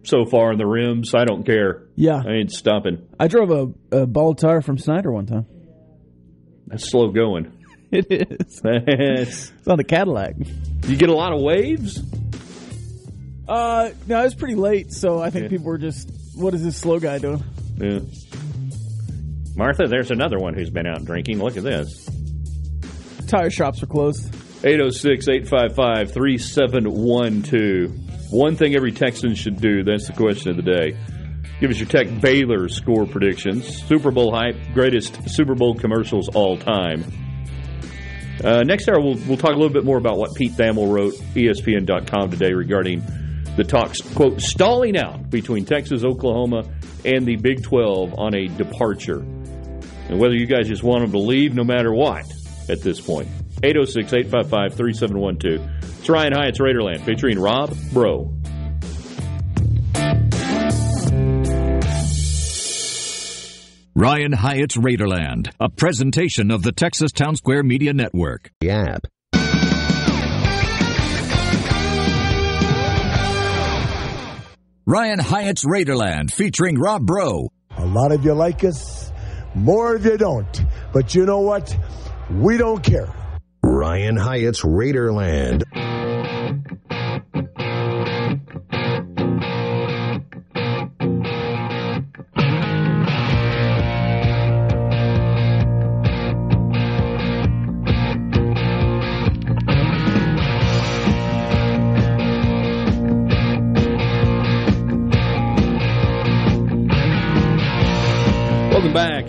so 0.04 0.26
far 0.26 0.52
in 0.52 0.58
the 0.58 0.66
rims. 0.66 1.14
I 1.14 1.26
don't 1.26 1.46
care. 1.46 1.84
Yeah, 1.96 2.22
I 2.26 2.32
ain't 2.34 2.52
stopping. 2.52 3.08
I 3.20 3.28
drove 3.28 3.52
a, 3.52 3.98
a 4.04 4.08
bald 4.08 4.38
tire 4.40 4.62
from 4.62 4.78
Snyder 4.78 5.12
one 5.12 5.26
time. 5.26 5.46
That's 6.68 6.90
slow 6.90 7.10
going. 7.12 7.56
It 7.92 8.06
is. 8.12 8.62
It's 8.64 9.68
on 9.68 9.80
a 9.80 9.84
Cadillac. 9.84 10.36
you 10.88 10.96
get 10.96 11.10
a 11.10 11.14
lot 11.16 11.34
of 11.34 11.42
waves. 11.42 12.00
Uh, 13.48 13.90
no, 14.06 14.20
it 14.22 14.24
was 14.26 14.36
pretty 14.36 14.54
late, 14.54 14.94
so 14.94 15.20
I 15.20 15.32
think 15.32 15.44
Yeah. 15.46 15.50
people 15.50 15.66
were 15.66 15.80
just, 15.80 16.08
"What 16.36 16.54
is 16.54 16.64
this 16.64 16.78
slow 16.78 17.00
guy 17.00 17.18
doing?" 17.18 17.44
Yeah. 17.78 18.00
Martha, 19.60 19.86
there's 19.88 20.10
another 20.10 20.40
one 20.40 20.54
who's 20.54 20.70
been 20.70 20.88
out 20.88 21.04
drinking. 21.04 21.40
Look 21.40 21.58
at 21.58 21.64
this. 21.64 22.08
Tire 23.28 23.50
shops 23.50 23.84
are 23.84 23.88
closed. 23.88 24.34
806 24.64 25.28
855 25.28 26.14
3712. 26.14 28.32
One 28.32 28.56
thing 28.56 28.76
every 28.76 28.94
Texan 28.94 29.36
should 29.36 29.60
do. 29.60 29.84
That's 29.84 30.08
the 30.08 30.14
question 30.14 30.52
of 30.52 30.56
the 30.56 30.64
day. 30.64 30.98
Give 31.60 31.70
us 31.70 31.78
your 31.78 31.90
Tech 31.90 32.22
Baylor 32.22 32.70
score 32.70 33.06
predictions. 33.06 33.84
Super 33.84 34.12
Bowl 34.12 34.34
hype, 34.34 34.56
greatest 34.74 35.30
Super 35.30 35.56
Bowl 35.56 35.76
commercials 35.76 36.30
all 36.30 36.58
time. 36.58 37.04
Uh, 38.42 38.64
next 38.64 38.88
hour, 38.88 39.02
we'll, 39.02 39.18
we'll 39.28 39.36
talk 39.36 39.52
a 39.52 39.58
little 39.58 39.74
bit 39.74 39.84
more 39.84 39.98
about 39.98 40.18
what 40.18 40.34
Pete 40.36 40.54
Thamel 40.54 40.90
wrote 40.90 41.16
ESPN.com 41.36 42.32
today 42.32 42.54
regarding 42.54 43.04
the 43.58 43.66
talks, 43.66 44.00
quote, 44.00 44.40
stalling 44.40 44.96
out 44.96 45.30
between 45.30 45.66
Texas, 45.66 46.06
Oklahoma, 46.06 46.64
and 47.04 47.26
the 47.26 47.36
Big 47.36 47.62
12 47.62 48.18
on 48.18 48.34
a 48.34 48.48
departure. 48.48 49.26
And 50.10 50.20
whether 50.20 50.36
you 50.36 50.46
guys 50.48 50.68
just 50.68 50.84
want 50.84 51.04
them 51.04 51.12
to 51.12 51.20
leave 51.20 51.56
no 51.56 51.64
matter 51.64 51.94
what 51.94 52.26
at 52.68 52.82
this 52.82 53.00
point. 53.00 53.28
806 53.64 54.14
855 54.14 54.74
3712. 54.76 56.00
It's 56.00 56.10
Ryan 56.10 56.34
Hyatt's 56.34 56.60
Raiderland 56.60 57.02
featuring 57.02 57.40
Rob 57.40 57.76
Breaux. 57.94 58.34
Ryan 63.96 64.32
Hyatt's 64.32 64.78
Raiderland, 64.78 65.50
a 65.60 65.68
presentation 65.70 66.52
of 66.52 66.64
the 66.64 66.72
Texas 66.72 67.12
Town 67.12 67.36
Square 67.36 67.64
Media 67.64 67.94
Network. 67.94 68.50
The 68.62 68.70
app. 68.70 69.08
Ryan 74.86 75.20
Hyatt's 75.20 75.66
Raiderland 75.66 76.32
featuring 76.32 76.80
Rob 76.80 77.06
Breaux. 77.06 77.50
A 77.78 77.86
lot 77.86 78.12
of 78.12 78.24
you 78.24 78.34
like 78.34 78.64
us, 78.64 79.12
more 79.56 79.96
of 79.96 80.06
you 80.06 80.18
don't. 80.18 80.66
But 80.94 81.16
you 81.16 81.26
know 81.26 81.40
what? 81.40 81.76
We 82.32 82.58
don't 82.58 82.84
care. 82.84 83.14
Ryan 83.64 84.18
Hyatt's 84.18 84.62
Raiderland. 84.62 85.64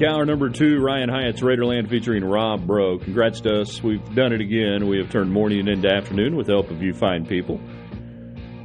Back. 0.01 0.11
Hour 0.11 0.25
number 0.25 0.49
two, 0.49 0.81
Ryan 0.81 1.09
Hyatt's 1.09 1.41
Raiderland 1.41 1.89
featuring 1.89 2.25
Rob 2.25 2.67
Breaux. 2.67 2.99
Congrats 2.99 3.41
to 3.43 3.61
us. 3.61 3.83
We've 3.83 4.03
done 4.15 4.33
it 4.33 4.41
again. 4.41 4.89
We 4.89 4.99
have 4.99 5.11
turned 5.11 5.31
morning 5.31 5.69
into 5.69 5.89
afternoon 5.89 6.37
with 6.37 6.47
the 6.47 6.55
help 6.55 6.71
of 6.71 6.83
you 6.83 6.95
fine 6.95 7.27
people. 7.27 7.61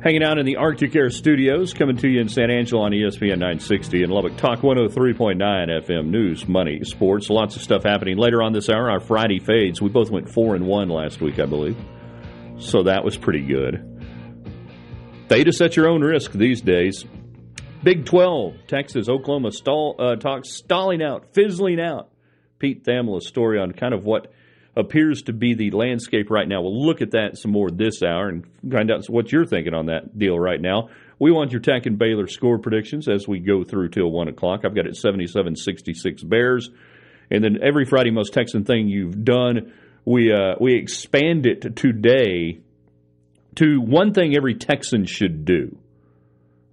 Hanging 0.01 0.23
out 0.23 0.37
in 0.37 0.45
the 0.45 0.57
Arctic 0.57 0.95
Air 0.95 1.09
Studios, 1.09 1.73
coming 1.73 1.97
to 1.97 2.07
you 2.07 2.21
in 2.21 2.29
San 2.29 2.51
Angelo 2.51 2.83
on 2.83 2.91
ESPN 2.91 3.39
960 3.39 4.03
and 4.03 4.11
Lubbock 4.13 4.37
Talk 4.37 4.59
103.9 4.59 5.37
FM 5.39 6.09
News, 6.09 6.47
Money, 6.47 6.83
Sports. 6.83 7.29
Lots 7.29 7.55
of 7.55 7.63
stuff 7.63 7.83
happening. 7.83 8.17
Later 8.17 8.43
on 8.43 8.53
this 8.53 8.69
hour, 8.69 8.89
our 8.89 8.99
Friday 8.99 9.39
fades. 9.39 9.81
We 9.81 9.89
both 9.89 10.11
went 10.11 10.29
4 10.29 10.55
and 10.55 10.67
1 10.67 10.89
last 10.89 11.21
week, 11.21 11.39
I 11.39 11.45
believe. 11.47 11.77
So 12.59 12.83
that 12.83 13.03
was 13.03 13.17
pretty 13.17 13.41
good. 13.41 13.91
Fade 15.27 15.47
at 15.47 15.75
your 15.75 15.89
own 15.89 16.01
risk 16.01 16.31
these 16.33 16.61
days. 16.61 17.03
Big 17.85 18.03
12, 18.03 18.65
Texas, 18.65 19.07
Oklahoma 19.07 19.51
stall, 19.51 19.95
uh, 19.99 20.15
talk 20.15 20.43
stalling 20.43 21.03
out, 21.03 21.35
fizzling 21.35 21.79
out. 21.79 22.09
Pete 22.57 22.83
Thamel's 22.83 23.27
story 23.27 23.59
on 23.59 23.73
kind 23.73 23.93
of 23.93 24.03
what 24.05 24.33
appears 24.75 25.21
to 25.21 25.33
be 25.33 25.53
the 25.53 25.69
landscape 25.69 26.31
right 26.31 26.47
now. 26.47 26.63
We'll 26.63 26.83
look 26.83 27.03
at 27.03 27.11
that 27.11 27.37
some 27.37 27.51
more 27.51 27.69
this 27.69 28.01
hour 28.01 28.27
and 28.27 28.43
find 28.71 28.89
out 28.89 29.05
what 29.07 29.31
you're 29.31 29.45
thinking 29.45 29.75
on 29.75 29.85
that 29.85 30.17
deal 30.17 30.39
right 30.39 30.59
now. 30.59 30.89
We 31.19 31.31
want 31.31 31.51
your 31.51 31.61
Tech 31.61 31.85
and 31.85 31.99
Baylor 31.99 32.25
score 32.25 32.57
predictions 32.57 33.07
as 33.07 33.27
we 33.27 33.37
go 33.37 33.63
through 33.63 33.89
till 33.89 34.09
1 34.09 34.29
o'clock. 34.29 34.61
I've 34.65 34.73
got 34.73 34.87
it 34.87 34.95
77 34.95 35.55
66 35.55 36.23
Bears. 36.23 36.71
And 37.29 37.43
then 37.43 37.59
every 37.61 37.85
Friday 37.85 38.09
Most 38.09 38.33
Texan 38.33 38.65
thing 38.65 38.87
you've 38.87 39.23
done, 39.23 39.73
we, 40.05 40.33
uh, 40.33 40.55
we 40.59 40.73
expand 40.73 41.45
it 41.45 41.75
today 41.75 42.61
to 43.57 43.79
one 43.79 44.15
thing 44.15 44.35
every 44.35 44.55
Texan 44.55 45.05
should 45.05 45.45
do 45.45 45.77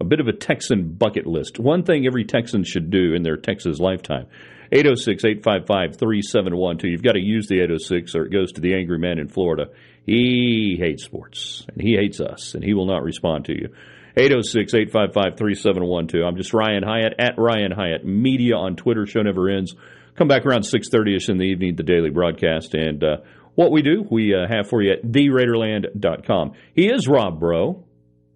a 0.03 0.05
bit 0.05 0.21
of 0.21 0.27
a 0.27 0.33
Texan 0.33 0.93
bucket 0.95 1.27
list. 1.27 1.59
One 1.59 1.85
thing 1.85 2.07
every 2.07 2.25
Texan 2.25 2.65
should 2.65 2.91
do 2.91 3.15
in 3.15 3.23
their 3.23 3.37
Texas 3.37 3.79
lifetime. 3.79 4.27
806 4.73 5.25
855 5.25 5.97
3712. 5.97 6.91
You've 6.91 7.03
got 7.03 7.13
to 7.13 7.21
use 7.21 7.47
the 7.47 7.61
806 7.61 8.15
or 8.15 8.25
it 8.25 8.33
goes 8.33 8.53
to 8.53 8.61
the 8.61 8.75
angry 8.75 8.99
man 8.99 9.19
in 9.19 9.29
Florida. 9.29 9.67
He 10.05 10.77
hates 10.79 11.05
sports 11.05 11.65
and 11.69 11.81
he 11.81 11.95
hates 11.95 12.21
us 12.21 12.55
and 12.55 12.65
he 12.65 12.75
will 12.75 12.87
not 12.87 13.03
respond 13.03 13.45
to 13.47 13.53
you. 13.53 13.69
806 14.17 14.75
855 14.75 15.39
3712. 15.39 16.27
I'm 16.27 16.37
just 16.37 16.53
Ryan 16.53 16.83
Hyatt 16.83 17.15
at 17.19 17.39
Ryan 17.39 17.71
Hyatt 17.71 18.05
Media 18.05 18.57
on 18.57 18.77
Twitter. 18.77 19.07
Show 19.07 19.23
never 19.23 19.49
ends. 19.49 19.75
Come 20.17 20.29
back 20.29 20.45
around 20.45 20.63
6.30 20.63 21.17
ish 21.17 21.29
in 21.29 21.39
the 21.39 21.45
evening, 21.45 21.77
the 21.77 21.83
daily 21.83 22.11
broadcast. 22.11 22.75
And 22.75 23.03
uh, 23.03 23.17
what 23.55 23.71
we 23.71 23.83
do, 23.83 24.07
we 24.11 24.35
uh, 24.35 24.47
have 24.49 24.69
for 24.69 24.83
you 24.83 24.93
at 24.93 25.03
theraiderland.com. 25.03 26.53
He 26.75 26.87
is 26.87 27.09
Rob 27.09 27.39
Breaux. 27.39 27.85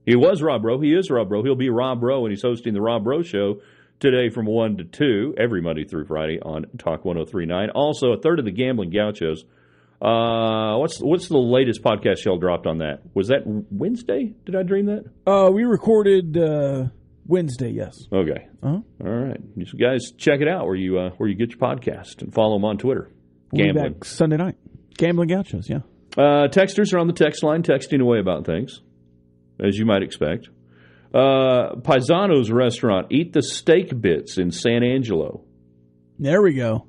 He 0.07 0.14
was 0.16 0.40
Rob 0.40 0.62
Breaux. 0.62 0.80
He 0.80 0.94
is 0.94 1.11
Rob 1.11 1.28
Breaux. 1.28 1.42
He'll 1.42 1.54
be 1.57 1.68
Rob 1.68 2.00
Breaux, 2.00 2.24
and 2.24 2.30
he's 2.32 2.42
hosting 2.42 2.72
the 2.72 2.80
Rob 2.80 3.04
Breaux 3.04 3.22
Show 3.22 3.61
today 4.00 4.30
from 4.30 4.46
1 4.46 4.76
to 4.78 4.84
2 4.84 5.34
every 5.36 5.61
Monday 5.61 5.84
through 5.84 6.07
Friday 6.07 6.40
on 6.40 6.66
Talk 6.78 7.04
1039. 7.04 7.70
Also, 7.70 8.12
a 8.12 8.20
third 8.20 8.38
of 8.38 8.44
the 8.44 8.52
Gambling 8.52 8.90
Gauchos. 8.90 9.44
Uh, 10.00 10.76
what's 10.76 11.00
what's 11.00 11.26
the 11.28 11.38
latest 11.38 11.82
podcast 11.82 12.24
y'all 12.24 12.38
dropped 12.38 12.66
on 12.66 12.78
that? 12.78 13.00
Was 13.14 13.28
that 13.28 13.42
Wednesday? 13.46 14.34
Did 14.44 14.54
I 14.54 14.62
dream 14.62 14.86
that? 14.86 15.04
Uh, 15.26 15.50
we 15.50 15.64
recorded 15.64 16.36
uh, 16.36 16.84
Wednesday. 17.26 17.70
Yes. 17.70 17.94
Okay. 18.12 18.46
Uh-huh. 18.62 18.78
All 19.04 19.11
right. 19.11 19.40
You 19.57 19.64
guys 19.78 20.12
check 20.18 20.40
it 20.42 20.48
out 20.48 20.66
where 20.66 20.76
you 20.76 20.98
uh, 20.98 21.11
where 21.16 21.28
you 21.28 21.34
get 21.34 21.50
your 21.50 21.59
podcast 21.59 22.20
and 22.20 22.32
follow 22.32 22.57
them 22.57 22.64
on 22.66 22.76
Twitter. 22.76 23.11
We'll 23.52 23.64
Gambling. 23.72 24.02
Sunday 24.02 24.36
night. 24.36 24.57
Gambling 24.98 25.28
Gauchos. 25.30 25.68
Yeah. 25.68 25.78
Uh, 26.16 26.48
texters 26.48 26.92
are 26.94 26.98
on 26.98 27.07
the 27.07 27.12
text 27.14 27.42
line 27.42 27.62
texting 27.62 28.00
away 28.00 28.18
about 28.18 28.44
things, 28.46 28.80
as 29.62 29.76
you 29.78 29.86
might 29.86 30.02
expect. 30.02 30.48
Uh, 31.14 31.76
Paisano's 31.76 32.50
restaurant, 32.50 33.07
Eat 33.11 33.32
the 33.32 33.42
Steak 33.42 33.98
Bits 34.00 34.38
in 34.38 34.50
San 34.50 34.82
Angelo. 34.82 35.42
There 36.18 36.42
we 36.42 36.54
go. 36.54 36.86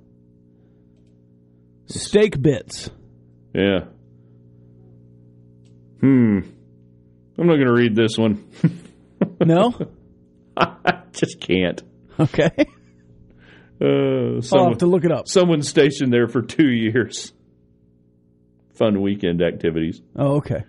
Steak 1.86 2.42
bits. 2.42 2.90
Yeah. 3.54 3.86
Hmm. 6.02 6.40
I'm 7.38 7.48
not 7.48 7.56
going 7.56 7.68
to 7.68 7.74
read 7.74 7.96
this 7.96 8.18
one. 8.18 8.44
No. 9.44 9.74
I 10.56 11.02
just 11.12 11.40
can't. 11.40 11.82
Okay. 12.20 12.52
Uh, 13.82 14.42
I'll 14.54 14.70
have 14.70 14.78
to 14.80 14.86
look 14.88 15.06
it 15.06 15.12
up. 15.12 15.28
someone 15.28 15.62
stationed 15.62 16.12
there 16.14 16.28
for 16.28 16.42
two 16.42 16.68
years. 16.70 17.32
Fun 18.76 19.02
weekend 19.02 19.42
activities. 19.42 20.02
Oh, 20.16 20.38
okay. 20.38 20.64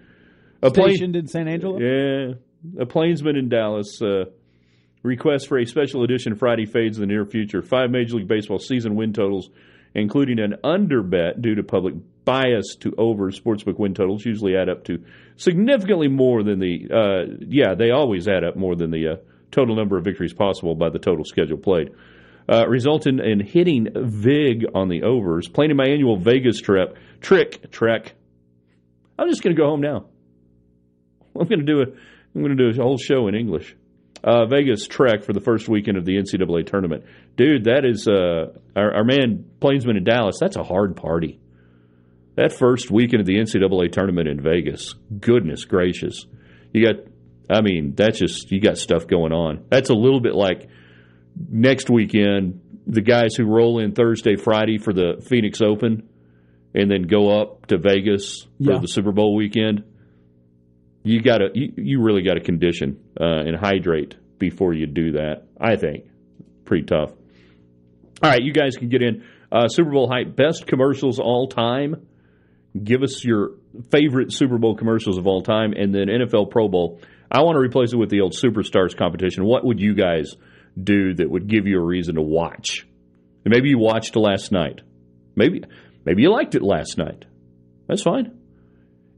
A 0.62 0.70
plane- 0.70 1.14
in 1.14 1.26
San 1.26 1.48
Angelo. 1.48 1.78
Yeah. 1.78 2.34
A 2.80 2.86
plainsman 2.86 3.36
in 3.36 3.48
Dallas 3.48 4.02
uh, 4.02 4.24
requests 5.02 5.46
for 5.46 5.58
a 5.58 5.64
special 5.64 6.02
edition 6.02 6.34
Friday 6.34 6.66
fades 6.66 6.98
in 6.98 7.02
the 7.02 7.06
near 7.06 7.24
future. 7.24 7.62
Five 7.62 7.90
Major 7.90 8.16
League 8.16 8.28
Baseball 8.28 8.58
season 8.58 8.96
win 8.96 9.12
totals, 9.12 9.50
including 9.94 10.40
an 10.40 10.56
under 10.64 11.02
bet 11.02 11.40
due 11.40 11.54
to 11.54 11.62
public 11.62 11.94
bias 12.24 12.76
to 12.80 12.92
over 12.98 13.30
sportsbook 13.30 13.78
win 13.78 13.94
totals, 13.94 14.24
usually 14.24 14.56
add 14.56 14.68
up 14.68 14.84
to 14.84 15.02
significantly 15.36 16.08
more 16.08 16.42
than 16.42 16.58
the, 16.58 16.88
uh, 16.92 17.32
yeah, 17.46 17.74
they 17.74 17.90
always 17.90 18.26
add 18.26 18.42
up 18.44 18.56
more 18.56 18.74
than 18.74 18.90
the 18.90 19.08
uh, 19.08 19.16
total 19.52 19.76
number 19.76 19.96
of 19.96 20.04
victories 20.04 20.34
possible 20.34 20.74
by 20.74 20.90
the 20.90 20.98
total 20.98 21.24
schedule 21.24 21.58
played. 21.58 21.90
Uh, 22.50 22.66
result 22.66 23.06
in, 23.06 23.20
in 23.20 23.40
hitting 23.40 23.86
VIG 23.94 24.64
on 24.74 24.88
the 24.88 25.02
overs. 25.02 25.48
Planning 25.48 25.76
my 25.76 25.84
annual 25.86 26.16
Vegas 26.16 26.60
trip, 26.60 26.96
trick, 27.20 27.70
trek. 27.70 28.14
I'm 29.18 29.28
just 29.28 29.42
going 29.42 29.54
to 29.54 29.60
go 29.60 29.68
home 29.68 29.80
now. 29.82 30.06
I'm 31.38 31.46
going 31.48 31.60
to 31.60 31.64
do 31.66 31.80
a 31.80 31.84
I'm 32.34 32.42
going 32.42 32.56
to 32.56 32.72
do 32.72 32.80
a 32.80 32.82
whole 32.82 32.98
show 32.98 33.28
in 33.28 33.34
English. 33.34 33.74
Uh, 34.22 34.46
Vegas 34.46 34.86
Trek 34.88 35.22
for 35.22 35.32
the 35.32 35.40
first 35.40 35.68
weekend 35.68 35.96
of 35.96 36.04
the 36.04 36.16
NCAA 36.16 36.66
tournament, 36.66 37.04
dude. 37.36 37.64
That 37.64 37.84
is 37.84 38.08
uh, 38.08 38.58
our, 38.74 38.92
our 38.96 39.04
man 39.04 39.44
Plainsman 39.60 39.96
in 39.96 40.04
Dallas. 40.04 40.38
That's 40.40 40.56
a 40.56 40.64
hard 40.64 40.96
party. 40.96 41.38
That 42.34 42.52
first 42.52 42.90
weekend 42.90 43.20
of 43.20 43.26
the 43.26 43.36
NCAA 43.36 43.92
tournament 43.92 44.28
in 44.28 44.40
Vegas. 44.40 44.94
Goodness 45.20 45.64
gracious, 45.64 46.26
you 46.72 46.84
got. 46.84 46.96
I 47.50 47.62
mean, 47.62 47.94
that's 47.96 48.18
just 48.18 48.50
you 48.50 48.60
got 48.60 48.76
stuff 48.76 49.06
going 49.06 49.32
on. 49.32 49.64
That's 49.70 49.88
a 49.90 49.94
little 49.94 50.20
bit 50.20 50.34
like 50.34 50.68
next 51.50 51.88
weekend. 51.88 52.60
The 52.86 53.02
guys 53.02 53.34
who 53.36 53.44
roll 53.44 53.78
in 53.80 53.92
Thursday, 53.92 54.36
Friday 54.36 54.78
for 54.78 54.92
the 54.92 55.22
Phoenix 55.28 55.60
Open, 55.60 56.08
and 56.74 56.90
then 56.90 57.02
go 57.02 57.40
up 57.40 57.66
to 57.66 57.78
Vegas 57.78 58.42
for 58.64 58.72
Yeah. 58.72 58.78
the 58.80 58.88
Super 58.88 59.12
Bowl 59.12 59.34
weekend 59.36 59.84
you 61.08 61.22
got 61.22 61.38
to 61.38 61.48
you, 61.54 61.72
you 61.76 62.02
really 62.02 62.22
got 62.22 62.34
to 62.34 62.40
condition 62.40 63.02
uh, 63.18 63.24
and 63.24 63.56
hydrate 63.56 64.14
before 64.38 64.74
you 64.74 64.86
do 64.86 65.12
that. 65.12 65.44
I 65.60 65.76
think 65.76 66.04
pretty 66.64 66.84
tough. 66.84 67.10
All 68.22 68.30
right, 68.30 68.42
you 68.42 68.52
guys 68.52 68.76
can 68.76 68.88
get 68.88 69.02
in 69.02 69.24
uh, 69.50 69.68
Super 69.68 69.90
Bowl 69.90 70.08
hype 70.08 70.36
best 70.36 70.66
commercials 70.66 71.18
all 71.18 71.48
time. 71.48 72.06
Give 72.82 73.02
us 73.02 73.24
your 73.24 73.52
favorite 73.90 74.32
Super 74.32 74.58
Bowl 74.58 74.76
commercials 74.76 75.16
of 75.16 75.26
all 75.26 75.42
time, 75.42 75.72
and 75.72 75.94
then 75.94 76.08
NFL 76.08 76.50
Pro 76.50 76.68
Bowl. 76.68 77.00
I 77.30 77.42
want 77.42 77.56
to 77.56 77.60
replace 77.60 77.92
it 77.92 77.96
with 77.96 78.10
the 78.10 78.20
old 78.20 78.34
Superstars 78.34 78.96
competition. 78.96 79.44
What 79.44 79.64
would 79.64 79.80
you 79.80 79.94
guys 79.94 80.34
do 80.80 81.14
that 81.14 81.30
would 81.30 81.46
give 81.46 81.66
you 81.66 81.78
a 81.78 81.84
reason 81.84 82.16
to 82.16 82.22
watch? 82.22 82.86
And 83.44 83.54
maybe 83.54 83.70
you 83.70 83.78
watched 83.78 84.14
last 84.16 84.52
night. 84.52 84.82
Maybe 85.34 85.62
maybe 86.04 86.22
you 86.22 86.30
liked 86.30 86.54
it 86.54 86.62
last 86.62 86.98
night. 86.98 87.24
That's 87.86 88.02
fine 88.02 88.37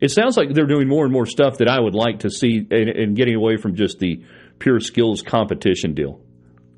it 0.01 0.11
sounds 0.11 0.37
like 0.37 0.53
they're 0.55 0.67
doing 0.67 0.89
more 0.89 1.05
and 1.05 1.13
more 1.13 1.27
stuff 1.27 1.59
that 1.59 1.69
I 1.69 1.79
would 1.79 1.95
like 1.95 2.21
to 2.21 2.31
see 2.31 2.67
and, 2.71 2.89
and 2.89 3.17
getting 3.17 3.35
away 3.35 3.57
from 3.57 3.75
just 3.75 3.99
the 3.99 4.25
pure 4.59 4.81
skills 4.81 5.23
competition 5.23 5.95
deal. 5.95 6.21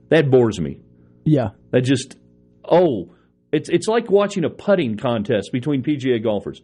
That 0.08 0.30
bores 0.30 0.60
me. 0.60 0.80
Yeah. 1.24 1.50
That 1.70 1.82
just 1.82 2.16
oh, 2.64 3.14
it's 3.52 3.68
it's 3.68 3.86
like 3.86 4.10
watching 4.10 4.44
a 4.44 4.50
putting 4.50 4.96
contest 4.96 5.50
between 5.52 5.82
PGA 5.82 6.22
golfers. 6.22 6.60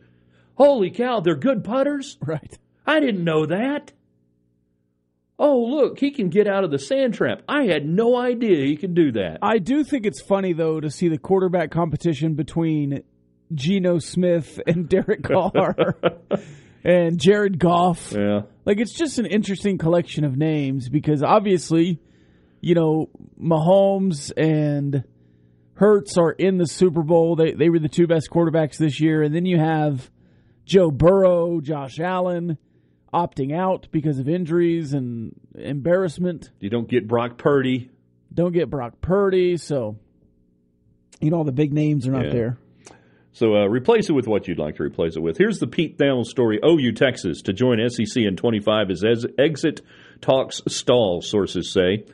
Holy 0.54 0.90
cow, 0.90 1.20
they're 1.20 1.36
good 1.36 1.62
putters. 1.62 2.18
Right. 2.20 2.58
I 2.86 3.00
didn't 3.00 3.22
know 3.22 3.46
that. 3.46 3.92
Oh, 5.38 5.60
look, 5.60 6.00
he 6.00 6.10
can 6.10 6.30
get 6.30 6.48
out 6.48 6.64
of 6.64 6.72
the 6.72 6.80
sand 6.80 7.14
trap. 7.14 7.42
I 7.48 7.66
had 7.66 7.86
no 7.86 8.16
idea 8.16 8.66
he 8.66 8.76
could 8.76 8.94
do 8.94 9.12
that. 9.12 9.38
I 9.40 9.58
do 9.58 9.84
think 9.84 10.04
it's 10.04 10.20
funny 10.20 10.52
though 10.52 10.80
to 10.80 10.90
see 10.90 11.08
the 11.08 11.18
quarterback 11.18 11.70
competition 11.70 12.34
between 12.34 13.04
Geno 13.54 13.98
Smith 13.98 14.60
and 14.66 14.88
Derek 14.88 15.22
Carr 15.22 15.96
and 16.84 17.18
Jared 17.18 17.58
Goff. 17.58 18.12
Yeah. 18.16 18.42
Like 18.64 18.78
it's 18.78 18.92
just 18.94 19.18
an 19.18 19.26
interesting 19.26 19.78
collection 19.78 20.24
of 20.24 20.36
names 20.36 20.88
because 20.88 21.22
obviously, 21.22 22.00
you 22.60 22.74
know, 22.74 23.08
Mahomes 23.40 24.32
and 24.36 25.04
Hurts 25.74 26.18
are 26.18 26.32
in 26.32 26.58
the 26.58 26.66
Super 26.66 27.02
Bowl. 27.02 27.36
They 27.36 27.52
they 27.52 27.68
were 27.70 27.78
the 27.78 27.88
two 27.88 28.06
best 28.08 28.28
quarterbacks 28.30 28.76
this 28.78 29.00
year, 29.00 29.22
and 29.22 29.32
then 29.34 29.46
you 29.46 29.58
have 29.58 30.10
Joe 30.66 30.90
Burrow, 30.90 31.60
Josh 31.60 32.00
Allen 32.00 32.58
opting 33.14 33.56
out 33.56 33.86
because 33.92 34.18
of 34.18 34.28
injuries 34.28 34.92
and 34.92 35.32
embarrassment. 35.54 36.50
You 36.60 36.68
don't 36.68 36.88
get 36.88 37.06
Brock 37.08 37.38
Purdy. 37.38 37.90
Don't 38.34 38.52
get 38.52 38.68
Brock 38.68 39.00
Purdy, 39.00 39.56
so 39.56 39.96
you 41.20 41.30
know 41.30 41.38
all 41.38 41.44
the 41.44 41.52
big 41.52 41.72
names 41.72 42.06
are 42.08 42.12
not 42.12 42.26
Yeah. 42.26 42.32
there. 42.32 42.58
So 43.38 43.54
uh, 43.54 43.68
replace 43.68 44.10
it 44.10 44.14
with 44.14 44.26
what 44.26 44.48
you'd 44.48 44.58
like 44.58 44.74
to 44.76 44.82
replace 44.82 45.14
it 45.14 45.20
with. 45.20 45.38
Here's 45.38 45.60
the 45.60 45.68
Pete 45.68 45.96
Thamel 45.96 46.24
story. 46.24 46.58
OU 46.64 46.90
Texas 46.90 47.40
to 47.42 47.52
join 47.52 47.78
SEC 47.88 48.24
in 48.24 48.34
25 48.34 48.90
as 48.90 49.04
es- 49.04 49.26
exit 49.38 49.80
talks 50.20 50.60
stall, 50.66 51.22
sources 51.22 51.72
say. 51.72 52.04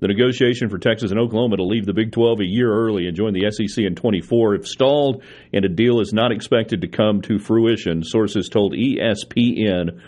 The 0.00 0.08
negotiation 0.08 0.68
for 0.68 0.76
Texas 0.76 1.10
and 1.10 1.18
Oklahoma 1.18 1.56
to 1.56 1.64
leave 1.64 1.86
the 1.86 1.94
Big 1.94 2.12
12 2.12 2.40
a 2.40 2.44
year 2.44 2.70
early 2.70 3.06
and 3.06 3.16
join 3.16 3.32
the 3.32 3.50
SEC 3.50 3.82
in 3.82 3.94
24 3.94 4.56
if 4.56 4.68
stalled 4.68 5.22
and 5.54 5.64
a 5.64 5.70
deal 5.70 6.00
is 6.00 6.12
not 6.12 6.32
expected 6.32 6.82
to 6.82 6.88
come 6.88 7.22
to 7.22 7.38
fruition, 7.38 8.02
sources 8.04 8.50
told 8.50 8.74
ESPN 8.74 9.98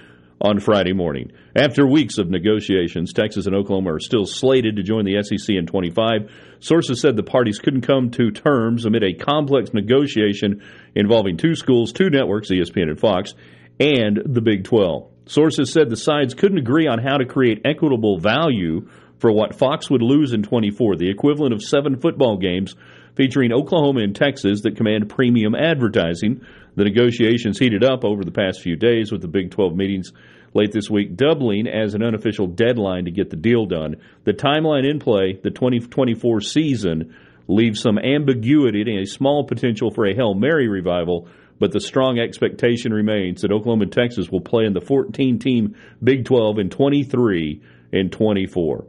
on 0.41 0.59
Friday 0.61 0.93
morning. 0.93 1.33
After 1.55 1.87
weeks 1.87 2.19
of 2.19 2.31
negotiations, 2.31 3.13
Texas 3.13 3.47
and 3.47 3.55
Oklahoma 3.55 3.95
are 3.95 4.01
still 4.01 4.25
slated 4.25 4.77
to 4.77 4.83
join 4.83 5.05
the 5.05 5.23
SEC 5.23 5.55
in 5.55 5.67
25. 5.67 6.31
Sources 6.61 7.01
said 7.01 7.17
the 7.17 7.23
parties 7.23 7.59
couldn't 7.59 7.83
come 7.83 8.11
to 8.13 8.31
terms 8.31 8.87
amid 8.87 9.03
a 9.03 9.15
complex 9.15 9.75
negotiation 9.75 10.63
involving 10.95 11.37
two 11.37 11.55
schools, 11.55 11.93
two 11.93 12.09
networks, 12.09 12.51
ESPN 12.51 12.89
and 12.89 13.01
Fox, 13.01 13.35
and 13.79 14.21
the 14.25 14.41
Big 14.41 14.65
12. 14.65 15.11
Sources 15.27 15.73
said 15.73 15.91
the 15.91 15.97
sides 15.97 16.35
couldn't 16.35 16.59
agree 16.59 16.87
on 16.87 16.99
how 16.99 17.19
to 17.19 17.27
create 17.27 17.63
equitable 17.65 18.19
value 18.19 18.89
for 19.19 19.31
what 19.31 19.55
Fox 19.55 19.91
would 19.91 20.03
lose 20.03 20.33
in 20.33 20.43
24, 20.43 20.97
the 20.97 21.11
equivalent 21.11 21.53
of 21.53 21.63
seven 21.63 22.01
football 22.01 22.39
games 22.39 22.75
featuring 23.15 23.53
Oklahoma 23.53 24.01
and 24.01 24.17
Texas 24.17 24.63
that 24.63 24.77
command 24.77 25.09
premium 25.09 25.55
advertising. 25.55 26.41
The 26.77 26.85
negotiations 26.85 27.59
heated 27.59 27.85
up 27.85 28.05
over 28.05 28.25
the 28.25 28.31
past 28.31 28.61
few 28.61 28.77
days 28.77 29.11
with 29.11 29.23
the 29.23 29.29
Big 29.29 29.51
12 29.51 29.75
meetings 29.75 30.13
late 30.55 30.73
this 30.73 30.91
week 30.91 31.17
doubling 31.17 31.67
as 31.67 31.95
an 31.95 32.03
unofficial 32.03 32.47
deadline 32.47 33.05
to 33.05 33.11
get 33.11 33.31
the 33.31 33.37
deal 33.37 33.67
done. 33.67 33.97
The 34.25 34.33
timeline 34.33 34.89
in 34.89 34.99
play, 34.99 35.39
the 35.43 35.51
2024 35.51 36.41
season, 36.41 37.15
leaves 37.49 37.81
some 37.81 37.99
ambiguity 37.99 38.83
and 38.83 39.01
a 39.01 39.07
small 39.07 39.45
potential 39.45 39.91
for 39.91 40.07
a 40.07 40.15
Hail 40.15 40.35
Mary 40.35 40.69
revival, 40.69 41.29
but 41.59 41.73
the 41.73 41.81
strong 41.81 42.19
expectation 42.19 42.93
remains 42.93 43.43
that 43.43 43.53
Oklahoma 43.53 43.85
and 43.85 43.93
Texas 43.93 44.31
will 44.31 44.41
play 44.41 44.65
in 44.65 44.73
the 44.73 44.81
14 44.81 45.39
team 45.39 45.77
Big 46.03 46.25
12 46.25 46.59
in 46.59 46.71
23 46.71 47.63
and 47.93 48.13
24. 48.13 48.87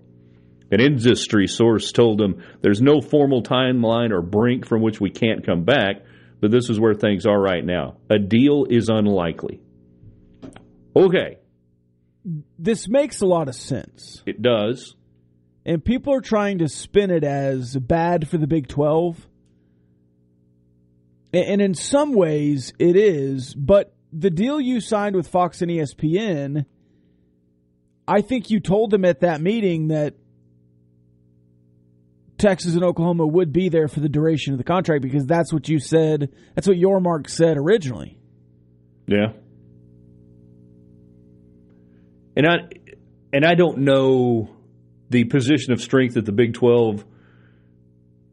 An 0.71 0.79
industry 0.79 1.47
source 1.47 1.91
told 1.91 2.17
them 2.17 2.41
there's 2.61 2.81
no 2.81 3.01
formal 3.01 3.43
timeline 3.43 4.11
or 4.11 4.21
brink 4.21 4.65
from 4.65 4.81
which 4.81 5.01
we 5.01 5.09
can't 5.09 5.45
come 5.45 5.63
back, 5.63 6.03
but 6.41 6.51
this 6.51 6.69
is 6.69 6.79
where 6.79 6.93
things 6.93 7.25
are 7.25 7.39
right 7.39 7.63
now. 7.63 7.97
A 8.09 8.19
deal 8.19 8.65
is 8.69 8.89
unlikely. 8.89 9.61
Okay, 10.95 11.37
This 12.59 12.89
makes 12.89 13.21
a 13.21 13.25
lot 13.25 13.47
of 13.47 13.55
sense. 13.55 14.21
it 14.25 14.41
does. 14.41 14.95
And 15.65 15.83
people 15.85 16.13
are 16.13 16.21
trying 16.21 16.57
to 16.57 16.67
spin 16.67 17.11
it 17.11 17.23
as 17.23 17.77
bad 17.77 18.27
for 18.27 18.37
the 18.37 18.47
Big 18.47 18.67
12. 18.67 19.27
And 21.33 21.61
in 21.61 21.75
some 21.75 22.13
ways 22.13 22.73
it 22.79 22.95
is, 22.97 23.53
but 23.53 23.93
the 24.11 24.29
deal 24.31 24.59
you 24.59 24.81
signed 24.81 25.15
with 25.15 25.27
Fox 25.27 25.61
and 25.61 25.71
ESPN, 25.71 26.65
I 28.07 28.21
think 28.21 28.49
you 28.49 28.59
told 28.59 28.91
them 28.91 29.05
at 29.05 29.21
that 29.21 29.39
meeting 29.39 29.87
that 29.89 30.15
Texas 32.41 32.73
and 32.73 32.83
Oklahoma 32.83 33.27
would 33.27 33.53
be 33.53 33.69
there 33.69 33.87
for 33.87 33.99
the 33.99 34.09
duration 34.09 34.53
of 34.53 34.57
the 34.57 34.63
contract 34.63 35.03
because 35.03 35.25
that's 35.25 35.53
what 35.53 35.69
you 35.69 35.79
said. 35.79 36.33
That's 36.55 36.67
what 36.67 36.77
your 36.77 36.99
mark 36.99 37.29
said 37.29 37.55
originally. 37.55 38.17
Yeah. 39.05 39.33
And 42.35 42.47
I 42.47 42.55
and 43.31 43.45
I 43.45 43.53
don't 43.53 43.79
know 43.79 44.49
the 45.09 45.25
position 45.25 45.71
of 45.73 45.81
strength 45.81 46.15
that 46.15 46.25
the 46.25 46.31
Big 46.31 46.53
12 46.53 47.05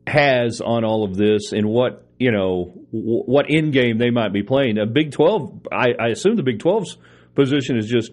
has 0.06 0.60
on 0.60 0.84
all 0.84 1.04
of 1.04 1.16
this 1.16 1.52
and 1.52 1.68
what, 1.68 2.06
you 2.18 2.32
know, 2.32 2.72
what 2.90 3.46
end 3.50 3.72
game 3.72 3.98
they 3.98 4.10
might 4.10 4.32
be 4.32 4.42
playing. 4.42 4.78
A 4.78 4.86
Big 4.86 5.12
12, 5.12 5.66
I, 5.70 5.88
I 6.00 6.08
assume 6.08 6.36
the 6.36 6.42
Big 6.42 6.60
12's 6.60 6.96
position 7.34 7.76
is 7.76 7.86
just, 7.86 8.12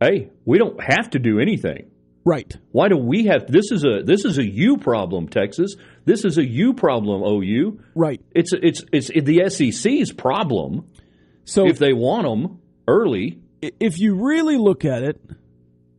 hey, 0.00 0.30
we 0.44 0.58
don't 0.58 0.80
have 0.80 1.10
to 1.10 1.18
do 1.18 1.40
anything. 1.40 1.90
Right. 2.26 2.52
Why 2.72 2.88
do 2.88 2.96
we 2.96 3.26
have 3.26 3.46
this 3.46 3.70
is 3.70 3.84
a 3.84 4.02
this 4.04 4.24
is 4.24 4.36
a 4.36 4.44
you 4.44 4.78
problem 4.78 5.28
Texas. 5.28 5.76
This 6.04 6.24
is 6.24 6.38
a 6.38 6.44
you 6.44 6.74
problem 6.74 7.22
OU. 7.22 7.78
Right. 7.94 8.20
It's 8.32 8.52
it's 8.52 8.84
it's 8.92 9.08
the 9.08 9.48
SEC's 9.48 10.12
problem. 10.12 10.90
So 11.44 11.68
if 11.68 11.78
they 11.78 11.92
want 11.92 12.26
them 12.26 12.60
early, 12.88 13.38
if 13.62 14.00
you 14.00 14.26
really 14.26 14.56
look 14.56 14.84
at 14.84 15.04
it, 15.04 15.20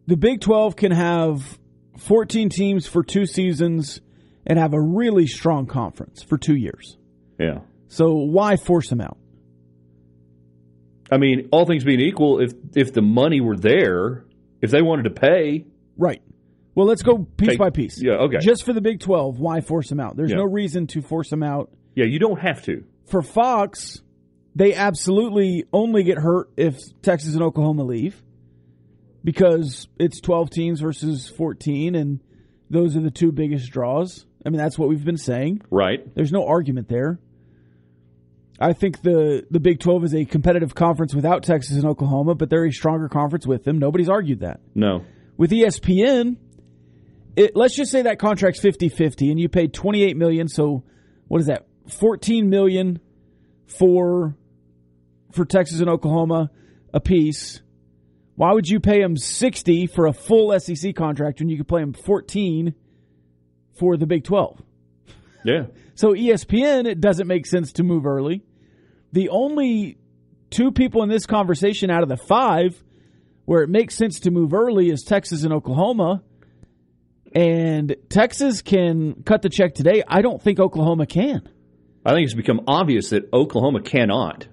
the 0.06 0.18
Big 0.18 0.42
12 0.42 0.76
can 0.76 0.92
have 0.92 1.58
14 1.98 2.50
teams 2.50 2.88
for 2.88 3.04
two 3.04 3.26
seasons 3.26 4.02
and 4.46 4.60
have 4.60 4.74
a 4.74 4.82
really 4.82 5.28
strong 5.28 5.66
conference 5.66 6.24
for 6.24 6.38
two 6.38 6.56
years. 6.56 6.98
yeah. 7.40 7.60
So 7.88 8.16
why 8.16 8.58
force 8.58 8.90
them 8.90 9.00
out? 9.00 9.18
I 11.10 11.16
mean, 11.16 11.48
all 11.54 11.66
things 11.66 11.86
being 11.86 12.02
equal, 12.02 12.42
if 12.42 12.52
if 12.76 12.92
the 12.92 13.02
money 13.02 13.40
were 13.40 13.56
there, 13.56 14.26
if 14.62 14.72
they 14.72 14.82
wanted 14.82 15.04
to 15.04 15.12
pay, 15.12 15.66
Right. 15.98 16.22
Well, 16.76 16.86
let's 16.86 17.02
go 17.02 17.20
piece 17.38 17.50
Take- 17.50 17.58
by 17.60 17.70
piece. 17.72 18.02
yeah, 18.02 18.14
okay. 18.14 18.38
Just 18.40 18.64
for 18.64 18.72
the 18.74 18.82
Big 18.82 19.00
12, 19.00 19.40
why 19.40 19.62
force 19.62 19.90
them 19.90 20.00
out? 20.00 20.16
There's 20.16 20.30
Yeah. 20.32 20.38
no 20.38 20.44
reason 20.46 20.86
to 20.88 21.02
force 21.02 21.30
them 21.30 21.42
out. 21.44 21.72
yeah, 21.96 22.06
you 22.06 22.20
don't 22.20 22.40
have 22.40 22.62
to. 22.66 22.84
For 23.06 23.22
Fox, 23.24 24.04
they 24.56 24.74
absolutely 24.76 25.66
only 25.74 26.04
get 26.04 26.18
hurt 26.20 26.50
if 26.58 26.78
Texas 27.02 27.34
and 27.34 27.42
Oklahoma 27.42 27.84
leave 27.84 28.22
because 29.24 29.88
it's 29.98 30.22
12 30.22 30.50
teams 30.52 30.80
versus 30.82 31.28
14, 31.28 31.96
and 31.96 32.20
those 32.70 32.96
are 32.96 33.02
the 33.02 33.12
two 33.12 33.32
biggest 33.32 33.72
draws. 33.72 34.26
I 34.46 34.50
mean, 34.50 34.58
that's 34.60 34.78
what 34.78 34.90
we've 34.90 35.04
been 35.04 35.18
saying. 35.18 35.62
Right. 35.72 36.14
There's 36.16 36.32
no 36.32 36.46
argument 36.46 36.88
there. 36.90 37.20
I 38.60 38.74
think 38.74 39.02
the, 39.02 39.46
the 39.52 39.60
Big 39.60 39.80
12 39.80 40.04
is 40.06 40.16
a 40.16 40.26
competitive 40.26 40.74
conference 40.74 41.14
without 41.14 41.44
Texas 41.44 41.76
and 41.78 41.86
Oklahoma, 41.86 42.34
but 42.36 42.50
they're 42.50 42.66
a 42.66 42.72
stronger 42.72 43.08
conference 43.08 43.46
with 43.46 43.64
them. 43.64 43.78
Nobody's 43.78 44.10
argued 44.10 44.40
that. 44.40 44.60
No. 44.74 45.04
With 45.38 45.52
ESPN, 45.52 46.38
it, 47.36 47.56
let's 47.56 47.76
just 47.76 47.92
say 47.92 48.02
that 48.04 48.20
contract's 48.20 48.60
50-50 48.60 49.30
and 49.30 49.40
you 49.40 49.48
paid 49.48 49.74
28 49.74 50.18
million, 50.18 50.48
so 50.48 50.84
what 51.28 51.40
is 51.40 51.48
that? 51.48 51.68
14 52.00 52.50
million 52.50 53.00
for 53.68 54.36
for 55.32 55.46
Texas 55.46 55.80
and 55.80 55.90
Oklahoma 55.90 56.50
a 56.94 57.00
piece. 57.00 57.62
Why 58.36 58.54
would 58.54 58.68
you 58.68 58.80
pay 58.80 59.02
them 59.02 59.18
60 59.18 59.88
for 59.88 60.08
a 60.08 60.14
full 60.14 60.58
SEC 60.60 60.96
contract 60.96 61.40
when 61.40 61.50
you 61.50 61.58
could 61.58 61.68
pay 61.68 61.80
them 61.80 61.94
14 61.94 62.74
for 63.74 63.98
the 63.98 64.08
Big 64.08 64.24
12? 64.24 64.62
Yeah. 65.44 65.66
So 65.96 66.14
ESPN, 66.14 66.86
it 66.86 67.02
doesn't 67.02 67.26
make 67.26 67.48
sense 67.48 67.72
to 67.74 67.84
move 67.84 68.06
early. 68.06 68.44
The 69.14 69.30
only 69.30 69.98
two 70.52 70.72
people 70.72 71.02
in 71.02 71.10
this 71.10 71.26
conversation 71.26 71.90
out 71.90 72.04
of 72.04 72.10
the 72.10 72.18
five 72.18 72.80
where 73.48 73.64
it 73.64 73.70
makes 73.70 73.96
sense 73.96 74.20
to 74.20 74.30
move 74.30 74.54
early 74.54 74.90
is 74.90 75.04
Texas 75.04 75.44
and 75.46 75.54
Oklahoma. 75.54 76.22
And 77.34 77.96
Texas 78.10 78.62
can 78.62 79.24
cut 79.24 79.42
the 79.42 79.48
check 79.48 79.74
today. 79.74 80.04
I 80.06 80.22
don't 80.22 80.42
think 80.42 80.60
Oklahoma 80.60 81.06
can. 81.06 81.48
I 82.06 82.12
think 82.12 82.26
it's 82.26 82.34
become 82.34 82.60
obvious 82.68 83.12
that 83.12 83.32
Oklahoma 83.32 83.82
cannot. 83.82 84.50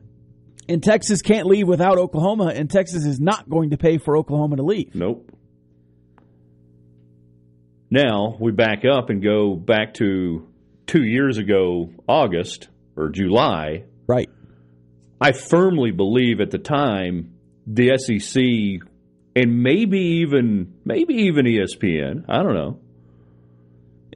And 0.69 0.81
Texas 0.81 1.23
can't 1.23 1.49
leave 1.49 1.67
without 1.67 1.99
Oklahoma, 1.99 2.53
and 2.55 2.71
Texas 2.71 3.05
is 3.05 3.19
not 3.19 3.51
going 3.51 3.71
to 3.71 3.77
pay 3.77 3.99
for 3.99 4.17
Oklahoma 4.17 4.57
to 4.57 4.63
leave. 4.63 4.95
Nope. 4.95 5.29
Now 7.91 8.37
we 8.39 8.53
back 8.53 8.85
up 8.85 9.11
and 9.11 9.21
go 9.21 9.57
back 9.57 9.95
to 9.95 10.47
two 10.87 11.03
years 11.03 11.39
ago, 11.39 11.91
August 12.09 12.69
or 12.97 13.09
July. 13.09 13.87
Right. 14.07 14.31
I 15.21 15.33
firmly 15.33 15.91
believe 15.91 16.41
at 16.41 16.53
the 16.53 16.59
time 16.59 17.34
the 17.67 17.97
SEC 17.99 18.87
and 19.37 19.63
maybe 19.63 19.99
even 20.23 20.75
maybe 20.85 21.15
even 21.15 21.47
ESPN. 21.47 22.25
I 22.29 22.43
don't 22.43 22.55
know. 22.55 22.81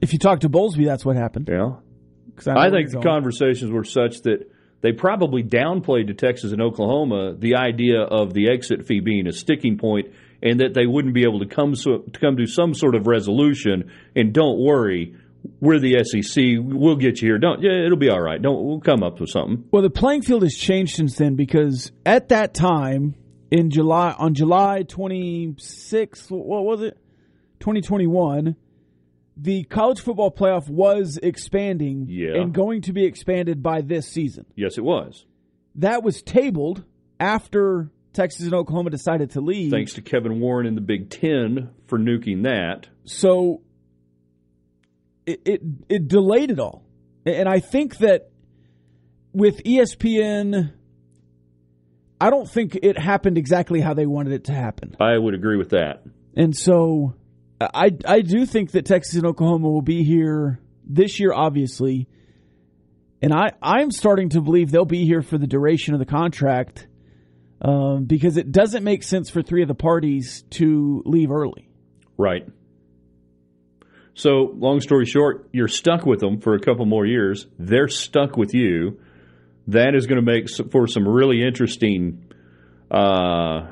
If 0.01 0.13
you 0.13 0.19
talk 0.19 0.41
to 0.41 0.49
Bowlesby, 0.49 0.85
that's 0.85 1.05
what 1.05 1.15
happened. 1.15 1.49
Yeah, 1.49 1.57
know 1.57 1.81
I 2.47 2.69
think 2.69 2.87
the 2.87 2.93
going. 2.93 3.03
conversations 3.03 3.71
were 3.71 3.83
such 3.83 4.21
that 4.21 4.49
they 4.81 4.93
probably 4.93 5.43
downplayed 5.43 6.07
to 6.07 6.13
Texas 6.13 6.51
and 6.51 6.61
Oklahoma 6.61 7.35
the 7.37 7.55
idea 7.55 8.01
of 8.01 8.33
the 8.33 8.49
exit 8.49 8.85
fee 8.85 9.01
being 9.01 9.27
a 9.27 9.33
sticking 9.33 9.77
point 9.77 10.07
and 10.41 10.61
that 10.61 10.73
they 10.73 10.85
wouldn't 10.85 11.13
be 11.13 11.23
able 11.23 11.39
to 11.39 11.45
come 11.45 11.75
so, 11.75 11.97
to 11.97 12.19
come 12.19 12.37
to 12.37 12.45
some 12.45 12.73
sort 12.73 12.95
of 12.95 13.07
resolution. 13.07 13.91
And 14.15 14.33
don't 14.33 14.57
worry, 14.57 15.15
we're 15.59 15.79
the 15.79 16.01
SEC. 16.03 16.43
We'll 16.59 16.95
get 16.95 17.21
you 17.21 17.29
here. 17.29 17.37
Don't. 17.37 17.61
Yeah, 17.61 17.85
it'll 17.85 17.97
be 17.97 18.09
all 18.09 18.21
right. 18.21 18.41
Don't. 18.41 18.63
We'll 18.63 18.79
come 18.79 19.03
up 19.03 19.19
with 19.19 19.29
something. 19.29 19.65
Well, 19.71 19.81
the 19.81 19.89
playing 19.89 20.21
field 20.21 20.43
has 20.43 20.53
changed 20.53 20.95
since 20.95 21.15
then 21.15 21.35
because 21.35 21.91
at 22.05 22.29
that 22.29 22.53
time 22.53 23.15
in 23.51 23.69
July 23.69 24.15
on 24.17 24.33
July 24.33 24.83
26th, 24.83 26.29
what 26.31 26.63
was 26.63 26.81
it? 26.81 26.97
2021 27.59 28.55
the 29.41 29.63
college 29.63 30.01
football 30.01 30.31
playoff 30.31 30.69
was 30.69 31.17
expanding 31.21 32.07
yeah. 32.09 32.35
and 32.35 32.53
going 32.53 32.81
to 32.81 32.93
be 32.93 33.05
expanded 33.05 33.63
by 33.63 33.81
this 33.81 34.07
season. 34.07 34.45
Yes, 34.55 34.77
it 34.77 34.83
was. 34.83 35.25
That 35.75 36.03
was 36.03 36.21
tabled 36.21 36.83
after 37.19 37.89
Texas 38.11 38.45
and 38.45 38.53
Oklahoma 38.53 38.89
decided 38.89 39.31
to 39.31 39.41
leave. 39.41 39.71
Thanks 39.71 39.93
to 39.93 40.01
Kevin 40.01 40.39
Warren 40.41 40.67
in 40.67 40.75
the 40.75 40.81
Big 40.81 41.09
Ten 41.09 41.69
for 41.87 41.97
nuking 41.97 42.43
that. 42.43 42.87
So 43.05 43.61
it, 45.25 45.41
it, 45.45 45.61
it 45.87 46.07
delayed 46.07 46.51
it 46.51 46.59
all. 46.59 46.83
And 47.25 47.47
I 47.47 47.59
think 47.59 47.97
that 47.97 48.31
with 49.31 49.63
ESPN, 49.63 50.73
I 52.21 52.29
don't 52.29 52.49
think 52.49 52.75
it 52.81 52.97
happened 52.97 53.37
exactly 53.37 53.79
how 53.79 53.93
they 53.93 54.05
wanted 54.05 54.33
it 54.33 54.43
to 54.45 54.53
happen. 54.53 54.95
I 54.99 55.17
would 55.17 55.33
agree 55.33 55.57
with 55.57 55.69
that. 55.69 56.03
And 56.35 56.55
so 56.55 57.15
I 57.61 57.91
I 58.05 58.21
do 58.21 58.45
think 58.45 58.71
that 58.71 58.85
Texas 58.85 59.15
and 59.15 59.25
Oklahoma 59.25 59.69
will 59.69 59.81
be 59.81 60.03
here 60.03 60.59
this 60.85 61.19
year, 61.19 61.33
obviously, 61.33 62.07
and 63.21 63.33
I 63.33 63.53
I'm 63.61 63.91
starting 63.91 64.29
to 64.29 64.41
believe 64.41 64.71
they'll 64.71 64.85
be 64.85 65.05
here 65.05 65.21
for 65.21 65.37
the 65.37 65.47
duration 65.47 65.93
of 65.93 65.99
the 65.99 66.05
contract 66.05 66.87
um, 67.61 68.05
because 68.05 68.37
it 68.37 68.51
doesn't 68.51 68.83
make 68.83 69.03
sense 69.03 69.29
for 69.29 69.41
three 69.41 69.61
of 69.61 69.67
the 69.67 69.75
parties 69.75 70.43
to 70.51 71.03
leave 71.05 71.31
early. 71.31 71.69
Right. 72.17 72.47
So, 74.13 74.53
long 74.53 74.81
story 74.81 75.05
short, 75.05 75.49
you're 75.53 75.69
stuck 75.69 76.05
with 76.05 76.19
them 76.19 76.41
for 76.41 76.53
a 76.53 76.59
couple 76.59 76.85
more 76.85 77.05
years. 77.05 77.47
They're 77.57 77.87
stuck 77.87 78.35
with 78.35 78.53
you. 78.53 78.99
That 79.71 79.95
is 79.95 80.07
going 80.07 80.23
to 80.23 80.31
make 80.31 80.49
for 80.71 80.87
some 80.87 81.07
really 81.07 81.43
interesting 81.43 82.25
uh, 82.89 83.67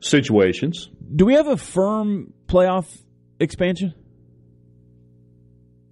situations. 0.00 0.88
Do 1.14 1.24
we 1.24 1.34
have 1.34 1.48
a 1.48 1.56
firm 1.56 2.32
playoff 2.46 2.86
expansion? 3.40 3.94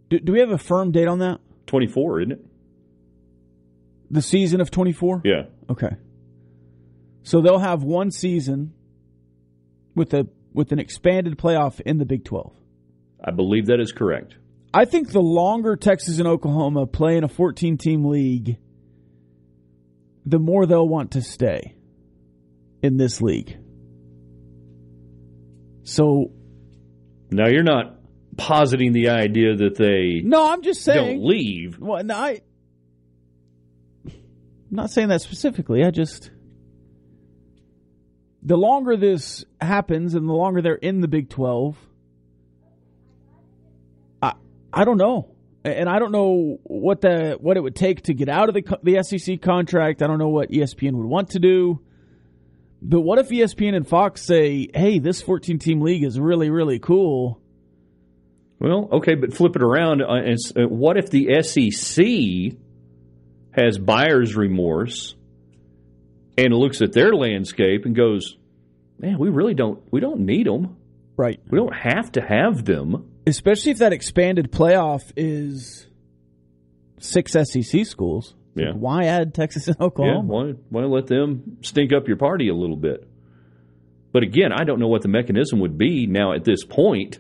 Do, 0.09 0.19
do 0.21 0.33
we 0.33 0.41
have 0.41 0.51
a 0.51 0.59
firm 0.59 0.93
date 0.93 1.09
on 1.09 1.21
that? 1.21 1.41
24, 1.67 2.21
isn't 2.21 2.33
it? 2.33 2.47
The 4.11 4.23
season 4.23 4.61
of 4.61 4.71
24? 4.71 5.23
Yeah. 5.25 5.45
Okay. 5.71 5.97
So 7.23 7.41
they'll 7.41 7.59
have 7.59 7.83
one 7.83 8.11
season 8.11 8.73
with 9.95 10.15
a 10.15 10.29
with 10.53 10.73
an 10.73 10.79
expanded 10.79 11.37
playoff 11.37 11.81
in 11.81 11.99
the 11.99 12.05
Big 12.07 12.25
12. 12.25 12.53
I 13.23 13.31
believe 13.31 13.67
that 13.67 13.81
is 13.81 13.93
correct. 13.93 14.37
I 14.73 14.85
think 14.85 15.11
the 15.11 15.21
longer 15.21 15.77
Texas 15.77 16.19
and 16.19 16.29
Oklahoma 16.29 16.87
play 16.87 17.17
in 17.17 17.25
a 17.25 17.29
14 17.29 17.77
team 17.77 18.05
league, 18.05 18.59
the 20.27 20.41
more 20.41 20.67
they'll 20.67 20.89
want 20.89 21.13
to 21.13 21.23
stay 21.23 21.77
in 22.83 22.97
this 22.97 23.23
league. 23.23 23.57
So 25.85 26.33
now 27.31 27.47
you're 27.47 27.63
not 27.63 28.01
positing 28.37 28.93
the 28.93 29.09
idea 29.09 29.57
that 29.57 29.77
they 29.77 30.21
no, 30.23 30.51
I'm 30.53 30.63
just 30.63 30.83
saying 30.83 31.19
don't 31.19 31.29
leave. 31.29 31.79
Well, 31.79 32.03
no, 32.03 32.15
I, 32.15 32.41
I'm 34.05 34.13
not 34.71 34.91
saying 34.91 35.09
that 35.09 35.23
specifically. 35.23 35.85
I 35.85 35.91
just 35.91 36.31
the 38.43 38.57
longer 38.57 38.97
this 38.97 39.45
happens 39.61 40.15
and 40.15 40.29
the 40.29 40.33
longer 40.33 40.61
they're 40.61 40.75
in 40.75 41.01
the 41.01 41.09
Big 41.09 41.31
Twelve, 41.31 41.77
I 44.21 44.35
I 44.73 44.85
don't 44.85 44.99
know, 44.99 45.36
and 45.67 45.89
I 45.89 45.99
don't 45.99 46.13
know 46.13 46.59
what 46.63 47.01
the 47.01 47.37
what 47.41 47.57
it 47.57 47.61
would 47.61 47.75
take 47.75 48.03
to 48.03 48.15
get 48.15 48.29
out 48.29 48.49
of 48.49 48.55
the 48.55 48.79
the 48.83 49.03
SEC 49.03 49.43
contract. 49.43 50.03
I 50.03 50.07
don't 50.07 50.19
know 50.19 50.29
what 50.29 50.51
ESPN 50.51 50.93
would 50.93 51.07
want 51.07 51.31
to 51.31 51.39
do. 51.39 51.81
But 52.83 53.01
what 53.01 53.19
if 53.19 53.31
ESPN 53.31 53.75
and 53.75 53.87
Fox 53.87 54.23
say, 54.23 54.69
"Hey, 54.73 54.99
this 54.99 55.23
14 55.23 55.59
team 55.59 55.81
league 55.81 56.05
is 56.05 56.21
really 56.21 56.51
really 56.51 56.79
cool." 56.79 57.41
Well, 58.59 58.89
okay, 58.93 59.15
but 59.15 59.35
flip 59.35 59.57
it 59.57 59.63
around. 59.63 60.03
Uh, 60.03 60.35
uh, 60.57 60.69
what 60.69 60.97
if 60.97 61.11
the 61.11 61.43
SEC 61.43 62.57
has 63.51 63.79
buyer's 63.79 64.37
remorse 64.37 65.15
and 66.39 66.55
looks 66.55 66.81
at 66.81 66.93
their 66.93 67.13
landscape 67.15 67.85
and 67.87 67.95
goes, 67.95 68.37
"Man, 68.99 69.19
we 69.19 69.31
really 69.31 69.55
don't 69.55 69.83
we 69.91 70.01
don't 70.01 70.21
need 70.21 70.47
them. 70.47 70.77
Right. 71.17 71.41
We 71.51 71.59
don't 71.59 71.75
have 71.75 72.13
to 72.13 72.21
have 72.21 72.65
them." 72.65 73.11
Especially 73.27 73.73
if 73.73 73.79
that 73.79 73.93
expanded 73.93 74.53
playoff 74.53 75.13
is 75.17 75.87
six 76.99 77.33
SEC 77.33 77.85
schools. 77.87 78.35
Yeah. 78.55 78.69
Like, 78.69 78.77
why 78.77 79.05
add 79.05 79.35
Texas 79.35 79.69
and 79.69 79.81
Oklahoma? 79.81 80.19
Yeah, 80.19 80.53
why, 80.53 80.55
why 80.71 80.85
let 80.85 81.07
them 81.07 81.59
stink 81.63 81.93
up 81.93 82.09
your 82.09 82.17
party 82.17 82.49
a 82.49 82.55
little 82.55 82.77
bit? 82.77 83.07
But 84.13 84.23
again, 84.23 84.51
I 84.53 84.65
don't 84.65 84.79
know 84.81 84.89
what 84.89 85.03
the 85.03 85.09
mechanism 85.09 85.61
would 85.61 85.77
be 85.77 86.07
now 86.07 86.33
at 86.33 86.45
this 86.45 86.65
point. 86.65 87.19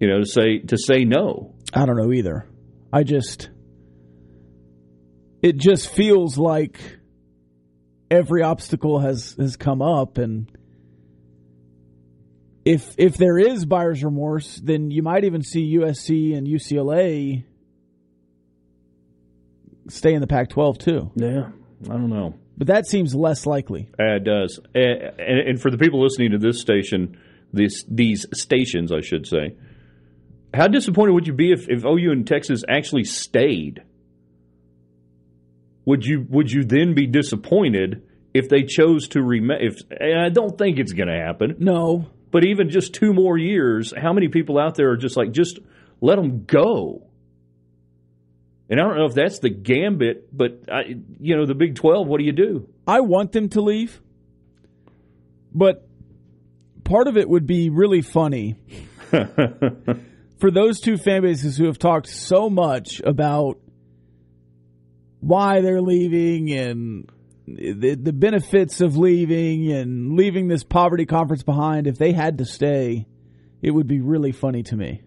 You 0.00 0.08
know, 0.08 0.18
to 0.20 0.26
say 0.26 0.58
to 0.58 0.76
say 0.76 1.04
no. 1.04 1.54
I 1.72 1.86
don't 1.86 1.96
know 1.96 2.12
either. 2.12 2.48
I 2.92 3.04
just 3.04 3.50
it 5.42 5.56
just 5.56 5.88
feels 5.88 6.36
like 6.38 6.98
every 8.10 8.42
obstacle 8.42 8.98
has 8.98 9.36
has 9.38 9.56
come 9.56 9.82
up 9.82 10.18
and 10.18 10.50
if 12.68 12.94
if 12.98 13.16
there 13.16 13.38
is 13.38 13.64
buyer's 13.64 14.04
remorse, 14.04 14.60
then 14.62 14.90
you 14.90 15.02
might 15.02 15.24
even 15.24 15.42
see 15.42 15.76
USC 15.78 16.36
and 16.36 16.46
UCLA 16.46 17.44
stay 19.88 20.12
in 20.12 20.20
the 20.20 20.26
Pac-12 20.26 20.78
too. 20.78 21.10
Yeah, 21.14 21.48
I 21.84 21.92
don't 21.92 22.10
know, 22.10 22.34
but 22.58 22.66
that 22.66 22.86
seems 22.86 23.14
less 23.14 23.46
likely. 23.46 23.88
Uh, 23.98 24.16
it 24.16 24.24
does, 24.24 24.60
and, 24.74 25.18
and 25.18 25.60
for 25.60 25.70
the 25.70 25.78
people 25.78 26.02
listening 26.02 26.32
to 26.32 26.38
this 26.38 26.60
station, 26.60 27.18
this 27.54 27.84
these 27.88 28.26
stations, 28.34 28.92
I 28.92 29.00
should 29.00 29.26
say, 29.26 29.56
how 30.52 30.68
disappointed 30.68 31.12
would 31.12 31.26
you 31.26 31.32
be 31.32 31.52
if, 31.52 31.70
if 31.70 31.86
OU 31.86 32.12
and 32.12 32.26
Texas 32.26 32.64
actually 32.68 33.04
stayed? 33.04 33.82
Would 35.86 36.04
you 36.04 36.26
would 36.28 36.52
you 36.52 36.64
then 36.64 36.94
be 36.94 37.06
disappointed 37.06 38.02
if 38.34 38.50
they 38.50 38.64
chose 38.64 39.08
to 39.08 39.22
remain? 39.22 39.58
If 39.62 39.76
I 39.90 40.28
don't 40.28 40.58
think 40.58 40.78
it's 40.78 40.92
going 40.92 41.08
to 41.08 41.18
happen. 41.18 41.56
No, 41.60 42.10
but 42.30 42.44
even 42.44 42.70
just 42.70 42.94
two 42.94 43.12
more 43.12 43.36
years, 43.38 43.92
how 43.96 44.12
many 44.12 44.28
people 44.28 44.58
out 44.58 44.74
there 44.74 44.90
are 44.90 44.96
just 44.96 45.16
like 45.16 45.32
just 45.32 45.58
let 46.00 46.16
them 46.16 46.44
go? 46.44 47.04
And 48.70 48.78
I 48.78 48.84
don't 48.84 48.96
know 48.96 49.06
if 49.06 49.14
that's 49.14 49.38
the 49.38 49.48
gambit, 49.48 50.36
but 50.36 50.64
I, 50.70 50.96
you 51.20 51.36
know, 51.36 51.46
the 51.46 51.54
Big 51.54 51.74
Twelve. 51.74 52.06
What 52.06 52.18
do 52.18 52.24
you 52.24 52.32
do? 52.32 52.68
I 52.86 53.00
want 53.00 53.32
them 53.32 53.48
to 53.50 53.62
leave, 53.62 54.00
but 55.54 55.88
part 56.84 57.08
of 57.08 57.16
it 57.16 57.28
would 57.28 57.46
be 57.46 57.70
really 57.70 58.02
funny 58.02 58.56
for 59.10 60.50
those 60.50 60.80
two 60.80 60.96
fan 60.96 61.22
bases 61.22 61.56
who 61.56 61.66
have 61.66 61.78
talked 61.78 62.08
so 62.08 62.50
much 62.50 63.00
about 63.00 63.58
why 65.20 65.60
they're 65.60 65.82
leaving 65.82 66.52
and 66.52 67.10
the, 67.56 67.94
the 67.94 68.12
benefits 68.12 68.80
of 68.80 68.96
leaving 68.96 69.70
and 69.72 70.16
leaving 70.16 70.48
this 70.48 70.64
poverty 70.64 71.06
conference 71.06 71.42
behind. 71.42 71.86
If 71.86 71.98
they 71.98 72.12
had 72.12 72.38
to 72.38 72.44
stay, 72.44 73.06
it 73.62 73.70
would 73.70 73.86
be 73.86 74.00
really 74.00 74.32
funny 74.32 74.62
to 74.64 74.76
me. 74.76 75.02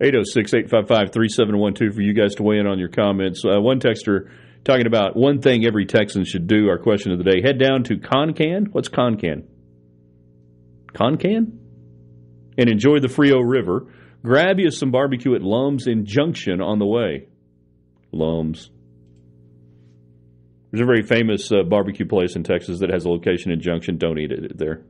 806 0.00 0.54
855 0.54 1.12
3712 1.12 1.94
for 1.94 2.02
you 2.02 2.12
guys 2.12 2.34
to 2.34 2.42
weigh 2.42 2.58
in 2.58 2.66
on 2.66 2.78
your 2.78 2.88
comments. 2.88 3.44
Uh, 3.44 3.60
one 3.60 3.78
texter 3.78 4.30
talking 4.64 4.86
about 4.86 5.14
one 5.14 5.40
thing 5.40 5.64
every 5.64 5.86
Texan 5.86 6.24
should 6.24 6.48
do. 6.48 6.68
Our 6.68 6.78
question 6.78 7.12
of 7.12 7.18
the 7.18 7.24
day 7.24 7.40
head 7.40 7.58
down 7.58 7.84
to 7.84 7.96
Concan. 7.98 8.68
What's 8.72 8.88
Concan? 8.88 9.44
Concan? 10.92 11.58
And 12.58 12.68
enjoy 12.68 12.98
the 12.98 13.08
Frio 13.08 13.38
River. 13.38 13.86
Grab 14.24 14.58
you 14.58 14.70
some 14.70 14.90
barbecue 14.90 15.34
at 15.34 15.42
Lums 15.42 15.86
in 15.86 16.04
Junction 16.04 16.60
on 16.60 16.80
the 16.80 16.86
way. 16.86 17.28
Lums. 18.10 18.71
There's 20.72 20.82
a 20.82 20.86
very 20.86 21.02
famous 21.02 21.52
uh, 21.52 21.62
barbecue 21.64 22.06
place 22.06 22.34
in 22.34 22.44
Texas 22.44 22.80
that 22.80 22.90
has 22.90 23.04
a 23.04 23.10
location 23.10 23.52
in 23.52 23.60
Junction. 23.60 23.98
Don't 23.98 24.18
eat 24.18 24.32
it 24.32 24.56
there. 24.56 24.82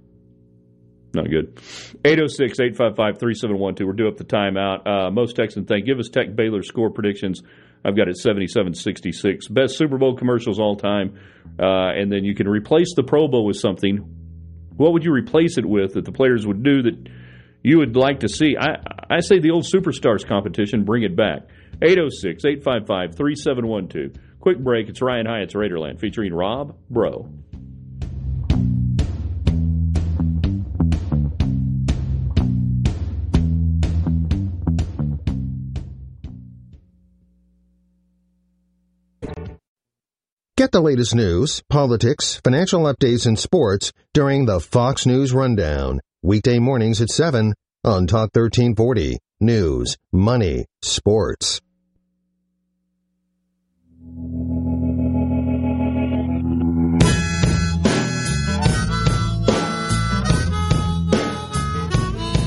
Not 1.13 1.29
good. 1.29 1.61
806 2.05 2.61
855 2.61 3.19
3712. 3.19 3.87
We're 3.87 3.93
due 3.93 4.09
up 4.09 4.17
the 4.17 4.25
timeout. 4.25 4.87
Uh, 4.87 5.11
most 5.11 5.37
Texan 5.37 5.67
think. 5.67 5.85
Give 5.85 5.99
us 5.99 6.09
Tech 6.09 6.35
Baylor 6.35 6.63
score 6.63 6.91
predictions. 6.91 7.43
I've 7.85 7.97
got 7.97 8.09
it 8.09 8.17
77 8.17 8.75
66. 8.75 9.49
Best 9.49 9.77
Super 9.77 9.99
Bowl 9.99 10.17
commercials 10.17 10.61
all 10.61 10.77
time. 10.77 11.19
Uh, 11.59 11.91
and 11.91 12.11
then 12.11 12.25
you 12.25 12.35
can 12.35 12.49
replace 12.49 12.95
the 12.95 13.03
Pro 13.03 13.29
Bowl 13.29 13.45
with 13.45 13.57
something. 13.57 13.99
What 14.77 14.93
would 14.93 15.05
you 15.05 15.13
replace 15.13 15.59
it 15.59 15.67
with 15.67 15.95
that 15.95 16.05
the 16.05 16.13
players 16.13 16.47
would 16.47 16.63
do 16.63 16.83
that 16.83 17.09
you 17.63 17.79
would 17.79 17.97
like 17.97 18.21
to 18.21 18.29
see? 18.29 18.57
I, 18.59 18.77
I 19.11 19.21
say 19.21 19.41
the 19.41 19.51
old 19.51 19.65
Superstars 19.65 20.27
competition, 20.27 20.85
bring 20.85 21.03
it 21.03 21.17
back. 21.17 21.49
806 21.83 22.45
855 22.45 23.17
3712. 23.17 24.32
Quick 24.43 24.59
break. 24.59 24.89
It's 24.89 25.01
Ryan 25.01 25.27
Hyatt's 25.27 25.55
Raiderland 25.55 26.01
featuring 26.01 26.35
Rob 26.35 26.75
Breaux. 26.91 27.29
Get 40.57 40.73
the 40.73 40.81
latest 40.81 41.15
news, 41.15 41.63
politics, 41.71 42.41
financial 42.43 42.83
updates, 42.83 43.27
and 43.27 43.39
sports 43.39 43.93
during 44.13 44.47
the 44.47 44.59
Fox 44.59 45.07
News 45.07 45.33
Rundown, 45.33 46.01
weekday 46.21 46.59
mornings 46.59 47.01
at 47.01 47.11
7 47.11 47.55
on 47.85 48.07
Talk 48.09 48.31
1340. 48.35 49.19
News, 49.41 49.97
money, 50.13 50.67
sports. 50.83 51.61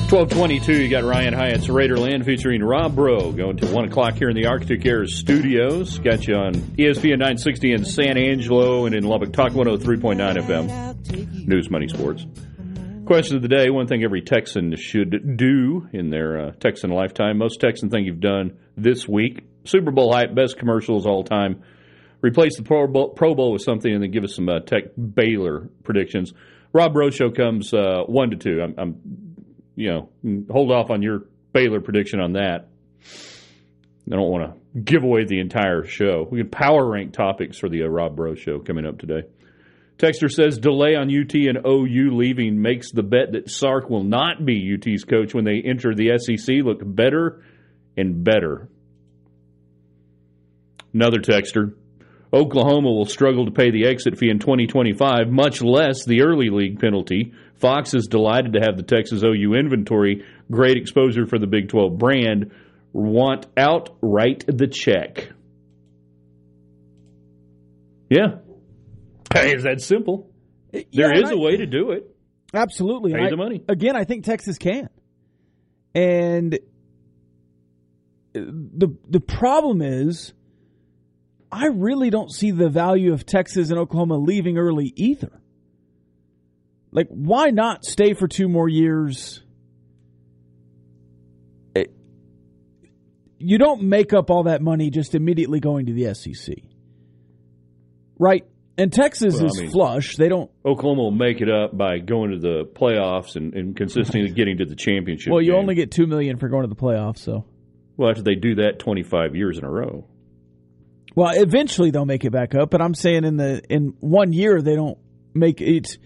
Twelve 0.08 0.30
twenty-two. 0.30 0.80
You 0.80 0.88
got 0.88 1.02
Ryan 1.02 1.34
Hyatt's 1.34 1.66
Raiderland 1.66 2.24
featuring 2.24 2.62
Rob 2.62 2.94
Breaux 2.94 3.32
going 3.32 3.56
to 3.56 3.66
one 3.66 3.86
o'clock 3.86 4.14
here 4.14 4.28
in 4.28 4.36
the 4.36 4.46
Arctic 4.46 4.86
Air 4.86 5.04
Studios. 5.06 5.98
Got 5.98 6.28
you 6.28 6.36
on 6.36 6.54
ESPN 6.54 7.18
nine 7.18 7.38
sixty 7.38 7.72
in 7.72 7.84
San 7.84 8.16
Angelo 8.16 8.86
and 8.86 8.94
in 8.94 9.02
Lubbock. 9.02 9.32
Talk 9.32 9.52
one 9.52 9.66
hundred 9.66 9.82
three 9.82 9.98
point 9.98 10.18
nine 10.18 10.36
FM. 10.36 11.46
News, 11.48 11.68
money, 11.68 11.88
sports. 11.88 12.24
Question 13.04 13.36
of 13.36 13.42
the 13.42 13.48
day: 13.48 13.68
One 13.68 13.88
thing 13.88 14.04
every 14.04 14.22
Texan 14.22 14.76
should 14.76 15.36
do 15.36 15.88
in 15.92 16.10
their 16.10 16.40
uh, 16.40 16.52
Texan 16.52 16.90
lifetime. 16.90 17.38
Most 17.38 17.60
Texan 17.60 17.90
thing 17.90 18.04
you've 18.04 18.20
done 18.20 18.56
this 18.76 19.08
week. 19.08 19.44
Super 19.66 19.90
Bowl 19.90 20.12
hype, 20.12 20.34
best 20.34 20.58
commercials 20.58 21.06
all 21.06 21.24
time. 21.24 21.62
Replace 22.22 22.56
the 22.56 22.62
Pro 22.62 22.86
Bowl, 22.86 23.10
Pro 23.10 23.34
Bowl 23.34 23.52
with 23.52 23.62
something, 23.62 23.92
and 23.92 24.02
then 24.02 24.10
give 24.10 24.24
us 24.24 24.34
some 24.34 24.48
uh, 24.48 24.60
Tech 24.60 24.84
Baylor 24.96 25.68
predictions. 25.84 26.32
Rob 26.72 26.94
show 27.12 27.30
comes 27.30 27.72
uh, 27.72 28.02
one 28.06 28.30
to 28.30 28.36
two. 28.36 28.60
I'm, 28.62 28.74
I'm 28.78 29.36
you 29.76 29.90
know, 29.90 30.44
hold 30.50 30.72
off 30.72 30.90
on 30.90 31.02
your 31.02 31.24
Baylor 31.52 31.80
prediction 31.80 32.20
on 32.20 32.32
that. 32.32 32.68
I 34.10 34.14
don't 34.14 34.30
want 34.30 34.52
to 34.74 34.80
give 34.80 35.02
away 35.02 35.24
the 35.24 35.40
entire 35.40 35.84
show. 35.84 36.26
We 36.30 36.38
can 36.40 36.50
power 36.50 36.86
rank 36.86 37.12
topics 37.12 37.58
for 37.58 37.68
the 37.68 37.84
uh, 37.84 37.86
Rob 37.86 38.16
Breaux 38.16 38.34
show 38.34 38.58
coming 38.58 38.86
up 38.86 38.98
today. 38.98 39.22
Texter 39.98 40.30
says 40.30 40.58
delay 40.58 40.94
on 40.94 41.08
UT 41.08 41.34
and 41.34 41.66
OU 41.66 42.14
leaving 42.16 42.60
makes 42.60 42.92
the 42.92 43.02
bet 43.02 43.32
that 43.32 43.50
Sark 43.50 43.88
will 43.88 44.04
not 44.04 44.44
be 44.44 44.74
UT's 44.74 45.04
coach 45.04 45.32
when 45.32 45.44
they 45.44 45.62
enter 45.64 45.94
the 45.94 46.18
SEC 46.18 46.56
look 46.62 46.80
better 46.82 47.42
and 47.96 48.22
better. 48.22 48.68
Another 50.96 51.18
texter. 51.18 51.74
Oklahoma 52.32 52.88
will 52.90 53.04
struggle 53.04 53.44
to 53.44 53.50
pay 53.50 53.70
the 53.70 53.84
exit 53.86 54.16
fee 54.16 54.30
in 54.30 54.38
2025, 54.38 55.28
much 55.28 55.60
less 55.60 56.06
the 56.06 56.22
early 56.22 56.48
league 56.48 56.80
penalty. 56.80 57.34
Fox 57.56 57.92
is 57.92 58.06
delighted 58.06 58.54
to 58.54 58.60
have 58.60 58.78
the 58.78 58.82
Texas 58.82 59.22
OU 59.22 59.52
inventory. 59.54 60.24
Great 60.50 60.78
exposure 60.78 61.26
for 61.26 61.38
the 61.38 61.46
Big 61.46 61.68
12 61.68 61.98
brand. 61.98 62.50
Want 62.94 63.44
out, 63.58 63.90
write 64.00 64.44
the 64.46 64.66
check. 64.66 65.28
Yeah. 68.08 68.38
Hey, 69.34 69.54
is 69.54 69.64
that 69.64 69.82
simple? 69.82 70.30
There 70.72 70.84
Yeah, 70.90 71.12
is 71.14 71.24
I- 71.30 71.34
a 71.34 71.38
way 71.38 71.58
to 71.58 71.66
do 71.66 71.90
it. 71.90 72.10
Absolutely. 72.54 73.12
Pay 73.12 73.26
I- 73.26 73.30
the 73.30 73.36
money. 73.36 73.62
Again, 73.68 73.96
I 73.96 74.04
think 74.04 74.24
Texas 74.24 74.56
can. 74.56 74.88
And 75.94 76.58
the 78.32 78.94
the 79.08 79.20
problem 79.20 79.82
is 79.82 80.32
I 81.50 81.66
really 81.66 82.10
don't 82.10 82.30
see 82.30 82.50
the 82.50 82.68
value 82.68 83.12
of 83.12 83.24
Texas 83.24 83.70
and 83.70 83.78
Oklahoma 83.78 84.16
leaving 84.18 84.58
early 84.58 84.92
either. 84.96 85.30
Like 86.92 87.08
why 87.08 87.50
not 87.50 87.84
stay 87.84 88.14
for 88.14 88.26
two 88.28 88.48
more 88.48 88.68
years? 88.68 89.42
It- 91.74 91.92
you 93.38 93.58
don't 93.58 93.82
make 93.82 94.12
up 94.12 94.30
all 94.30 94.44
that 94.44 94.62
money 94.62 94.90
just 94.90 95.14
immediately 95.14 95.60
going 95.60 95.86
to 95.86 95.92
the 95.92 96.14
SEC. 96.14 96.56
Right? 98.18 98.44
And 98.78 98.92
Texas 98.92 99.34
Well, 99.34 99.44
I 99.44 99.46
is 99.46 99.60
mean- 99.60 99.70
flush. 99.70 100.16
They 100.16 100.28
don't 100.28 100.50
Oklahoma 100.64 101.02
will 101.02 101.10
make 101.10 101.40
it 101.40 101.48
up 101.50 101.76
by 101.76 101.98
going 101.98 102.32
to 102.32 102.38
the 102.38 102.64
playoffs 102.64 103.36
and, 103.36 103.54
and 103.54 103.76
consistently 103.76 104.30
getting 104.34 104.58
to 104.58 104.64
the 104.66 104.76
championship. 104.76 105.30
Well, 105.32 105.40
you 105.42 105.52
game. 105.52 105.60
only 105.60 105.74
get 105.74 105.90
two 105.90 106.06
million 106.06 106.38
for 106.38 106.48
going 106.48 106.62
to 106.62 106.68
the 106.68 106.74
playoffs, 106.80 107.18
so 107.18 107.44
well 107.96 108.10
after 108.10 108.22
they 108.22 108.34
do 108.34 108.56
that 108.56 108.78
25 108.78 109.34
years 109.36 109.58
in 109.58 109.64
a 109.64 109.70
row. 109.70 110.06
Well, 111.16 111.32
eventually 111.34 111.90
they'll 111.90 112.04
make 112.06 112.24
it 112.24 112.30
back 112.30 112.54
up. 112.54 112.70
But 112.70 112.80
I'm 112.80 112.94
saying 112.94 113.24
in 113.24 113.36
the 113.36 113.60
in 113.68 113.94
one 113.98 114.32
year 114.32 114.62
they 114.62 114.76
don't 114.76 114.98
make 115.34 115.60
it. 115.60 115.98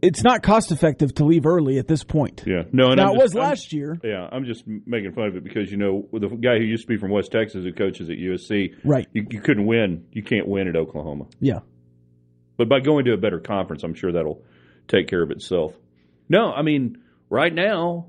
It's 0.00 0.22
not 0.22 0.44
cost 0.44 0.70
effective 0.70 1.12
to 1.16 1.24
leave 1.24 1.44
early 1.44 1.78
at 1.78 1.88
this 1.88 2.04
point. 2.04 2.44
Yeah, 2.46 2.62
no. 2.72 2.88
And 2.90 2.98
now 2.98 3.08
I'm 3.10 3.14
it 3.16 3.22
was 3.22 3.32
just- 3.32 3.36
I'm- 3.36 3.48
last 3.48 3.72
year, 3.72 3.98
Yeah, 4.04 4.28
I'm 4.30 4.44
just 4.44 4.64
making 4.66 5.10
fun 5.12 5.26
of 5.26 5.36
it 5.36 5.42
because 5.44 5.70
you 5.72 5.76
know 5.76 6.08
the 6.12 6.28
guy 6.28 6.56
who 6.58 6.64
used 6.64 6.82
to 6.82 6.88
be 6.88 6.96
from 6.96 7.10
West 7.10 7.32
Texas 7.32 7.64
who 7.64 7.72
coaches 7.72 8.08
at 8.08 8.16
USC, 8.16 8.74
right? 8.84 9.06
You, 9.12 9.26
you 9.30 9.40
couldn't 9.40 9.66
win. 9.66 10.04
You 10.12 10.22
can't 10.22 10.46
win 10.46 10.68
at 10.68 10.76
Oklahoma. 10.76 11.26
Yeah, 11.40 11.60
But 12.56 12.68
by 12.68 12.78
going 12.80 13.06
to 13.06 13.12
a 13.12 13.16
better 13.16 13.40
conference, 13.40 13.82
I'm 13.82 13.94
sure 13.94 14.12
that'll 14.12 14.44
take 14.86 15.08
care 15.08 15.22
of 15.22 15.32
itself. 15.32 15.74
No, 16.28 16.52
I 16.52 16.62
mean 16.62 16.98
right 17.28 17.52
now. 17.52 18.06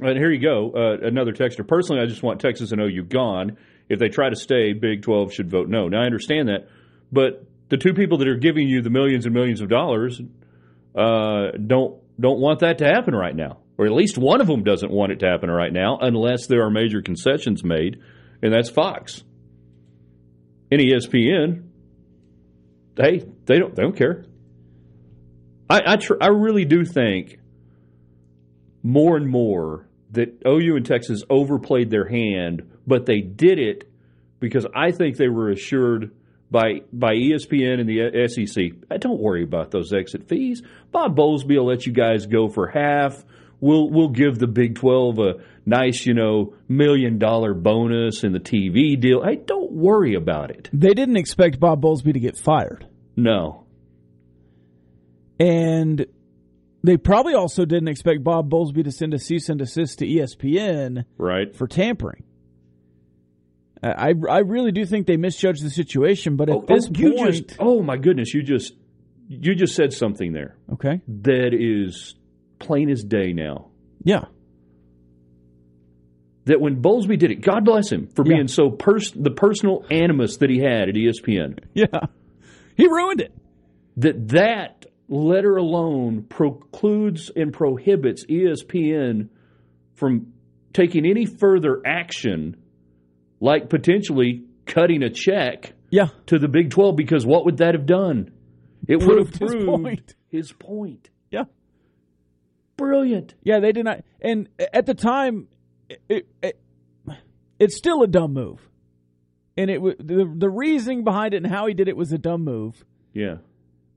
And 0.00 0.16
here 0.16 0.30
you 0.32 0.40
go, 0.40 0.72
uh, 0.72 1.06
another 1.06 1.32
texter. 1.34 1.66
Personally, 1.68 2.00
I 2.00 2.06
just 2.06 2.22
want 2.22 2.40
Texas 2.40 2.72
and 2.72 2.80
OU 2.80 3.04
gone. 3.04 3.58
If 3.90 3.98
they 3.98 4.08
try 4.08 4.30
to 4.30 4.36
stay, 4.36 4.72
Big 4.72 5.02
12 5.02 5.34
should 5.34 5.50
vote 5.50 5.68
no. 5.68 5.88
Now 5.88 6.00
I 6.00 6.06
understand 6.06 6.48
that, 6.48 6.68
but 7.12 7.44
the 7.68 7.76
two 7.76 7.92
people 7.92 8.18
that 8.18 8.28
are 8.28 8.36
giving 8.36 8.68
you 8.68 8.80
the 8.80 8.90
millions 8.90 9.26
and 9.26 9.34
millions 9.34 9.60
of 9.60 9.68
dollars 9.68 10.20
uh, 10.94 11.50
don't 11.66 12.00
don't 12.18 12.40
want 12.40 12.60
that 12.60 12.78
to 12.78 12.84
happen 12.84 13.14
right 13.14 13.34
now, 13.34 13.58
or 13.76 13.86
at 13.86 13.92
least 13.92 14.16
one 14.16 14.40
of 14.40 14.46
them 14.46 14.62
doesn't 14.62 14.90
want 14.90 15.12
it 15.12 15.20
to 15.20 15.26
happen 15.26 15.50
right 15.50 15.72
now, 15.72 15.98
unless 16.00 16.46
there 16.46 16.64
are 16.64 16.70
major 16.70 17.02
concessions 17.02 17.64
made, 17.64 18.00
and 18.42 18.52
that's 18.52 18.70
Fox 18.70 19.24
and 20.70 20.80
ESPN. 20.80 21.64
Hey, 22.96 23.24
they 23.46 23.58
don't 23.58 23.74
they 23.74 23.82
don't 23.82 23.96
care. 23.96 24.24
I 25.68 25.80
I, 25.84 25.96
tr- 25.96 26.20
I 26.20 26.28
really 26.28 26.64
do 26.64 26.84
think 26.84 27.38
more 28.82 29.16
and 29.16 29.28
more 29.28 29.88
that 30.12 30.42
OU 30.46 30.76
and 30.76 30.86
Texas 30.86 31.22
overplayed 31.30 31.90
their 31.90 32.08
hand, 32.08 32.70
but 32.90 33.06
they 33.06 33.20
did 33.20 33.58
it 33.58 33.90
because 34.40 34.66
I 34.74 34.90
think 34.90 35.16
they 35.16 35.28
were 35.28 35.48
assured 35.50 36.10
by 36.50 36.80
by 36.92 37.14
ESPN 37.14 37.78
and 37.80 37.88
the 37.88 38.26
SEC. 38.28 38.72
"Uh, 38.90 38.96
Don't 38.98 39.20
worry 39.20 39.44
about 39.44 39.70
those 39.70 39.92
exit 39.92 40.28
fees. 40.28 40.62
Bob 40.92 41.16
Bowlesby 41.16 41.56
will 41.56 41.66
let 41.66 41.86
you 41.86 41.92
guys 41.92 42.26
go 42.26 42.48
for 42.48 42.66
half. 42.66 43.24
We'll 43.60 43.88
we'll 43.90 44.08
give 44.08 44.38
the 44.38 44.46
Big 44.48 44.74
Twelve 44.74 45.18
a 45.18 45.34
nice, 45.66 46.06
you 46.06 46.14
know, 46.14 46.54
million 46.68 47.18
dollar 47.18 47.54
bonus 47.54 48.24
in 48.24 48.32
the 48.32 48.40
TV 48.40 48.98
deal. 48.98 49.22
Hey, 49.22 49.36
don't 49.36 49.70
worry 49.72 50.14
about 50.14 50.50
it. 50.50 50.68
they 50.72 50.94
didn't 50.94 51.16
expect 51.18 51.60
Bob 51.60 51.80
Bowlesby 51.82 52.12
to 52.14 52.20
get 52.20 52.36
fired, 52.36 52.86
No, 53.16 53.64
and 55.38 56.06
they 56.82 56.96
probably 56.96 57.34
also 57.34 57.64
didn't 57.64 57.88
expect 57.88 58.24
Bob 58.24 58.50
Bowlesby 58.50 58.82
to 58.84 58.90
send 58.90 59.14
a 59.14 59.18
cease 59.18 59.48
and 59.48 59.58
desist 59.58 59.98
to 59.98 60.06
ESPN 60.06 61.04
right? 61.18 61.54
for 61.54 61.66
tampering. 61.66 62.24
I 63.82 64.12
I 64.28 64.38
really 64.40 64.72
do 64.72 64.84
think 64.84 65.06
they 65.06 65.16
misjudged 65.16 65.64
the 65.64 65.70
situation, 65.70 66.36
but 66.36 66.48
at 66.50 66.56
Oh, 66.56 66.64
oh 66.68 66.74
this 66.74 66.86
oh, 66.86 66.90
you 66.96 67.12
point, 67.14 67.32
just 67.34 67.56
oh 67.58 67.82
my 67.82 67.96
goodness, 67.96 68.34
you 68.34 68.42
just 68.42 68.74
you 69.28 69.54
just 69.54 69.74
said 69.74 69.92
something 69.92 70.32
there 70.32 70.56
okay, 70.72 71.00
that 71.22 71.54
is 71.54 72.14
plain 72.58 72.90
as 72.90 73.02
day 73.04 73.32
now. 73.32 73.68
yeah, 74.04 74.24
That 76.46 76.60
when 76.60 76.82
Bowlesby 76.82 77.18
did 77.18 77.30
it, 77.30 77.42
God 77.42 77.64
bless 77.64 77.90
him 77.92 78.08
for 78.08 78.24
Yeah. 78.26 78.34
being 78.36 78.48
so 78.48 78.70
pers- 78.70 79.12
the 79.12 79.30
personal 79.30 79.84
animus 79.90 80.38
that 80.38 80.50
he 80.50 80.58
had 80.58 80.88
at 80.88 80.94
ESPN. 80.96 81.58
yeah, 81.74 81.86
he 82.76 82.86
ruined 82.86 83.20
it. 83.20 83.32
That 83.98 84.28
that 84.28 84.86
letter 85.08 85.56
alone 85.56 86.24
precludes 86.28 87.30
and 87.34 87.52
prohibits 87.52 88.24
ESPN 88.26 89.28
from 89.94 90.32
taking 90.72 91.04
any 91.06 91.26
further 91.26 91.82
action, 91.84 92.56
like 93.40 93.68
potentially 93.68 94.44
cutting 94.66 95.02
a 95.02 95.10
check 95.10 95.72
Yeah, 95.90 96.08
to 96.26 96.38
the 96.38 96.48
Big 96.48 96.70
Twelve. 96.70 96.96
Because 96.96 97.24
what 97.26 97.44
would 97.46 97.56
that 97.58 97.74
have 97.74 97.86
done? 97.86 98.30
It 98.86 98.96
would 98.96 99.18
have 99.18 99.32
Proved 99.32 99.52
his 99.54 99.64
point. 99.64 100.14
his 100.28 100.52
point. 100.52 101.10
yeah. 101.30 101.44
Brilliant. 102.76 103.34
Yeah, 103.42 103.60
they 103.60 103.72
did 103.72 103.84
not. 103.84 104.04
And 104.22 104.48
at 104.72 104.86
the 104.86 104.94
time, 104.94 105.48
it, 106.08 106.26
it, 106.42 106.58
it's 107.58 107.76
still 107.76 108.02
a 108.02 108.06
dumb 108.06 108.32
move. 108.32 108.58
And 109.56 109.70
it 109.70 109.80
the 109.98 110.32
the 110.34 110.48
reasoning 110.48 111.04
behind 111.04 111.34
it 111.34 111.38
and 111.38 111.46
how 111.46 111.66
he 111.66 111.74
did 111.74 111.88
it 111.88 111.96
was 111.96 112.12
a 112.12 112.18
dumb 112.18 112.42
move. 112.44 112.82
Yeah. 113.12 113.36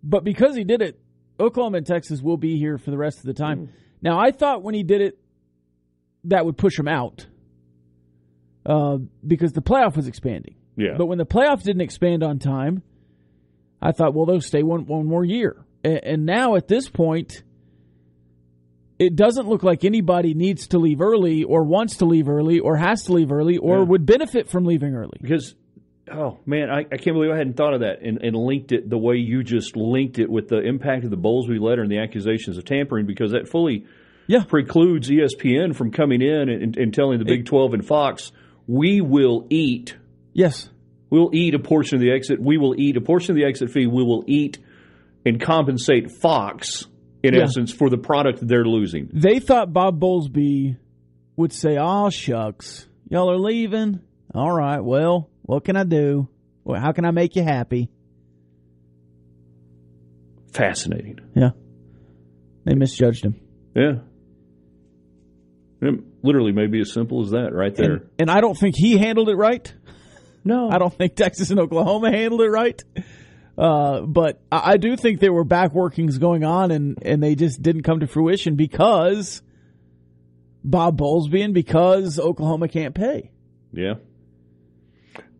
But 0.04 0.26
because 0.26 0.56
he 0.58 0.66
did 0.66 0.82
it, 0.82 1.00
Oklahoma 1.40 1.78
and 1.78 1.88
Texas 1.88 2.22
will 2.22 2.36
be 2.38 2.58
here 2.58 2.78
for 2.78 2.92
the 2.92 2.98
rest 2.98 3.20
of 3.20 3.26
the 3.26 3.34
time. 3.34 3.60
Mm. 3.60 3.70
Now, 4.02 4.20
I 4.20 4.32
thought 4.32 4.64
when 4.64 4.76
he 4.76 4.84
did 4.84 5.00
it, 5.02 5.18
that 6.26 6.46
would 6.46 6.58
push 6.58 6.78
him 6.78 6.90
out 6.90 7.26
uh, 8.66 8.98
because 9.26 9.54
the 9.54 9.62
playoff 9.62 9.96
was 9.96 10.08
expanding. 10.08 10.56
Yeah. 10.76 10.96
But 10.98 11.06
when 11.06 11.18
the 11.18 11.26
playoff 11.26 11.64
didn't 11.64 11.82
expand 11.82 12.24
on 12.24 12.40
time, 12.40 12.82
I 13.82 13.92
thought, 13.92 14.14
well, 14.14 14.26
they'll 14.26 14.42
stay 14.42 14.64
one 14.64 14.86
one 14.86 15.06
more 15.06 15.24
year. 15.26 15.58
And, 15.84 16.04
and 16.04 16.26
now 16.26 16.56
at 16.56 16.68
this 16.68 16.90
point, 16.90 17.44
it 19.00 19.16
doesn't 19.16 19.48
look 19.48 19.64
like 19.64 19.84
anybody 19.84 20.34
needs 20.34 20.68
to 20.68 20.80
leave 20.80 21.02
early, 21.02 21.44
or 21.44 21.64
wants 21.64 21.98
to 21.98 22.06
leave 22.06 22.30
early, 22.30 22.60
or 22.60 22.78
has 22.78 23.04
to 23.04 23.14
leave 23.14 23.32
early, 23.32 23.58
or 23.58 23.80
Yeah. 23.80 23.84
would 23.84 24.06
benefit 24.06 24.50
from 24.50 24.66
leaving 24.66 24.96
early. 24.96 25.18
because 25.22 25.56
oh 26.12 26.38
man, 26.46 26.70
I, 26.70 26.80
I 26.80 26.98
can't 26.98 27.16
believe 27.16 27.32
I 27.32 27.38
hadn't 27.38 27.56
thought 27.56 27.74
of 27.74 27.80
that 27.80 28.02
and, 28.02 28.22
and 28.22 28.36
linked 28.36 28.72
it 28.72 28.90
the 28.90 28.98
way 28.98 29.16
you 29.16 29.42
just 29.44 29.76
linked 29.76 30.20
it 30.20 30.30
with 30.30 30.48
the 30.50 30.60
impact 30.60 31.06
of 31.06 31.12
the 31.12 31.18
Bowlesby 31.18 31.60
letter 31.60 31.82
and 31.82 31.92
the 31.92 32.00
accusations 32.00 32.58
of 32.58 32.66
tampering 32.66 33.06
because 33.06 33.32
that 33.32 33.48
fully 33.48 33.86
yeah. 34.28 34.44
precludes 34.44 35.10
ESPN 35.10 35.76
from 35.76 35.92
coming 35.92 36.22
in 36.22 36.50
and, 36.50 36.78
and 36.78 36.94
telling 36.94 37.20
the 37.20 37.26
Big 37.26 37.46
12 37.46 37.74
and 37.76 37.86
Fox, 37.86 38.32
we 38.68 39.02
will 39.02 39.46
eat. 39.50 39.96
Yes. 40.34 40.70
We'll 41.10 41.30
eat 41.34 41.54
a 41.54 41.60
portion 41.60 41.96
of 41.98 42.02
the 42.02 42.12
exit. 42.12 42.42
We 42.42 42.58
will 42.58 42.74
eat 42.80 42.98
a 42.98 43.02
portion 43.02 43.32
of 43.32 43.36
the 43.36 43.46
exit 43.46 43.70
fee. 43.72 43.86
We 43.88 44.04
will 44.04 44.24
eat 44.28 44.58
and 45.26 45.40
compensate 45.40 46.12
Fox, 46.12 46.88
in 47.22 47.34
Yeah. 47.36 47.44
essence, 47.44 47.72
for 47.72 47.90
the 47.90 47.98
product 47.98 48.46
they're 48.48 48.66
losing. 48.66 49.10
They 49.14 49.40
thought 49.40 49.72
Bob 49.72 50.00
Bowlesby 50.00 50.78
would 51.38 51.54
say, 51.54 51.78
"Oh 51.80 52.10
shucks, 52.10 52.88
y'all 53.10 53.30
are 53.32 53.38
leaving. 53.38 54.00
All 54.34 54.52
right, 54.52 54.84
well, 54.84 55.30
what 55.44 55.64
can 55.64 55.76
I 55.78 55.84
do? 55.84 56.28
Well, 56.64 56.82
how 56.82 56.92
can 56.92 57.06
I 57.06 57.12
make 57.12 57.36
you 57.36 57.44
happy?" 57.44 57.90
Fascinating. 60.52 61.20
Yeah, 61.36 61.52
they 62.66 62.76
misjudged 62.76 63.26
him, 63.26 63.36
Yeah. 63.76 64.00
It 66.24 66.28
literally 66.28 66.52
may 66.52 66.68
be 66.68 66.82
as 66.82 66.92
simple 66.92 67.22
as 67.24 67.32
that 67.32 67.54
right 67.54 67.76
there. 67.76 67.94
and, 67.94 68.10
and 68.20 68.32
I 68.32 68.42
don't 68.42 68.58
think 68.58 68.76
he 68.78 68.98
handled 68.98 69.30
it 69.30 69.36
right. 69.36 69.74
No, 70.44 70.70
I 70.72 70.78
don't 70.78 70.94
think 70.94 71.16
Texas 71.16 71.50
and 71.52 71.60
Oklahoma 71.60 72.12
handled 72.12 72.42
it 72.42 72.50
right. 72.50 72.82
Uh, 73.58 74.02
but 74.02 74.42
I, 74.52 74.74
I 74.74 74.78
do 74.78 74.96
think 74.96 75.20
there 75.20 75.34
were 75.34 75.44
back 75.44 75.74
workings 75.74 76.18
going 76.18 76.44
on, 76.44 76.72
and 76.72 76.98
and 77.04 77.22
they 77.22 77.36
just 77.36 77.62
didn't 77.62 77.84
come 77.84 78.00
to 78.00 78.08
fruition 78.08 78.56
because 78.56 79.42
Bob 80.64 80.98
Bowlesby 80.98 81.44
and 81.44 81.54
because 81.54 82.20
Oklahoma 82.20 82.68
can't 82.68 82.96
pay. 82.96 83.32
Yeah. 83.72 83.96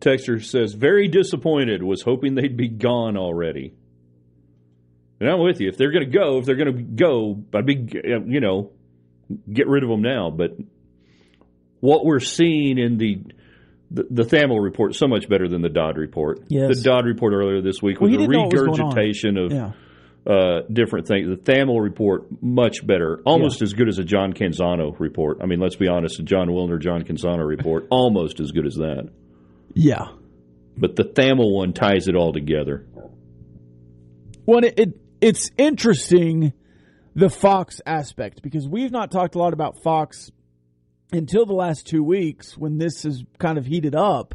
Texter 0.00 0.44
says, 0.44 0.74
very 0.74 1.08
disappointed, 1.08 1.82
was 1.82 2.02
hoping 2.02 2.34
they'd 2.34 2.56
be 2.56 2.68
gone 2.68 3.16
already. 3.16 3.74
And 5.18 5.30
I'm 5.30 5.40
with 5.40 5.60
you. 5.60 5.68
If 5.68 5.78
they're 5.78 5.92
going 5.92 6.04
to 6.04 6.18
go, 6.18 6.38
if 6.38 6.44
they're 6.44 6.56
going 6.56 6.76
to 6.76 6.82
go, 6.82 7.42
I'd 7.54 7.64
be, 7.64 7.88
you 8.04 8.40
know, 8.40 8.72
get 9.50 9.66
rid 9.66 9.82
of 9.82 9.88
them 9.88 10.02
now. 10.02 10.30
But 10.30 10.56
what 11.84 12.04
we're 12.06 12.20
seeing 12.20 12.78
in 12.78 12.96
the 12.96 13.18
the, 13.90 14.06
the 14.10 14.22
Thamel 14.22 14.60
report 14.62 14.94
so 14.94 15.06
much 15.06 15.28
better 15.28 15.46
than 15.48 15.60
the 15.60 15.68
Dodd 15.68 15.98
report. 15.98 16.40
Yes. 16.48 16.78
The 16.78 16.82
Dodd 16.82 17.04
report 17.04 17.32
earlier 17.34 17.60
this 17.60 17.82
week 17.82 18.00
Well, 18.00 18.10
was 18.10 18.18
a 18.18 18.26
what 18.26 18.52
was 18.52 18.52
regurgitation 18.54 19.36
of 19.36 19.52
Yeah. 19.52 19.72
uh, 20.26 20.62
different 20.72 21.06
things. 21.06 21.28
The 21.28 21.36
Thamel 21.52 21.80
report, 21.82 22.24
much 22.42 22.84
better, 22.84 23.20
almost 23.26 23.60
as 23.62 23.74
good 23.74 23.88
as 23.88 23.98
a 23.98 24.02
John 24.02 24.32
Canzano 24.32 24.98
report. 24.98 25.38
I 25.42 25.46
mean, 25.46 25.60
let's 25.60 25.76
be 25.76 25.86
honest, 25.86 26.18
a 26.18 26.22
Jon 26.22 26.48
Wilner, 26.48 26.80
John 26.80 27.02
Canzano 27.04 27.46
report, 27.46 27.86
almost 27.90 28.40
as 28.40 28.50
good 28.50 28.66
as 28.66 28.76
that. 28.76 29.10
Yeah. 29.74 30.06
But 30.76 30.96
the 30.96 31.04
Thamel 31.04 31.52
one 31.54 31.72
ties 31.74 32.08
it 32.08 32.16
all 32.16 32.32
together. 32.32 32.86
Well, 34.46 34.64
it, 34.64 34.74
it 34.78 35.00
it's 35.20 35.50
interesting 35.56 36.52
the 37.14 37.30
Fox 37.30 37.80
aspect 37.86 38.42
because 38.42 38.66
we've 38.66 38.90
not 38.90 39.10
talked 39.12 39.34
a 39.36 39.38
lot 39.38 39.52
about 39.52 39.82
Fox 39.82 40.32
until 41.14 41.46
the 41.46 41.54
last 41.54 41.86
two 41.86 42.02
weeks 42.02 42.56
when 42.56 42.78
this 42.78 43.04
is 43.04 43.24
kind 43.38 43.58
of 43.58 43.66
heated 43.66 43.94
up 43.94 44.34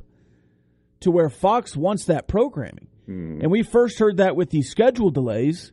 to 1.02 1.12
where 1.12 1.30
Fox 1.30 1.76
wants 1.76 2.06
that 2.06 2.28
programming. 2.28 2.88
Hmm. 3.06 3.40
And 3.42 3.52
we 3.52 3.64
first 3.64 4.00
heard 4.00 4.18
that 4.18 4.36
with 4.36 4.50
the 4.50 4.62
schedule 4.62 5.10
delays. 5.12 5.72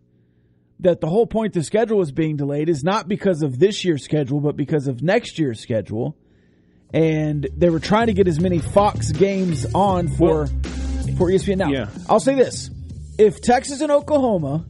That 0.80 1.00
the 1.00 1.06
whole 1.08 1.26
point 1.26 1.54
the 1.54 1.62
schedule 1.62 1.96
was 1.96 2.12
being 2.12 2.36
delayed 2.36 2.68
is 2.68 2.84
not 2.84 3.08
because 3.08 3.42
of 3.42 3.58
this 3.58 3.82
year's 3.82 4.04
schedule, 4.04 4.40
but 4.40 4.56
because 4.56 4.88
of 4.88 5.02
next 5.02 5.38
year's 5.38 5.58
schedule. 5.58 6.18
And 6.92 7.48
they 7.56 7.70
were 7.70 7.80
trying 7.80 8.08
to 8.08 8.12
get 8.12 8.28
as 8.28 8.40
many 8.40 8.58
Fox 8.58 9.10
games 9.10 9.66
on 9.74 10.08
for 10.08 10.48
for 11.16 11.30
E 11.30 11.36
ESPN. 11.36 11.56
Now, 11.56 11.70
Yeah. 11.70 11.88
I'll 12.10 12.20
say 12.20 12.34
this: 12.34 12.70
if 13.18 13.40
Texas 13.40 13.80
and 13.80 13.90
Oklahoma 13.90 14.66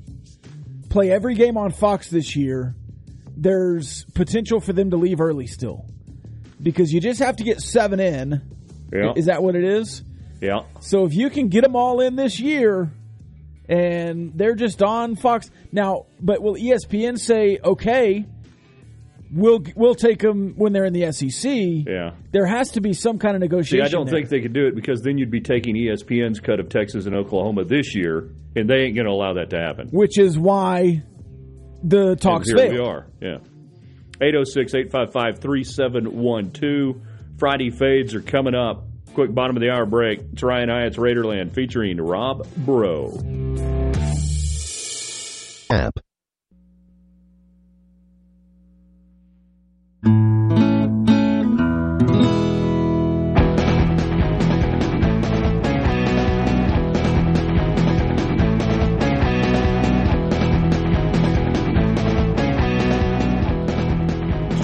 play 0.91 1.11
every 1.11 1.35
game 1.35 1.57
on 1.57 1.73
Fox 1.73 2.09
this 2.09 2.37
year, 2.37 2.77
there's 3.37 4.05
potential 4.15 4.61
for 4.61 4.73
them 4.73 4.91
to 4.91 4.97
leave 4.97 5.21
early 5.21 5.47
still, 5.49 5.87
because 6.67 6.93
you 6.93 7.01
just 7.01 7.21
have 7.21 7.37
to 7.37 7.45
get 7.45 7.61
seven 7.61 8.01
in. 8.01 8.43
Yeah. 8.93 9.13
Is 9.15 9.27
that 9.27 9.41
what 9.41 9.55
it 9.55 9.63
is? 9.63 10.03
Yeah. 10.41 10.65
So 10.81 11.05
if 11.07 11.15
you 11.15 11.31
can 11.31 11.47
get 11.49 11.63
them 11.63 11.77
all 11.77 12.01
in 12.01 12.17
this 12.17 12.41
year, 12.41 12.91
and 13.69 14.33
they're 14.35 14.57
just 14.57 14.83
on 14.83 15.15
Fox 15.15 15.49
now, 15.71 16.07
but 16.21 16.43
will 16.43 16.57
ESPN 16.57 17.19
say 17.21 17.59
okay? 17.63 18.27
We'll 19.33 19.61
we'll 19.77 19.95
take 19.95 20.19
them 20.19 20.55
when 20.57 20.73
they're 20.73 20.85
in 20.85 20.93
the 20.93 21.13
SEC. 21.13 21.53
Yeah. 21.87 22.15
There 22.33 22.47
has 22.47 22.73
to 22.73 22.81
be 22.81 22.93
some 22.95 23.19
kind 23.19 23.37
of 23.37 23.41
See, 23.43 23.47
negotiation. 23.49 23.87
I 23.87 23.89
don't 23.89 24.07
there. 24.07 24.15
think 24.17 24.29
they 24.29 24.41
could 24.41 24.53
do 24.53 24.67
it 24.67 24.75
because 24.75 25.03
then 25.03 25.19
you'd 25.19 25.31
be 25.31 25.41
taking 25.41 25.77
ESPN's 25.77 26.41
cut 26.41 26.59
of 26.59 26.69
Texas 26.69 27.07
and 27.07 27.15
Oklahoma 27.15 27.65
this 27.65 27.95
year, 27.95 28.29
and 28.57 28.69
they 28.69 28.83
ain't 28.83 28.97
going 28.97 29.07
to 29.07 29.13
allow 29.13 29.35
that 29.35 29.51
to 29.51 29.59
happen. 29.59 29.89
which 29.93 30.19
is 30.19 30.37
why 30.37 31.03
the 31.85 32.17
talks 32.17 32.49
and 32.49 32.59
here 32.59 32.71
failed. 32.71 32.81
we 32.81 32.89
are. 32.89 33.07
Yeah. 33.21 33.39
806 34.21 34.75
855 34.75 35.39
3712. 35.41 37.03
Friday 37.39 37.71
fades 37.71 38.15
are 38.15 38.23
coming 38.23 38.55
up. 38.55 38.85
Quick 39.15 39.35
bottom 39.35 39.57
of 39.57 39.63
the 39.63 39.71
hour 39.71 39.87
break. 39.87 40.21
It's 40.33 40.43
Ryan 40.43 40.69
Hyatt's 40.69 40.97
Raiderland 40.97 41.55
featuring 41.55 41.99
Rob 41.99 42.47
Breaux. 42.57 43.19
app. 45.71 45.99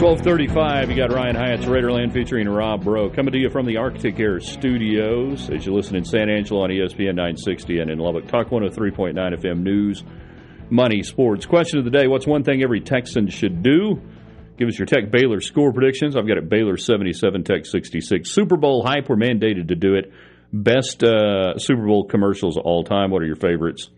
1235. 0.03 0.91
You 0.91 0.97
got 0.97 1.15
Ryan 1.15 1.37
Hyatt's 1.37 1.65
Raiderland 1.65 2.13
featuring 2.13 2.49
Rob 2.49 2.83
Breaux. 2.83 3.09
Coming 3.09 3.31
to 3.35 3.39
you 3.39 3.51
from 3.51 3.67
the 3.67 3.77
Arctic 3.77 4.19
Air 4.19 4.41
Studios 4.41 5.49
as 5.49 5.65
you 5.65 5.73
listen 5.73 5.95
in 5.95 6.05
San 6.05 6.29
Angelo 6.29 6.65
on 6.65 6.71
ESPN 6.71 7.15
960 7.15 7.79
and 7.79 7.89
in 7.89 8.01
Lubbock. 8.01 8.27
Talk 8.27 8.49
103.9 8.49 9.15
FM 9.15 9.61
News, 9.61 10.03
Money, 10.71 11.05
Sports. 11.05 11.47
Question 11.47 11.79
of 11.79 11.85
the 11.85 11.93
day 11.93 12.09
What's 12.09 12.27
one 12.27 12.43
thing 12.43 12.65
every 12.65 12.81
Texan 12.81 13.29
should 13.29 13.63
do? 13.63 14.03
Give 14.59 14.67
us 14.67 14.77
your 14.77 14.87
Tech 14.87 15.13
Baylor 15.13 15.41
score 15.41 15.73
predictions. 15.73 16.17
I've 16.17 16.27
got 16.27 16.37
it 16.37 16.49
Baylor 16.49 16.77
77, 16.77 17.45
Tech 17.45 17.65
66. 17.65 18.29
Super 18.29 18.57
Bowl 18.57 18.85
hype. 18.85 19.09
We're 19.09 19.15
mandated 19.15 19.69
to 19.69 19.77
do 19.77 19.95
it. 19.95 20.13
Best 20.53 21.05
uh, 21.05 21.59
Super 21.59 21.87
Bowl 21.87 22.09
commercials 22.09 22.57
of 22.57 22.65
all 22.65 22.83
time. 22.83 23.13
What 23.13 23.23
are 23.23 23.27
your 23.27 23.37
favorites? 23.37 23.89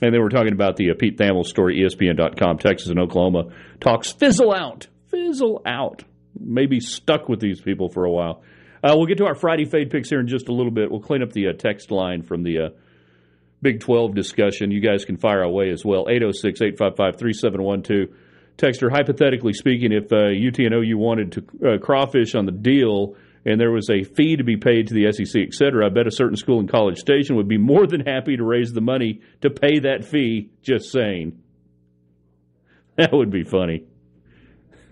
And 0.00 0.14
then 0.14 0.22
we're 0.22 0.30
talking 0.30 0.54
about 0.54 0.76
the 0.76 0.92
uh, 0.92 0.94
Pete 0.98 1.18
Thamel 1.18 1.44
story, 1.44 1.82
ESPN.com, 1.82 2.56
Texas 2.56 2.88
and 2.88 2.98
Oklahoma. 2.98 3.50
Talks 3.80 4.12
fizzle 4.12 4.54
out. 4.54 4.86
Fizzle 5.12 5.62
out. 5.64 6.02
Maybe 6.38 6.80
stuck 6.80 7.28
with 7.28 7.38
these 7.38 7.60
people 7.60 7.88
for 7.88 8.04
a 8.04 8.10
while. 8.10 8.42
Uh, 8.82 8.94
we'll 8.96 9.06
get 9.06 9.18
to 9.18 9.26
our 9.26 9.36
Friday 9.36 9.64
fade 9.64 9.90
picks 9.90 10.08
here 10.08 10.18
in 10.18 10.26
just 10.26 10.48
a 10.48 10.52
little 10.52 10.72
bit. 10.72 10.90
We'll 10.90 11.00
clean 11.00 11.22
up 11.22 11.32
the 11.32 11.48
uh, 11.48 11.52
text 11.52 11.92
line 11.92 12.22
from 12.22 12.42
the 12.42 12.58
uh, 12.58 12.68
Big 13.60 13.78
12 13.78 14.14
discussion. 14.14 14.72
You 14.72 14.80
guys 14.80 15.04
can 15.04 15.16
fire 15.16 15.42
away 15.42 15.70
as 15.70 15.84
well. 15.84 16.06
806 16.10 16.60
855 16.60 17.16
3712. 17.16 18.18
Texter, 18.58 18.90
hypothetically 18.90 19.52
speaking, 19.52 19.92
if 19.92 20.12
uh, 20.12 20.16
UT 20.16 20.58
and 20.58 20.74
OU 20.74 20.98
wanted 20.98 21.32
to 21.32 21.40
uh, 21.66 21.78
crawfish 21.78 22.34
on 22.34 22.44
the 22.44 22.52
deal 22.52 23.14
and 23.44 23.60
there 23.60 23.70
was 23.70 23.88
a 23.90 24.04
fee 24.04 24.36
to 24.36 24.44
be 24.44 24.56
paid 24.56 24.88
to 24.88 24.94
the 24.94 25.10
SEC, 25.12 25.42
et 25.42 25.54
cetera, 25.54 25.86
I 25.86 25.88
bet 25.88 26.06
a 26.06 26.12
certain 26.12 26.36
school 26.36 26.60
in 26.60 26.68
College 26.68 26.98
Station 26.98 27.36
would 27.36 27.48
be 27.48 27.58
more 27.58 27.86
than 27.86 28.00
happy 28.00 28.36
to 28.36 28.44
raise 28.44 28.72
the 28.72 28.80
money 28.80 29.20
to 29.40 29.50
pay 29.50 29.80
that 29.80 30.04
fee. 30.04 30.50
Just 30.62 30.90
saying. 30.90 31.38
That 32.96 33.10
would 33.10 33.30
be 33.30 33.42
funny. 33.42 33.84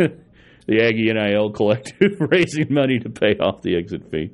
the 0.67 0.83
Aggie 0.83 1.13
NIL 1.13 1.51
collective 1.51 2.17
raising 2.21 2.73
money 2.73 2.99
to 2.99 3.11
pay 3.11 3.37
off 3.39 3.63
the 3.63 3.77
exit 3.77 4.11
fee. 4.11 4.31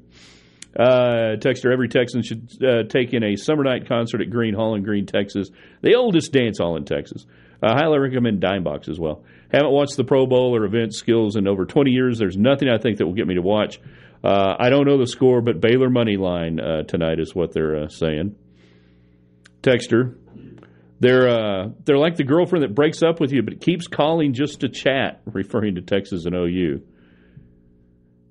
Uh, 0.79 1.37
Texter, 1.39 1.73
every 1.73 1.89
Texan 1.89 2.23
should 2.23 2.51
uh, 2.63 2.83
take 2.89 3.15
in 3.15 3.25
a 3.25 3.37
summer 3.37 3.65
night 3.65 3.89
concert 3.89 4.21
at 4.21 4.29
Gruene 4.29 4.55
Hall 4.55 4.75
in 4.75 4.85
Gruene, 4.85 5.11
Texas, 5.11 5.51
the 5.81 5.95
oldest 5.95 6.33
dance 6.33 6.59
hall 6.59 6.77
in 6.77 6.85
Texas. 6.85 7.25
I 7.63 7.73
highly 7.73 7.99
recommend 7.99 8.41
Dime 8.41 8.63
Box 8.63 8.89
as 8.89 9.01
well. 9.01 9.25
Haven't 9.51 9.71
watched 9.71 9.97
the 9.97 10.05
Pro 10.05 10.27
Bowl 10.27 10.55
or 10.55 10.65
event 10.65 10.95
skills 10.95 11.37
in 11.37 11.49
over 11.49 11.65
20 11.65 11.91
years. 11.91 12.19
There's 12.19 12.37
nothing 12.37 12.69
I 12.69 12.77
think 12.77 12.99
that 12.99 13.07
will 13.07 13.15
get 13.15 13.27
me 13.27 13.37
to 13.37 13.43
watch. 13.43 13.81
Uh, 14.23 14.57
I 14.59 14.69
don't 14.69 14.87
know 14.87 14.99
the 14.99 15.07
score, 15.07 15.41
but 15.41 15.61
Baylor 15.61 15.89
money 15.89 16.17
line 16.17 16.61
uh, 16.61 16.83
tonight 16.83 17.21
is 17.21 17.35
what 17.35 17.53
they're 17.53 17.85
uh, 17.85 17.89
saying. 17.89 18.37
Texter, 19.63 20.17
they're 20.99 21.29
uh, 21.29 21.69
they're 21.85 21.99
like 21.99 22.17
the 22.17 22.25
girlfriend 22.25 22.63
that 22.63 22.75
breaks 22.75 23.03
up 23.03 23.21
with 23.21 23.33
you 23.33 23.43
but 23.43 23.61
keeps 23.61 23.87
calling 23.87 24.33
just 24.33 24.61
to 24.61 24.69
chat, 24.69 25.21
referring 25.27 25.75
to 25.75 25.83
Texas 25.83 26.25
and 26.25 26.35
OU. 26.35 26.83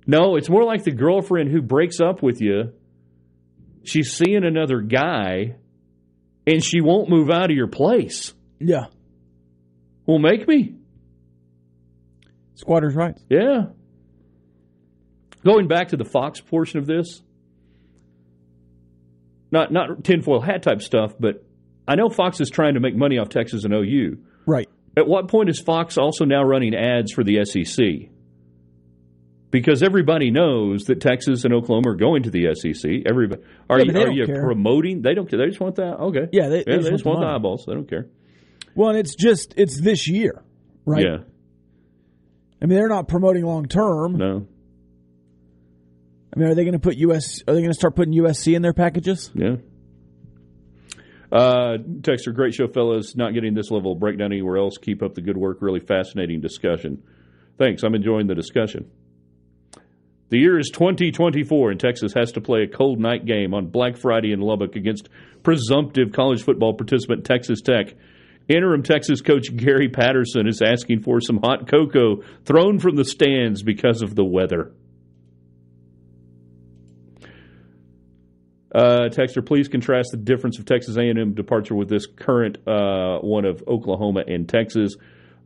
No, 0.06 0.36
it's 0.36 0.48
more 0.48 0.64
like 0.64 0.84
the 0.84 0.92
girlfriend 0.92 1.50
who 1.50 1.62
breaks 1.62 2.00
up 2.00 2.22
with 2.22 2.40
you. 2.40 2.72
She's 3.82 4.12
seeing 4.12 4.44
another 4.44 4.80
guy, 4.80 5.56
and 6.46 6.62
she 6.62 6.80
won't 6.80 7.08
move 7.08 7.30
out 7.30 7.50
of 7.50 7.56
your 7.56 7.66
place. 7.66 8.34
Yeah. 8.58 8.86
Well, 10.06 10.18
make 10.18 10.46
me. 10.46 10.74
Squatters' 12.54 12.94
rights. 12.94 13.24
Yeah. 13.28 13.66
Going 15.44 15.68
back 15.68 15.88
to 15.88 15.96
the 15.96 16.04
Fox 16.04 16.40
portion 16.40 16.78
of 16.78 16.86
this, 16.86 17.22
not 19.52 19.72
not 19.72 20.02
tinfoil 20.02 20.40
hat 20.40 20.62
type 20.62 20.82
stuff, 20.82 21.14
but 21.18 21.45
I 21.88 21.94
know 21.94 22.08
Fox 22.08 22.40
is 22.40 22.50
trying 22.50 22.74
to 22.74 22.80
make 22.80 22.96
money 22.96 23.18
off 23.18 23.28
Texas 23.28 23.64
and 23.64 23.72
OU. 23.72 24.18
Right. 24.46 24.68
At 24.96 25.06
what 25.06 25.28
point 25.28 25.48
is 25.50 25.60
Fox 25.60 25.98
also 25.98 26.24
now 26.24 26.42
running 26.42 26.74
ads 26.74 27.12
for 27.12 27.22
the 27.22 27.44
SEC? 27.44 28.10
Because 29.50 29.82
everybody 29.82 30.30
knows 30.30 30.84
that 30.84 31.00
Texas 31.00 31.44
and 31.44 31.54
Oklahoma 31.54 31.90
are 31.90 31.94
going 31.94 32.24
to 32.24 32.30
the 32.30 32.52
SEC. 32.54 33.02
Everybody 33.06 33.42
are 33.70 33.78
Yeah, 33.80 33.92
you 33.92 33.98
are 34.00 34.10
you 34.10 34.26
care. 34.26 34.42
promoting? 34.42 35.02
They 35.02 35.14
don't 35.14 35.28
care. 35.30 35.38
They 35.38 35.46
just 35.46 35.60
want 35.60 35.76
that. 35.76 35.98
Okay. 36.00 36.28
Yeah, 36.32 36.48
they- 36.48 36.64
they 36.64 36.76
just 36.78 36.90
want 36.90 37.02
the 37.02 37.08
want 37.08 37.20
the 37.20 37.26
eyeballs. 37.26 37.64
They 37.66 37.74
don't 37.74 37.88
care. 37.88 38.08
Well, 38.74 38.90
and 38.90 38.98
it's 38.98 39.14
just 39.14 39.54
it's 39.56 39.80
this 39.80 40.08
year, 40.08 40.42
right? 40.84 41.04
Yeah. 41.04 41.18
I 42.60 42.66
mean, 42.66 42.76
they're 42.78 42.88
not 42.88 43.06
promoting 43.08 43.44
long 43.44 43.66
term. 43.66 44.16
No. 44.16 44.46
I 46.34 46.38
mean, 46.38 46.48
are 46.48 46.54
they 46.54 46.64
going 46.64 46.72
to 46.74 46.78
put 46.78 46.96
US? 46.96 47.42
Are 47.46 47.54
they 47.54 47.60
going 47.60 47.70
to 47.70 47.74
start 47.74 47.94
putting 47.96 48.12
USC 48.14 48.54
in 48.54 48.62
their 48.62 48.74
packages? 48.74 49.30
Yeah. 49.34 49.56
Uh, 51.32 51.78
Texter, 52.00 52.34
great 52.34 52.54
show, 52.54 52.68
fellas. 52.68 53.16
Not 53.16 53.34
getting 53.34 53.54
this 53.54 53.70
level 53.70 53.92
of 53.92 53.98
breakdown 53.98 54.32
anywhere 54.32 54.58
else. 54.58 54.78
Keep 54.78 55.02
up 55.02 55.14
the 55.14 55.22
good 55.22 55.36
work. 55.36 55.58
Really 55.60 55.80
fascinating 55.80 56.40
discussion. 56.40 57.02
Thanks. 57.58 57.82
I'm 57.82 57.94
enjoying 57.94 58.26
the 58.26 58.34
discussion. 58.34 58.90
The 60.28 60.38
year 60.38 60.58
is 60.58 60.70
2024, 60.72 61.70
and 61.70 61.78
Texas 61.78 62.12
has 62.14 62.32
to 62.32 62.40
play 62.40 62.62
a 62.62 62.68
cold 62.68 62.98
night 62.98 63.24
game 63.26 63.54
on 63.54 63.68
Black 63.68 63.96
Friday 63.96 64.32
in 64.32 64.40
Lubbock 64.40 64.74
against 64.74 65.08
presumptive 65.44 66.10
college 66.12 66.42
football 66.42 66.74
participant 66.74 67.24
Texas 67.24 67.60
Tech. 67.60 67.94
Interim 68.48 68.82
Texas 68.82 69.20
coach 69.20 69.54
Gary 69.54 69.88
Patterson 69.88 70.48
is 70.48 70.62
asking 70.62 71.02
for 71.02 71.20
some 71.20 71.38
hot 71.38 71.68
cocoa 71.68 72.22
thrown 72.44 72.78
from 72.78 72.96
the 72.96 73.04
stands 73.04 73.62
because 73.62 74.02
of 74.02 74.14
the 74.14 74.24
weather. 74.24 74.72
Uh, 78.76 79.08
Texter, 79.08 79.44
please 79.44 79.68
contrast 79.68 80.10
the 80.10 80.18
difference 80.18 80.58
of 80.58 80.66
Texas 80.66 80.96
A&M 80.98 81.32
departure 81.34 81.74
with 81.74 81.88
this 81.88 82.06
current 82.06 82.58
uh, 82.68 83.18
one 83.20 83.46
of 83.46 83.62
Oklahoma 83.66 84.22
and 84.26 84.46
Texas. 84.46 84.94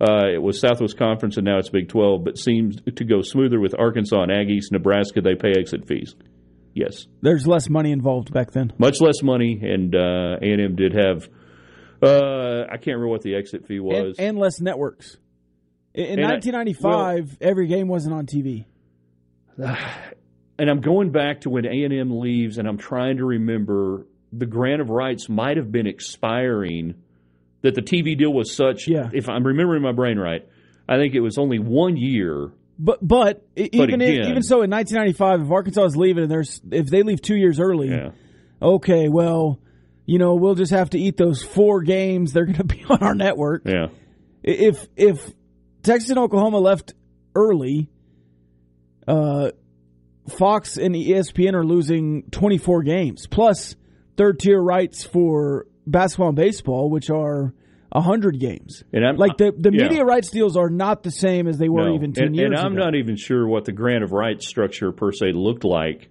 Uh, 0.01 0.27
it 0.35 0.43
was 0.43 0.59
Southwest 0.59 0.99
Conference 0.99 1.37
and 1.37 1.45
now 1.45 1.59
it's 1.59 1.69
Big 1.69 1.89
12, 1.89 2.25
but 2.25 2.37
seems 2.39 2.77
to 2.97 3.05
go 3.05 3.23
smoother 3.23 3.61
with 3.61 3.73
Arkansas 3.79 4.21
and 4.23 4.33
Aggies. 4.33 4.73
Nebraska, 4.73 5.21
they 5.21 5.37
pay 5.37 5.53
exit 5.57 5.87
fees. 5.87 6.17
Yes, 6.75 7.07
There's 7.21 7.47
less 7.47 7.69
money 7.69 7.93
involved 7.93 8.33
back 8.33 8.51
then. 8.53 8.73
much 8.79 9.01
less 9.01 9.23
money, 9.23 9.61
and 9.63 9.95
uh, 9.95 10.37
A&M 10.43 10.75
did 10.77 10.93
have. 10.95 11.29
Uh, 12.03 12.63
I 12.69 12.77
can't 12.79 12.97
remember 12.97 13.09
what 13.09 13.23
the 13.23 13.35
exit 13.37 13.67
fee 13.67 13.79
was. 13.81 14.17
and, 14.19 14.29
and 14.31 14.39
less 14.39 14.61
networks. 14.61 15.17
In, 15.95 16.05
in 16.05 16.19
And 16.21 16.27
I- 16.27 16.33
1995, 16.35 17.39
every 17.41 17.67
game 17.69 17.87
wasn't 17.89 18.15
on 18.15 18.27
TV. 18.27 18.65
and 20.61 20.71
I'm 20.71 20.81
going 20.81 21.11
back 21.11 21.41
to 21.43 21.51
when 21.51 21.67
A 21.67 21.85
and 21.85 21.93
M 21.93 22.21
leaves, 22.21 22.59
and 22.59 22.69
I'm 22.69 22.79
trying 22.79 23.17
to 23.17 23.25
remember 23.25 24.07
the 24.33 24.47
grant 24.47 24.81
of 24.81 24.91
rights 24.91 25.29
might 25.29 25.57
have 25.57 25.73
been 25.73 25.87
expiring. 25.87 26.95
That 27.63 27.75
the 27.75 27.83
TV 27.83 28.17
deal 28.17 28.33
was 28.33 28.55
such. 28.57 28.89
Yeah. 28.89 29.11
If 29.13 29.29
I'm 29.29 29.45
remembering 29.47 29.83
my 29.83 29.93
brain 29.93 30.19
right, 30.19 30.49
I 30.89 30.97
think 30.97 31.15
it 31.15 31.21
was 31.21 31.37
only 31.37 31.59
one 31.59 31.97
year. 31.99 32.53
But 32.79 33.07
but, 33.07 33.45
But 33.55 33.69
even 33.75 34.01
again- 34.01 34.31
even 34.31 34.43
so, 34.43 34.63
in 34.63 34.71
1995, 34.71 35.43
if 35.43 35.51
Arkansas 35.51 35.85
is 35.85 35.97
leaving 35.97 36.23
and 36.23 36.33
there's 36.33 36.61
if 36.71 36.87
they 36.87 37.03
leave 37.03 37.21
two 37.21 37.37
years 37.37 37.61
early, 37.61 37.89
Yeah. 37.91 38.13
okay, 38.63 39.09
well, 39.11 39.59
you 40.07 40.19
know, 40.19 40.37
we'll 40.37 40.55
just 40.55 40.73
have 40.73 40.89
to 40.91 40.99
eat 40.99 41.19
those 41.19 41.43
four 41.43 41.83
games. 41.83 42.33
They're 42.33 42.47
going 42.47 42.57
to 42.59 42.65
be 42.65 42.83
on 42.89 43.03
our 43.03 43.15
network. 43.15 43.63
Yeah. 43.67 43.89
If 44.43 44.87
if 44.97 45.31
Texas 45.83 46.09
and 46.09 46.19
Oklahoma 46.19 46.61
left 46.61 46.95
early, 47.35 47.91
uh, 49.07 49.51
Fox 50.29 50.77
and 50.77 50.95
ESPN 50.95 51.55
are 51.55 51.65
losing 51.65 52.25
24 52.31 52.83
games 52.83 53.27
plus 53.27 53.75
third 54.17 54.39
tier 54.39 54.61
rights 54.61 55.03
for 55.05 55.67
basketball 55.87 56.29
and 56.29 56.37
baseball, 56.37 56.91
which 56.91 57.11
are 57.11 57.53
100 57.93 58.39
games. 58.39 58.85
And 58.93 59.05
I'm 59.05 59.17
Like 59.17 59.37
the 59.39 59.53
the 59.57 59.71
yeah. 59.73 59.89
media 59.89 60.05
rights 60.05 60.31
deals 60.31 60.57
are 60.57 60.71
not 60.71 61.03
the 61.03 61.11
same 61.11 61.49
as 61.49 61.59
they 61.59 61.69
were 61.69 61.89
No. 61.89 61.95
even 61.95 62.13
10 62.13 62.27
and, 62.29 62.37
years 62.37 62.51
and 62.53 62.57
I'm 62.61 62.75
ago. 62.75 62.85
not 62.85 62.95
even 62.95 63.17
sure 63.17 63.47
what 63.49 63.65
the 63.65 63.73
grant 63.73 64.05
of 64.05 64.13
rights 64.13 64.47
structure 64.47 64.93
per 64.93 65.11
se 65.11 65.33
looked 65.33 65.65
like 65.65 66.09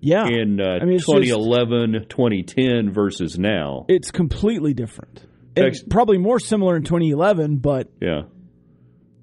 yeah. 0.00 0.28
in 0.28 0.60
uh, 0.60 0.78
I 0.80 0.84
mean, 0.84 0.94
it's 0.96 1.06
just- 1.06 2.08
2010 2.10 2.92
versus 2.92 3.38
now. 3.38 3.84
It's 3.88 4.10
completely 4.10 4.74
different. 4.74 5.24
Tex- 5.56 5.82
probably 5.82 6.18
more 6.18 6.38
similar 6.38 6.76
in 6.76 6.84
2011, 6.84 7.56
but 7.56 7.88
Yeah. 8.00 8.22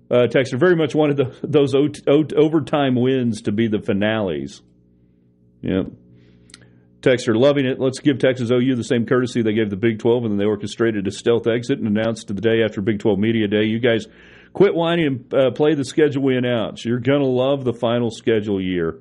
Uh, 0.09 0.27
Texter 0.27 0.59
very 0.59 0.75
much 0.75 0.93
wanted 0.93 1.17
the, 1.17 1.35
those 1.41 1.73
o- 1.73 1.89
o- 2.07 2.27
overtime 2.35 2.95
wins 2.95 3.41
to 3.43 3.51
be 3.51 3.67
the 3.67 3.79
finales. 3.81 4.61
Yep. 5.61 5.87
Texter 7.01 7.35
loving 7.35 7.65
it. 7.65 7.79
Let's 7.79 7.99
give 7.99 8.19
Texas 8.19 8.51
OU 8.51 8.75
the 8.75 8.83
same 8.83 9.05
courtesy 9.05 9.41
they 9.41 9.53
gave 9.53 9.69
the 9.69 9.75
Big 9.75 9.99
12, 9.99 10.23
and 10.23 10.31
then 10.31 10.37
they 10.37 10.45
orchestrated 10.45 11.07
a 11.07 11.11
stealth 11.11 11.47
exit 11.47 11.79
and 11.79 11.87
announced 11.87 12.27
the 12.27 12.33
day 12.33 12.63
after 12.63 12.81
Big 12.81 12.99
12 12.99 13.17
Media 13.19 13.47
Day, 13.47 13.65
you 13.65 13.79
guys 13.79 14.07
quit 14.53 14.73
whining 14.73 15.05
and 15.05 15.33
uh, 15.33 15.51
play 15.51 15.75
the 15.75 15.85
schedule 15.85 16.23
we 16.23 16.35
announced. 16.35 16.85
You're 16.85 16.99
going 16.99 17.21
to 17.21 17.27
love 17.27 17.63
the 17.63 17.73
final 17.73 18.09
schedule 18.09 18.61
year. 18.61 18.99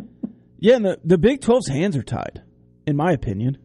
yeah, 0.58 0.76
and 0.76 0.84
the, 0.84 1.00
the 1.04 1.18
Big 1.18 1.40
12's 1.40 1.68
hands 1.68 1.96
are 1.96 2.02
tied, 2.02 2.42
in 2.86 2.96
my 2.96 3.12
opinion. 3.12 3.58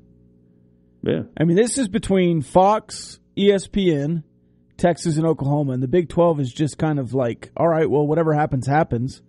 Yeah. 1.04 1.24
I 1.40 1.46
mean, 1.46 1.56
this 1.56 1.78
is 1.78 1.88
between 1.88 2.42
Fox, 2.42 3.20
ESPN, 3.38 4.24
Texas, 4.78 5.18
and 5.18 5.26
Oklahoma, 5.26 5.74
and 5.74 5.82
the 5.84 5.88
Big 5.88 6.08
12 6.10 6.40
is 6.40 6.54
just 6.54 6.78
kind 6.78 7.00
of 7.00 7.14
like, 7.14 7.50
all 7.58 7.68
right, 7.68 7.90
well, 7.90 8.06
whatever 8.06 8.34
happens, 8.34 8.68
happens. 8.68 9.22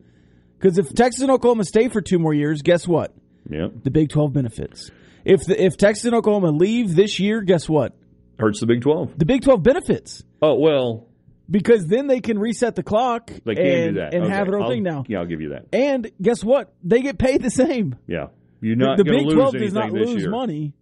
Because 0.58 0.78
if 0.78 0.92
Texas 0.94 1.22
and 1.22 1.30
Oklahoma 1.30 1.64
stay 1.64 1.88
for 1.88 2.00
two 2.00 2.18
more 2.18 2.34
years, 2.34 2.62
guess 2.62 2.86
what? 2.86 3.14
Yep. 3.48 3.82
The 3.84 3.90
Big 3.90 4.10
12 4.10 4.32
benefits. 4.32 4.90
If 5.24 5.40
the, 5.46 5.62
if 5.62 5.76
Texas 5.76 6.04
and 6.04 6.14
Oklahoma 6.14 6.50
leave 6.50 6.94
this 6.94 7.18
year, 7.18 7.40
guess 7.42 7.68
what? 7.68 7.96
Hurts 8.38 8.60
the 8.60 8.66
Big 8.66 8.82
12. 8.82 9.18
The 9.18 9.24
Big 9.24 9.42
12 9.42 9.62
benefits 9.62 10.22
Oh, 10.42 10.54
well, 10.58 11.08
because 11.50 11.86
then 11.86 12.06
they 12.06 12.20
can 12.20 12.38
reset 12.38 12.76
the 12.76 12.82
clock 12.82 13.30
they 13.44 13.54
can 13.54 13.66
and, 13.66 13.94
do 13.94 14.00
that. 14.00 14.14
and 14.14 14.24
Okay. 14.24 14.32
have 14.34 14.46
their 14.46 14.56
own 14.58 14.64
I'll- 14.64 14.70
thing 14.70 14.82
now. 14.82 15.04
Yeah, 15.08 15.20
I'll 15.20 15.26
give 15.26 15.40
you 15.40 15.50
that. 15.50 15.66
And 15.72 16.10
guess 16.20 16.44
what? 16.44 16.72
They 16.84 17.00
get 17.02 17.18
paid 17.18 17.42
the 17.42 17.50
same. 17.50 17.96
Yeah. 18.06 18.26
You're 18.60 18.76
The- 18.76 18.84
not 18.84 18.96
the 18.98 19.04
going 19.04 19.18
Big 19.18 19.26
lose 19.26 19.34
12 19.34 19.52
does 19.54 19.72
not 19.72 19.92
lose 19.92 20.20
year. 20.22 20.30
money 20.30 20.74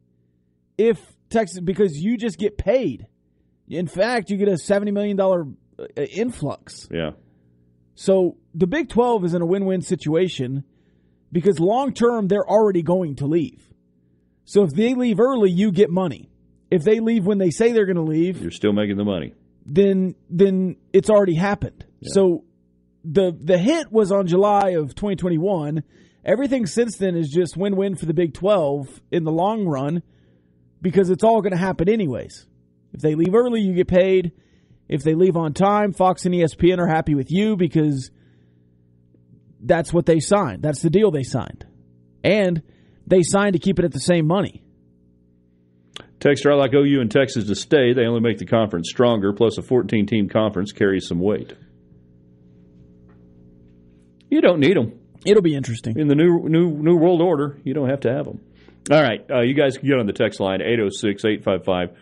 if 0.78 0.98
Texas 1.30 1.60
because 1.60 1.96
you 1.96 2.16
just 2.16 2.38
get 2.38 2.58
paid. 2.58 3.06
In 3.68 3.86
fact, 3.86 4.30
you 4.30 4.36
get 4.36 4.48
a 4.48 4.56
seventy 4.58 4.92
million 4.92 5.16
dollar 5.16 5.46
uh, 5.78 6.02
influx. 6.02 6.88
Yeah. 6.90 7.12
So 7.94 8.36
the 8.54 8.66
Big 8.66 8.88
Twelve 8.88 9.24
is 9.24 9.34
in 9.34 9.42
a 9.42 9.46
win-win 9.46 9.82
situation 9.82 10.64
because 11.32 11.58
long 11.58 11.92
term 11.92 12.28
they're 12.28 12.48
already 12.48 12.82
going 12.82 13.16
to 13.16 13.26
leave. 13.26 13.62
So 14.44 14.62
if 14.62 14.70
they 14.70 14.94
leave 14.94 15.18
early, 15.18 15.50
you 15.50 15.72
get 15.72 15.90
money. 15.90 16.30
If 16.70 16.84
they 16.84 17.00
leave 17.00 17.24
when 17.26 17.38
they 17.38 17.50
say 17.50 17.72
they're 17.72 17.86
going 17.86 17.96
to 17.96 18.02
leave, 18.02 18.40
You're 18.40 18.50
still 18.50 18.72
making 18.72 18.96
the 18.96 19.04
money. 19.04 19.34
then 19.64 20.14
then 20.30 20.76
it's 20.92 21.10
already 21.10 21.34
happened. 21.34 21.84
So 22.02 22.44
the 23.04 23.36
the 23.38 23.58
hit 23.58 23.90
was 23.90 24.12
on 24.12 24.26
July 24.26 24.70
of 24.70 24.94
2021. 24.94 25.82
Everything 26.24 26.66
since 26.66 26.96
then 26.96 27.16
is 27.16 27.28
just 27.28 27.56
win-win 27.56 27.94
for 27.96 28.04
the 28.06 28.14
Big 28.14 28.34
12 28.34 29.00
in 29.12 29.22
the 29.24 29.30
long 29.32 29.64
run 29.64 30.02
because 30.82 31.08
it's 31.08 31.22
all 31.22 31.40
going 31.40 31.52
to 31.52 31.56
happen 31.58 31.88
anyways. 31.88 32.46
If 32.96 33.02
they 33.02 33.14
leave 33.14 33.34
early, 33.34 33.60
you 33.60 33.74
get 33.74 33.88
paid. 33.88 34.32
If 34.88 35.02
they 35.02 35.14
leave 35.14 35.36
on 35.36 35.52
time, 35.52 35.92
Fox 35.92 36.24
and 36.24 36.34
ESPN 36.34 36.78
are 36.78 36.86
happy 36.86 37.14
with 37.14 37.30
you 37.30 37.56
because 37.56 38.10
that's 39.60 39.92
what 39.92 40.06
they 40.06 40.18
signed. 40.18 40.62
That's 40.62 40.80
the 40.80 40.90
deal 40.90 41.10
they 41.10 41.22
signed. 41.22 41.66
And 42.24 42.62
they 43.06 43.22
signed 43.22 43.52
to 43.52 43.58
keep 43.58 43.78
it 43.78 43.84
at 43.84 43.92
the 43.92 44.00
same 44.00 44.26
money. 44.26 44.62
Texter, 46.20 46.50
I 46.50 46.54
like 46.54 46.72
OU 46.72 47.02
and 47.02 47.10
Texas 47.10 47.46
to 47.46 47.54
stay. 47.54 47.92
They 47.92 48.06
only 48.06 48.20
make 48.20 48.38
the 48.38 48.46
conference 48.46 48.88
stronger. 48.88 49.32
Plus, 49.34 49.58
a 49.58 49.62
14 49.62 50.06
team 50.06 50.28
conference 50.28 50.72
carries 50.72 51.06
some 51.06 51.20
weight. 51.20 51.52
You 54.30 54.40
don't 54.40 54.60
need 54.60 54.76
them. 54.76 54.98
It'll 55.26 55.42
be 55.42 55.54
interesting. 55.54 55.98
In 55.98 56.08
the 56.08 56.14
new 56.14 56.48
new 56.48 56.70
new 56.70 56.96
world 56.96 57.20
order, 57.20 57.58
you 57.64 57.74
don't 57.74 57.90
have 57.90 58.00
to 58.00 58.12
have 58.12 58.24
them. 58.24 58.40
All 58.90 59.02
right. 59.02 59.24
Uh, 59.30 59.40
you 59.42 59.54
guys 59.54 59.76
can 59.76 59.88
get 59.88 59.98
on 59.98 60.06
the 60.06 60.12
text 60.12 60.40
line 60.40 60.60
806 60.62 61.24
855 61.24 61.96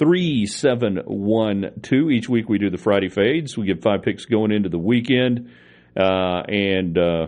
3712. 0.00 2.10
Each 2.12 2.28
week 2.28 2.48
we 2.48 2.58
do 2.58 2.70
the 2.70 2.78
Friday 2.78 3.08
fades. 3.08 3.56
We 3.56 3.66
give 3.66 3.80
five 3.82 4.02
picks 4.02 4.24
going 4.24 4.52
into 4.52 4.68
the 4.68 4.78
weekend. 4.78 5.50
Uh, 5.96 6.42
and 6.48 6.96
uh, 6.96 7.26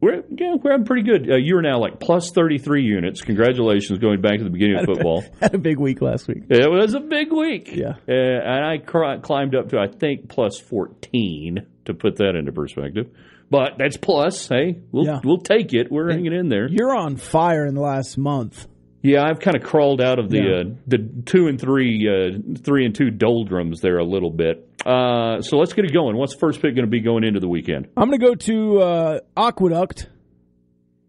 we're, 0.00 0.22
yeah, 0.30 0.54
we're 0.62 0.72
having 0.72 0.86
pretty 0.86 1.02
good. 1.02 1.30
Uh, 1.30 1.36
you're 1.36 1.62
now 1.62 1.78
like 1.78 2.00
plus 2.00 2.30
33 2.30 2.82
units. 2.84 3.22
Congratulations 3.22 3.98
going 3.98 4.20
back 4.20 4.38
to 4.38 4.44
the 4.44 4.50
beginning 4.50 4.78
of 4.78 4.84
football. 4.86 5.24
Had 5.40 5.54
a 5.54 5.58
big 5.58 5.78
week 5.78 6.00
last 6.00 6.28
week. 6.28 6.44
It 6.48 6.70
was 6.70 6.94
a 6.94 7.00
big 7.00 7.32
week. 7.32 7.70
Yeah. 7.74 7.94
Uh, 8.08 8.12
and 8.12 8.64
I 8.64 8.78
cr- 8.78 9.20
climbed 9.22 9.54
up 9.54 9.70
to, 9.70 9.78
I 9.78 9.88
think, 9.88 10.28
plus 10.28 10.58
14 10.58 11.66
to 11.86 11.94
put 11.94 12.16
that 12.16 12.36
into 12.36 12.52
perspective. 12.52 13.10
But 13.50 13.78
that's 13.78 13.96
plus. 13.96 14.46
Hey, 14.46 14.78
we'll, 14.92 15.06
Yeah. 15.06 15.20
we'll 15.24 15.38
take 15.38 15.72
it. 15.72 15.90
We're 15.90 16.10
hanging 16.10 16.34
in 16.34 16.50
there. 16.50 16.68
You're 16.68 16.94
on 16.94 17.16
fire 17.16 17.64
in 17.66 17.74
the 17.74 17.80
last 17.80 18.18
month. 18.18 18.66
Yeah, 19.02 19.22
I've 19.24 19.38
kind 19.38 19.56
of 19.56 19.62
crawled 19.62 20.00
out 20.00 20.18
of 20.18 20.28
the 20.28 20.38
Yeah. 20.38 20.60
uh, 20.72 20.74
the 20.86 20.98
two 21.24 21.46
and 21.46 21.60
three, 21.60 22.08
uh, 22.08 22.58
three 22.62 22.84
and 22.84 22.94
two 22.94 23.10
doldrums 23.10 23.80
there 23.80 23.98
a 23.98 24.04
little 24.04 24.30
bit. 24.30 24.68
Uh, 24.84 25.40
so 25.42 25.56
let's 25.58 25.72
get 25.72 25.84
it 25.84 25.92
going. 25.92 26.16
What's 26.16 26.34
the 26.34 26.40
first 26.40 26.60
pick 26.60 26.74
going 26.74 26.84
to 26.86 26.90
be 26.90 27.00
going 27.00 27.22
into 27.24 27.38
the 27.40 27.48
weekend? 27.48 27.88
I'm 27.96 28.08
going 28.08 28.18
to 28.20 28.26
go 28.26 28.34
to 28.34 28.78
uh, 28.80 29.18
Aqueduct, 29.36 30.08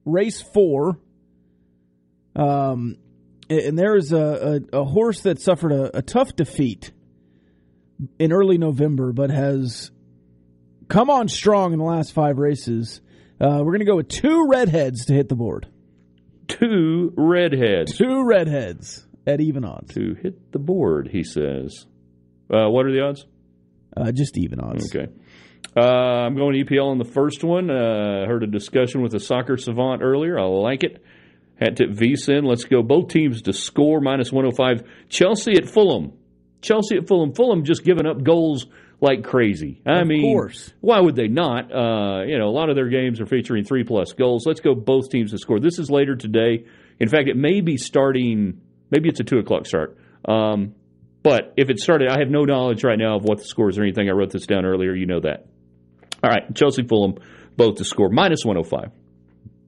race 0.06 0.41
four. 0.41 0.99
Um, 2.36 2.98
and 3.49 3.78
there 3.78 3.95
is 3.95 4.11
a, 4.11 4.61
a, 4.74 4.82
a 4.82 4.84
horse 4.86 5.22
that 5.22 5.41
suffered 5.41 5.72
a, 5.72 5.98
a 5.98 6.02
tough 6.03 6.36
defeat 6.36 6.91
in 8.20 8.32
early 8.32 8.57
November, 8.60 9.11
but 9.11 9.32
has 9.32 9.90
come 10.88 11.10
on 11.10 11.28
strong 11.28 11.74
in 11.74 11.80
the 11.80 11.86
last 11.86 12.14
five 12.14 12.38
races. 12.38 13.02
Uh, 13.41 13.57
we're 13.64 13.72
going 13.72 13.80
to 13.80 13.86
go 13.86 13.95
with 13.95 14.07
two 14.10 14.48
redheads 14.48 15.06
to 15.06 15.14
hit 15.14 15.28
the 15.30 15.36
board. 15.36 15.68
Two 16.49 17.13
redheads. 17.15 17.97
Two 17.97 18.26
redheads 18.26 19.07
at 19.26 19.39
even 19.39 19.63
odds. 19.63 19.93
To 19.93 20.15
hit 20.21 20.51
the 20.51 20.59
board, 20.59 21.09
he 21.11 21.23
says. 21.23 21.85
Uh, 22.51 22.67
what 22.69 22.85
are 22.85 22.91
the 22.91 23.01
odds? 23.01 23.26
Uh, 23.95 24.11
just 24.11 24.38
even 24.38 24.59
odds. 24.59 24.93
Okay. 24.93 25.11
Uh, 25.77 25.81
I'm 25.81 26.35
going 26.35 26.55
EPL 26.65 26.88
on 26.88 26.97
the 26.97 27.05
first 27.05 27.43
one. 27.43 27.69
Uh, 27.69 28.26
heard 28.26 28.43
a 28.43 28.47
discussion 28.47 29.01
with 29.01 29.13
a 29.13 29.19
soccer 29.19 29.55
savant 29.57 30.01
earlier. 30.01 30.39
I 30.39 30.45
like 30.45 30.84
it. 30.84 31.03
Hat 31.59 31.77
tip 31.77 31.91
VSIN. 31.91 32.45
Let's 32.45 32.63
go. 32.63 32.81
Both 32.81 33.09
teams 33.09 33.43
to 33.43 33.53
score 33.53 34.01
minus 34.01 34.31
105. 34.31 34.84
Chelsea 35.09 35.53
at 35.53 35.69
Fulham. 35.69 36.13
Chelsea 36.61 36.97
at 36.97 37.07
Fulham. 37.07 37.34
Fulham 37.34 37.63
just 37.63 37.84
giving 37.84 38.07
up 38.07 38.23
goals 38.23 38.65
like 39.01 39.23
crazy. 39.23 39.81
I 39.85 40.01
of 40.01 40.07
mean, 40.07 40.21
course. 40.21 40.73
why 40.81 40.99
would 40.99 41.15
they 41.15 41.27
not? 41.27 41.71
Uh, 41.71 42.23
you 42.26 42.38
know, 42.38 42.47
a 42.47 42.51
lot 42.55 42.69
of 42.69 42.76
their 42.76 42.89
games 42.89 43.21
are 43.21 43.26
featuring 43.26 43.63
three 43.63 43.84
plus 43.84 44.13
goals. 44.13 44.45
Let's 44.45 44.59
go. 44.59 44.76
Both 44.76 45.09
teams 45.09 45.31
to 45.31 45.38
score. 45.38 45.59
This 45.59 45.80
is 45.80 45.89
later 45.89 46.15
today. 46.15 46.65
In 46.99 47.07
fact, 47.07 47.27
it 47.30 47.38
may 47.38 47.61
be 47.61 47.77
starting. 47.77 48.61
Maybe 48.91 49.09
it's 49.09 49.19
a 49.19 49.23
two 49.23 49.39
o'clock 49.39 49.65
start. 49.65 49.97
Um, 50.26 50.76
but 51.23 51.53
if 51.57 51.69
it 51.69 51.80
started, 51.80 52.09
I 52.09 52.19
have 52.19 52.30
no 52.30 52.43
knowledge 52.43 52.84
right 52.84 52.97
now 52.97 53.15
of 53.15 53.23
what 53.23 53.39
the 53.39 53.45
scores 53.45 53.77
or 53.77 53.84
anything. 53.84 54.09
I 54.09 54.13
wrote 54.13 54.31
this 54.31 54.45
down 54.45 54.65
earlier. 54.65 54.93
You 54.93 55.05
know 55.05 55.19
that. 55.21 55.45
All 56.23 56.30
right, 56.30 56.53
Chelsea 56.55 56.84
Fulham 56.84 57.15
both 57.55 57.76
to 57.76 57.85
score 57.85 58.09
minus 58.09 58.43
105. 58.43 58.91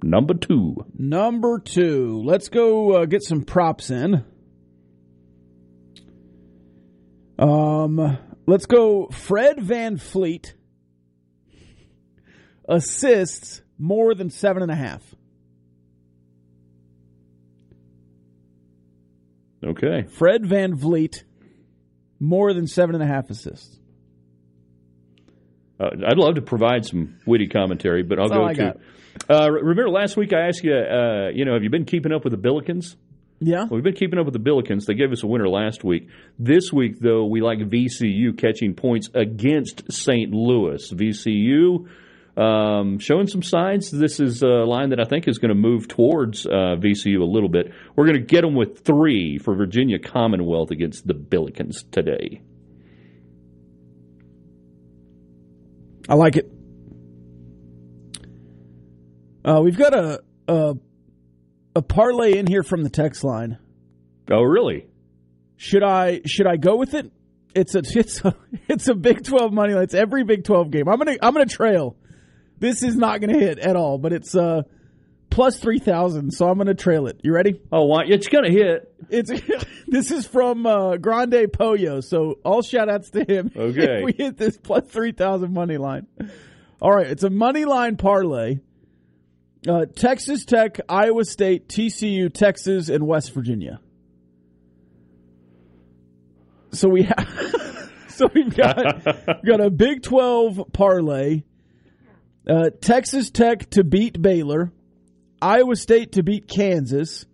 Number 0.03 0.33
two. 0.33 0.75
Number 0.97 1.59
two. 1.59 2.21
Let's 2.25 2.49
go 2.49 3.01
uh, 3.01 3.05
get 3.05 3.23
some 3.23 3.43
props 3.43 3.91
in. 3.91 4.25
Um, 7.37 8.17
let's 8.51 8.65
go. 8.65 9.07
Fred 9.07 9.57
VanVleet 9.59 10.53
assists 12.67 13.61
more 13.79 14.13
than 14.13 14.29
seven 14.29 14.61
and 14.61 14.71
a 14.71 14.75
half. 14.75 15.01
Okay. 19.63 20.03
Fred 20.03 20.43
VanVleet, 20.43 21.23
more 22.19 22.53
than 22.53 22.67
seven 22.67 22.95
and 22.95 23.03
a 23.03 23.07
half 23.07 23.29
assists. 23.29 23.79
Uh, 25.79 25.89
I'd 26.05 26.17
love 26.17 26.35
to 26.35 26.41
provide 26.41 26.85
some 26.85 27.19
witty 27.25 27.47
commentary, 27.47 28.03
but 28.03 28.19
I'll 28.19 28.27
That's 28.27 28.57
go 28.57 28.73
to. 28.73 28.79
Uh, 29.29 29.49
remember 29.49 29.89
last 29.89 30.17
week 30.17 30.33
I 30.33 30.47
asked 30.47 30.63
you, 30.63 30.73
uh, 30.73 31.29
you 31.33 31.45
know, 31.45 31.53
have 31.53 31.63
you 31.63 31.69
been 31.69 31.85
keeping 31.85 32.11
up 32.11 32.25
with 32.25 32.31
the 32.33 32.49
Billikens? 32.49 32.95
Yeah. 33.43 33.61
Well, 33.61 33.69
we've 33.72 33.84
been 33.84 33.95
keeping 33.95 34.19
up 34.19 34.26
with 34.26 34.35
the 34.35 34.39
Billikens. 34.39 34.85
They 34.85 34.93
gave 34.93 35.11
us 35.11 35.23
a 35.23 35.27
winner 35.27 35.49
last 35.49 35.84
week. 35.84 36.07
This 36.38 36.72
week, 36.72 36.99
though, 36.99 37.26
we 37.26 37.41
like 37.41 37.57
VCU 37.57 38.38
catching 38.38 38.76
points 38.76 39.09
against 39.15 39.91
St. 39.91 40.31
Louis. 40.31 40.91
VCU 40.93 41.88
um, 42.38 42.99
showing 42.99 43.26
some 43.26 43.41
signs. 43.41 43.89
This 43.89 44.19
is 44.19 44.43
a 44.43 44.47
line 44.47 44.91
that 44.91 44.99
I 44.99 45.05
think 45.05 45.27
is 45.27 45.39
going 45.39 45.49
to 45.49 45.55
move 45.55 45.88
towards 45.88 46.45
uh, 46.45 46.77
VCU 46.77 47.19
a 47.19 47.26
little 47.26 47.49
bit. 47.49 47.72
We're 47.95 48.05
going 48.05 48.19
to 48.19 48.26
get 48.26 48.41
them 48.41 48.53
with 48.53 48.85
three 48.85 49.39
for 49.39 49.55
Virginia 49.55 49.97
Commonwealth 49.97 50.69
against 50.69 51.07
the 51.07 51.15
Billikens 51.15 51.89
today. 51.89 52.41
I 56.07 56.13
like 56.13 56.35
it. 56.35 56.51
Uh, 59.43 59.61
we've 59.63 59.77
got 59.77 59.95
a, 59.95 60.22
a 60.47 60.76
a 61.76 61.81
parlay 61.81 62.38
in 62.38 62.48
here 62.48 62.64
from 62.64 62.84
the 62.84 62.89
text 62.89 63.23
line. 63.23 63.57
Oh, 64.30 64.41
really? 64.43 64.88
Should 65.57 65.84
I 65.84 66.22
should 66.26 66.48
I 66.48 66.57
go 66.57 66.76
with 66.76 66.93
it? 66.93 67.11
It's 67.53 67.76
a 67.76 67.80
it's 67.84 68.23
a 68.23 68.35
it's 68.68 68.88
a 68.88 68.95
Big 68.95 69.23
Twelve 69.23 69.53
money 69.53 69.73
line. 69.73 69.84
It's 69.84 69.93
every 69.93 70.23
Big 70.23 70.43
Twelve 70.43 70.72
game. 70.72 70.88
I'm 70.88 70.98
gonna 70.98 71.18
I'm 71.22 71.34
gonna 71.34 71.45
trail. 71.45 71.95
This 72.57 72.84
is 72.84 72.95
not 72.95 73.22
gonna 73.22 73.38
hit 73.38 73.60
at 73.60 73.76
all, 73.76 73.98
but 73.98 74.14
it's 74.14 74.35
uh 74.35 74.64
plus 75.30 75.57
three 75.57 75.80
thousand, 75.80 76.31
so 76.31 76.48
I'm 76.48 76.57
gonna 76.57 76.73
trail 76.76 77.07
it. 77.07 77.22
You 77.23 77.34
ready? 77.34 77.60
Oh, 77.72 77.85
why? 77.85 78.03
It's 78.07 78.27
gonna 78.27 78.52
hit. 78.52 78.93
It's 79.10 79.31
this 79.88 80.11
is 80.11 80.27
from 80.27 80.65
uh, 80.65 80.98
Grande 80.98 81.52
Pollo, 81.52 82.02
so 82.02 82.39
all 82.45 82.61
shout 82.61 82.89
outs 82.89 83.10
to 83.11 83.23
him. 83.23 83.52
Okay. 83.57 84.03
We 84.03 84.14
hit 84.14 84.38
this 84.38 84.57
plus 84.57 84.85
three 84.88 85.11
thousand 85.11 85.53
money 85.53 85.77
line. 85.77 86.07
All 86.81 86.91
right, 86.91 87.07
it's 87.07 87.23
a 87.23 87.30
money 87.30 87.65
line 87.65 87.98
parlay. 87.98 88.60
Uh, 89.67 89.85
Texas 89.95 90.43
Tech, 90.43 90.79
Iowa 90.89 91.23
State, 91.23 91.67
TCU, 91.67 92.33
Texas, 92.33 92.89
and 92.89 93.05
West 93.05 93.31
Virginia. 93.33 93.79
So 96.71 96.89
we 96.89 97.03
have, 97.03 97.91
so 98.07 98.27
we've 98.33 98.55
got 98.55 99.03
got 99.45 99.61
a 99.61 99.69
Big 99.69 100.01
Twelve 100.01 100.59
parlay. 100.73 101.43
Uh, 102.49 102.71
Texas 102.81 103.29
Tech 103.29 103.69
to 103.71 103.83
beat 103.83 104.19
Baylor, 104.19 104.71
Iowa 105.39 105.75
State 105.75 106.13
to 106.13 106.23
beat 106.23 106.47
Kansas, 106.47 107.25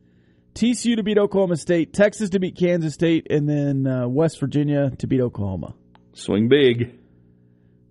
TCU 0.53 0.97
to 0.97 1.03
beat 1.03 1.17
Oklahoma 1.17 1.55
State, 1.55 1.93
Texas 1.93 2.31
to 2.31 2.39
beat 2.39 2.57
Kansas 2.57 2.93
State, 2.93 3.27
and 3.29 3.47
then 3.47 3.87
uh, 3.87 4.05
West 4.07 4.37
Virginia 4.41 4.91
to 4.97 5.07
beat 5.07 5.21
Oklahoma. 5.21 5.75
Swing 6.13 6.49
big. 6.49 6.99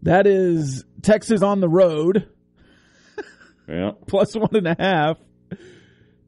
That 0.02 0.26
is 0.26 0.84
Texas 1.00 1.42
on 1.42 1.60
the 1.60 1.70
road. 1.70 2.28
Yeah. 3.68 3.92
plus 4.06 4.34
one 4.34 4.54
and 4.54 4.66
a 4.66 4.76
half. 4.78 5.18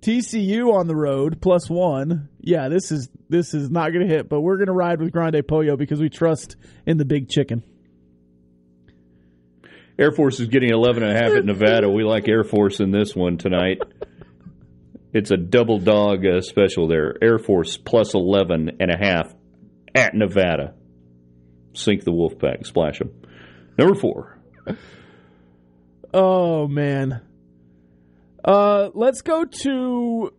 TCU 0.01 0.73
on 0.73 0.86
the 0.86 0.94
road 0.94 1.40
plus 1.40 1.69
one. 1.69 2.28
Yeah, 2.40 2.69
this 2.69 2.93
is 2.93 3.09
this 3.28 3.52
is 3.52 3.69
not 3.69 3.93
going 3.93 4.06
to 4.06 4.15
hit, 4.15 4.28
but 4.28 4.40
we're 4.40 4.56
going 4.56 4.69
to 4.69 4.73
ride 4.73 5.01
with 5.01 5.12
Grande 5.12 5.47
Pollo 5.47 5.77
because 5.77 6.01
we 6.01 6.09
trust 6.09 6.56
in 6.86 6.98
the 6.98 7.05
big 7.05 7.28
chicken. 7.28 7.62
Air 9.98 10.12
Force 10.12 10.39
is 10.39 10.47
getting 10.47 10.70
11 10.70 11.02
and 11.02 11.10
a 11.10 11.20
half 11.20 11.32
at 11.32 11.44
Nevada. 11.44 11.90
We 11.90 12.05
like 12.05 12.28
Air 12.28 12.44
Force 12.44 12.78
in 12.78 12.93
this 12.93 13.16
one 13.16 13.36
tonight. 13.36 13.78
It's 15.12 15.32
a 15.32 15.36
double 15.36 15.81
dog 15.81 16.24
uh, 16.24 16.40
special 16.40 16.86
there. 16.86 17.16
Air 17.20 17.39
Force 17.39 17.77
plus 17.77 18.15
11 18.15 18.77
and 18.78 18.90
a 18.93 18.97
half 18.97 19.35
at 19.97 20.15
Nevada. 20.15 20.74
Sink 21.73 22.05
the 22.05 22.12
Wolfpack, 22.12 22.65
splash 22.65 23.01
them. 23.01 23.10
Number 23.77 23.97
four. 23.97 24.39
Oh 26.15 26.69
man. 26.69 27.20
Uh, 28.48 28.88
let's 28.94 29.20
go 29.20 29.44
to 29.44 30.32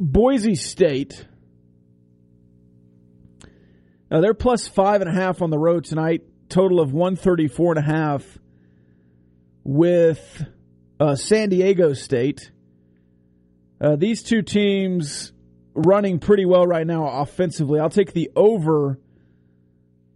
Boise 0.00 0.54
State. 0.54 1.26
Now 4.10 4.22
they're 4.22 4.32
plus 4.32 4.66
five 4.66 5.02
and 5.02 5.10
a 5.10 5.12
half 5.12 5.42
on 5.42 5.50
the 5.50 5.58
road 5.58 5.84
tonight. 5.84 6.22
Total 6.48 6.80
of 6.80 6.94
one 6.94 7.14
thirty 7.14 7.46
four 7.46 7.76
and 7.76 7.78
a 7.78 7.86
half 7.86 8.38
with 9.64 10.46
uh, 10.98 11.14
San 11.14 11.50
Diego 11.50 11.92
State. 11.92 12.50
Uh, 13.78 13.96
these 13.96 14.22
two 14.22 14.40
teams 14.40 15.34
running 15.74 16.20
pretty 16.20 16.46
well 16.46 16.66
right 16.66 16.86
now 16.86 17.20
offensively. 17.20 17.80
I'll 17.80 17.90
take 17.90 18.14
the 18.14 18.30
over 18.34 18.98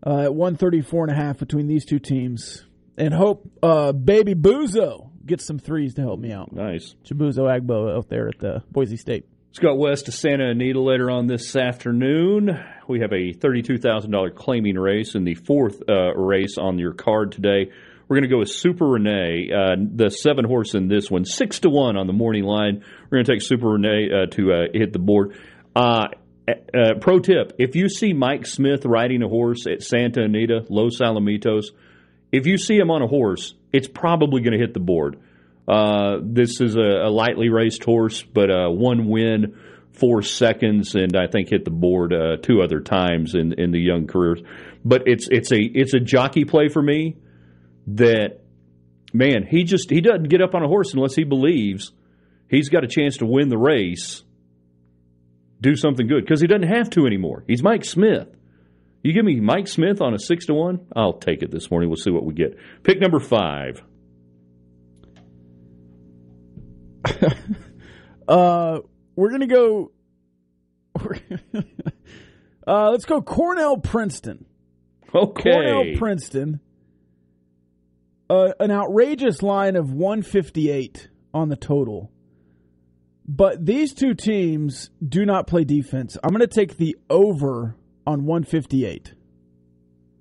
uh, 0.07 0.21
at 0.21 0.35
134 0.35 1.05
and 1.05 1.13
a 1.13 1.23
half 1.23 1.37
between 1.37 1.67
these 1.67 1.85
two 1.85 1.99
teams 1.99 2.65
and 2.97 3.13
hope 3.13 3.47
uh, 3.63 3.93
baby 3.93 4.35
Buzo 4.35 5.10
gets 5.31 5.47
some 5.47 5.59
threes 5.59 5.95
to 5.95 6.03
help 6.03 6.21
me 6.21 6.33
out. 6.33 6.53
Nice. 6.53 6.95
Chibuzo 7.05 7.45
Agbo 7.49 7.97
out 7.97 8.09
there 8.09 8.29
at 8.29 8.39
the 8.39 8.63
Boise 8.71 8.97
State. 8.97 9.27
Let's 9.51 9.59
go 9.61 9.75
west 9.75 10.07
to 10.07 10.13
Santa 10.13 10.51
Anita 10.51 10.81
later 10.81 11.11
on 11.11 11.27
this 11.27 11.57
afternoon. 11.57 12.51
We 12.87 13.01
have 13.01 13.13
a 13.13 13.33
$32,000 13.33 14.35
claiming 14.35 14.77
race 14.77 15.15
in 15.15 15.25
the 15.25 15.35
fourth 15.35 15.83
uh, 15.89 16.15
race 16.15 16.59
on 16.59 16.79
your 16.79 16.93
card 16.93 17.33
today. 17.33 17.71
We're 18.07 18.17
going 18.17 18.29
to 18.29 18.35
go 18.35 18.39
with 18.39 18.51
Super 18.51 18.87
Renee, 18.87 19.51
uh, 19.53 19.77
the 19.95 20.11
seven 20.11 20.45
horse 20.45 20.75
in 20.75 20.89
this 20.89 21.11
one, 21.11 21.25
six 21.25 21.61
to 21.61 21.71
one 21.71 21.97
on 21.97 22.07
the 22.07 22.13
morning 22.13 22.45
line. 22.45 22.85
We're 23.05 23.19
going 23.19 23.25
to 23.25 23.33
take 23.33 23.43
Super 23.43 23.69
Renee 23.69 24.09
uh, 24.13 24.27
to 24.35 24.53
uh, 24.53 24.57
hit 24.73 24.93
the 24.93 24.99
board. 24.99 25.37
Uh, 25.77 26.09
uh, 26.49 26.95
pro 27.01 27.21
tip: 27.21 27.53
If 27.59 27.77
you 27.77 27.89
see 27.89 28.13
Mike 28.13 28.47
Smith 28.47 28.85
riding 28.85 29.23
a 29.23 29.29
horse 29.29 29.67
at 29.69 29.83
Santa 29.83 30.23
Anita, 30.23 30.65
Los 30.69 30.99
Alamitos, 31.01 31.67
if 32.33 32.47
you 32.47 32.59
see 32.59 32.77
him 32.77 32.91
on 32.91 33.03
a 33.03 33.07
horse, 33.07 33.55
it's 33.73 33.89
probably 33.89 34.43
going 34.43 34.53
to 34.53 34.59
hit 34.59 34.75
the 34.75 34.81
board. 34.81 35.19
Uh, 35.67 36.19
this 36.23 36.61
is 36.61 36.77
a, 36.77 37.07
a, 37.07 37.11
lightly 37.11 37.49
raced 37.49 37.85
horse, 37.85 38.23
but 38.23 38.51
uh, 38.51 38.69
one 38.69 39.09
win, 39.09 39.57
four 39.93 40.23
seconds, 40.23 40.95
and 40.95 41.17
I 41.17 41.27
think 41.29 41.51
hit 41.51 41.65
the 41.65 41.71
board 41.71 42.13
uh, 42.13 42.37
two 42.43 42.61
other 42.63 42.81
times 42.81 43.35
in, 43.35 43.53
in 43.53 43.71
the 43.71 43.79
young 43.79 44.07
careers. 44.07 44.41
But 44.85 45.03
it's 45.07 45.29
it's 45.31 45.53
a 45.53 45.61
it's 45.61 45.95
a 45.95 46.01
jockey 46.01 46.45
play 46.45 46.69
for 46.69 46.83
me. 46.83 47.19
That 47.89 48.41
man, 49.13 49.47
he 49.49 49.65
just 49.65 49.91
he 49.91 50.01
doesn't 50.01 50.29
get 50.29 50.41
up 50.41 50.55
on 50.55 50.63
a 50.63 50.69
horse 50.69 50.95
unless 50.95 51.15
he 51.15 51.25
believes 51.25 51.93
he's 52.49 52.69
got 52.69 52.83
a 52.83 52.89
chance 52.89 53.19
to 53.19 53.27
win 53.27 53.49
the 53.49 53.59
race, 53.59 54.25
do 55.61 55.77
something 55.77 56.07
good 56.07 56.25
because 56.25 56.41
he 56.41 56.47
doesn't 56.47 56.69
have 56.69 56.91
to 56.91 57.07
anymore. 57.07 57.45
He's 57.47 57.63
Mike 57.63 57.85
Smith. 57.85 58.29
You 59.03 59.13
give 59.13 59.25
me 59.25 59.41
Mike 59.41 59.67
Smith 59.67 60.01
on 60.01 60.15
a 60.15 60.19
six 60.19 60.47
to 60.47 60.55
one, 60.55 60.87
I'll 60.95 61.15
take 61.15 61.43
it 61.43 61.51
this 61.51 61.71
morning. 61.71 61.89
We'll 61.89 61.97
see 61.97 62.11
what 62.11 62.25
we 62.25 62.35
get. 62.35 62.59
Pick 62.83 63.01
number 63.01 63.19
five. 63.19 63.83
uh, 68.29 68.81
we're 69.17 69.31
gonna 69.31 69.47
go. 69.47 69.93
uh, 72.67 72.91
let's 72.91 73.07
go 73.07 73.23
Cornell 73.23 73.79
Princeton. 73.79 74.45
Okay. 75.15 75.51
Cornell 75.51 75.85
Princeton. 75.97 76.61
Uh, 78.29 78.53
an 78.61 78.71
outrageous 78.71 79.43
line 79.43 79.75
of 79.77 79.93
158 79.93 81.09
on 81.35 81.49
the 81.49 81.57
total. 81.57 82.13
But 83.27 83.65
these 83.65 83.93
two 83.93 84.15
teams 84.15 84.91
do 85.07 85.25
not 85.25 85.47
play 85.47 85.65
defense. 85.65 86.17
I'm 86.23 86.31
going 86.31 86.41
to 86.41 86.47
take 86.47 86.77
the 86.77 86.97
over 87.09 87.77
on 88.07 88.25
158. 88.25 89.15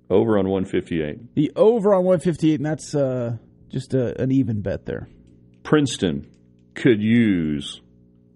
Over 0.08 0.38
on 0.38 0.48
158. 0.48 1.34
The 1.34 1.52
over 1.54 1.94
on 1.94 2.04
158, 2.04 2.54
and 2.56 2.66
that's 2.66 2.94
uh, 2.94 3.36
just 3.68 3.94
a, 3.94 4.20
an 4.20 4.32
even 4.32 4.60
bet 4.60 4.86
there. 4.86 5.08
Princeton 5.62 6.28
could 6.74 7.00
use 7.00 7.80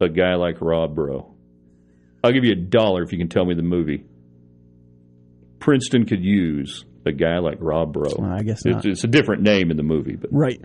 a 0.00 0.08
guy 0.08 0.34
like 0.36 0.60
Rob 0.60 0.94
Breaux. 0.94 1.34
I'll 2.22 2.32
give 2.32 2.44
you 2.44 2.52
a 2.52 2.56
dollar 2.56 3.02
if 3.02 3.12
you 3.12 3.18
can 3.18 3.28
tell 3.28 3.44
me 3.44 3.54
the 3.54 3.62
movie. 3.62 4.04
Princeton 5.58 6.06
could 6.06 6.22
use 6.22 6.84
a 7.06 7.12
guy 7.12 7.38
like 7.38 7.58
Rob 7.60 7.92
Breaux. 7.92 8.22
I 8.22 8.42
guess 8.42 8.64
it's, 8.64 8.76
not. 8.76 8.86
it's 8.86 9.04
a 9.04 9.08
different 9.08 9.42
name 9.42 9.70
in 9.70 9.76
the 9.76 9.82
movie, 9.82 10.16
but 10.16 10.30
Right. 10.32 10.62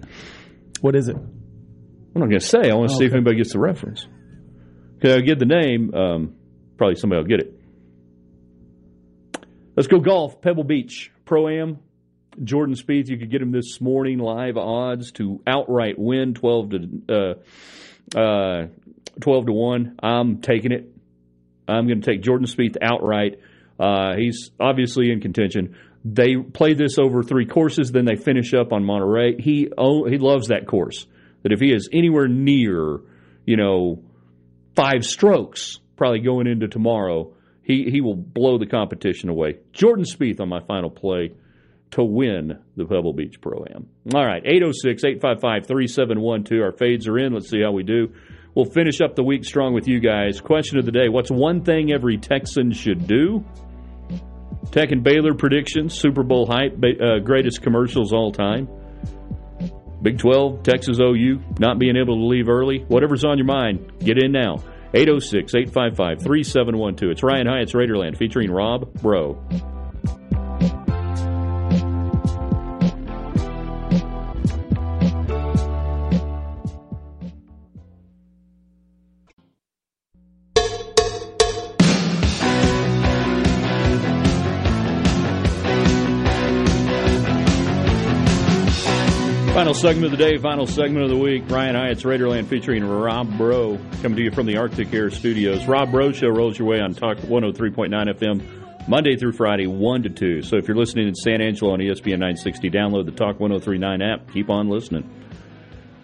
What 0.82 0.96
is 0.96 1.08
it? 1.10 1.16
I'm 1.16 2.22
not 2.22 2.28
going 2.28 2.40
to 2.40 2.46
say. 2.46 2.70
I 2.70 2.76
want 2.76 2.92
to 2.92 2.96
see 2.96 3.06
if 3.06 3.14
anybody 3.14 3.38
gets 3.38 3.54
the 3.54 3.60
reference. 3.60 4.08
Because 4.96 5.18
I 5.18 5.22
give 5.22 5.40
the 5.40 5.46
name, 5.46 5.94
um, 5.94 6.36
probably 6.78 6.96
somebody 6.96 7.22
will 7.22 7.28
get 7.28 7.40
it. 7.40 7.59
Let's 9.80 9.88
go 9.88 10.02
golf. 10.02 10.42
Pebble 10.42 10.66
Beach 10.66 11.10
Pro 11.24 11.48
Am. 11.48 11.80
Jordan 12.44 12.76
Spieth. 12.76 13.08
You 13.08 13.18
could 13.18 13.32
get 13.32 13.42
him 13.42 13.54
this 13.54 13.80
morning. 13.80 14.20
Live 14.20 14.58
odds 14.58 15.14
to 15.14 15.42
outright 15.48 15.98
win 15.98 16.34
twelve 16.34 16.72
to 16.72 17.38
uh, 18.14 18.20
uh, 18.20 18.68
twelve 19.22 19.46
to 19.46 19.54
one. 19.54 19.96
I'm 20.04 20.42
taking 20.42 20.74
it. 20.74 20.94
I'm 21.66 21.88
going 21.88 22.02
to 22.02 22.06
take 22.06 22.24
Jordan 22.24 22.46
Spieth 22.46 22.76
outright. 22.82 23.40
Uh, 23.80 24.18
he's 24.18 24.52
obviously 24.60 25.14
in 25.14 25.22
contention. 25.22 25.78
They 26.04 26.36
play 26.36 26.74
this 26.74 26.98
over 27.00 27.24
three 27.24 27.46
courses, 27.46 27.94
then 27.94 28.04
they 28.04 28.18
finish 28.18 28.54
up 28.54 28.74
on 28.74 28.84
Monterey. 28.84 29.40
He 29.40 29.70
oh, 29.78 30.04
he 30.04 30.18
loves 30.18 30.50
that 30.50 30.68
course. 30.68 31.08
That 31.44 31.54
if 31.54 31.62
he 31.62 31.72
is 31.72 31.88
anywhere 31.94 32.28
near, 32.28 33.00
you 33.46 33.56
know, 33.56 34.04
five 34.76 35.06
strokes, 35.06 35.80
probably 35.96 36.20
going 36.20 36.48
into 36.48 36.68
tomorrow, 36.68 37.34
he 37.70 37.90
he 37.92 38.02
will 38.02 38.16
blow 38.16 38.58
the 38.58 38.66
competition 38.66 39.30
away. 39.30 39.60
Jordan 39.72 40.04
Spieth 40.04 40.42
on 40.42 40.50
my 40.50 40.60
final 40.60 40.90
play 40.90 41.32
to 41.92 42.04
win 42.04 42.60
the 42.76 42.86
Pebble 42.86 43.14
Beach 43.14 43.40
Pro 43.40 43.64
Am. 43.74 43.88
All 44.14 44.26
right, 44.26 44.42
806 44.44 45.04
855 45.04 45.68
3712. 45.68 46.64
Our 46.64 46.72
fades 46.72 47.08
are 47.08 47.20
in. 47.20 47.34
Let's 47.34 47.50
see 47.50 47.62
how 47.62 47.72
we 47.72 47.84
do. 47.84 48.12
We'll 48.56 48.66
finish 48.66 49.02
up 49.02 49.16
the 49.16 49.24
week 49.24 49.46
strong 49.46 49.74
with 49.74 49.88
you 49.88 50.00
guys. 50.00 50.42
Question 50.42 50.80
of 50.80 50.86
the 50.86 50.92
day 50.92 51.10
What's 51.10 51.30
one 51.30 51.64
thing 51.64 51.92
every 51.92 52.18
Texan 52.18 52.74
should 52.74 53.08
do? 53.08 53.46
Tech 54.72 54.92
and 54.92 55.04
Baylor 55.04 55.36
predictions, 55.36 55.94
Super 55.94 56.24
Bowl 56.24 56.48
hype, 56.48 56.74
uh, 56.84 57.20
greatest 57.20 57.62
commercials 57.62 58.14
all 58.14 58.32
time. 58.32 58.68
Big 60.02 60.18
12, 60.18 60.64
Texas 60.64 61.00
OU, 61.00 61.40
not 61.60 61.78
being 61.78 61.98
able 61.98 62.16
to 62.16 62.26
leave 62.26 62.50
early. 62.50 62.80
Whatever's 62.88 63.26
on 63.26 63.38
your 63.38 63.48
mind, 63.48 63.92
get 64.00 64.18
in 64.18 64.32
now. 64.32 64.58
806 64.94 65.54
855 65.54 66.24
3712. 66.24 67.12
It's 67.12 67.24
Ryan 67.24 67.48
Hyatt's 67.48 67.74
Raiderland 67.74 68.18
featuring 68.18 68.50
Rob 68.50 68.92
Breaux. 69.02 69.38
Segment 89.80 90.12
of 90.12 90.12
the 90.12 90.18
day, 90.18 90.38
final 90.38 90.68
segment 90.68 91.06
of 91.06 91.10
the 91.10 91.16
week. 91.16 91.50
Ryan 91.50 91.76
Hyatt's 91.76 92.04
Raiderland 92.04 92.48
featuring 92.48 92.84
Rob 92.84 93.38
Breaux 93.38 93.80
coming 94.02 94.18
to 94.18 94.24
you 94.24 94.30
from 94.30 94.46
the 94.46 94.58
Arctic 94.58 94.94
Air 94.94 95.10
Studios. 95.10 95.66
Rob 95.68 95.90
Breaux 95.90 96.12
Show 96.12 96.28
rolls 96.28 96.60
your 96.60 96.68
way 96.68 96.82
on 96.82 96.94
Talk 96.94 97.16
103.9 97.20 97.90
FM 97.90 98.90
Monday 98.90 99.16
through 99.16 99.32
Friday, 99.32 99.68
1 99.68 100.04
to 100.04 100.10
2. 100.10 100.42
So 100.42 100.58
if 100.58 100.68
you're 100.68 100.76
listening 100.76 101.08
in 101.08 101.16
San 101.16 101.42
Angelo 101.42 101.72
on 101.72 101.80
ESPN 101.80 102.20
960, 102.20 102.70
download 102.70 103.06
the 103.06 103.14
Talk 103.14 103.40
1039 103.40 104.02
app. 104.02 104.30
Keep 104.34 104.50
on 104.50 104.68
listening. 104.68 105.10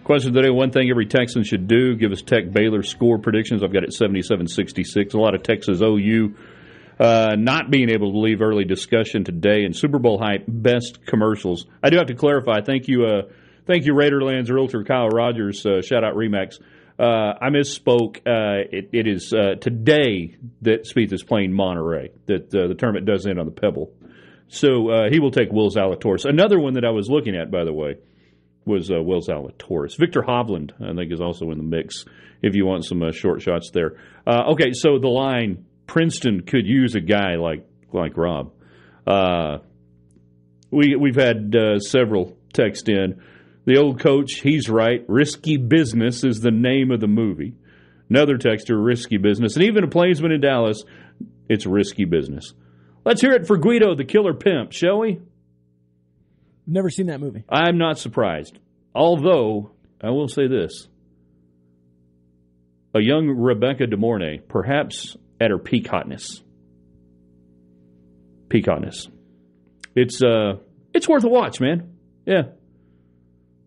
Question 0.04 0.28
of 0.28 0.34
the 0.36 0.42
day 0.42 0.50
one 0.50 0.70
thing 0.70 0.88
every 0.88 1.04
Texan 1.04 1.44
should 1.44 1.68
do 1.68 1.96
give 1.96 2.12
us 2.12 2.22
Tech 2.22 2.50
Baylor 2.50 2.82
score 2.82 3.18
predictions. 3.18 3.62
I've 3.62 3.74
got 3.74 3.84
it 3.84 3.92
77 3.92 4.48
66. 4.48 5.12
A 5.12 5.18
lot 5.18 5.34
of 5.34 5.42
Texas 5.42 5.82
OU 5.82 6.34
uh, 6.98 7.36
not 7.38 7.70
being 7.70 7.90
able 7.90 8.12
to 8.12 8.18
leave 8.18 8.40
early 8.40 8.64
discussion 8.64 9.22
today 9.22 9.64
and 9.64 9.76
Super 9.76 9.98
Bowl 9.98 10.18
hype 10.18 10.44
best 10.48 11.04
commercials. 11.04 11.66
I 11.82 11.90
do 11.90 11.98
have 11.98 12.06
to 12.06 12.14
clarify. 12.14 12.62
Thank 12.62 12.88
you, 12.88 13.04
uh, 13.04 13.22
thank 13.66 13.84
you, 13.84 13.94
Raiderland's 13.94 14.50
realtor 14.50 14.84
Kyle 14.84 15.08
Rogers. 15.08 15.64
Uh, 15.64 15.82
shout 15.82 16.04
out 16.04 16.14
Remax. 16.14 16.58
Uh, 16.98 17.34
I 17.40 17.50
misspoke. 17.50 18.18
Uh, 18.18 18.64
it, 18.72 18.90
it 18.92 19.06
is 19.06 19.32
uh, 19.32 19.56
today 19.60 20.36
that 20.62 20.84
Spieth 20.84 21.12
is 21.12 21.22
playing 21.22 21.52
Monterey. 21.52 22.10
That 22.26 22.54
uh, 22.54 22.68
the 22.68 22.74
tournament 22.74 23.06
does 23.06 23.26
end 23.26 23.38
on 23.38 23.44
the 23.44 23.52
Pebble, 23.52 23.92
so 24.48 24.88
uh, 24.88 25.10
he 25.10 25.20
will 25.20 25.30
take 25.30 25.52
Will 25.52 25.70
Zalatoris. 25.70 26.24
Another 26.24 26.58
one 26.58 26.74
that 26.74 26.86
I 26.86 26.90
was 26.90 27.10
looking 27.10 27.36
at, 27.36 27.50
by 27.50 27.64
the 27.64 27.72
way, 27.72 27.96
was 28.64 28.90
uh, 28.90 29.02
Will 29.02 29.20
Zalatoris. 29.20 29.98
Viktor 29.98 30.22
Hovland, 30.22 30.72
I 30.82 30.94
think, 30.94 31.12
is 31.12 31.20
also 31.20 31.50
in 31.50 31.58
the 31.58 31.64
mix. 31.64 32.06
If 32.42 32.54
you 32.54 32.64
want 32.64 32.84
some 32.84 33.02
short 33.12 33.42
shots 33.42 33.70
there. 33.72 33.96
Okay, 34.26 34.72
so 34.72 34.98
the 34.98 35.08
line 35.08 35.66
Princeton 35.86 36.42
could 36.42 36.66
use 36.66 36.94
a 36.94 37.00
guy 37.00 37.36
like 37.36 37.66
like 37.92 38.16
Rob. 38.16 38.52
We 40.70 40.96
we've 40.96 41.16
had 41.16 41.54
several 41.80 42.36
text 42.52 42.88
in. 42.88 43.20
The 43.66 43.78
old 43.78 44.00
coach, 44.00 44.40
he's 44.42 44.70
right. 44.70 45.04
Risky 45.08 45.56
business 45.56 46.24
is 46.24 46.40
the 46.40 46.52
name 46.52 46.90
of 46.92 47.00
the 47.00 47.08
movie. 47.08 47.54
Another 48.08 48.38
texter, 48.38 48.82
risky 48.82 49.16
business, 49.16 49.56
and 49.56 49.64
even 49.64 49.82
a 49.82 49.88
plainsman 49.88 50.30
in 50.30 50.40
Dallas, 50.40 50.84
it's 51.48 51.66
risky 51.66 52.04
business. 52.04 52.54
Let's 53.04 53.20
hear 53.20 53.32
it 53.32 53.46
for 53.46 53.58
Guido, 53.58 53.96
the 53.96 54.04
killer 54.04 54.34
pimp, 54.34 54.72
shall 54.72 55.00
we? 55.00 55.20
Never 56.66 56.90
seen 56.90 57.06
that 57.06 57.20
movie. 57.20 57.44
I'm 57.48 57.78
not 57.78 57.98
surprised. 57.98 58.58
Although, 58.94 59.72
I 60.00 60.10
will 60.10 60.28
say 60.28 60.46
this 60.46 60.86
a 62.94 63.00
young 63.00 63.28
Rebecca 63.28 63.86
De 63.86 63.96
Mornay, 63.96 64.38
perhaps 64.38 65.16
at 65.40 65.50
her 65.50 65.58
peak 65.58 65.88
hotness. 65.88 66.40
Peak 68.48 68.66
hotness. 68.66 69.08
It's, 69.96 70.22
uh, 70.22 70.58
it's 70.94 71.08
worth 71.08 71.24
a 71.24 71.28
watch, 71.28 71.60
man. 71.60 71.96
Yeah. 72.24 72.42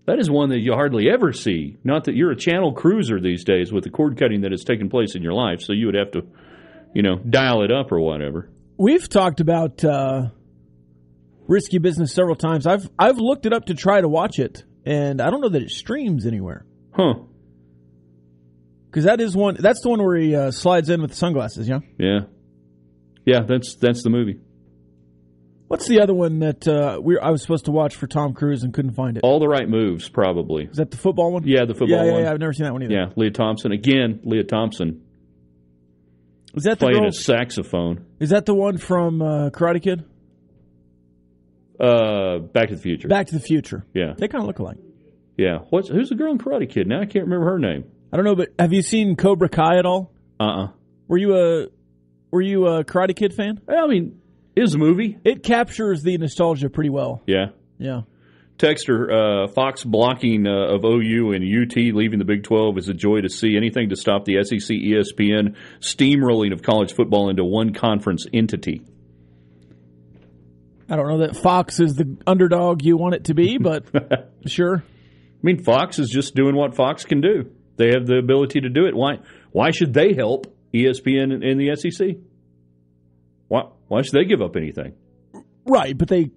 That 0.10 0.18
is 0.18 0.28
one 0.28 0.50
that 0.50 0.58
you 0.58 0.74
hardly 0.74 1.08
ever 1.08 1.32
see. 1.34 1.78
Not 1.84 2.06
that 2.06 2.16
you're 2.16 2.32
a 2.32 2.36
channel 2.36 2.74
cruiser 2.74 3.22
these 3.22 3.44
days 3.44 3.72
with 3.72 3.84
the 3.84 3.92
cord 3.92 4.18
cutting 4.18 4.42
that 4.42 4.50
has 4.50 4.64
taken 4.64 4.90
place 4.90 5.14
in 5.14 5.22
your 5.22 5.34
life, 5.34 5.62
so 5.62 5.72
you 5.72 5.86
would 5.86 5.94
have 5.94 6.10
to, 6.14 6.24
you 6.96 7.04
know, 7.04 7.18
dial 7.18 7.62
it 7.62 7.72
up 7.72 7.92
or 7.92 8.00
whatever. 8.00 8.50
We've 8.76 9.08
talked 9.08 9.40
about 9.40 9.86
uh, 9.86 10.30
risky 11.48 11.78
business 11.78 12.12
several 12.12 12.36
times. 12.36 12.66
I've 12.66 12.90
I've 12.98 13.20
looked 13.20 13.46
it 13.46 13.54
up 13.54 13.66
to 13.66 13.76
try 13.76 14.02
to 14.02 14.10
watch 14.10 14.40
it, 14.40 14.64
and 14.84 15.22
I 15.22 15.30
don't 15.30 15.42
know 15.42 15.50
that 15.50 15.62
it 15.62 15.70
streams 15.70 16.26
anywhere. 16.26 16.66
Huh. 16.92 17.14
Because 18.90 19.04
that 19.04 19.22
is 19.22 19.36
one. 19.36 19.58
That's 19.60 19.82
the 19.84 19.90
one 19.90 20.04
where 20.04 20.18
he 20.18 20.36
uh, 20.36 20.50
slides 20.50 20.90
in 20.90 21.04
with 21.04 21.12
the 21.12 21.18
sunglasses. 21.18 21.70
Yeah. 21.70 21.82
Yeah. 22.00 22.22
Yeah, 23.28 23.42
that's 23.42 23.76
that's 23.76 24.02
the 24.02 24.10
movie. 24.10 24.40
What's 25.70 25.88
the 25.88 26.02
other 26.02 26.14
one 26.14 26.40
that 26.40 26.68
uh, 26.68 27.00
we 27.02 27.18
I 27.18 27.30
was 27.30 27.42
supposed 27.42 27.66
to 27.66 27.72
watch 27.72 27.96
for 27.96 28.08
Tom 28.08 28.34
Cruise 28.34 28.64
and 28.64 28.74
couldn't 28.74 28.94
find 28.96 29.16
it? 29.18 29.22
All 29.24 29.40
the 29.40 29.48
right 29.48 29.70
moves, 29.70 30.10
probably. 30.10 30.66
Is 30.66 30.78
that 30.78 30.90
the 30.92 30.98
football 30.98 31.32
one? 31.32 31.44
Yeah, 31.48 31.66
the 31.66 31.74
football 31.76 31.90
yeah, 32.00 32.06
yeah, 32.06 32.12
one. 32.12 32.24
Yeah, 32.24 32.32
I've 32.32 32.40
never 32.40 32.54
seen 32.54 32.66
that 32.66 32.74
one 32.74 32.84
either. 32.84 32.94
Yeah, 32.94 33.06
Lea 33.16 33.30
Thompson 33.30 33.72
again. 33.72 34.20
Lea 34.24 34.44
Thompson 34.44 35.02
Is 36.56 36.64
that 36.64 36.80
the 36.80 36.88
playing 36.88 37.02
girl? 37.02 37.10
a 37.10 37.14
saxophone. 37.14 38.04
Is 38.20 38.32
that 38.32 38.46
the 38.48 38.56
one 38.56 38.78
from 38.80 39.22
uh, 39.22 39.50
Karate 39.52 39.82
Kid? 39.82 40.04
Uh, 41.80 42.40
Back 42.40 42.70
to 42.70 42.76
the 42.76 42.82
Future. 42.82 43.08
Back 43.08 43.28
to 43.28 43.36
the 43.36 43.40
Future. 43.42 43.86
Yeah, 43.94 44.14
They 44.18 44.28
kind 44.28 44.42
of 44.44 44.48
look 44.48 44.60
alike. 44.60 44.78
yeah. 45.38 45.60
What's 45.70 45.88
who's 45.88 46.10
the 46.10 46.16
girl 46.16 46.32
in 46.32 46.38
Karate 46.38 46.70
Kid? 46.70 46.88
Now 46.88 46.98
I 47.02 47.06
can't 47.06 47.26
remember 47.26 47.46
her 47.52 47.60
name. 47.60 47.86
I 48.12 48.18
don't 48.18 48.26
know, 48.26 48.36
but 48.36 48.50
have 48.58 48.74
you 48.74 48.82
seen 48.82 49.16
Cobra 49.16 49.48
Kai 49.50 49.78
at 49.78 49.86
all? 49.86 50.12
Uh 50.40 50.44
uh 50.44 50.68
Were 51.08 51.18
you 51.18 51.36
a 51.38 51.68
Were 52.32 52.42
you 52.42 52.66
a 52.68 52.84
Karate 52.84 53.16
Kid 53.16 53.34
fan? 53.34 53.62
I 53.70 53.88
mean, 53.88 54.20
is 54.60 54.76
a 54.76 54.78
movie. 54.78 55.18
It 55.24 55.44
captures 55.44 56.04
the 56.04 56.18
nostalgia 56.18 56.70
pretty 56.70 56.90
well. 56.90 57.22
Yeah. 57.26 57.48
Yeah. 57.78 58.02
Texter, 58.58 59.46
uh, 59.46 59.48
Fox 59.48 59.86
blocking 59.86 60.46
uh, 60.46 60.76
of 60.76 60.84
OU 60.84 61.32
and 61.32 61.44
UT 61.44 61.76
leaving 61.78 62.20
the 62.20 62.26
Big 62.26 62.44
12 62.44 62.78
is 62.78 62.90
a 62.90 62.94
joy 62.94 63.22
to 63.22 63.30
see. 63.30 63.56
Anything 63.56 63.90
to 63.90 63.96
stop 63.96 64.26
the 64.26 64.44
SEC 64.44 64.76
ESPN 64.76 65.56
steamrolling 65.80 66.52
of 66.52 66.62
college 66.62 66.94
football 66.94 67.30
into 67.30 67.46
one 67.46 67.74
conference 67.74 68.26
entity. 68.34 68.82
I 70.90 70.98
don't 70.98 71.08
know 71.08 71.20
that 71.20 71.38
Fox 71.38 71.80
is 71.80 71.96
the 71.96 72.18
underdog 72.28 72.84
you 72.84 72.98
want 72.98 73.16
it 73.16 73.26
to 73.26 73.34
be, 73.34 73.58
but 73.60 73.86
sure. 74.46 74.84
I 74.86 75.42
mean, 75.42 75.64
Fox 75.64 76.00
is 76.00 76.10
just 76.10 76.36
doing 76.36 76.56
what 76.56 76.76
Fox 76.76 77.06
can 77.06 77.22
do. 77.22 77.52
They 77.78 77.92
have 77.92 78.08
the 78.08 78.18
ability 78.18 78.62
to 78.62 78.70
do 78.70 78.88
it. 78.88 78.96
Why? 78.96 79.20
Why 79.52 79.72
should 79.72 79.94
they 79.94 80.14
help 80.14 80.54
ESPN 80.74 81.32
and 81.50 81.60
the 81.60 81.76
SEC? 81.78 82.18
Why? 83.48 83.70
Why 83.90 84.02
should 84.04 84.14
they 84.14 84.24
give 84.26 84.42
up 84.42 84.56
anything? 84.56 84.94
Right, 85.66 85.98
but 85.98 86.08
they, 86.08 86.32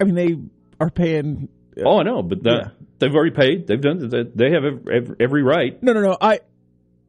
I 0.00 0.04
mean, 0.04 0.14
they 0.16 0.36
are 0.80 0.90
paying. 0.90 1.48
Oh, 1.84 1.98
I 1.98 2.02
know, 2.02 2.22
but 2.22 2.42
that, 2.42 2.50
Yeah. 2.64 2.68
they've 2.98 3.14
already 3.14 3.34
paid. 3.36 3.66
They've 3.68 3.80
done. 3.80 4.08
They 4.34 4.50
have 4.50 4.64
every, 4.64 5.16
every 5.20 5.42
right. 5.44 5.80
No, 5.82 5.92
no, 5.92 6.00
no. 6.00 6.16
I, 6.20 6.40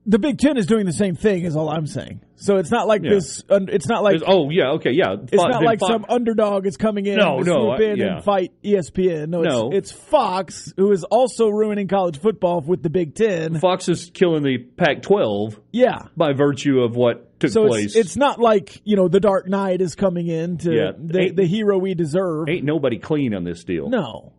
the 0.09 0.17
Big 0.17 0.39
Ten 0.39 0.57
is 0.57 0.65
doing 0.65 0.87
the 0.87 0.91
same 0.93 1.15
thing. 1.15 1.45
Is 1.45 1.55
all 1.55 1.69
I'm 1.69 1.85
saying. 1.85 2.21
So 2.35 2.57
it's 2.57 2.71
not 2.71 2.87
like 2.87 3.03
Yeah. 3.03 3.11
this. 3.11 3.43
It's 3.49 3.87
not 3.87 4.01
like. 4.03 4.21
Oh, 4.25 4.49
yeah, 4.49 4.71
okay, 4.71 4.91
yeah. 4.91 5.15
It's 5.21 5.33
not 5.35 5.63
like 5.63 5.79
some 5.79 6.03
underdog 6.09 6.65
is 6.65 6.77
coming 6.77 7.05
in 7.05 7.17
No, 7.17 7.39
to 7.39 7.43
no, 7.45 7.53
swoop 7.75 7.79
I- 7.79 7.93
yeah. 7.93 8.15
and 8.15 8.23
fight 8.23 8.51
ESPN. 8.63 9.29
No, 9.29 9.43
it's, 9.43 9.53
No. 9.53 9.69
it's 9.71 9.91
Fox 9.91 10.73
who 10.77 10.91
is 10.91 11.03
also 11.03 11.49
ruining 11.49 11.87
college 11.87 12.17
football 12.17 12.61
with 12.61 12.81
the 12.81 12.89
Big 12.89 13.13
Ten. 13.13 13.59
Fox 13.59 13.87
is 13.87 14.09
killing 14.11 14.41
the 14.41 14.57
Pac-12 14.57 15.59
Yeah. 15.71 15.99
by 16.17 16.33
virtue 16.33 16.79
of 16.79 16.95
what 16.95 17.39
took 17.39 17.51
So 17.51 17.67
place. 17.67 17.85
it's, 17.87 17.95
it's 17.95 18.17
not 18.17 18.39
like 18.39 18.81
you 18.85 18.95
know 18.95 19.07
the 19.09 19.19
Dark 19.19 19.47
Knight 19.47 19.79
is 19.81 19.93
coming 19.95 20.27
in 20.27 20.57
to 20.59 20.73
Yeah. 20.73 20.91
the, 20.97 21.29
the 21.31 21.45
hero 21.45 21.77
we 21.77 21.93
deserve. 21.93 22.49
Ain't 22.49 22.65
nobody 22.65 22.97
clean 22.97 23.35
on 23.35 23.43
this 23.43 23.63
deal. 23.63 23.89
No. 23.89 24.33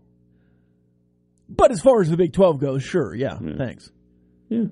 But 1.49 1.71
as 1.71 1.81
far 1.81 2.01
as 2.01 2.11
the 2.11 2.17
Big 2.17 2.33
Twelve 2.33 2.59
goes, 2.59 2.83
sure, 2.83 3.15
yeah, 3.15 3.39
thanks. 3.57 3.91
Yeah. 4.49 4.65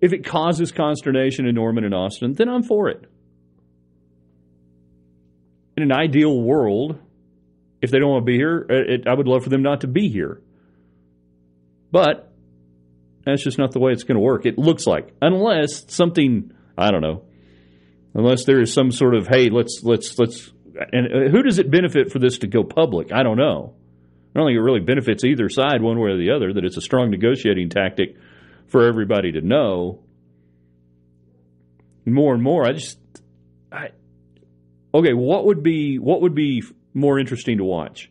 If 0.00 0.12
it 0.12 0.24
causes 0.24 0.72
consternation 0.72 1.46
in 1.46 1.54
Norman 1.54 1.84
and 1.84 1.94
Austin, 1.94 2.34
then 2.34 2.48
I'm 2.48 2.62
for 2.62 2.88
it. 2.88 3.04
In 5.76 5.82
an 5.82 5.92
ideal 5.92 6.40
world, 6.40 6.98
if 7.82 7.90
they 7.90 7.98
don't 7.98 8.10
want 8.10 8.22
to 8.22 8.30
be 8.30 8.36
here, 8.36 8.66
it, 8.68 9.08
I 9.08 9.14
would 9.14 9.28
love 9.28 9.44
for 9.44 9.50
them 9.50 9.62
not 9.62 9.82
to 9.82 9.86
be 9.88 10.08
here. 10.08 10.40
But 11.90 12.32
that's 13.24 13.42
just 13.42 13.58
not 13.58 13.72
the 13.72 13.80
way 13.80 13.92
it's 13.92 14.04
going 14.04 14.16
to 14.16 14.20
work. 14.20 14.46
It 14.46 14.58
looks 14.58 14.86
like, 14.86 15.12
unless 15.20 15.92
something 15.92 16.52
I 16.76 16.92
don't 16.92 17.02
know, 17.02 17.24
unless 18.14 18.44
there 18.44 18.60
is 18.60 18.72
some 18.72 18.92
sort 18.92 19.14
of 19.14 19.26
hey, 19.26 19.50
let's 19.50 19.80
let's 19.82 20.18
let's. 20.18 20.52
And 20.92 21.06
uh, 21.06 21.30
who 21.30 21.42
does 21.42 21.58
it 21.58 21.70
benefit 21.70 22.12
for 22.12 22.20
this 22.20 22.38
to 22.38 22.46
go 22.46 22.62
public? 22.62 23.12
I 23.12 23.24
don't 23.24 23.36
know. 23.36 23.74
I 24.34 24.38
don't 24.38 24.48
think 24.48 24.56
it 24.56 24.62
really 24.62 24.80
benefits 24.80 25.24
either 25.24 25.48
side, 25.48 25.82
one 25.82 25.98
way 25.98 26.10
or 26.10 26.16
the 26.16 26.30
other. 26.30 26.52
That 26.52 26.64
it's 26.64 26.76
a 26.76 26.80
strong 26.80 27.10
negotiating 27.10 27.70
tactic 27.70 28.16
for 28.68 28.86
everybody 28.86 29.32
to 29.32 29.40
know. 29.40 30.00
More 32.06 32.32
and 32.32 32.42
more, 32.42 32.66
I 32.66 32.72
just, 32.72 32.98
I, 33.70 33.90
okay. 34.94 35.12
What 35.12 35.44
would 35.44 35.62
be 35.62 35.98
what 35.98 36.22
would 36.22 36.34
be 36.34 36.62
more 36.94 37.18
interesting 37.18 37.58
to 37.58 37.64
watch? 37.64 38.10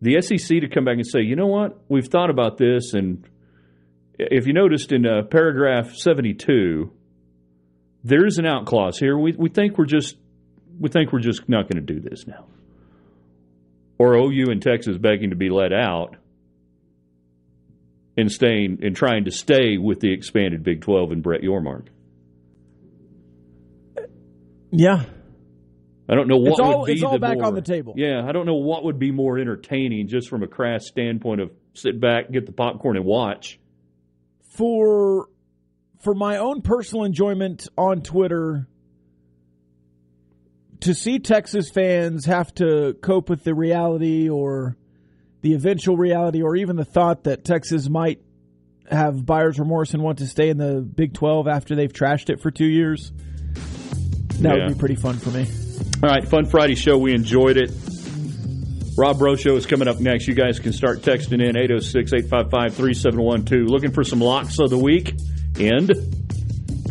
The 0.00 0.22
SEC 0.22 0.60
to 0.60 0.68
come 0.68 0.86
back 0.86 0.94
and 0.94 1.06
say, 1.06 1.20
you 1.20 1.36
know 1.36 1.48
what, 1.48 1.78
we've 1.88 2.06
thought 2.06 2.30
about 2.30 2.56
this, 2.56 2.94
and 2.94 3.28
if 4.18 4.46
you 4.46 4.54
noticed 4.54 4.90
in 4.92 5.04
uh, 5.04 5.24
paragraph 5.24 5.94
seventy-two, 5.96 6.90
there 8.04 8.24
is 8.24 8.38
an 8.38 8.46
out 8.46 8.64
clause 8.64 8.98
here. 8.98 9.18
We 9.18 9.32
we 9.32 9.50
think 9.50 9.76
we're 9.76 9.84
just 9.84 10.16
we 10.78 10.88
think 10.88 11.12
we're 11.12 11.20
just 11.20 11.46
not 11.46 11.64
going 11.64 11.84
to 11.84 11.92
do 11.92 12.00
this 12.00 12.26
now. 12.26 12.46
Or 13.98 14.14
OU 14.14 14.50
and 14.50 14.62
Texas 14.62 14.96
begging 14.96 15.30
to 15.30 15.36
be 15.36 15.50
let 15.50 15.72
out 15.72 16.16
and 18.18 18.30
staying 18.30 18.80
and 18.82 18.94
trying 18.94 19.24
to 19.24 19.30
stay 19.30 19.78
with 19.78 20.00
the 20.00 20.12
expanded 20.12 20.62
Big 20.62 20.82
Twelve 20.82 21.12
and 21.12 21.22
Brett 21.22 21.40
Yormark. 21.40 21.86
Yeah, 24.70 25.04
I 26.08 26.14
don't 26.14 26.28
know 26.28 26.36
what 26.36 26.50
It's 26.50 26.60
all- 26.60 26.80
would 26.80 26.86
be 26.86 26.92
it's 26.92 27.02
all 27.02 27.18
back 27.18 27.38
more- 27.38 27.46
on 27.46 27.54
the 27.54 27.62
table. 27.62 27.94
Yeah, 27.96 28.22
I 28.26 28.32
don't 28.32 28.44
know 28.46 28.56
what 28.56 28.84
would 28.84 28.98
be 28.98 29.10
more 29.10 29.38
entertaining 29.38 30.08
just 30.08 30.28
from 30.28 30.42
a 30.42 30.46
crass 30.46 30.86
standpoint 30.86 31.40
of 31.40 31.50
sit 31.74 32.00
back, 32.00 32.30
get 32.30 32.44
the 32.46 32.52
popcorn, 32.52 32.96
and 32.96 33.06
watch. 33.06 33.58
for 34.56 35.28
for 36.00 36.14
my 36.14 36.36
own 36.38 36.62
personal 36.62 37.04
enjoyment 37.04 37.68
on 37.78 38.00
Twitter 38.02 38.66
to 40.80 40.94
see 40.94 41.18
Texas 41.20 41.70
fans 41.70 42.24
have 42.26 42.52
to 42.54 42.94
cope 43.00 43.28
with 43.30 43.44
the 43.44 43.54
reality 43.54 44.28
or 44.28 44.76
the 45.40 45.54
eventual 45.54 45.96
reality 45.96 46.42
or 46.42 46.56
even 46.56 46.76
the 46.76 46.84
thought 46.84 47.24
that 47.24 47.44
Texas 47.44 47.88
might 47.88 48.20
have 48.90 49.24
buyer's 49.26 49.58
remorse 49.58 49.92
and 49.94 50.02
want 50.02 50.18
to 50.18 50.26
stay 50.26 50.48
in 50.48 50.56
the 50.58 50.80
Big 50.80 51.12
12 51.14 51.46
after 51.46 51.74
they've 51.74 51.92
trashed 51.92 52.30
it 52.30 52.40
for 52.40 52.50
2 52.50 52.64
years. 52.64 53.12
That 54.40 54.56
Yeah. 54.56 54.64
would 54.66 54.74
be 54.74 54.78
pretty 54.78 54.94
fun 54.94 55.14
for 55.16 55.30
me. 55.30 55.46
All 56.02 56.08
right, 56.10 56.26
fun 56.26 56.46
Friday 56.46 56.74
show. 56.74 56.96
We 56.96 57.12
enjoyed 57.12 57.56
it. 57.56 57.70
Rob 58.96 59.18
Breaux 59.18 59.36
Show 59.36 59.56
is 59.56 59.64
coming 59.66 59.86
up 59.86 60.00
next. 60.00 60.26
You 60.26 60.34
guys 60.34 60.58
can 60.58 60.72
start 60.72 61.02
texting 61.02 61.40
in 61.46 61.56
806 61.56 62.12
855 62.12 62.74
3712. 62.74 63.68
Looking 63.68 63.92
for 63.92 64.02
some 64.02 64.20
locks 64.20 64.58
of 64.58 64.70
the 64.70 64.78
week 64.78 65.14
and 65.60 65.92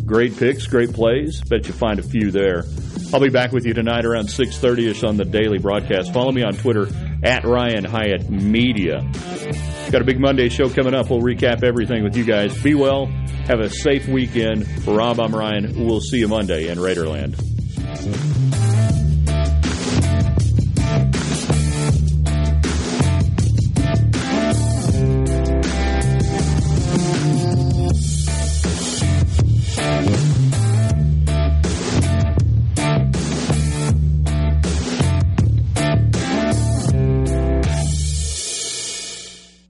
great 0.05 0.37
picks, 0.37 0.67
great 0.67 0.93
plays. 0.93 1.41
Bet 1.41 1.67
you 1.67 1.73
find 1.73 1.99
a 1.99 2.03
few 2.03 2.31
there. 2.31 2.63
I'll 3.13 3.21
be 3.21 3.29
back 3.29 3.53
with 3.53 3.65
you 3.65 3.73
tonight 3.73 4.05
around 4.05 4.27
6.30 4.27 4.89
ish 4.89 5.03
on 5.03 5.15
the 5.15 5.23
daily 5.23 5.59
broadcast. 5.59 6.13
Follow 6.13 6.31
me 6.31 6.43
on 6.43 6.53
Twitter 6.53 6.87
at 7.23 7.45
Ryan 7.45 7.85
Hyatt 7.85 8.29
Media. 8.29 8.99
Got 9.91 10.01
a 10.01 10.05
big 10.05 10.19
Monday 10.19 10.49
show 10.49 10.69
coming 10.69 10.93
up. 10.93 11.09
We'll 11.09 11.21
recap 11.21 11.63
everything 11.63 12.03
with 12.03 12.17
you 12.17 12.25
guys. 12.25 12.61
Be 12.61 12.75
well. 12.75 13.05
Have 13.47 13.61
a 13.61 13.69
safe 13.69 14.07
weekend. 14.09 14.67
For 14.83 14.93
Rob, 14.95 15.21
I'm 15.21 15.33
Ryan. 15.33 15.85
We'll 15.85 16.01
see 16.01 16.17
you 16.19 16.27
Monday 16.27 16.67
in 16.67 16.77
Raiderland. 16.77 18.36